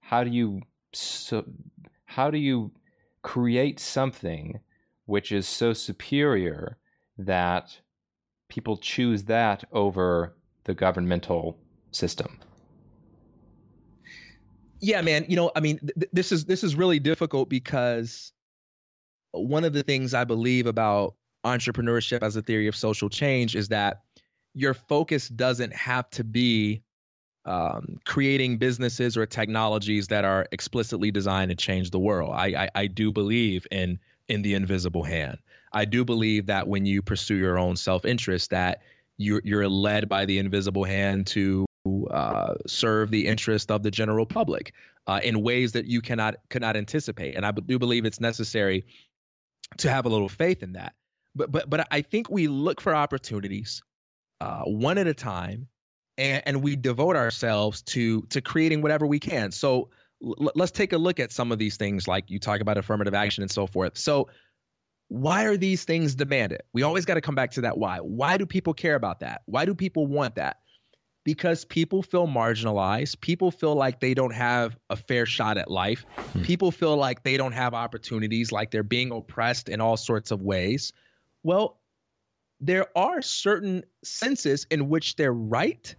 how 0.00 0.24
do 0.24 0.30
you 0.30 0.62
so, 0.92 1.44
how 2.04 2.30
do 2.30 2.38
you 2.38 2.70
create 3.22 3.80
something 3.80 4.60
which 5.06 5.32
is 5.32 5.46
so 5.46 5.72
superior 5.72 6.78
that 7.18 7.78
people 8.48 8.76
choose 8.76 9.24
that 9.24 9.64
over 9.72 10.36
the 10.64 10.74
governmental 10.74 11.58
system? 11.90 12.38
Yeah, 14.80 15.00
man. 15.00 15.24
You 15.28 15.36
know, 15.36 15.50
I 15.56 15.60
mean, 15.60 15.78
th- 15.78 16.10
this 16.12 16.32
is 16.32 16.44
this 16.44 16.62
is 16.62 16.76
really 16.76 16.98
difficult 16.98 17.48
because 17.48 18.32
one 19.32 19.64
of 19.64 19.72
the 19.72 19.82
things 19.82 20.14
I 20.14 20.24
believe 20.24 20.66
about 20.66 21.14
entrepreneurship 21.44 22.22
as 22.22 22.36
a 22.36 22.42
theory 22.42 22.68
of 22.68 22.76
social 22.76 23.08
change 23.08 23.56
is 23.56 23.68
that 23.68 24.02
your 24.54 24.74
focus 24.74 25.28
doesn't 25.28 25.74
have 25.74 26.08
to 26.10 26.24
be 26.24 26.82
um, 27.46 28.00
creating 28.04 28.58
businesses 28.58 29.16
or 29.16 29.26
technologies 29.26 30.08
that 30.08 30.24
are 30.24 30.46
explicitly 30.50 31.10
designed 31.10 31.50
to 31.50 31.56
change 31.56 31.90
the 31.90 31.98
world. 31.98 32.32
I, 32.34 32.46
I, 32.46 32.68
I 32.74 32.86
do 32.86 33.12
believe 33.12 33.66
in 33.70 33.98
in 34.28 34.42
the 34.42 34.54
invisible 34.54 35.04
hand. 35.04 35.38
I 35.72 35.84
do 35.84 36.04
believe 36.04 36.46
that 36.46 36.66
when 36.66 36.86
you 36.86 37.02
pursue 37.02 37.34
your 37.34 37.58
own 37.58 37.76
self 37.76 38.04
interest, 38.04 38.50
that 38.50 38.82
you're 39.18 39.42
you're 39.44 39.68
led 39.68 40.08
by 40.08 40.24
the 40.24 40.38
invisible 40.38 40.84
hand 40.84 41.26
to 41.28 41.66
uh, 42.10 42.54
serve 42.66 43.10
the 43.10 43.26
interest 43.26 43.70
of 43.70 43.82
the 43.82 43.90
general 43.90 44.24
public 44.24 44.72
uh, 45.06 45.20
in 45.22 45.42
ways 45.42 45.72
that 45.72 45.84
you 45.86 46.00
cannot 46.00 46.36
cannot 46.48 46.76
anticipate. 46.76 47.34
And 47.34 47.44
I 47.44 47.50
do 47.50 47.78
believe 47.78 48.04
it's 48.06 48.20
necessary 48.20 48.86
to 49.78 49.90
have 49.90 50.06
a 50.06 50.08
little 50.08 50.28
faith 50.28 50.62
in 50.62 50.72
that. 50.72 50.94
But 51.34 51.52
but 51.52 51.68
but 51.68 51.86
I 51.90 52.00
think 52.00 52.30
we 52.30 52.46
look 52.48 52.80
for 52.80 52.94
opportunities 52.94 53.82
uh, 54.40 54.62
one 54.62 54.98
at 54.98 55.06
a 55.06 55.14
time 55.14 55.68
and, 56.18 56.42
and 56.46 56.62
we 56.62 56.76
devote 56.76 57.16
ourselves 57.16 57.82
to 57.82 58.22
to 58.30 58.40
creating 58.40 58.82
whatever 58.82 59.06
we 59.06 59.18
can. 59.18 59.50
So 59.50 59.90
l- 60.22 60.52
let's 60.54 60.72
take 60.72 60.92
a 60.92 60.98
look 60.98 61.20
at 61.20 61.32
some 61.32 61.52
of 61.52 61.58
these 61.58 61.76
things, 61.76 62.06
like 62.08 62.30
you 62.30 62.38
talk 62.38 62.60
about 62.60 62.78
affirmative 62.78 63.14
action 63.14 63.42
and 63.42 63.50
so 63.50 63.66
forth. 63.66 63.98
So 63.98 64.28
why 65.08 65.44
are 65.44 65.56
these 65.56 65.84
things 65.84 66.14
demanded? 66.14 66.62
We 66.72 66.82
always 66.82 67.04
got 67.04 67.14
to 67.14 67.20
come 67.20 67.34
back 67.34 67.52
to 67.52 67.62
that 67.62 67.78
why. 67.78 67.98
Why 67.98 68.36
do 68.36 68.46
people 68.46 68.74
care 68.74 68.94
about 68.94 69.20
that? 69.20 69.42
Why 69.46 69.64
do 69.64 69.74
people 69.74 70.06
want 70.06 70.36
that? 70.36 70.58
Because 71.24 71.64
people 71.64 72.02
feel 72.02 72.26
marginalized. 72.26 73.20
People 73.20 73.50
feel 73.50 73.74
like 73.74 74.00
they 74.00 74.12
don't 74.12 74.34
have 74.34 74.76
a 74.90 74.96
fair 74.96 75.24
shot 75.24 75.56
at 75.56 75.70
life. 75.70 76.04
Hmm. 76.16 76.42
People 76.42 76.70
feel 76.70 76.96
like 76.96 77.22
they 77.22 77.36
don't 77.36 77.52
have 77.52 77.74
opportunities, 77.74 78.52
like 78.52 78.70
they're 78.70 78.82
being 78.82 79.10
oppressed 79.10 79.68
in 79.68 79.80
all 79.80 79.96
sorts 79.96 80.30
of 80.30 80.42
ways. 80.42 80.92
Well, 81.42 81.80
there 82.60 82.86
are 82.96 83.22
certain 83.22 83.84
senses 84.02 84.66
in 84.70 84.88
which 84.88 85.16
they're 85.16 85.32
right 85.32 85.94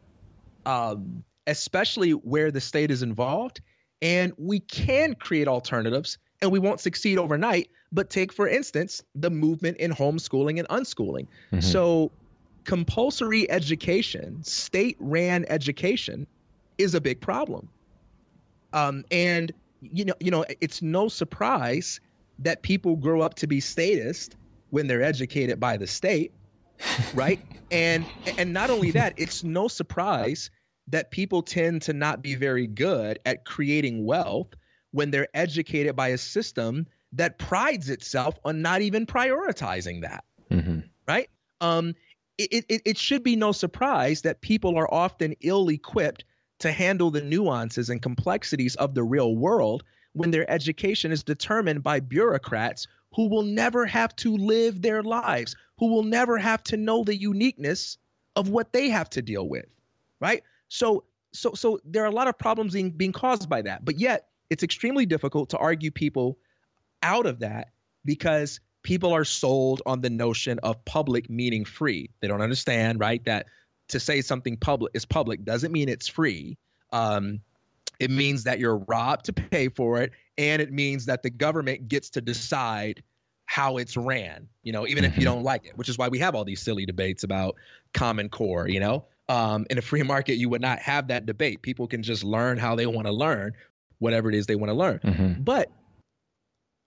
um, 0.66 1.24
especially 1.48 2.12
where 2.12 2.52
the 2.52 2.62
state 2.62 2.92
is 2.92 3.04
involved. 3.04 3.62
And 4.02 4.34
we 4.38 4.60
can 4.60 5.16
create 5.16 5.48
alternatives 5.48 6.18
and 6.42 6.52
we 6.52 6.60
won't 6.60 6.80
succeed 6.80 7.18
overnight. 7.18 7.70
But 7.92 8.10
take, 8.10 8.34
for 8.34 8.48
instance, 8.48 9.04
the 9.16 9.30
movement 9.30 9.78
in 9.78 9.92
homeschooling 9.92 10.60
and 10.60 10.68
unschooling. 10.68 11.28
Mm-hmm. 11.52 11.62
So, 11.62 12.12
compulsory 12.66 13.50
education, 13.50 14.44
state 14.44 14.98
ran 15.00 15.46
education, 15.48 16.28
is 16.78 16.94
a 16.94 17.00
big 17.00 17.22
problem. 17.22 17.70
Um, 18.74 19.06
and 19.12 19.54
you 19.82 20.06
know, 20.06 20.14
you 20.20 20.32
know, 20.32 20.46
it's 20.62 20.82
no 20.82 21.08
surprise 21.08 22.00
that 22.40 22.62
people 22.62 22.96
grow 22.96 23.22
up 23.22 23.36
to 23.36 23.48
be 23.48 23.60
statist 23.60 24.36
when 24.72 24.88
they're 24.88 25.04
educated 25.04 25.60
by 25.60 25.78
the 25.78 25.88
state, 25.88 26.34
right? 27.14 27.40
and 27.72 28.06
and 28.38 28.54
not 28.54 28.70
only 28.70 28.92
that, 28.92 29.14
it's 29.18 29.44
no 29.44 29.68
surprise 29.68 30.50
that 30.88 31.12
people 31.12 31.42
tend 31.42 31.82
to 31.84 31.94
not 31.94 32.22
be 32.22 32.36
very 32.36 32.68
good 32.68 33.20
at 33.26 33.46
creating 33.46 34.06
wealth 34.06 34.54
when 34.92 35.12
they're 35.12 35.28
educated 35.34 35.96
by 35.96 36.10
a 36.10 36.18
system 36.18 36.86
that 37.14 37.40
prides 37.40 37.90
itself 37.90 38.38
on 38.46 38.62
not 38.62 38.82
even 38.82 39.06
prioritizing 39.06 40.02
that. 40.02 40.24
Mm-hmm. 40.52 40.82
Right? 41.08 41.30
Um, 41.62 41.96
it, 42.38 42.66
it, 42.70 42.82
it 42.86 42.98
should 42.98 43.24
be 43.24 43.36
no 43.36 43.52
surprise 43.52 44.22
that 44.22 44.42
people 44.42 44.78
are 44.78 44.94
often 44.94 45.36
ill 45.42 45.70
equipped 45.70 46.26
to 46.60 46.72
handle 46.72 47.12
the 47.12 47.22
nuances 47.22 47.90
and 47.90 48.02
complexities 48.02 48.76
of 48.76 48.94
the 48.94 49.04
real 49.04 49.36
world 49.36 49.84
when 50.14 50.32
their 50.32 50.50
education 50.50 51.12
is 51.12 51.24
determined 51.24 51.84
by 51.84 52.00
bureaucrats 52.00 52.88
who 53.16 53.30
will 53.30 53.44
never 53.44 53.86
have 53.86 54.16
to 54.18 54.36
live 54.36 54.82
their 54.82 55.02
lives, 55.02 55.56
who 55.80 55.88
will 55.88 56.04
never 56.04 56.38
have 56.38 56.64
to 56.64 56.78
know 56.78 57.04
the 57.04 57.16
uniqueness 57.16 57.98
of 58.36 58.50
what 58.50 58.74
they 58.74 58.90
have 58.90 59.10
to 59.12 59.22
deal 59.22 59.48
with, 59.48 59.66
right? 60.20 60.44
So 60.68 61.06
so 61.34 61.54
so 61.54 61.80
there 61.86 62.04
are 62.04 62.08
a 62.08 62.12
lot 62.12 62.28
of 62.28 62.38
problems 62.38 62.74
being 62.74 62.92
being 62.92 63.14
caused 63.14 63.50
by 63.50 63.62
that. 63.62 63.84
But 63.86 64.00
yet 64.00 64.28
it's 64.50 64.64
extremely 64.64 65.06
difficult 65.06 65.52
to 65.52 65.58
argue 65.58 65.92
people 65.92 66.38
out 67.02 67.26
of 67.26 67.40
that 67.40 67.72
because 68.04 68.60
people 68.84 69.14
are 69.14 69.26
sold 69.26 69.82
on 69.86 70.02
the 70.02 70.10
notion 70.10 70.60
of 70.60 70.84
public 70.86 71.30
meaning 71.30 71.66
free. 71.66 72.12
They 72.20 72.28
don't 72.28 72.42
understand, 72.42 73.00
right? 73.00 73.24
That 73.26 73.48
to 73.90 74.00
say 74.00 74.22
something 74.22 74.58
public 74.58 74.92
is 74.94 75.06
public 75.06 75.44
doesn't 75.44 75.72
mean 75.72 75.90
it's 75.90 76.08
free. 76.08 76.58
Um, 76.92 77.42
it 78.00 78.12
means 78.12 78.44
that 78.44 78.60
you're 78.60 78.78
robbed 78.78 79.26
to 79.26 79.34
pay 79.34 79.70
for 79.70 80.02
it, 80.02 80.12
and 80.38 80.62
it 80.62 80.72
means 80.72 81.06
that 81.06 81.24
the 81.24 81.30
government 81.30 81.88
gets 81.88 82.10
to 82.12 82.22
decide 82.22 83.04
how 83.46 83.78
it's 83.78 83.96
ran. 83.96 84.48
You 84.64 84.72
know, 84.72 84.88
even 84.88 85.06
if 85.06 85.14
you 85.14 85.20
mm-hmm. 85.20 85.36
don't 85.36 85.44
like 85.44 85.66
it, 85.66 85.78
which 85.78 85.90
is 85.90 85.98
why 85.98 86.08
we 86.08 86.20
have 86.20 86.36
all 86.36 86.44
these 86.44 86.62
silly 86.62 86.86
debates 86.86 87.24
about 87.24 87.56
Common 87.94 88.30
Core. 88.30 88.68
You 88.68 88.80
know, 88.80 89.06
um, 89.30 89.66
in 89.70 89.78
a 89.78 89.82
free 89.82 90.04
market, 90.04 90.36
you 90.36 90.50
would 90.50 90.62
not 90.62 90.80
have 90.80 91.08
that 91.08 91.26
debate. 91.26 91.62
People 91.62 91.88
can 91.88 92.04
just 92.04 92.24
learn 92.24 92.58
how 92.58 92.76
they 92.76 92.86
want 92.86 93.08
to 93.08 93.14
learn, 93.14 93.54
whatever 94.00 94.30
it 94.30 94.36
is 94.36 94.46
they 94.46 94.56
want 94.56 94.70
to 94.70 94.76
learn. 94.76 95.00
Mm-hmm. 95.04 95.44
But 95.44 95.72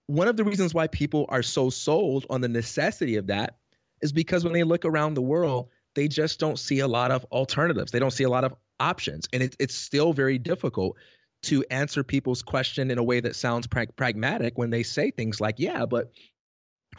one 0.07 0.27
of 0.27 0.37
the 0.37 0.43
reasons 0.43 0.73
why 0.73 0.87
people 0.87 1.25
are 1.29 1.43
so 1.43 1.69
sold 1.69 2.25
on 2.29 2.41
the 2.41 2.47
necessity 2.47 3.17
of 3.17 3.27
that 3.27 3.57
is 4.01 4.11
because 4.11 4.43
when 4.43 4.53
they 4.53 4.63
look 4.63 4.85
around 4.85 5.13
the 5.13 5.21
world, 5.21 5.69
they 5.99 6.07
just 6.07 6.39
don't 6.39 6.57
see 6.57 6.79
a 6.79 6.87
lot 6.87 7.11
of 7.11 7.25
alternatives. 7.25 7.91
They 7.91 7.99
don't 7.99 8.11
see 8.11 8.23
a 8.23 8.29
lot 8.29 8.45
of 8.45 8.55
options. 8.79 9.27
And 9.33 9.43
it, 9.43 9.57
it's 9.59 9.75
still 9.75 10.13
very 10.13 10.37
difficult 10.37 10.95
to 11.43 11.65
answer 11.69 12.05
people's 12.05 12.41
question 12.41 12.89
in 12.89 12.97
a 12.97 13.03
way 13.03 13.19
that 13.19 13.35
sounds 13.35 13.67
pra- 13.67 13.91
pragmatic 13.97 14.57
when 14.57 14.69
they 14.69 14.83
say 14.83 15.11
things 15.11 15.41
like, 15.41 15.55
yeah, 15.57 15.85
but 15.85 16.13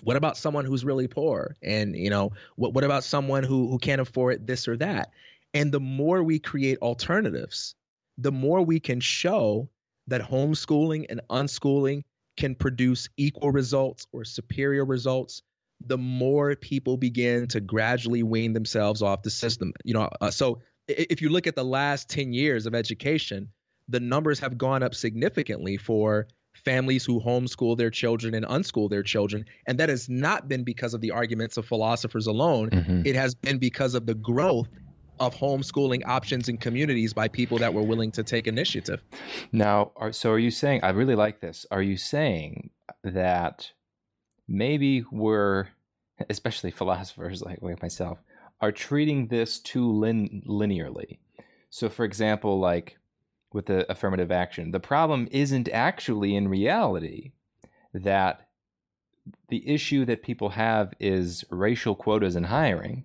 what 0.02 0.18
about 0.18 0.36
someone 0.36 0.66
who's 0.66 0.84
really 0.84 1.08
poor? 1.08 1.56
And, 1.62 1.96
you 1.96 2.10
know, 2.10 2.32
what, 2.56 2.74
what 2.74 2.84
about 2.84 3.02
someone 3.02 3.42
who, 3.42 3.70
who 3.70 3.78
can't 3.78 4.02
afford 4.02 4.46
this 4.46 4.68
or 4.68 4.76
that? 4.76 5.12
And 5.54 5.72
the 5.72 5.80
more 5.80 6.22
we 6.22 6.38
create 6.38 6.76
alternatives, 6.82 7.74
the 8.18 8.32
more 8.32 8.60
we 8.60 8.80
can 8.80 9.00
show 9.00 9.70
that 10.08 10.20
homeschooling 10.20 11.06
and 11.08 11.22
unschooling 11.30 12.02
can 12.36 12.54
produce 12.54 13.08
equal 13.16 13.50
results 13.50 14.06
or 14.12 14.26
superior 14.26 14.84
results, 14.84 15.40
the 15.84 15.98
more 15.98 16.56
people 16.56 16.96
begin 16.96 17.46
to 17.48 17.60
gradually 17.60 18.22
wean 18.22 18.52
themselves 18.52 19.02
off 19.02 19.22
the 19.22 19.30
system. 19.30 19.72
You 19.84 19.94
know, 19.94 20.10
uh, 20.20 20.30
so 20.30 20.60
if 20.88 21.22
you 21.22 21.28
look 21.28 21.46
at 21.46 21.56
the 21.56 21.64
last 21.64 22.08
10 22.10 22.32
years 22.32 22.66
of 22.66 22.74
education, 22.74 23.48
the 23.88 24.00
numbers 24.00 24.38
have 24.40 24.58
gone 24.58 24.82
up 24.82 24.94
significantly 24.94 25.76
for 25.76 26.28
families 26.64 27.04
who 27.04 27.20
homeschool 27.20 27.76
their 27.76 27.90
children 27.90 28.34
and 28.34 28.44
unschool 28.46 28.90
their 28.90 29.02
children. 29.02 29.44
And 29.66 29.78
that 29.78 29.88
has 29.88 30.08
not 30.08 30.48
been 30.48 30.64
because 30.64 30.94
of 30.94 31.00
the 31.00 31.10
arguments 31.10 31.56
of 31.56 31.64
philosophers 31.64 32.26
alone. 32.26 32.70
Mm-hmm. 32.70 33.02
It 33.06 33.16
has 33.16 33.34
been 33.34 33.58
because 33.58 33.94
of 33.94 34.06
the 34.06 34.14
growth 34.14 34.68
of 35.18 35.34
homeschooling 35.34 36.02
options 36.06 36.48
in 36.48 36.56
communities 36.56 37.12
by 37.12 37.28
people 37.28 37.58
that 37.58 37.74
were 37.74 37.82
willing 37.82 38.10
to 38.12 38.22
take 38.22 38.46
initiative. 38.46 39.02
Now, 39.52 39.92
are, 39.96 40.12
so 40.12 40.30
are 40.30 40.38
you 40.38 40.50
saying, 40.50 40.80
I 40.82 40.90
really 40.90 41.14
like 41.14 41.40
this. 41.40 41.66
Are 41.70 41.82
you 41.82 41.96
saying 41.96 42.70
that 43.04 43.70
maybe 44.50 45.04
we're, 45.10 45.68
especially 46.28 46.70
philosophers 46.70 47.42
like, 47.62 47.62
myself, 47.80 48.18
are 48.60 48.72
treating 48.72 49.28
this 49.28 49.58
too 49.58 49.90
lin- 49.90 50.42
linearly? 50.46 51.18
So, 51.70 51.88
for 51.88 52.04
example, 52.04 52.58
like 52.58 52.98
with 53.52 53.66
the 53.66 53.90
affirmative 53.90 54.30
action, 54.30 54.72
the 54.72 54.80
problem 54.80 55.28
isn't 55.30 55.68
actually 55.70 56.36
in 56.36 56.48
reality 56.48 57.32
that 57.94 58.48
the 59.48 59.66
issue 59.68 60.04
that 60.04 60.22
people 60.22 60.50
have 60.50 60.92
is 60.98 61.44
racial 61.50 61.94
quotas 61.94 62.36
in 62.36 62.44
hiring 62.44 63.04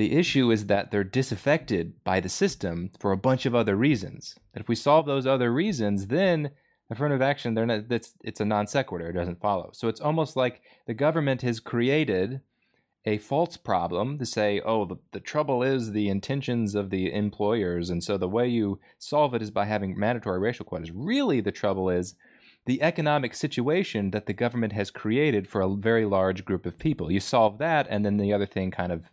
the 0.00 0.16
issue 0.16 0.50
is 0.50 0.64
that 0.64 0.90
they're 0.90 1.04
disaffected 1.04 2.02
by 2.04 2.20
the 2.20 2.28
system 2.30 2.90
for 2.98 3.12
a 3.12 3.18
bunch 3.18 3.44
of 3.44 3.54
other 3.54 3.76
reasons. 3.76 4.34
And 4.54 4.62
if 4.62 4.66
we 4.66 4.74
solve 4.74 5.04
those 5.04 5.26
other 5.26 5.52
reasons, 5.52 6.06
then 6.06 6.52
affirmative 6.90 7.22
action, 7.22 7.54
they're 7.54 7.66
not, 7.66 7.84
it's, 7.90 8.14
it's 8.22 8.40
a 8.40 8.44
non 8.44 8.66
sequitur, 8.66 9.08
it 9.08 9.14
doesn't 9.14 9.40
follow. 9.40 9.70
So 9.72 9.88
it's 9.88 10.00
almost 10.00 10.36
like 10.36 10.62
the 10.86 10.94
government 10.94 11.42
has 11.42 11.60
created 11.60 12.40
a 13.06 13.18
false 13.18 13.56
problem 13.56 14.18
to 14.18 14.26
say, 14.26 14.60
oh, 14.64 14.84
the, 14.84 14.96
the 15.12 15.20
trouble 15.20 15.62
is 15.62 15.92
the 15.92 16.08
intentions 16.08 16.74
of 16.74 16.90
the 16.90 17.12
employers. 17.12 17.88
And 17.88 18.04
so 18.04 18.18
the 18.18 18.28
way 18.28 18.46
you 18.48 18.78
solve 18.98 19.34
it 19.34 19.42
is 19.42 19.50
by 19.50 19.64
having 19.64 19.98
mandatory 19.98 20.38
racial 20.38 20.66
quotas. 20.66 20.90
Really, 20.90 21.40
the 21.40 21.52
trouble 21.52 21.88
is 21.88 22.14
the 22.66 22.82
economic 22.82 23.34
situation 23.34 24.10
that 24.10 24.26
the 24.26 24.34
government 24.34 24.74
has 24.74 24.90
created 24.90 25.48
for 25.48 25.62
a 25.62 25.74
very 25.74 26.04
large 26.04 26.44
group 26.44 26.66
of 26.66 26.78
people. 26.78 27.10
You 27.10 27.20
solve 27.20 27.58
that, 27.58 27.86
and 27.88 28.04
then 28.04 28.18
the 28.18 28.34
other 28.34 28.46
thing 28.46 28.70
kind 28.70 28.92
of 28.92 29.04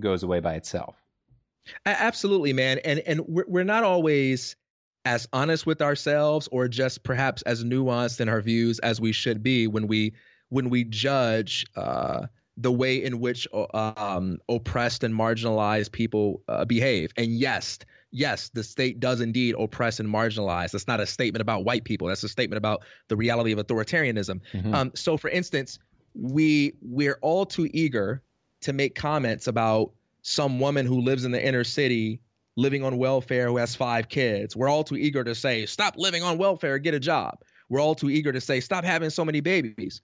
goes 0.00 0.22
away 0.22 0.40
by 0.40 0.54
itself. 0.54 0.96
Absolutely, 1.84 2.52
man. 2.52 2.78
And 2.84 3.00
and 3.00 3.20
we're 3.26 3.44
we're 3.46 3.64
not 3.64 3.84
always 3.84 4.56
as 5.06 5.28
honest 5.32 5.64
with 5.64 5.80
ourselves 5.80 6.48
or 6.50 6.66
just 6.66 7.04
perhaps 7.04 7.40
as 7.42 7.64
nuanced 7.64 8.20
in 8.20 8.28
our 8.28 8.42
views 8.42 8.80
as 8.80 9.00
we 9.00 9.12
should 9.12 9.42
be 9.42 9.68
when 9.68 9.86
we 9.86 10.12
when 10.48 10.68
we 10.68 10.84
judge 10.84 11.64
uh, 11.76 12.26
the 12.56 12.72
way 12.72 13.02
in 13.02 13.20
which 13.20 13.46
um, 13.72 14.38
oppressed 14.48 15.04
and 15.04 15.14
marginalized 15.14 15.92
people 15.92 16.42
uh, 16.48 16.64
behave. 16.64 17.12
And 17.16 17.28
yes, 17.28 17.78
yes, 18.10 18.48
the 18.50 18.64
state 18.64 18.98
does 18.98 19.20
indeed 19.20 19.54
oppress 19.58 20.00
and 20.00 20.08
marginalize. 20.08 20.72
That's 20.72 20.88
not 20.88 21.00
a 21.00 21.06
statement 21.06 21.40
about 21.40 21.64
white 21.64 21.84
people. 21.84 22.08
That's 22.08 22.24
a 22.24 22.28
statement 22.28 22.58
about 22.58 22.82
the 23.08 23.16
reality 23.16 23.52
of 23.52 23.58
authoritarianism. 23.58 24.40
Mm-hmm. 24.52 24.74
Um, 24.74 24.92
so, 24.94 25.16
for 25.16 25.30
instance, 25.30 25.78
we 26.14 26.72
we're 26.82 27.18
all 27.22 27.46
too 27.46 27.68
eager 27.72 28.22
to 28.62 28.72
make 28.72 28.96
comments 28.96 29.46
about 29.46 29.92
some 30.22 30.58
woman 30.58 30.86
who 30.86 31.00
lives 31.00 31.24
in 31.24 31.30
the 31.30 31.44
inner 31.44 31.62
city 31.62 32.20
living 32.56 32.82
on 32.82 32.98
welfare 32.98 33.48
who 33.48 33.58
has 33.58 33.74
five 33.74 34.08
kids. 34.08 34.56
We're 34.56 34.68
all 34.68 34.84
too 34.84 34.96
eager 34.96 35.22
to 35.22 35.34
say, 35.34 35.66
stop 35.66 35.94
living 35.96 36.22
on 36.22 36.38
welfare, 36.38 36.78
get 36.78 36.94
a 36.94 37.00
job. 37.00 37.38
We're 37.68 37.80
all 37.80 37.94
too 37.94 38.10
eager 38.10 38.32
to 38.32 38.40
say, 38.40 38.60
stop 38.60 38.84
having 38.84 39.10
so 39.10 39.24
many 39.24 39.40
babies. 39.40 40.00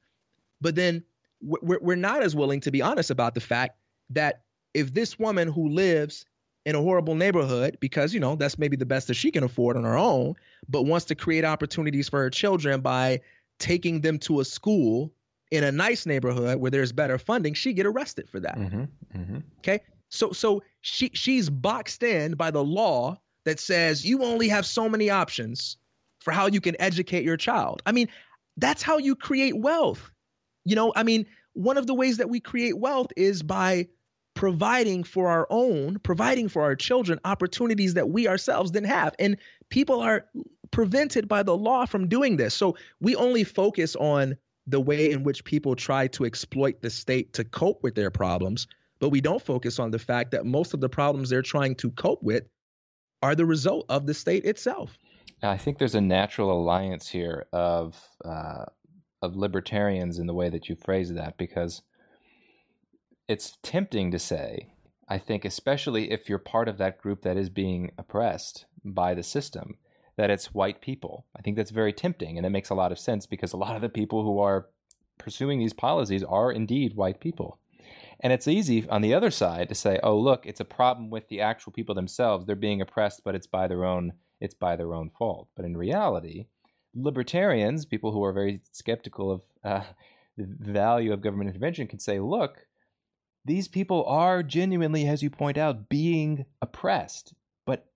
But 0.60 0.74
then 0.74 1.04
we're, 1.40 1.78
we're 1.80 1.96
not 1.96 2.22
as 2.22 2.36
willing 2.36 2.60
to 2.60 2.70
be 2.70 2.82
honest 2.82 3.10
about 3.10 3.34
the 3.34 3.40
fact 3.40 3.78
that 4.10 4.42
if 4.74 4.92
this 4.92 5.18
woman 5.18 5.48
who 5.48 5.68
lives 5.68 6.24
in 6.64 6.74
a 6.74 6.80
horrible 6.80 7.14
neighborhood, 7.14 7.78
because, 7.80 8.14
you 8.14 8.20
know, 8.20 8.36
that's 8.36 8.58
maybe 8.58 8.76
the 8.76 8.86
best 8.86 9.08
that 9.08 9.14
she 9.14 9.30
can 9.30 9.42
afford 9.42 9.76
on 9.76 9.84
her 9.84 9.96
own, 9.96 10.34
but 10.68 10.82
wants 10.82 11.06
to 11.06 11.14
create 11.14 11.44
opportunities 11.44 12.08
for 12.08 12.20
her 12.20 12.30
children 12.30 12.80
by 12.80 13.20
taking 13.58 14.00
them 14.00 14.18
to 14.18 14.40
a 14.40 14.44
school 14.44 15.12
in 15.50 15.64
a 15.64 15.72
nice 15.72 16.06
neighborhood 16.06 16.58
where 16.58 16.70
there's 16.70 16.92
better 16.92 17.18
funding, 17.18 17.52
she 17.54 17.72
get 17.72 17.84
arrested 17.84 18.28
for 18.28 18.40
that. 18.40 18.56
Mm-hmm, 18.56 18.82
mm-hmm. 19.18 19.38
Okay, 19.58 19.80
so 20.12 20.32
so 20.32 20.62
she 20.82 21.10
she's 21.14 21.48
boxed 21.48 22.02
in 22.02 22.34
by 22.34 22.50
the 22.50 22.62
law 22.62 23.16
that 23.44 23.58
says 23.58 24.04
you 24.04 24.22
only 24.22 24.48
have 24.48 24.66
so 24.66 24.88
many 24.88 25.10
options 25.10 25.76
for 26.20 26.32
how 26.32 26.46
you 26.46 26.60
can 26.60 26.80
educate 26.80 27.24
your 27.24 27.36
child. 27.36 27.82
I 27.84 27.92
mean, 27.92 28.08
that's 28.56 28.82
how 28.82 28.98
you 28.98 29.16
create 29.16 29.58
wealth. 29.58 30.12
You 30.64 30.76
know, 30.76 30.92
I 30.94 31.02
mean, 31.02 31.26
one 31.54 31.76
of 31.76 31.86
the 31.86 31.94
ways 31.94 32.18
that 32.18 32.28
we 32.28 32.38
create 32.38 32.78
wealth 32.78 33.08
is 33.16 33.42
by 33.42 33.88
providing 34.34 35.02
for 35.02 35.28
our 35.28 35.46
own, 35.50 35.98
providing 35.98 36.48
for 36.48 36.62
our 36.62 36.76
children 36.76 37.18
opportunities 37.24 37.94
that 37.94 38.08
we 38.08 38.28
ourselves 38.28 38.70
didn't 38.70 38.88
have. 38.88 39.14
And 39.18 39.36
people 39.68 40.00
are 40.00 40.26
prevented 40.70 41.26
by 41.26 41.42
the 41.42 41.56
law 41.56 41.86
from 41.86 42.08
doing 42.08 42.36
this. 42.36 42.54
So 42.54 42.76
we 43.00 43.16
only 43.16 43.44
focus 43.44 43.96
on 43.96 44.36
the 44.66 44.80
way 44.80 45.10
in 45.10 45.24
which 45.24 45.44
people 45.44 45.74
try 45.74 46.06
to 46.08 46.24
exploit 46.24 46.80
the 46.80 46.90
state 46.90 47.32
to 47.34 47.44
cope 47.44 47.82
with 47.82 47.94
their 47.94 48.10
problems, 48.10 48.68
but 49.02 49.08
we 49.08 49.20
don't 49.20 49.42
focus 49.42 49.80
on 49.80 49.90
the 49.90 49.98
fact 49.98 50.30
that 50.30 50.46
most 50.46 50.74
of 50.74 50.80
the 50.80 50.88
problems 50.88 51.28
they're 51.28 51.42
trying 51.42 51.74
to 51.74 51.90
cope 51.90 52.22
with 52.22 52.44
are 53.20 53.34
the 53.34 53.44
result 53.44 53.84
of 53.88 54.06
the 54.06 54.14
state 54.14 54.44
itself. 54.44 54.96
I 55.42 55.58
think 55.58 55.78
there's 55.78 55.96
a 55.96 56.00
natural 56.00 56.52
alliance 56.52 57.08
here 57.08 57.46
of 57.52 58.00
uh, 58.24 58.66
of 59.20 59.34
libertarians 59.34 60.20
in 60.20 60.28
the 60.28 60.34
way 60.34 60.48
that 60.50 60.68
you 60.68 60.76
phrase 60.76 61.12
that 61.14 61.36
because 61.36 61.82
it's 63.26 63.58
tempting 63.64 64.12
to 64.12 64.20
say, 64.20 64.72
I 65.08 65.18
think, 65.18 65.44
especially 65.44 66.12
if 66.12 66.28
you're 66.28 66.38
part 66.38 66.68
of 66.68 66.78
that 66.78 66.98
group 66.98 67.22
that 67.22 67.36
is 67.36 67.50
being 67.50 67.90
oppressed 67.98 68.66
by 68.84 69.14
the 69.14 69.24
system, 69.24 69.78
that 70.16 70.30
it's 70.30 70.54
white 70.54 70.80
people. 70.80 71.26
I 71.36 71.42
think 71.42 71.56
that's 71.56 71.72
very 71.72 71.92
tempting, 71.92 72.36
and 72.36 72.46
it 72.46 72.50
makes 72.50 72.70
a 72.70 72.76
lot 72.76 72.92
of 72.92 73.00
sense 73.00 73.26
because 73.26 73.52
a 73.52 73.56
lot 73.56 73.74
of 73.74 73.82
the 73.82 73.88
people 73.88 74.22
who 74.22 74.38
are 74.38 74.68
pursuing 75.18 75.58
these 75.58 75.72
policies 75.72 76.22
are 76.22 76.52
indeed 76.52 76.94
white 76.94 77.18
people. 77.18 77.58
And 78.22 78.32
it's 78.32 78.46
easy 78.46 78.88
on 78.88 79.02
the 79.02 79.14
other 79.14 79.30
side 79.30 79.68
to 79.68 79.74
say, 79.74 79.98
"Oh, 80.02 80.16
look, 80.18 80.46
it's 80.46 80.60
a 80.60 80.64
problem 80.64 81.10
with 81.10 81.28
the 81.28 81.40
actual 81.40 81.72
people 81.72 81.94
themselves. 81.94 82.46
They're 82.46 82.56
being 82.56 82.80
oppressed, 82.80 83.22
but 83.24 83.34
it's 83.34 83.48
by 83.48 83.66
their 83.68 83.84
own 83.84 84.12
it's 84.40 84.54
by 84.54 84.76
their 84.76 84.94
own 84.94 85.10
fault." 85.10 85.48
But 85.56 85.64
in 85.64 85.76
reality, 85.76 86.46
libertarians, 86.94 87.84
people 87.84 88.12
who 88.12 88.22
are 88.24 88.32
very 88.32 88.60
skeptical 88.70 89.30
of 89.30 89.42
uh, 89.64 89.84
the 90.36 90.72
value 90.72 91.12
of 91.12 91.20
government 91.20 91.50
intervention, 91.50 91.88
can 91.88 91.98
say, 91.98 92.20
"Look, 92.20 92.66
these 93.44 93.68
people 93.68 94.04
are 94.06 94.42
genuinely, 94.42 95.06
as 95.06 95.22
you 95.22 95.30
point 95.30 95.58
out, 95.58 95.88
being 95.88 96.46
oppressed 96.60 97.34
But 97.66 97.86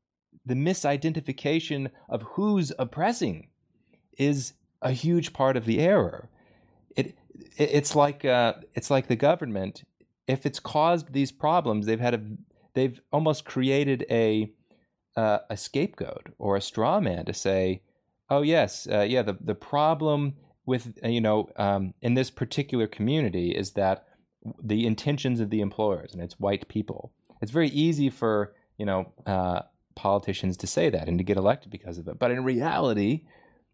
the 0.44 0.54
misidentification 0.54 1.90
of 2.08 2.22
who's 2.22 2.72
oppressing 2.78 3.48
is 4.18 4.54
a 4.82 4.92
huge 4.92 5.32
part 5.32 5.56
of 5.56 5.64
the 5.64 5.80
error. 5.80 6.28
It, 6.96 7.16
it 7.56 7.70
it's 7.72 7.94
like 7.94 8.24
uh, 8.24 8.54
it's 8.74 8.90
like 8.90 9.06
the 9.08 9.16
government. 9.16 9.84
If 10.26 10.46
it's 10.46 10.60
caused 10.60 11.12
these 11.12 11.32
problems, 11.32 11.86
they've 11.86 12.00
had 12.00 12.14
a 12.14 12.22
they've 12.74 13.00
almost 13.12 13.44
created 13.44 14.04
a 14.10 14.52
uh, 15.16 15.38
a 15.48 15.56
scapegoat 15.56 16.28
or 16.38 16.56
a 16.56 16.60
straw 16.60 17.00
man 17.00 17.24
to 17.24 17.34
say, 17.34 17.82
"Oh 18.30 18.42
yes, 18.42 18.86
uh, 18.90 19.00
yeah, 19.00 19.22
the 19.22 19.36
the 19.40 19.54
problem 19.54 20.34
with 20.64 20.98
uh, 21.04 21.08
you 21.08 21.20
know 21.20 21.48
um, 21.56 21.94
in 22.02 22.14
this 22.14 22.30
particular 22.30 22.86
community 22.86 23.50
is 23.50 23.72
that 23.72 24.06
the 24.62 24.86
intentions 24.86 25.40
of 25.40 25.50
the 25.50 25.60
employers 25.60 26.12
and 26.12 26.22
it's 26.22 26.38
white 26.38 26.68
people." 26.68 27.12
It's 27.40 27.52
very 27.52 27.68
easy 27.68 28.10
for 28.10 28.54
you 28.78 28.86
know 28.86 29.12
uh, 29.26 29.62
politicians 29.94 30.56
to 30.58 30.66
say 30.66 30.90
that 30.90 31.08
and 31.08 31.18
to 31.18 31.24
get 31.24 31.36
elected 31.36 31.70
because 31.70 31.98
of 31.98 32.08
it, 32.08 32.18
but 32.18 32.30
in 32.30 32.44
reality, 32.44 33.22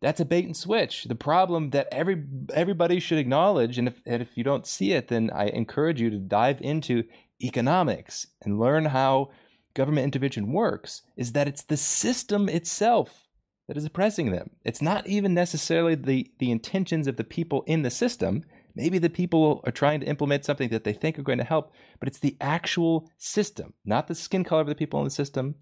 that's 0.03 0.21
a 0.21 0.25
bait 0.25 0.45
and 0.45 0.57
switch. 0.57 1.05
The 1.05 1.15
problem 1.15 1.71
that 1.71 1.89
every 1.93 2.25
everybody 2.53 2.99
should 2.99 3.19
acknowledge, 3.19 3.79
and 3.79 3.89
if 3.89 4.03
and 4.05 4.21
if 4.21 4.37
you 4.37 4.45
don't 4.45 4.67
see 4.67 4.93
it, 4.93 5.09
then 5.09 5.31
I 5.33 5.47
encourage 5.47 6.01
you 6.01 6.11
to 6.11 6.19
dive 6.19 6.61
into 6.61 7.05
economics 7.43 8.27
and 8.43 8.59
learn 8.59 8.87
how 8.87 9.31
government 9.75 10.05
intervention 10.05 10.53
works 10.53 11.03
is 11.17 11.33
that 11.33 11.49
it's 11.49 11.63
the 11.63 11.77
system 11.77 12.49
itself 12.49 13.29
that 13.69 13.77
is 13.77 13.85
oppressing 13.85 14.33
them. 14.33 14.51
It's 14.65 14.83
not 14.83 15.07
even 15.07 15.35
necessarily 15.35 15.95
the, 15.95 16.31
the 16.39 16.51
intentions 16.51 17.07
of 17.07 17.17
the 17.17 17.25
people 17.25 17.63
in 17.67 17.83
the 17.83 17.91
system. 17.91 18.45
Maybe 18.75 18.99
the 18.99 19.09
people 19.09 19.61
are 19.65 19.73
trying 19.73 20.01
to 20.01 20.07
implement 20.07 20.45
something 20.45 20.69
that 20.71 20.85
they 20.85 20.93
think 20.93 21.19
are 21.19 21.23
going 21.23 21.39
to 21.39 21.45
help, 21.45 21.73
but 22.01 22.09
it's 22.09 22.19
the 22.19 22.37
actual 22.41 23.09
system, 23.19 23.75
not 23.85 24.09
the 24.09 24.15
skin 24.15 24.45
color 24.45 24.63
of 24.63 24.67
the 24.67 24.75
people 24.75 25.01
in 25.01 25.05
the 25.05 25.11
system, 25.11 25.55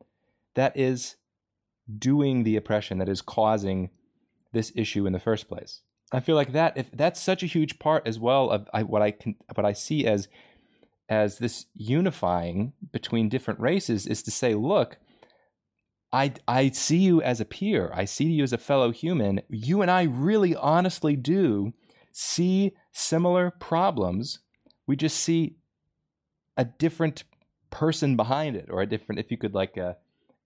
that 0.55 0.77
is 0.77 1.17
doing 1.99 2.43
the 2.43 2.57
oppression, 2.57 2.99
that 2.99 3.09
is 3.09 3.21
causing 3.21 3.91
this 4.53 4.73
issue 4.75 5.07
in 5.07 5.13
the 5.13 5.19
first 5.19 5.49
place. 5.49 5.83
I 6.13 6.21
feel 6.21 6.37
like 6.37 6.53
that 6.53 6.77
if 6.77 6.91
that's 6.93 7.21
such 7.21 7.43
a 7.43 7.47
huge 7.47 7.79
part 7.79 8.07
as 8.07 8.19
well 8.19 8.51
of 8.51 8.69
I, 8.75 8.83
what 8.83 9.03
I 9.03 9.13
can 9.13 9.37
what 9.55 9.65
I 9.65 9.73
see 9.73 10.07
as 10.07 10.29
as 11.09 11.39
this 11.39 11.67
unifying 11.75 12.73
between 12.93 13.29
different 13.29 13.61
races 13.61 14.07
is 14.07 14.23
to 14.23 14.31
say, 14.31 14.55
look, 14.55 14.97
I, 16.13 16.33
I 16.47 16.71
see 16.71 16.99
you 16.99 17.21
as 17.23 17.41
a 17.41 17.45
peer. 17.45 17.91
I 17.95 18.05
see 18.05 18.27
you 18.27 18.45
as 18.45 18.53
a 18.53 18.59
fellow 18.59 18.93
human. 18.93 19.43
You 19.49 19.83
and 19.83 19.91
I 19.91 20.05
really 20.05 20.55
honestly 20.55 21.17
do 21.17 21.73
see 22.13 22.73
similar 22.93 23.51
problems. 23.51 24.41
We 24.87 24.97
just 24.97 25.19
see 25.19 25.57
a 26.57 26.65
different 26.65 27.25
person 27.71 28.17
behind 28.17 28.57
it, 28.57 28.69
or 28.71 28.83
a 28.83 28.87
different, 28.87 29.21
if 29.21 29.31
you 29.31 29.37
could 29.37 29.55
like 29.55 29.79
uh, 29.79 29.95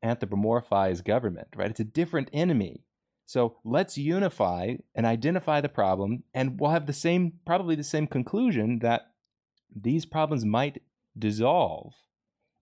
anthropomorphize 0.04 1.02
government, 1.02 1.48
right? 1.56 1.70
It's 1.70 1.80
a 1.80 1.84
different 1.84 2.28
enemy. 2.32 2.84
So 3.26 3.56
let's 3.64 3.96
unify 3.96 4.74
and 4.94 5.06
identify 5.06 5.60
the 5.60 5.68
problem, 5.68 6.24
and 6.34 6.60
we'll 6.60 6.70
have 6.70 6.86
the 6.86 6.92
same, 6.92 7.34
probably 7.46 7.74
the 7.74 7.84
same 7.84 8.06
conclusion 8.06 8.80
that 8.80 9.12
these 9.74 10.04
problems 10.04 10.44
might 10.44 10.82
dissolve 11.18 11.94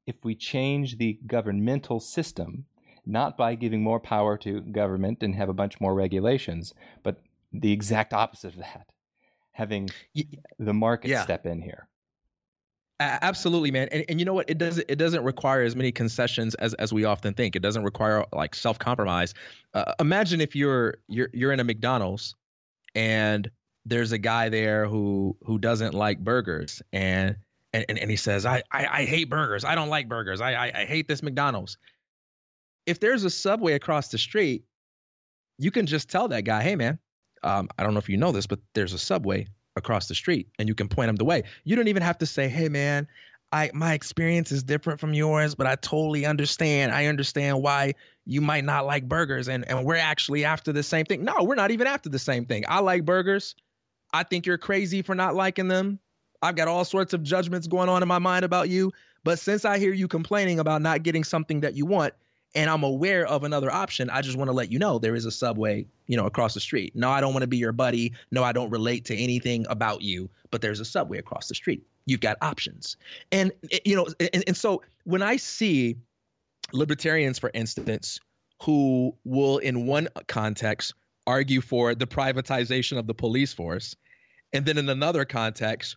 if 0.07 0.17
we 0.25 0.35
change 0.35 0.99
the 0.99 1.19
governmental 1.27 2.01
system, 2.01 2.67
not 3.05 3.37
by 3.37 3.55
giving 3.55 3.83
more 3.83 4.01
power 4.01 4.37
to 4.39 4.61
government 4.61 5.23
and 5.23 5.35
have 5.35 5.49
a 5.49 5.55
bunch 5.55 5.81
more 5.81 5.95
regulations, 5.95 6.73
but 7.03 7.23
the 7.53 7.73
exact 7.73 8.13
opposite 8.13 8.55
of 8.55 8.61
that, 8.61 8.87
having 9.53 9.89
the 10.59 10.73
market 10.73 11.11
yeah. 11.11 11.23
step 11.23 11.45
in 11.45 11.63
here. 11.63 11.89
Absolutely, 13.23 13.71
man. 13.71 13.89
And, 13.91 14.05
and 14.09 14.19
you 14.19 14.25
know 14.25 14.35
what? 14.35 14.49
It 14.51 14.59
doesn't 14.59 14.85
it 14.89 14.97
doesn't 14.97 15.25
require 15.25 15.63
as 15.63 15.77
many 15.77 15.93
concessions 15.93 16.55
as, 16.57 16.75
as 16.75 16.93
we 16.93 17.05
often 17.05 17.35
think. 17.35 17.57
It 17.57 17.63
doesn't 17.63 17.85
require 17.85 18.25
like 18.33 18.55
self 18.55 18.79
compromise. 18.79 19.35
Uh, 19.75 19.95
imagine 20.01 20.41
if 20.41 20.55
you're 20.55 20.99
you're 21.09 21.29
you're 21.33 21.53
in 21.53 21.61
a 21.61 21.65
McDonald's 21.65 22.35
and 22.95 23.51
there's 23.85 24.13
a 24.13 24.19
guy 24.19 24.49
there 24.49 24.87
who 24.87 25.37
who 25.45 25.59
doesn't 25.59 25.95
like 25.95 26.19
burgers 26.19 26.83
and 26.93 27.37
and, 27.73 27.85
and 27.89 28.11
he 28.11 28.17
says 28.17 28.47
I, 28.47 28.63
I, 28.71 28.87
I 28.87 29.05
hate 29.05 29.29
burgers 29.29 29.65
i 29.65 29.75
don't 29.75 29.89
like 29.89 30.09
burgers 30.09 30.41
I, 30.41 30.53
I 30.53 30.73
i 30.83 30.85
hate 30.85 31.09
this 31.09 31.23
mcdonald's 31.23 31.79
if 32.87 33.01
there's 33.01 33.25
a 33.25 33.31
subway 33.31 33.73
across 33.75 34.09
the 34.09 34.19
street 34.19 34.65
you 35.59 35.71
can 35.71 35.87
just 35.87 36.09
tell 36.09 36.29
that 36.29 36.43
guy 36.45 36.63
hey 36.63 36.77
man 36.77 36.99
um, 37.43 37.69
i 37.79 37.83
don't 37.83 37.95
know 37.95 37.99
if 37.99 38.09
you 38.09 38.17
know 38.17 38.33
this 38.33 38.47
but 38.47 38.61
there's 38.75 38.93
a 38.93 38.99
subway 38.99 39.47
across 39.77 40.09
the 40.09 40.15
street 40.15 40.49
and 40.59 40.69
you 40.69 40.75
can 40.75 40.89
point 40.89 41.09
them 41.09 41.17
the 41.17 41.25
way 41.25 41.43
you 41.65 41.77
don't 41.77 41.89
even 41.89 42.03
have 42.03 42.19
to 42.19 42.27
say 42.27 42.49
hey 42.49 42.69
man 42.69 43.07
I 43.53 43.71
my 43.75 43.93
experience 43.93 44.51
is 44.51 44.63
different 44.63 44.99
from 44.99 45.13
yours, 45.13 45.55
but 45.55 45.67
I 45.67 45.77
totally 45.77 46.25
understand. 46.25 46.91
I 46.91 47.07
understand 47.07 47.63
why 47.63 47.95
you 48.25 48.41
might 48.41 48.65
not 48.65 48.87
like 48.87 49.07
burgers 49.07 49.49
and, 49.49 49.69
and 49.69 49.85
we're 49.85 49.97
actually 49.97 50.45
after 50.45 50.73
the 50.73 50.83
same 50.83 51.05
thing. 51.05 51.23
No, 51.23 51.43
we're 51.43 51.55
not 51.55 51.71
even 51.71 51.87
after 51.87 52.09
the 52.09 52.19
same 52.19 52.47
thing. 52.47 52.65
I 52.67 52.81
like 52.81 53.05
burgers. 53.05 53.55
I 54.13 54.23
think 54.23 54.47
you're 54.47 54.59
crazy 54.59 55.03
for 55.03 55.15
not 55.15 55.35
liking 55.35 55.69
them. 55.69 55.99
I've 56.41 56.57
got 56.57 56.67
all 56.67 56.85
sorts 56.85 57.13
of 57.13 57.23
judgments 57.23 57.67
going 57.67 57.89
on 57.89 58.03
in 58.03 58.09
my 58.09 58.19
mind 58.19 58.45
about 58.45 58.69
you. 58.69 58.93
But 59.23 59.39
since 59.39 59.65
I 59.65 59.79
hear 59.79 59.93
you 59.93 60.09
complaining 60.09 60.59
about 60.59 60.83
not 60.83 61.03
getting 61.03 61.23
something 61.23 61.61
that 61.61 61.75
you 61.75 61.87
want, 61.87 62.15
and 62.55 62.69
I'm 62.69 62.83
aware 62.83 63.27
of 63.27 63.45
another 63.45 63.71
option, 63.71 64.11
I 64.11 64.21
just 64.21 64.37
want 64.37 64.49
to 64.49 64.53
let 64.53 64.71
you 64.71 64.79
know 64.79 64.99
there 64.99 65.15
is 65.15 65.25
a 65.25 65.31
subway, 65.31 65.87
you 66.07 66.17
know, 66.17 66.27
across 66.27 66.55
the 66.55 66.61
street. 66.61 66.95
No, 66.95 67.11
I 67.11 67.21
don't 67.21 67.33
want 67.33 67.43
to 67.43 67.49
be 67.49 67.57
your 67.57 67.73
buddy. 67.73 68.13
No, 68.31 68.45
I 68.45 68.53
don't 68.53 68.71
relate 68.71 69.05
to 69.07 69.17
anything 69.17 69.65
about 69.71 70.03
you, 70.03 70.29
but 70.51 70.61
there's 70.61 70.81
a 70.81 70.85
subway 70.85 71.19
across 71.19 71.49
the 71.49 71.55
street. 71.55 71.83
You've 72.07 72.21
got 72.21 72.37
options. 72.43 72.97
And, 73.31 73.53
eh, 73.71 73.79
you 73.85 73.97
know, 73.97 74.07
and, 74.21 74.45
and 74.47 74.57
so 74.57 74.83
when 75.05 75.23
I 75.23 75.37
see 75.37 75.97
libertarians, 76.73 77.39
for 77.39 77.51
instance, 77.55 78.21
who 78.63 79.15
will, 79.25 79.59
in 79.59 79.87
one 79.87 80.09
context, 80.29 80.95
argue 81.27 81.61
for 81.61 81.95
the 81.95 82.07
privatization 82.07 82.99
of 82.99 83.07
the 83.07 83.15
police 83.15 83.53
force, 83.53 83.97
and 84.53 84.67
then 84.67 84.77
in 84.77 84.89
another 84.89 85.25
context, 85.25 85.97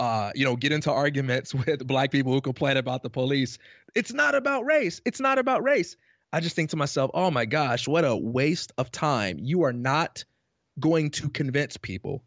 uh, 0.00 0.32
you 0.34 0.44
know, 0.44 0.56
get 0.56 0.72
into 0.72 0.90
arguments 0.90 1.54
with 1.66 1.86
black 1.86 2.10
people 2.10 2.32
who 2.32 2.40
complain 2.40 2.76
about 2.76 3.02
the 3.02 3.10
police. 3.10 3.58
It's 3.94 4.12
not 4.12 4.34
about 4.34 4.64
race. 4.64 5.00
It's 5.04 5.20
not 5.20 5.38
about 5.38 5.62
race. 5.62 5.96
I 6.32 6.40
just 6.40 6.56
think 6.56 6.70
to 6.70 6.76
myself, 6.76 7.10
oh 7.14 7.30
my 7.30 7.44
gosh, 7.44 7.86
what 7.86 8.04
a 8.04 8.16
waste 8.16 8.72
of 8.76 8.90
time. 8.90 9.38
You 9.40 9.62
are 9.62 9.72
not 9.72 10.24
going 10.80 11.10
to 11.12 11.28
convince 11.28 11.76
people 11.76 12.24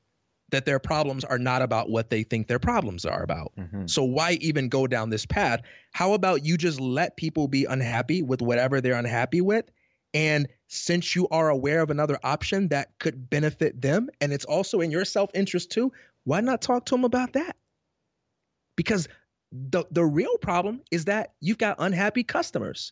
that 0.50 0.66
their 0.66 0.80
problems 0.80 1.26
are 1.26 1.38
not 1.38 1.62
about 1.62 1.90
what 1.90 2.10
they 2.10 2.24
think 2.24 2.48
their 2.48 2.60
problems 2.60 3.06
are 3.06 3.22
about. 3.22 3.52
Mm-hmm. 3.58 3.88
So 3.88 4.04
why 4.06 4.38
even 4.40 4.70
go 4.70 4.88
down 4.88 5.10
this 5.10 5.26
path? 5.26 5.62
How 5.92 6.14
about 6.14 6.46
you 6.46 6.58
just 6.58 6.80
let 6.80 7.18
people 7.18 7.50
be 7.50 7.66
unhappy 7.66 8.22
with 8.22 8.42
whatever 8.42 8.80
they're 8.80 8.94
unhappy 8.94 9.42
with 9.42 9.70
and 10.14 10.48
since 10.68 11.16
you 11.16 11.28
are 11.30 11.50
aware 11.50 11.82
of 11.82 11.90
another 11.90 12.18
option 12.24 12.70
that 12.70 12.98
could 13.00 13.30
benefit 13.30 13.82
them 13.82 14.10
and 14.22 14.34
it's 14.34 14.46
also 14.46 14.82
in 14.82 14.90
your 14.90 15.06
self 15.06 15.30
interest 15.34 15.72
too, 15.72 15.92
why 16.28 16.42
not 16.42 16.62
talk 16.62 16.86
to 16.88 16.94
them 16.94 17.06
about 17.06 17.34
that? 17.34 17.56
Because 18.76 19.08
the, 19.54 19.86
the 19.92 20.04
real 20.04 20.38
problem 20.40 20.82
is 20.92 21.06
that 21.06 21.32
you've 21.40 21.58
got 21.58 21.78
unhappy 21.80 22.22
customers. 22.22 22.92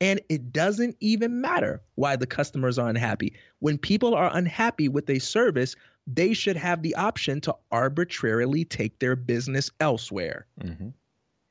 And 0.00 0.20
it 0.28 0.52
doesn't 0.52 0.96
even 1.00 1.40
matter 1.40 1.82
why 1.96 2.14
the 2.14 2.26
customers 2.26 2.78
are 2.78 2.88
unhappy. 2.88 3.34
When 3.58 3.78
people 3.78 4.14
are 4.14 4.30
unhappy 4.32 4.88
with 4.88 5.10
a 5.10 5.18
service, 5.18 5.74
they 6.06 6.34
should 6.34 6.54
have 6.54 6.82
the 6.82 6.94
option 6.94 7.40
to 7.40 7.56
arbitrarily 7.72 8.64
take 8.64 9.00
their 9.00 9.16
business 9.16 9.72
elsewhere. 9.80 10.46
Mm-hmm. 10.62 10.90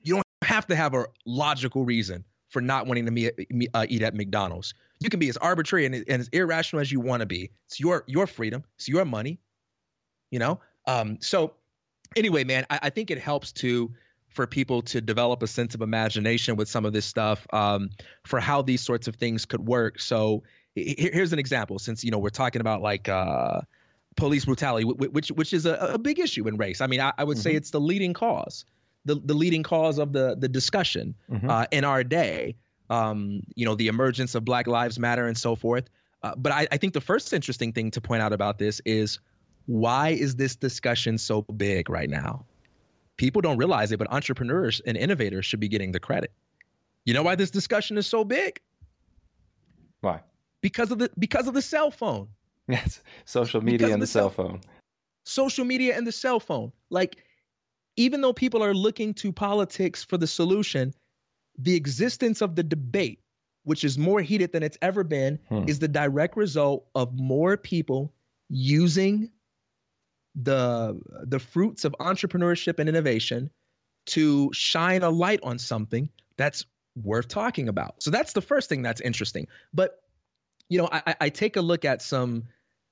You 0.04 0.14
don't 0.14 0.26
have 0.44 0.66
to 0.68 0.78
have 0.78 0.94
a 0.94 1.08
logical 1.26 1.84
reason 1.84 2.24
for 2.48 2.62
not 2.62 2.88
wanting 2.88 3.06
to 3.06 3.12
meet, 3.12 3.34
uh, 3.74 3.86
eat 3.90 4.02
at 4.02 4.16
McDonald's. 4.16 4.74
You 5.02 5.10
can 5.10 5.20
be 5.20 5.28
as 5.28 5.36
arbitrary 5.36 5.88
and, 5.88 5.94
and 5.94 6.22
as 6.22 6.30
irrational 6.30 6.80
as 6.80 6.90
you 6.90 7.02
want 7.02 7.20
to 7.20 7.26
be. 7.26 7.52
It's 7.66 7.82
your 7.82 8.06
your 8.08 8.28
freedom. 8.28 8.64
It's 8.78 8.88
your 8.88 9.04
money. 9.04 9.42
You 10.32 10.40
know. 10.40 10.62
Um, 10.88 11.18
so 11.22 11.54
anyway, 12.16 12.44
man, 12.44 12.66
I, 12.70 12.80
I, 12.84 12.90
think 12.90 13.12
it 13.12 13.20
helps 13.20 13.52
to 13.54 13.92
for 14.30 14.48
people 14.48 14.82
to 14.84 15.02
develop 15.02 15.44
a 15.44 15.48
sense 15.48 15.76
of 15.76 15.82
imagination 15.82 16.56
with 16.56 16.70
some 16.70 16.86
of 16.86 16.94
this 16.94 17.06
stuff 17.06 17.46
um, 17.54 17.90
for 18.24 18.40
how 18.40 18.62
these 18.62 18.82
sorts 18.82 19.08
of 19.08 19.16
things 19.16 19.46
could 19.46 19.68
work. 19.68 20.00
So 20.00 20.44
here's 20.76 21.34
an 21.34 21.40
example. 21.40 21.78
Since 21.78 22.04
you 22.04 22.12
know 22.12 22.20
we're 22.20 22.30
talking 22.30 22.62
about 22.62 22.82
like. 22.82 23.08
Uh, 23.10 23.62
police 24.16 24.46
brutality, 24.46 24.84
which 24.84 25.30
which 25.30 25.54
is 25.54 25.68
a, 25.68 25.76
a 25.76 26.00
big 26.00 26.18
issue 26.18 26.48
in 26.48 26.58
race. 26.58 26.82
I 26.82 26.88
mean, 26.88 27.00
I, 27.00 27.14
I 27.20 27.24
would 27.24 27.38
mm-hmm. 27.38 27.44
say 27.44 27.54
it's 27.54 27.70
the 27.70 27.80
leading 27.80 28.14
cause 28.14 28.66
the, 29.08 29.16
the 29.16 29.34
leading 29.34 29.64
cause 29.64 29.98
of 29.98 30.14
the 30.14 30.36
the 30.38 30.48
discussion 30.48 31.16
mm-hmm. 31.32 31.50
uh, 31.50 31.66
in 31.72 31.84
our 31.84 32.04
day. 32.04 32.56
Um, 32.90 33.42
you 33.56 33.66
know, 33.66 33.76
the 33.76 33.88
emergence 33.88 34.36
of 34.36 34.46
Black 34.46 34.68
Lives 34.68 35.00
Matter 35.00 35.28
and 35.28 35.38
so 35.38 35.56
forth. 35.56 35.90
Uh, 36.24 36.36
but 36.38 36.52
I, 36.54 36.68
I 36.72 36.78
think 36.78 36.94
the 36.94 37.02
first 37.02 37.34
interesting 37.34 37.74
thing 37.74 37.92
to 37.92 38.02
point 38.02 38.22
out 38.22 38.32
about 38.32 38.60
this 38.60 38.82
is 38.86 39.20
why 39.68 40.10
is 40.10 40.36
this 40.36 40.56
discussion 40.56 41.18
so 41.18 41.44
big 41.44 41.90
right 41.90 42.10
now? 42.10 42.46
People 43.18 43.42
don't 43.42 43.58
realize 43.58 43.92
it, 43.92 44.00
but 44.00 44.12
entrepreneurs 44.12 44.82
and 44.86 44.98
innovators 44.98 45.46
should 45.46 45.60
be 45.60 45.68
getting 45.68 45.92
the 45.92 46.00
credit. 46.00 46.32
You 47.06 47.14
know 47.14 47.24
why 47.24 47.36
this 47.36 47.52
discussion 47.52 47.98
is 47.98 48.08
so 48.08 48.24
big? 48.24 48.60
Why? 50.02 50.22
Because 50.62 50.92
of 50.92 51.00
the 51.00 51.12
because 51.20 51.48
of 51.48 51.54
the 51.54 51.62
cell 51.62 51.92
phone. 51.92 52.30
Yes, 52.70 53.02
social 53.24 53.62
media 53.62 53.94
and 53.94 54.02
the, 54.02 54.06
the 54.06 54.08
cell 54.08 54.30
phone. 54.30 54.60
Social 55.24 55.64
media 55.64 55.96
and 55.96 56.06
the 56.06 56.12
cell 56.12 56.38
phone. 56.38 56.74
Like 56.90 57.16
even 57.96 58.20
though 58.20 58.34
people 58.34 58.62
are 58.62 58.74
looking 58.74 59.14
to 59.16 59.32
politics 59.32 60.04
for 60.04 60.18
the 60.18 60.28
solution, 60.28 60.94
the 61.58 61.76
existence 61.76 62.42
of 62.42 62.56
the 62.56 62.64
debate, 62.64 63.22
which 63.64 63.86
is 63.86 63.98
more 63.98 64.22
heated 64.22 64.52
than 64.52 64.64
it's 64.64 64.78
ever 64.82 65.06
been, 65.06 65.40
hmm. 65.48 65.64
is 65.66 65.80
the 65.80 65.88
direct 65.88 66.36
result 66.36 66.88
of 66.94 67.14
more 67.18 67.56
people 67.56 68.14
using 68.50 69.32
the 70.42 71.00
the 71.24 71.40
fruits 71.40 71.84
of 71.84 71.96
entrepreneurship 72.00 72.80
and 72.80 72.88
innovation 72.88 73.50
to 74.06 74.50
shine 74.54 75.04
a 75.04 75.10
light 75.10 75.40
on 75.44 75.60
something 75.60 76.10
that's 76.38 76.66
worth 76.96 77.28
talking 77.28 77.68
about. 77.68 78.02
So 78.02 78.12
that's 78.12 78.34
the 78.34 78.42
first 78.42 78.70
thing 78.70 78.82
that's 78.82 79.02
interesting. 79.02 79.48
But 79.74 80.00
you 80.70 80.78
know, 80.78 80.90
I, 80.92 81.16
I 81.22 81.30
take 81.30 81.56
a 81.56 81.62
look 81.62 81.86
at 81.86 82.02
some 82.02 82.44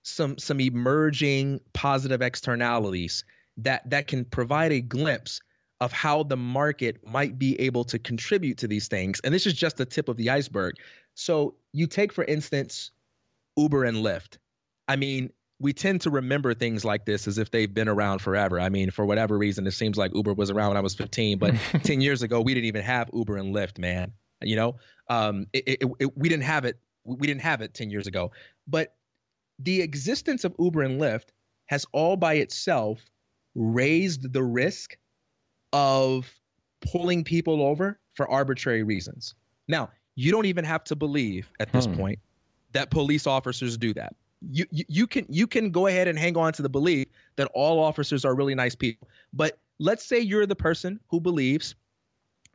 some 0.04 0.38
some 0.38 0.60
emerging 0.60 1.62
positive 1.74 2.22
externalities 2.22 3.24
that 3.58 3.90
that 3.90 4.08
can 4.08 4.26
provide 4.26 4.72
a 4.72 4.82
glimpse 4.82 5.42
of 5.82 5.92
how 5.92 6.24
the 6.24 6.38
market 6.38 7.06
might 7.06 7.38
be 7.38 7.60
able 7.60 7.84
to 7.84 8.00
contribute 8.00 8.60
to 8.60 8.68
these 8.68 8.88
things. 8.88 9.20
And 9.24 9.34
this 9.34 9.46
is 9.46 9.54
just 9.54 9.78
the 9.78 9.86
tip 9.86 10.08
of 10.08 10.16
the 10.16 10.30
iceberg. 10.30 10.76
So 11.16 11.56
you 11.74 11.88
take, 11.88 12.14
for 12.14 12.24
instance, 12.24 12.92
Uber 13.58 13.84
and 13.84 13.98
Lyft. 13.98 14.38
I 14.88 14.96
mean, 14.96 15.32
we 15.60 15.74
tend 15.74 16.02
to 16.02 16.10
remember 16.10 16.54
things 16.54 16.84
like 16.84 17.06
this 17.06 17.28
as 17.28 17.38
if 17.38 17.50
they've 17.52 17.74
been 17.74 17.88
around 17.88 18.20
forever. 18.20 18.60
I 18.60 18.70
mean, 18.70 18.92
for 18.92 19.06
whatever 19.06 19.38
reason, 19.38 19.66
it 19.68 19.72
seems 19.72 19.98
like 19.98 20.14
Uber 20.14 20.34
was 20.34 20.52
around 20.52 20.70
when 20.70 20.78
I 20.78 20.82
was 20.82 20.96
15, 20.96 21.38
but 21.38 21.56
10 21.84 22.02
years 22.02 22.24
ago, 22.24 22.42
we 22.42 22.54
didn't 22.54 22.66
even 22.66 22.84
have 22.84 23.10
Uber 23.14 23.38
and 23.38 23.56
Lyft, 23.56 23.80
man. 23.80 24.12
You 24.42 24.58
know, 24.58 24.76
um, 25.10 25.48
it, 25.54 25.64
it, 25.82 25.90
it, 26.00 26.18
we 26.18 26.28
didn't 26.28 26.44
have 26.44 26.66
it. 26.66 26.78
We 27.06 27.28
didn't 27.28 27.42
have 27.42 27.62
it 27.62 27.74
10 27.74 27.90
years 27.90 28.08
ago. 28.08 28.32
But 28.68 28.96
the 29.60 29.82
existence 29.82 30.44
of 30.44 30.54
Uber 30.60 30.82
and 30.82 31.00
Lyft 31.00 31.30
has 31.68 31.86
all 31.94 32.18
by 32.18 32.36
itself 32.36 33.00
raised 33.56 34.34
the 34.34 34.44
risk 34.44 34.98
of 35.72 36.30
pulling 36.82 37.24
people 37.24 37.62
over 37.62 38.00
for 38.14 38.30
arbitrary 38.30 38.84
reasons. 38.84 39.36
Now, 39.68 39.90
you 40.16 40.32
don't 40.32 40.46
even 40.46 40.66
have 40.66 40.84
to 40.86 40.96
believe 40.96 41.50
at 41.60 41.72
this 41.72 41.86
hmm. 41.86 41.96
point 41.96 42.20
that 42.74 42.92
police 42.92 43.26
officers 43.26 43.78
do 43.78 43.94
that. 43.94 44.16
You, 44.42 44.66
you 44.72 44.86
you 44.88 45.08
can 45.08 45.26
you 45.30 45.48
can 45.48 45.72
go 45.72 45.88
ahead 45.88 46.08
and 46.08 46.18
hang 46.18 46.38
on 46.38 46.54
to 46.54 46.62
the 46.62 46.70
belief 46.70 47.08
that 47.36 47.50
all 47.54 47.80
officers 47.84 48.26
are 48.26 48.36
really 48.36 48.56
nice 48.56 48.76
people. 48.76 49.08
But 49.34 49.58
let's 49.80 50.06
say 50.06 50.20
you're 50.20 50.46
the 50.46 50.56
person 50.56 51.00
who 51.10 51.20
believes 51.20 51.76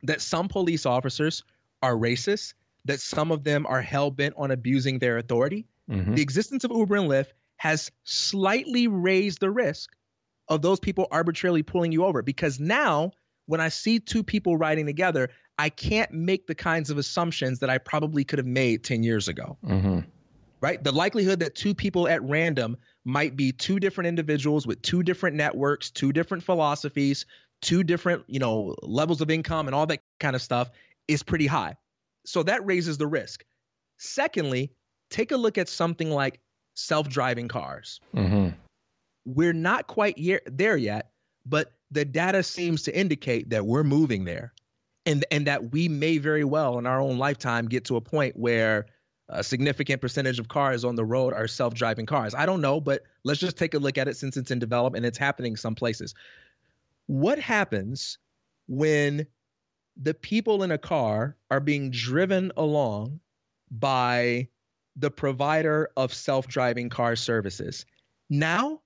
that 0.03 0.21
some 0.21 0.47
police 0.47 0.85
officers 0.85 1.43
are 1.83 1.95
racist, 1.95 2.53
that 2.85 2.99
some 2.99 3.31
of 3.31 3.43
them 3.43 3.65
are 3.67 3.81
hell 3.81 4.11
bent 4.11 4.33
on 4.37 4.51
abusing 4.51 4.99
their 4.99 5.17
authority. 5.17 5.67
Mm-hmm. 5.89 6.15
The 6.15 6.21
existence 6.21 6.63
of 6.63 6.71
Uber 6.71 6.95
and 6.95 7.09
Lyft 7.09 7.33
has 7.57 7.91
slightly 8.03 8.87
raised 8.87 9.39
the 9.39 9.51
risk 9.51 9.91
of 10.47 10.61
those 10.61 10.79
people 10.79 11.07
arbitrarily 11.11 11.63
pulling 11.63 11.91
you 11.91 12.05
over 12.05 12.21
because 12.21 12.59
now 12.59 13.11
when 13.45 13.61
I 13.61 13.69
see 13.69 13.99
two 13.99 14.23
people 14.23 14.57
riding 14.57 14.85
together, 14.85 15.29
I 15.57 15.69
can't 15.69 16.11
make 16.11 16.47
the 16.47 16.55
kinds 16.55 16.89
of 16.89 16.97
assumptions 16.97 17.59
that 17.59 17.69
I 17.69 17.77
probably 17.77 18.23
could 18.23 18.39
have 18.39 18.47
made 18.47 18.83
10 18.83 19.03
years 19.03 19.27
ago. 19.27 19.57
Mm-hmm. 19.65 19.99
Right? 20.61 20.83
The 20.83 20.91
likelihood 20.91 21.39
that 21.39 21.55
two 21.55 21.73
people 21.73 22.07
at 22.07 22.21
random 22.21 22.77
might 23.03 23.35
be 23.35 23.51
two 23.51 23.79
different 23.79 24.07
individuals 24.07 24.67
with 24.67 24.79
two 24.83 25.01
different 25.01 25.35
networks, 25.35 25.89
two 25.89 26.13
different 26.13 26.43
philosophies, 26.43 27.25
two 27.63 27.83
different, 27.83 28.23
you 28.27 28.37
know, 28.37 28.75
levels 28.83 29.21
of 29.21 29.31
income 29.31 29.67
and 29.67 29.73
all 29.73 29.87
that 29.87 30.01
kind 30.19 30.35
of 30.35 30.41
stuff 30.41 30.69
is 31.07 31.23
pretty 31.23 31.47
high. 31.47 31.75
So 32.27 32.43
that 32.43 32.63
raises 32.63 32.99
the 32.99 33.07
risk. 33.07 33.43
Secondly, 33.97 34.71
take 35.09 35.31
a 35.31 35.37
look 35.37 35.57
at 35.57 35.67
something 35.67 36.11
like 36.11 36.39
self-driving 36.75 37.47
cars. 37.47 37.99
Mm-hmm. 38.15 38.49
We're 39.25 39.53
not 39.53 39.87
quite 39.87 40.19
there 40.45 40.77
yet, 40.77 41.09
but 41.43 41.71
the 41.89 42.05
data 42.05 42.43
seems 42.43 42.83
to 42.83 42.95
indicate 42.95 43.49
that 43.49 43.65
we're 43.65 43.83
moving 43.83 44.25
there. 44.25 44.53
And, 45.07 45.25
and 45.31 45.47
that 45.47 45.71
we 45.71 45.87
may 45.87 46.19
very 46.19 46.43
well 46.43 46.77
in 46.77 46.85
our 46.85 47.01
own 47.01 47.17
lifetime 47.17 47.67
get 47.67 47.85
to 47.85 47.95
a 47.95 48.01
point 48.01 48.37
where 48.37 48.85
a 49.31 49.43
significant 49.43 50.01
percentage 50.01 50.39
of 50.39 50.47
cars 50.47 50.83
on 50.83 50.95
the 50.95 51.05
road 51.05 51.33
are 51.33 51.47
self-driving 51.47 52.05
cars. 52.05 52.35
I 52.35 52.45
don't 52.45 52.61
know, 52.61 52.79
but 52.81 53.03
let's 53.23 53.39
just 53.39 53.57
take 53.57 53.73
a 53.73 53.79
look 53.79 53.97
at 53.97 54.07
it 54.07 54.17
since 54.17 54.37
it's 54.37 54.51
in 54.51 54.59
development 54.59 55.05
it's 55.05 55.17
happening 55.17 55.55
some 55.55 55.75
places. 55.75 56.13
What 57.07 57.39
happens 57.39 58.17
when 58.67 59.25
the 60.01 60.13
people 60.13 60.63
in 60.63 60.71
a 60.71 60.77
car 60.77 61.35
are 61.49 61.59
being 61.59 61.91
driven 61.91 62.51
along 62.57 63.19
by 63.69 64.49
the 64.95 65.11
provider 65.11 65.89
of 65.95 66.13
self-driving 66.13 66.89
car 66.89 67.15
services? 67.15 67.85
Now 68.29 68.81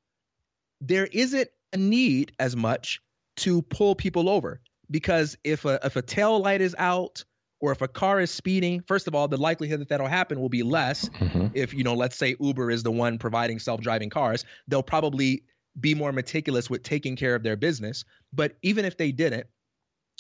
there 0.79 1.07
isn't 1.07 1.49
a 1.73 1.77
need 1.77 2.33
as 2.39 2.55
much 2.55 3.01
to 3.37 3.61
pull 3.63 3.95
people 3.95 4.29
over 4.29 4.61
because 4.89 5.37
if 5.43 5.65
a 5.65 5.79
if 5.83 5.95
a 5.95 6.01
tail 6.01 6.39
light 6.39 6.61
is 6.61 6.75
out 6.77 7.25
or 7.65 7.71
if 7.71 7.81
a 7.81 7.87
car 7.87 8.19
is 8.19 8.29
speeding, 8.29 8.79
first 8.81 9.07
of 9.07 9.15
all, 9.15 9.27
the 9.27 9.37
likelihood 9.37 9.81
that 9.81 9.89
that'll 9.89 10.05
happen 10.05 10.39
will 10.39 10.49
be 10.49 10.61
less. 10.61 11.09
Mm-hmm. 11.09 11.47
If 11.55 11.73
you 11.73 11.83
know, 11.83 11.95
let's 11.95 12.15
say 12.15 12.35
Uber 12.39 12.69
is 12.69 12.83
the 12.83 12.91
one 12.91 13.17
providing 13.17 13.57
self-driving 13.57 14.11
cars, 14.11 14.45
they'll 14.67 14.83
probably 14.83 15.43
be 15.79 15.95
more 15.95 16.11
meticulous 16.11 16.69
with 16.69 16.83
taking 16.83 17.15
care 17.15 17.33
of 17.33 17.41
their 17.41 17.55
business. 17.55 18.05
But 18.31 18.55
even 18.61 18.85
if 18.85 18.97
they 18.97 19.11
didn't, 19.11 19.47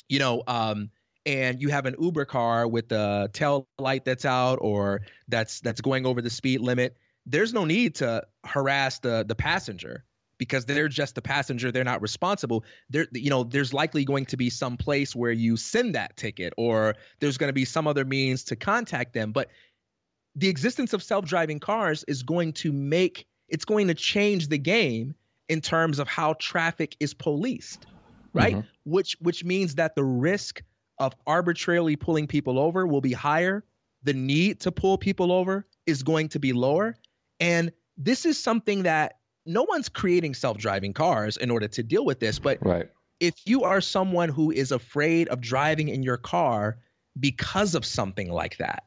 you 0.09 0.17
know, 0.17 0.41
um, 0.47 0.89
and 1.27 1.61
you 1.61 1.69
have 1.69 1.85
an 1.85 1.95
Uber 1.99 2.25
car 2.25 2.67
with 2.67 2.91
a 2.91 3.29
tail 3.31 3.67
light 3.77 4.05
that's 4.05 4.25
out 4.25 4.57
or 4.59 5.01
that's 5.27 5.59
that's 5.59 5.81
going 5.81 6.07
over 6.07 6.23
the 6.23 6.31
speed 6.31 6.61
limit, 6.61 6.97
there's 7.27 7.53
no 7.53 7.63
need 7.63 7.93
to 7.95 8.23
harass 8.43 8.97
the 8.99 9.23
the 9.27 9.35
passenger 9.35 10.03
because 10.37 10.65
they're 10.65 10.87
just 10.87 11.15
the 11.15 11.21
passenger 11.21 11.71
they're 11.71 11.83
not 11.83 12.01
responsible 12.01 12.63
there 12.89 13.07
you 13.11 13.29
know 13.29 13.43
there's 13.43 13.73
likely 13.73 14.03
going 14.05 14.25
to 14.25 14.37
be 14.37 14.49
some 14.49 14.77
place 14.77 15.15
where 15.15 15.31
you 15.31 15.57
send 15.57 15.95
that 15.95 16.15
ticket 16.17 16.53
or 16.57 16.95
there's 17.19 17.37
going 17.37 17.49
to 17.49 17.53
be 17.53 17.65
some 17.65 17.87
other 17.87 18.05
means 18.05 18.43
to 18.43 18.55
contact 18.55 19.13
them 19.13 19.31
but 19.31 19.49
the 20.35 20.47
existence 20.47 20.93
of 20.93 21.01
self-driving 21.01 21.59
cars 21.59 22.03
is 22.07 22.23
going 22.23 22.51
to 22.53 22.71
make 22.71 23.25
it's 23.47 23.65
going 23.65 23.87
to 23.87 23.93
change 23.93 24.47
the 24.47 24.57
game 24.57 25.15
in 25.47 25.61
terms 25.61 25.99
of 25.99 26.07
how 26.07 26.33
traffic 26.33 26.95
is 26.99 27.13
policed 27.13 27.85
right 28.33 28.55
mm-hmm. 28.55 28.67
which 28.83 29.15
which 29.21 29.43
means 29.43 29.75
that 29.75 29.95
the 29.95 30.03
risk 30.03 30.63
of 30.97 31.13
arbitrarily 31.27 31.95
pulling 31.95 32.27
people 32.27 32.59
over 32.59 32.85
will 32.85 33.01
be 33.01 33.13
higher 33.13 33.63
the 34.03 34.13
need 34.13 34.59
to 34.59 34.71
pull 34.71 34.97
people 34.97 35.31
over 35.31 35.65
is 35.85 36.03
going 36.03 36.29
to 36.29 36.39
be 36.39 36.53
lower 36.53 36.95
and 37.39 37.71
this 37.97 38.25
is 38.25 38.41
something 38.41 38.83
that 38.83 39.19
no 39.45 39.63
one's 39.63 39.89
creating 39.89 40.33
self-driving 40.33 40.93
cars 40.93 41.37
in 41.37 41.51
order 41.51 41.67
to 41.67 41.83
deal 41.83 42.03
with 42.03 42.19
this 42.19 42.39
but 42.39 42.57
right. 42.65 42.89
if 43.19 43.35
you 43.45 43.63
are 43.63 43.81
someone 43.81 44.29
who 44.29 44.51
is 44.51 44.71
afraid 44.71 45.27
of 45.27 45.41
driving 45.41 45.89
in 45.89 46.03
your 46.03 46.17
car 46.17 46.77
because 47.19 47.75
of 47.75 47.85
something 47.85 48.29
like 48.29 48.57
that 48.57 48.83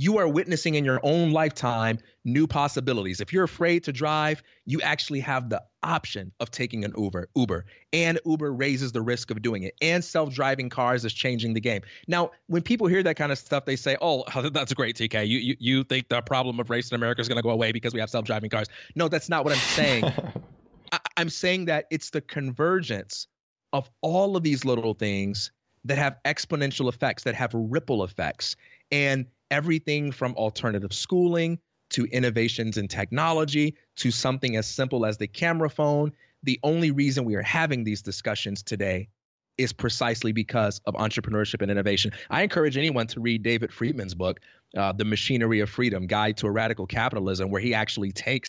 you 0.00 0.16
are 0.16 0.26
witnessing 0.26 0.76
in 0.76 0.84
your 0.86 0.98
own 1.02 1.30
lifetime 1.30 1.98
new 2.24 2.46
possibilities. 2.46 3.20
If 3.20 3.34
you're 3.34 3.44
afraid 3.44 3.84
to 3.84 3.92
drive, 3.92 4.42
you 4.64 4.80
actually 4.80 5.20
have 5.20 5.50
the 5.50 5.62
option 5.82 6.32
of 6.40 6.50
taking 6.50 6.86
an 6.86 6.94
Uber. 6.96 7.28
Uber 7.36 7.66
and 7.92 8.18
Uber 8.24 8.50
raises 8.50 8.92
the 8.92 9.02
risk 9.02 9.30
of 9.30 9.42
doing 9.42 9.62
it. 9.62 9.74
And 9.82 10.02
self-driving 10.02 10.70
cars 10.70 11.04
is 11.04 11.12
changing 11.12 11.52
the 11.52 11.60
game. 11.60 11.82
Now, 12.08 12.30
when 12.46 12.62
people 12.62 12.86
hear 12.86 13.02
that 13.02 13.16
kind 13.16 13.30
of 13.30 13.36
stuff, 13.36 13.66
they 13.66 13.76
say, 13.76 13.98
"Oh, 14.00 14.24
that's 14.54 14.72
great, 14.72 14.96
TK. 14.96 15.28
You 15.28 15.38
you, 15.38 15.56
you 15.58 15.84
think 15.84 16.08
the 16.08 16.22
problem 16.22 16.58
of 16.60 16.70
race 16.70 16.90
in 16.90 16.94
America 16.94 17.20
is 17.20 17.28
going 17.28 17.36
to 17.36 17.42
go 17.42 17.50
away 17.50 17.70
because 17.70 17.92
we 17.92 18.00
have 18.00 18.08
self-driving 18.08 18.48
cars?" 18.48 18.68
No, 18.94 19.08
that's 19.08 19.28
not 19.28 19.44
what 19.44 19.52
I'm 19.52 19.58
saying. 19.58 20.04
I, 20.92 20.98
I'm 21.18 21.28
saying 21.28 21.66
that 21.66 21.84
it's 21.90 22.08
the 22.08 22.22
convergence 22.22 23.26
of 23.74 23.90
all 24.00 24.38
of 24.38 24.44
these 24.44 24.64
little 24.64 24.94
things 24.94 25.52
that 25.84 25.98
have 25.98 26.16
exponential 26.24 26.88
effects, 26.88 27.24
that 27.24 27.34
have 27.34 27.52
ripple 27.52 28.02
effects, 28.02 28.56
and 28.90 29.26
everything 29.50 30.12
from 30.12 30.34
alternative 30.34 30.92
schooling 30.92 31.58
to 31.90 32.04
innovations 32.06 32.76
in 32.78 32.88
technology 32.88 33.74
to 33.96 34.10
something 34.10 34.56
as 34.56 34.66
simple 34.66 35.04
as 35.04 35.18
the 35.18 35.26
camera 35.26 35.68
phone. 35.68 36.12
The 36.42 36.58
only 36.62 36.90
reason 36.90 37.24
we 37.24 37.34
are 37.34 37.42
having 37.42 37.84
these 37.84 38.02
discussions 38.02 38.62
today 38.62 39.08
is 39.58 39.72
precisely 39.72 40.32
because 40.32 40.80
of 40.86 40.94
entrepreneurship 40.94 41.60
and 41.60 41.70
innovation. 41.70 42.12
I 42.30 42.42
encourage 42.42 42.78
anyone 42.78 43.06
to 43.08 43.20
read 43.20 43.42
David 43.42 43.72
Friedman's 43.72 44.14
book, 44.14 44.40
uh, 44.76 44.92
The 44.92 45.04
Machinery 45.04 45.60
of 45.60 45.68
Freedom 45.68 46.06
Guide 46.06 46.38
to 46.38 46.46
a 46.46 46.50
Radical 46.50 46.86
Capitalism, 46.86 47.50
where 47.50 47.60
he 47.60 47.74
actually 47.74 48.12
takes 48.12 48.48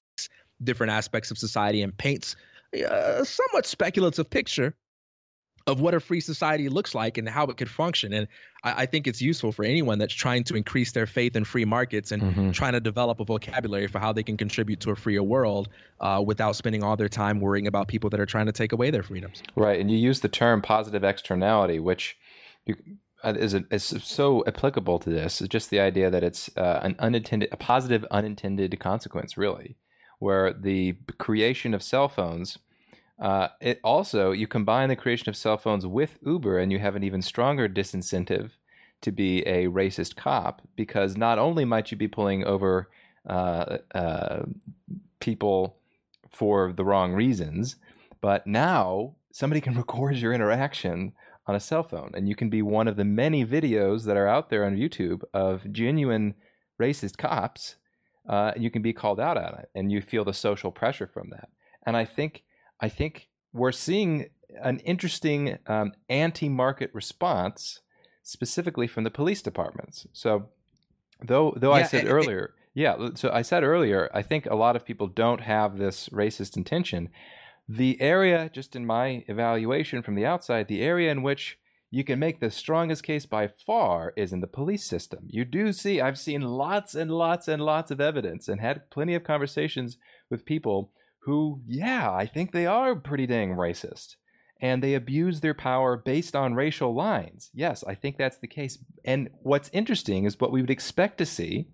different 0.64 0.92
aspects 0.94 1.32
of 1.32 1.38
society 1.38 1.82
and 1.82 1.98
paints 1.98 2.36
a 2.74 3.26
somewhat 3.26 3.66
speculative 3.66 4.30
picture 4.30 4.74
of 5.68 5.80
what 5.80 5.94
a 5.94 6.00
free 6.00 6.22
society 6.22 6.70
looks 6.70 6.96
like 6.96 7.18
and 7.18 7.28
how 7.28 7.46
it 7.46 7.58
could 7.58 7.70
function. 7.70 8.14
And 8.14 8.28
I, 8.64 8.84
I, 8.84 8.86
think 8.86 9.08
it's 9.08 9.22
useful 9.22 9.52
for 9.52 9.66
anyone 9.66 10.00
that's 10.00 10.14
trying 10.14 10.44
to 10.46 10.56
increase 10.56 10.92
their 10.92 11.06
faith 11.06 11.36
in 11.36 11.44
free 11.44 11.66
markets 11.66 12.12
and 12.12 12.22
mm-hmm. 12.22 12.52
trying 12.52 12.74
to 12.74 12.80
develop 12.80 13.20
a 13.20 13.26
vocabulary 13.26 13.88
for 13.88 14.00
how 14.00 14.12
they 14.12 14.24
can 14.24 14.38
contribute 14.38 14.80
to 14.82 14.92
a 14.92 14.96
freer 14.96 15.24
world 15.24 15.70
uh, 16.00 16.22
without 16.26 16.56
spending 16.56 16.84
all 16.84 16.96
their 16.96 17.10
time 17.10 17.40
worrying 17.40 17.68
about 17.68 17.88
people 17.88 18.10
that 18.10 18.20
are 18.20 18.26
trying 18.26 18.46
to 18.46 18.52
take 18.52 18.72
away 18.72 18.92
their 18.92 19.04
freedoms. 19.04 19.42
Right. 19.56 19.80
And 19.80 19.90
you 19.90 19.98
use 19.98 20.20
the 20.20 20.30
term 20.30 20.62
positive 20.62 21.04
externality, 21.04 21.80
which 21.80 22.18
you, 22.66 22.76
uh, 23.24 23.34
is, 23.38 23.54
a, 23.54 23.64
is 23.72 23.84
so 23.84 24.44
applicable 24.48 25.00
to 25.00 25.10
this. 25.10 25.42
It's 25.42 25.50
just 25.50 25.70
the 25.70 25.80
idea 25.80 26.10
that 26.10 26.24
it's 26.24 26.50
uh, 26.58 26.80
an 26.84 26.96
unintended, 27.00 27.50
a 27.52 27.58
positive 27.58 28.06
unintended 28.12 28.80
consequence, 28.80 29.38
really, 29.38 29.78
where 30.20 30.54
the 30.54 30.96
creation 31.18 31.74
of 31.74 31.84
cell 31.84 32.08
phones– 32.08 32.58
uh, 33.22 33.50
it 33.62 33.80
also 33.84 34.32
you 34.32 34.48
combine 34.48 34.90
the 34.90 34.96
creation 34.96 35.30
of 35.30 35.38
cell 35.38 35.58
phones 35.58 35.86
with 35.86 36.18
Uber, 36.26 36.58
and 36.58 36.72
you 36.72 36.80
have 36.80 36.96
an 36.96 37.04
even 37.04 37.22
stronger 37.22 37.70
disincentive 37.70 38.52
to 39.02 39.12
be 39.12 39.42
a 39.44 39.68
racist 39.68 40.16
cop 40.16 40.62
because 40.76 41.16
not 41.16 41.40
only 41.40 41.64
might 41.64 41.92
you 41.92 41.98
be 41.98 42.08
pulling 42.08 42.44
over 42.44 42.90
uh, 43.30 43.78
uh, 43.94 44.44
people 45.20 45.78
for 46.30 46.74
the 46.74 46.84
wrong 46.84 47.14
reasons, 47.14 47.76
but 48.22 48.46
now 48.48 49.16
somebody 49.32 49.62
can 49.62 49.76
record 49.78 50.16
your 50.18 50.34
interaction 50.34 51.14
on 51.48 51.56
a 51.56 51.60
cell 51.60 51.84
phone. 51.84 52.12
And 52.16 52.28
you 52.28 52.36
can 52.36 52.50
be 52.50 52.62
one 52.62 52.88
of 52.88 52.96
the 52.96 53.06
many 53.06 53.46
videos 53.46 54.06
that 54.06 54.18
are 54.18 54.28
out 54.28 54.50
there 54.50 54.66
on 54.66 54.78
YouTube 54.78 55.22
of 55.34 55.72
genuine 55.72 56.34
racist 56.80 57.18
cops. 57.18 57.76
Uh, 58.28 58.54
you 58.56 58.72
can 58.72 58.82
be 58.82 58.94
called 58.94 59.20
out 59.20 59.38
on 59.38 59.60
it, 59.60 59.70
and 59.76 59.92
you 59.92 60.02
feel 60.02 60.24
the 60.24 60.34
social 60.34 60.72
pressure 60.72 61.08
from 61.08 61.30
that. 61.32 61.50
And 61.86 61.98
I 61.98 62.06
think 62.06 62.44
I 62.82 62.90
think 62.90 63.30
we're 63.54 63.72
seeing 63.72 64.30
an 64.62 64.80
interesting 64.80 65.58
um, 65.68 65.94
anti-market 66.10 66.90
response, 66.94 67.82
specifically 68.24 68.88
from 68.88 69.04
the 69.04 69.12
police 69.12 69.42
departments. 69.42 70.08
So, 70.14 70.50
though 71.24 71.54
though 71.56 71.76
yeah, 71.76 71.84
I 71.84 71.88
said 71.88 72.08
earlier, 72.08 72.44
it, 72.44 72.52
yeah, 72.74 73.10
so 73.16 73.30
I 73.32 73.42
said 73.42 73.64
earlier, 73.64 74.10
I 74.14 74.22
think 74.22 74.46
a 74.46 74.56
lot 74.56 74.76
of 74.76 74.86
people 74.86 75.08
don't 75.08 75.42
have 75.42 75.78
this 75.78 76.10
racist 76.10 76.58
intention. 76.58 77.10
The 77.68 78.02
area, 78.02 78.50
just 78.52 78.76
in 78.76 78.86
my 78.86 79.24
evaluation 79.28 80.02
from 80.02 80.16
the 80.16 80.26
outside, 80.26 80.68
the 80.68 80.82
area 80.82 81.12
in 81.12 81.22
which 81.22 81.60
you 81.90 82.06
can 82.06 82.20
make 82.20 82.40
the 82.40 82.50
strongest 82.50 83.04
case 83.04 83.26
by 83.26 83.48
far 83.48 84.14
is 84.16 84.32
in 84.32 84.40
the 84.40 84.48
police 84.48 84.86
system. 84.86 85.26
You 85.28 85.44
do 85.44 85.74
see, 85.74 86.00
I've 86.00 86.18
seen 86.18 86.42
lots 86.42 86.96
and 86.96 87.12
lots 87.12 87.50
and 87.50 87.62
lots 87.62 87.92
of 87.92 88.00
evidence 88.00 88.48
and 88.48 88.62
had 88.62 88.90
plenty 88.90 89.14
of 89.14 89.26
conversations 89.26 89.98
with 90.30 90.46
people 90.46 90.92
who, 91.24 91.62
yeah, 91.68 92.12
I 92.12 92.26
think 92.26 92.52
they 92.52 92.66
are 92.66 92.96
pretty 92.96 93.28
dang 93.28 93.56
racist. 93.56 94.16
And 94.60 94.84
they 94.84 94.94
abuse 94.94 95.40
their 95.40 95.56
power 95.56 95.98
based 95.98 96.36
on 96.36 96.54
racial 96.54 96.94
lines. 96.94 97.50
Yes, 97.52 97.84
I 97.84 97.96
think 97.96 98.18
that's 98.18 98.38
the 98.38 98.48
case. 98.48 98.78
And 99.04 99.30
what's 99.42 99.72
interesting 99.74 100.26
is 100.26 100.40
what 100.40 100.52
we 100.52 100.62
would 100.62 100.70
expect 100.70 101.18
to 101.18 101.26
see 101.26 101.70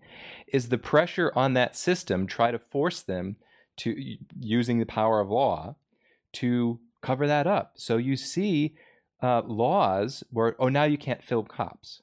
is 0.48 0.70
the 0.70 0.78
pressure 0.78 1.34
on 1.36 1.54
that 1.54 1.76
system 1.76 2.28
try 2.28 2.52
to 2.52 2.60
force 2.60 3.02
them 3.02 3.36
to 3.78 4.18
using 4.40 4.80
the 4.80 4.86
power 4.86 5.20
of 5.20 5.30
law 5.30 5.76
to 6.34 6.80
cover 7.02 7.28
that 7.28 7.46
up. 7.46 7.74
So 7.76 7.98
you 7.98 8.16
see 8.16 8.76
uh, 9.22 9.42
laws 9.46 10.24
where 10.30 10.56
oh 10.60 10.70
now 10.70 10.84
you 10.84 10.98
can't 10.98 11.24
film 11.24 11.46
cops, 11.46 12.02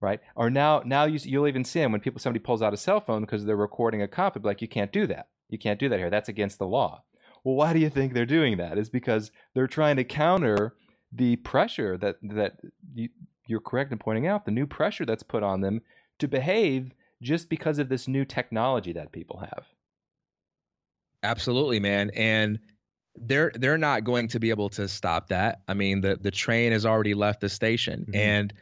right? 0.00 0.20
Or 0.34 0.50
now 0.50 0.82
now 0.84 1.04
you, 1.04 1.18
you'll 1.22 1.48
even 1.48 1.64
see 1.64 1.80
them 1.80 1.92
when 1.92 2.00
people 2.00 2.20
somebody 2.20 2.42
pulls 2.42 2.62
out 2.62 2.74
a 2.74 2.78
cell 2.78 3.00
phone 3.00 3.22
because 3.22 3.44
they're 3.44 3.56
recording 3.56 4.02
a 4.02 4.08
cop. 4.08 4.34
be 4.34 4.40
like 4.40 4.62
you 4.62 4.68
can't 4.68 4.92
do 4.92 5.06
that. 5.06 5.28
You 5.48 5.58
can't 5.58 5.78
do 5.78 5.88
that 5.88 5.98
here. 5.98 6.10
That's 6.10 6.28
against 6.28 6.58
the 6.58 6.66
law. 6.66 7.02
Well, 7.44 7.54
why 7.54 7.72
do 7.72 7.78
you 7.78 7.90
think 7.90 8.12
they're 8.12 8.26
doing 8.26 8.56
that? 8.56 8.78
Is 8.78 8.90
because 8.90 9.30
they're 9.54 9.66
trying 9.66 9.96
to 9.96 10.04
counter 10.04 10.74
the 11.12 11.36
pressure 11.36 11.96
that 11.98 12.16
that 12.22 12.58
you, 12.94 13.08
you're 13.46 13.60
correct 13.60 13.92
in 13.92 13.98
pointing 13.98 14.26
out 14.26 14.44
the 14.44 14.50
new 14.50 14.66
pressure 14.66 15.04
that's 15.04 15.22
put 15.22 15.42
on 15.42 15.60
them 15.60 15.82
to 16.18 16.26
behave 16.26 16.94
just 17.22 17.48
because 17.48 17.78
of 17.78 17.88
this 17.88 18.08
new 18.08 18.24
technology 18.24 18.92
that 18.92 19.12
people 19.12 19.38
have. 19.38 19.66
Absolutely, 21.22 21.80
man. 21.80 22.10
And 22.14 22.58
they're 23.14 23.52
they're 23.54 23.78
not 23.78 24.04
going 24.04 24.28
to 24.28 24.40
be 24.40 24.50
able 24.50 24.68
to 24.70 24.88
stop 24.88 25.28
that. 25.28 25.60
I 25.68 25.74
mean, 25.74 26.00
the 26.00 26.16
the 26.16 26.30
train 26.30 26.72
has 26.72 26.84
already 26.84 27.14
left 27.14 27.40
the 27.40 27.48
station, 27.48 28.06
mm-hmm. 28.08 28.14
and 28.14 28.54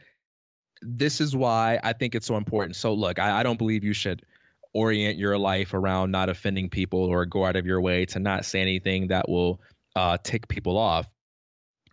this 0.81 1.19
is 1.19 1.35
why 1.35 1.79
I 1.83 1.93
think 1.93 2.15
it's 2.15 2.27
so 2.27 2.37
important. 2.37 2.75
So, 2.75 2.93
look, 2.93 3.19
I, 3.19 3.39
I 3.39 3.43
don't 3.43 3.57
believe 3.57 3.83
you 3.83 3.93
should 3.93 4.23
orient 4.75 5.17
your 5.17 5.37
life 5.37 5.73
around 5.73 6.11
not 6.11 6.29
offending 6.29 6.69
people 6.69 6.99
or 6.99 7.25
go 7.25 7.45
out 7.45 7.55
of 7.55 7.65
your 7.65 7.81
way 7.81 8.05
to 8.05 8.19
not 8.19 8.45
say 8.45 8.61
anything 8.61 9.07
that 9.07 9.27
will 9.27 9.61
uh, 9.95 10.17
tick 10.23 10.47
people 10.47 10.77
off. 10.77 11.07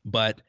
But 0.04 0.42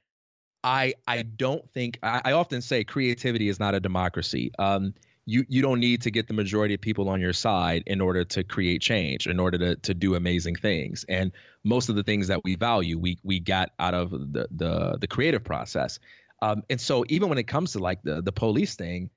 I 0.64 0.96
I 1.08 1.22
don't 1.22 1.70
think 1.72 2.00
I, 2.04 2.22
I 2.26 2.32
often 2.34 2.62
say 2.62 2.84
creativity 2.84 3.48
is 3.48 3.60
not 3.60 3.76
a 3.76 3.80
democracy. 3.80 4.52
Um, 4.60 4.94
you 5.26 5.46
you 5.48 5.62
don't 5.62 5.80
need 5.80 6.02
to 6.02 6.12
get 6.12 6.28
the 6.28 6.34
majority 6.34 6.74
of 6.74 6.82
people 6.82 7.08
on 7.08 7.22
your 7.22 7.34
side 7.34 7.84
in 7.88 8.02
order 8.02 8.26
to 8.26 8.44
create 8.44 8.82
change 8.82 9.28
in 9.28 9.40
order 9.40 9.58
to 9.58 9.76
to 9.78 9.94
do 9.94 10.16
amazing 10.16 10.56
things 10.56 11.06
and 11.08 11.32
most 11.64 11.90
of 11.90 11.96
the 11.96 12.04
things 12.04 12.28
that 12.28 12.44
we 12.44 12.56
value 12.56 13.00
we 13.00 13.18
we 13.24 13.40
got 13.40 13.72
out 13.80 13.94
of 13.94 14.12
the 14.12 14.48
the 14.52 14.98
the 15.00 15.08
creative 15.08 15.44
process 15.44 16.00
um, 16.42 16.62
and 16.70 16.82
so 16.82 17.06
even 17.08 17.30
when 17.30 17.38
it 17.38 17.48
comes 17.48 17.72
to 17.72 17.80
like 17.80 18.02
the 18.04 18.22
the 18.22 18.34
police 18.34 18.76
thing 18.76 19.10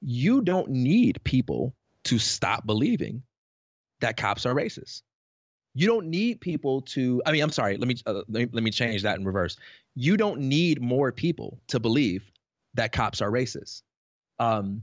you 0.00 0.40
don't 0.40 0.70
need 0.70 1.22
people 1.24 1.74
to 2.04 2.18
stop 2.18 2.66
believing 2.66 3.22
that 4.00 4.16
cops 4.16 4.46
are 4.46 4.54
racist. 4.54 5.02
You 5.74 5.86
don't 5.86 6.06
need 6.06 6.40
people 6.40 6.80
to 6.82 7.22
i 7.26 7.32
mean 7.32 7.42
i'm 7.42 7.50
sorry 7.50 7.76
let 7.76 7.86
me, 7.86 7.94
uh, 8.04 8.22
let 8.28 8.28
me 8.28 8.48
let 8.52 8.62
me 8.64 8.70
change 8.70 9.02
that 9.02 9.18
in 9.18 9.24
reverse. 9.24 9.56
You 9.94 10.16
don't 10.16 10.40
need 10.40 10.80
more 10.80 11.12
people 11.12 11.60
to 11.68 11.78
believe 11.78 12.30
that 12.74 12.92
cops 12.92 13.20
are 13.20 13.30
racist. 13.30 13.82
Um, 14.38 14.82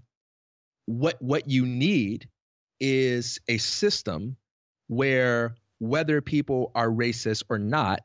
what 0.85 1.22
what 1.22 1.49
you 1.49 1.65
need 1.65 2.30
is 2.80 3.39
a 3.48 3.57
system 3.57 4.38
where 4.88 5.56
whether 5.80 6.22
people 6.22 6.72
are 6.73 6.89
racist 6.89 7.44
or 7.49 7.60
not 7.60 8.02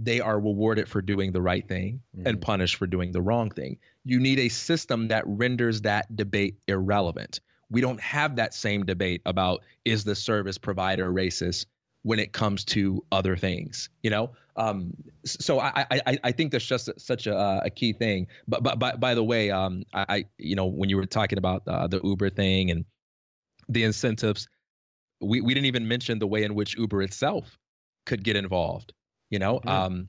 they 0.00 0.20
are 0.20 0.38
rewarded 0.38 0.88
for 0.88 1.02
doing 1.02 1.32
the 1.32 1.42
right 1.42 1.66
thing 1.66 2.00
mm-hmm. 2.16 2.26
and 2.26 2.40
punished 2.40 2.76
for 2.76 2.86
doing 2.86 3.10
the 3.10 3.20
wrong 3.20 3.50
thing. 3.50 3.78
You 4.04 4.20
need 4.20 4.38
a 4.38 4.48
system 4.48 5.08
that 5.08 5.24
renders 5.26 5.80
that 5.82 6.14
debate 6.14 6.56
irrelevant 6.68 7.40
we 7.70 7.80
don't 7.80 8.00
have 8.00 8.36
that 8.36 8.54
same 8.54 8.84
debate 8.84 9.22
about 9.26 9.62
is 9.84 10.04
the 10.04 10.14
service 10.14 10.58
provider 10.58 11.12
racist 11.12 11.66
when 12.02 12.18
it 12.18 12.32
comes 12.32 12.64
to 12.64 13.04
other 13.12 13.36
things 13.36 13.88
you 14.02 14.10
know? 14.10 14.30
Um, 14.56 14.94
so 15.24 15.60
I, 15.60 15.86
I 15.88 16.18
i 16.24 16.32
think 16.32 16.50
that's 16.50 16.66
just 16.66 16.90
such 16.98 17.28
a, 17.28 17.60
a 17.64 17.70
key 17.70 17.92
thing. 17.92 18.26
But 18.48 18.64
but 18.64 18.78
by, 18.78 18.96
by 18.96 19.14
the 19.14 19.22
way 19.22 19.52
um, 19.52 19.84
I, 19.94 20.24
you 20.36 20.56
know 20.56 20.66
when 20.66 20.88
you 20.88 20.96
were 20.96 21.06
talking 21.06 21.38
about 21.38 21.62
uh, 21.68 21.86
the 21.86 22.00
uber 22.02 22.30
thing 22.30 22.70
and 22.70 22.84
the 23.68 23.84
incentives 23.84 24.48
we, 25.20 25.40
we 25.40 25.54
didn't 25.54 25.66
even 25.66 25.86
mention 25.86 26.18
the 26.18 26.26
way 26.26 26.44
in 26.44 26.54
which 26.54 26.76
uber 26.76 27.02
itself 27.02 27.58
could 28.06 28.24
get 28.24 28.36
involved 28.36 28.92
you 29.30 29.38
know? 29.38 29.58
Mm-hmm. 29.60 29.68
um, 29.68 30.08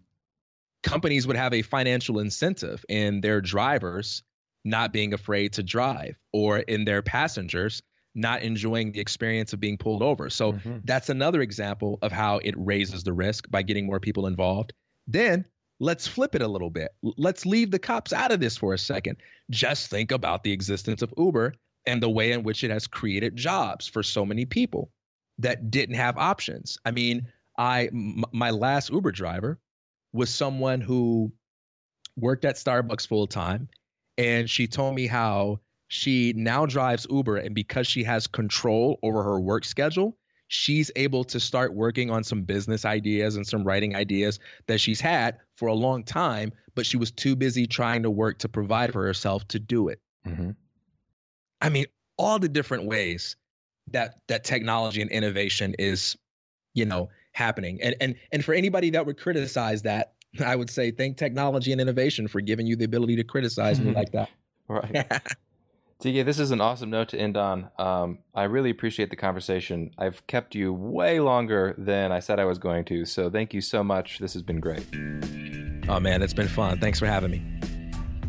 companies 0.82 1.28
would 1.28 1.36
have 1.36 1.54
a 1.54 1.62
financial 1.62 2.20
incentive 2.20 2.84
in 2.88 3.22
their 3.22 3.42
drivers 3.42 4.24
not 4.66 4.94
being 4.94 5.14
afraid 5.14 5.54
to 5.54 5.64
drive 5.64 6.16
or 6.34 6.60
in 6.60 6.86
their 6.86 7.02
passengers 7.02 7.82
not 8.16 8.42
enjoying 8.42 8.92
the 8.92 9.00
experience 9.00 9.54
of 9.54 9.60
being 9.60 9.78
pulled 9.78 10.02
over. 10.02 10.30
So 10.30 10.54
mm-hmm. 10.54 10.78
that's 10.84 11.10
another 11.10 11.42
example 11.42 12.00
of 12.02 12.12
how 12.12 12.40
it 12.40 12.56
raises 12.58 13.04
the 13.04 13.14
risk 13.14 13.50
by 13.50 13.62
getting 13.62 13.86
more 13.86 14.00
people 14.00 14.28
involved. 14.28 14.74
Then 15.08 15.46
let's 15.80 16.08
flip 16.08 16.36
it 16.36 16.42
a 16.42 16.48
little 16.48 16.70
bit. 16.70 16.90
Let's 17.02 17.46
leave 17.46 17.72
the 17.72 17.80
cops 17.80 18.12
out 18.12 18.32
of 18.32 18.40
this 18.40 18.58
for 18.58 18.74
a 18.74 18.78
second. 18.78 19.18
Just 19.50 19.90
think 19.90 20.12
about 20.12 20.44
the 20.44 20.52
existence 20.52 21.02
of 21.02 21.14
Uber 21.18 21.54
and 21.86 22.04
the 22.04 22.10
way 22.10 22.32
in 22.32 22.44
which 22.44 22.64
it 22.64 22.72
has 22.72 22.88
created 22.88 23.36
jobs 23.36 23.88
for 23.88 24.04
so 24.04 24.26
many 24.26 24.46
people 24.46 24.92
that 25.38 25.72
didn't 25.72 25.96
have 25.96 26.18
options. 26.18 26.78
I 26.84 26.92
mean, 26.92 27.28
I 27.58 27.86
m- 27.88 28.26
my 28.34 28.50
last 28.52 28.90
Uber 28.90 29.12
driver 29.12 29.60
was 30.12 30.34
someone 30.34 30.82
who 30.82 31.32
worked 32.18 32.44
at 32.44 32.56
Starbucks 32.56 33.08
full 33.08 33.28
time 33.28 33.70
and 34.20 34.50
she 34.50 34.68
told 34.68 34.94
me 34.96 35.08
how 35.08 35.62
she 35.88 36.34
now 36.36 36.66
drives 36.66 37.08
Uber, 37.10 37.38
and 37.38 37.56
because 37.56 37.88
she 37.88 38.04
has 38.04 38.28
control 38.28 39.00
over 39.02 39.24
her 39.24 39.40
work 39.40 39.64
schedule, 39.64 40.18
she's 40.50 40.92
able 40.98 41.24
to 41.24 41.40
start 41.40 41.74
working 41.74 42.12
on 42.12 42.26
some 42.26 42.44
business 42.44 42.84
ideas 42.84 43.38
and 43.38 43.48
some 43.48 43.64
writing 43.64 43.96
ideas 43.96 44.40
that 44.68 44.82
she's 44.82 45.00
had 45.00 45.38
for 45.56 45.70
a 45.70 45.74
long 45.74 46.04
time, 46.04 46.52
but 46.76 46.86
she 46.86 46.98
was 46.98 47.12
too 47.12 47.34
busy 47.34 47.66
trying 47.66 48.04
to 48.04 48.12
work 48.12 48.40
to 48.40 48.50
provide 48.50 48.92
for 48.92 49.06
herself 49.06 49.48
to 49.48 49.58
do 49.58 49.88
it. 49.88 50.02
Mm-hmm. 50.28 50.52
I 51.62 51.70
mean, 51.70 51.86
all 52.18 52.40
the 52.40 52.50
different 52.50 52.86
ways 52.86 53.38
that 53.92 54.20
that 54.28 54.44
technology 54.44 55.02
and 55.02 55.10
innovation 55.10 55.76
is, 55.80 56.18
you 56.74 56.86
know, 56.86 57.10
happening. 57.32 57.82
And 57.82 57.96
and 58.02 58.16
and 58.34 58.44
for 58.44 58.54
anybody 58.54 58.90
that 58.92 59.06
would 59.06 59.18
criticize 59.18 59.84
that, 59.84 60.14
I 60.44 60.56
would 60.56 60.70
say 60.70 60.92
thank 60.92 61.18
technology 61.18 61.72
and 61.72 61.82
innovation 61.82 62.28
for 62.28 62.42
giving 62.42 62.68
you 62.68 62.76
the 62.76 62.86
ability 62.86 63.16
to 63.18 63.24
criticize 63.24 63.80
me 63.80 63.94
like 63.94 64.12
that. 64.12 64.30
Right. 64.72 64.94
TK, 66.00 66.24
this 66.24 66.38
is 66.38 66.52
an 66.52 66.62
awesome 66.62 66.92
note 66.92 67.10
to 67.10 67.20
end 67.20 67.36
on. 67.36 67.72
Um, 67.80 68.20
I 68.36 68.44
really 68.44 68.70
appreciate 68.70 69.10
the 69.10 69.16
conversation. 69.16 69.90
I've 69.98 70.26
kept 70.28 70.54
you 70.54 70.72
way 70.72 71.20
longer 71.20 71.74
than 71.76 72.12
I 72.12 72.20
said 72.20 72.40
I 72.40 72.46
was 72.46 72.60
going 72.60 72.86
to, 72.86 73.04
so 73.04 73.32
thank 73.32 73.52
you 73.52 73.62
so 73.62 73.84
much. 73.84 74.20
This 74.20 74.34
has 74.34 74.44
been 74.44 74.60
great. 74.60 74.86
Oh, 75.90 76.00
man, 76.00 76.22
it's 76.22 76.36
been 76.36 76.48
fun. 76.48 76.80
Thanks 76.80 77.00
for 77.00 77.08
having 77.08 77.32
me. 77.32 77.44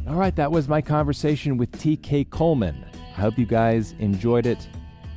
All 0.08 0.16
right, 0.16 0.34
that 0.34 0.50
was 0.50 0.66
my 0.66 0.80
conversation 0.80 1.58
with 1.58 1.70
TK 1.72 2.30
Coleman. 2.30 2.86
I 3.16 3.20
hope 3.20 3.38
you 3.38 3.44
guys 3.44 3.94
enjoyed 3.98 4.46
it. 4.46 4.66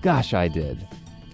Gosh, 0.01 0.33
I 0.33 0.49
did. 0.49 0.85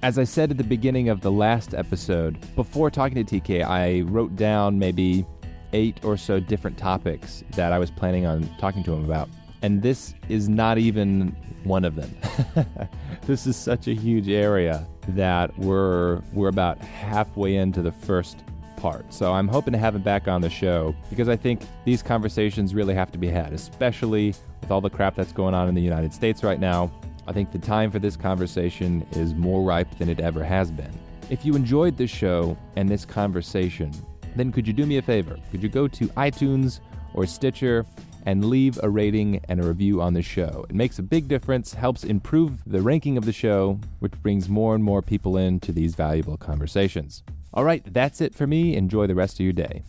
As 0.03 0.19
I 0.19 0.23
said 0.23 0.51
at 0.51 0.57
the 0.57 0.63
beginning 0.63 1.09
of 1.09 1.19
the 1.19 1.31
last 1.31 1.73
episode, 1.73 2.37
before 2.55 2.91
talking 2.91 3.25
to 3.25 3.41
TK, 3.41 3.65
I 3.65 4.01
wrote 4.01 4.35
down 4.35 4.79
maybe 4.79 5.25
eight 5.73 6.03
or 6.03 6.17
so 6.17 6.39
different 6.39 6.77
topics 6.77 7.43
that 7.51 7.71
I 7.71 7.79
was 7.79 7.91
planning 7.91 8.25
on 8.25 8.49
talking 8.59 8.83
to 8.83 8.93
him 8.93 9.05
about 9.05 9.29
and 9.61 9.81
this 9.81 10.13
is 10.29 10.47
not 10.47 10.77
even 10.77 11.35
one 11.63 11.83
of 11.83 11.95
them. 11.95 12.15
this 13.25 13.45
is 13.45 13.55
such 13.55 13.87
a 13.87 13.93
huge 13.93 14.29
area 14.29 14.87
that 15.09 15.57
we're 15.57 16.21
we're 16.33 16.47
about 16.47 16.79
halfway 16.79 17.55
into 17.55 17.81
the 17.81 17.91
first 17.91 18.43
part. 18.77 19.13
So 19.13 19.33
I'm 19.33 19.47
hoping 19.47 19.73
to 19.73 19.77
have 19.77 19.95
him 19.95 20.01
back 20.01 20.27
on 20.27 20.41
the 20.41 20.49
show 20.49 20.95
because 21.09 21.27
I 21.27 21.35
think 21.35 21.61
these 21.83 22.01
conversations 22.01 22.73
really 22.73 22.93
have 22.93 23.11
to 23.11 23.17
be 23.17 23.27
had, 23.27 23.51
especially 23.53 24.33
with 24.61 24.71
all 24.71 24.81
the 24.81 24.89
crap 24.89 25.15
that's 25.15 25.33
going 25.33 25.53
on 25.53 25.67
in 25.67 25.75
the 25.75 25.81
United 25.81 26.13
States 26.13 26.43
right 26.43 26.59
now. 26.59 26.91
I 27.27 27.33
think 27.33 27.51
the 27.51 27.59
time 27.59 27.91
for 27.91 27.99
this 27.99 28.15
conversation 28.15 29.05
is 29.11 29.35
more 29.35 29.61
ripe 29.61 29.97
than 29.97 30.09
it 30.09 30.19
ever 30.19 30.43
has 30.43 30.71
been. 30.71 30.91
If 31.29 31.45
you 31.45 31.55
enjoyed 31.55 31.95
this 31.95 32.09
show 32.09 32.57
and 32.75 32.89
this 32.89 33.05
conversation, 33.05 33.91
then 34.39 34.51
could 34.51 34.65
you 34.65 34.73
do 34.73 34.85
me 34.85 34.97
a 34.97 35.01
favor? 35.01 35.37
Could 35.51 35.61
you 35.61 35.69
go 35.69 35.87
to 35.87 36.07
iTunes 36.09 36.79
or 37.13 37.25
Stitcher 37.25 37.85
and 38.25 38.45
leave 38.45 38.79
a 38.83 38.89
rating 38.89 39.41
and 39.47 39.59
a 39.59 39.67
review 39.67 40.01
on 40.01 40.13
the 40.13 40.21
show. 40.21 40.65
It 40.69 40.75
makes 40.75 40.99
a 40.99 41.03
big 41.03 41.27
difference, 41.27 41.73
helps 41.73 42.03
improve 42.03 42.59
the 42.65 42.81
ranking 42.81 43.17
of 43.17 43.25
the 43.25 43.33
show, 43.33 43.79
which 43.99 44.11
brings 44.21 44.49
more 44.49 44.75
and 44.75 44.83
more 44.83 45.01
people 45.01 45.37
into 45.37 45.71
these 45.71 45.95
valuable 45.95 46.37
conversations. 46.37 47.23
All 47.53 47.63
right, 47.63 47.83
that's 47.93 48.21
it 48.21 48.35
for 48.35 48.45
me. 48.45 48.75
Enjoy 48.75 49.07
the 49.07 49.15
rest 49.15 49.39
of 49.39 49.43
your 49.43 49.53
day. 49.53 49.83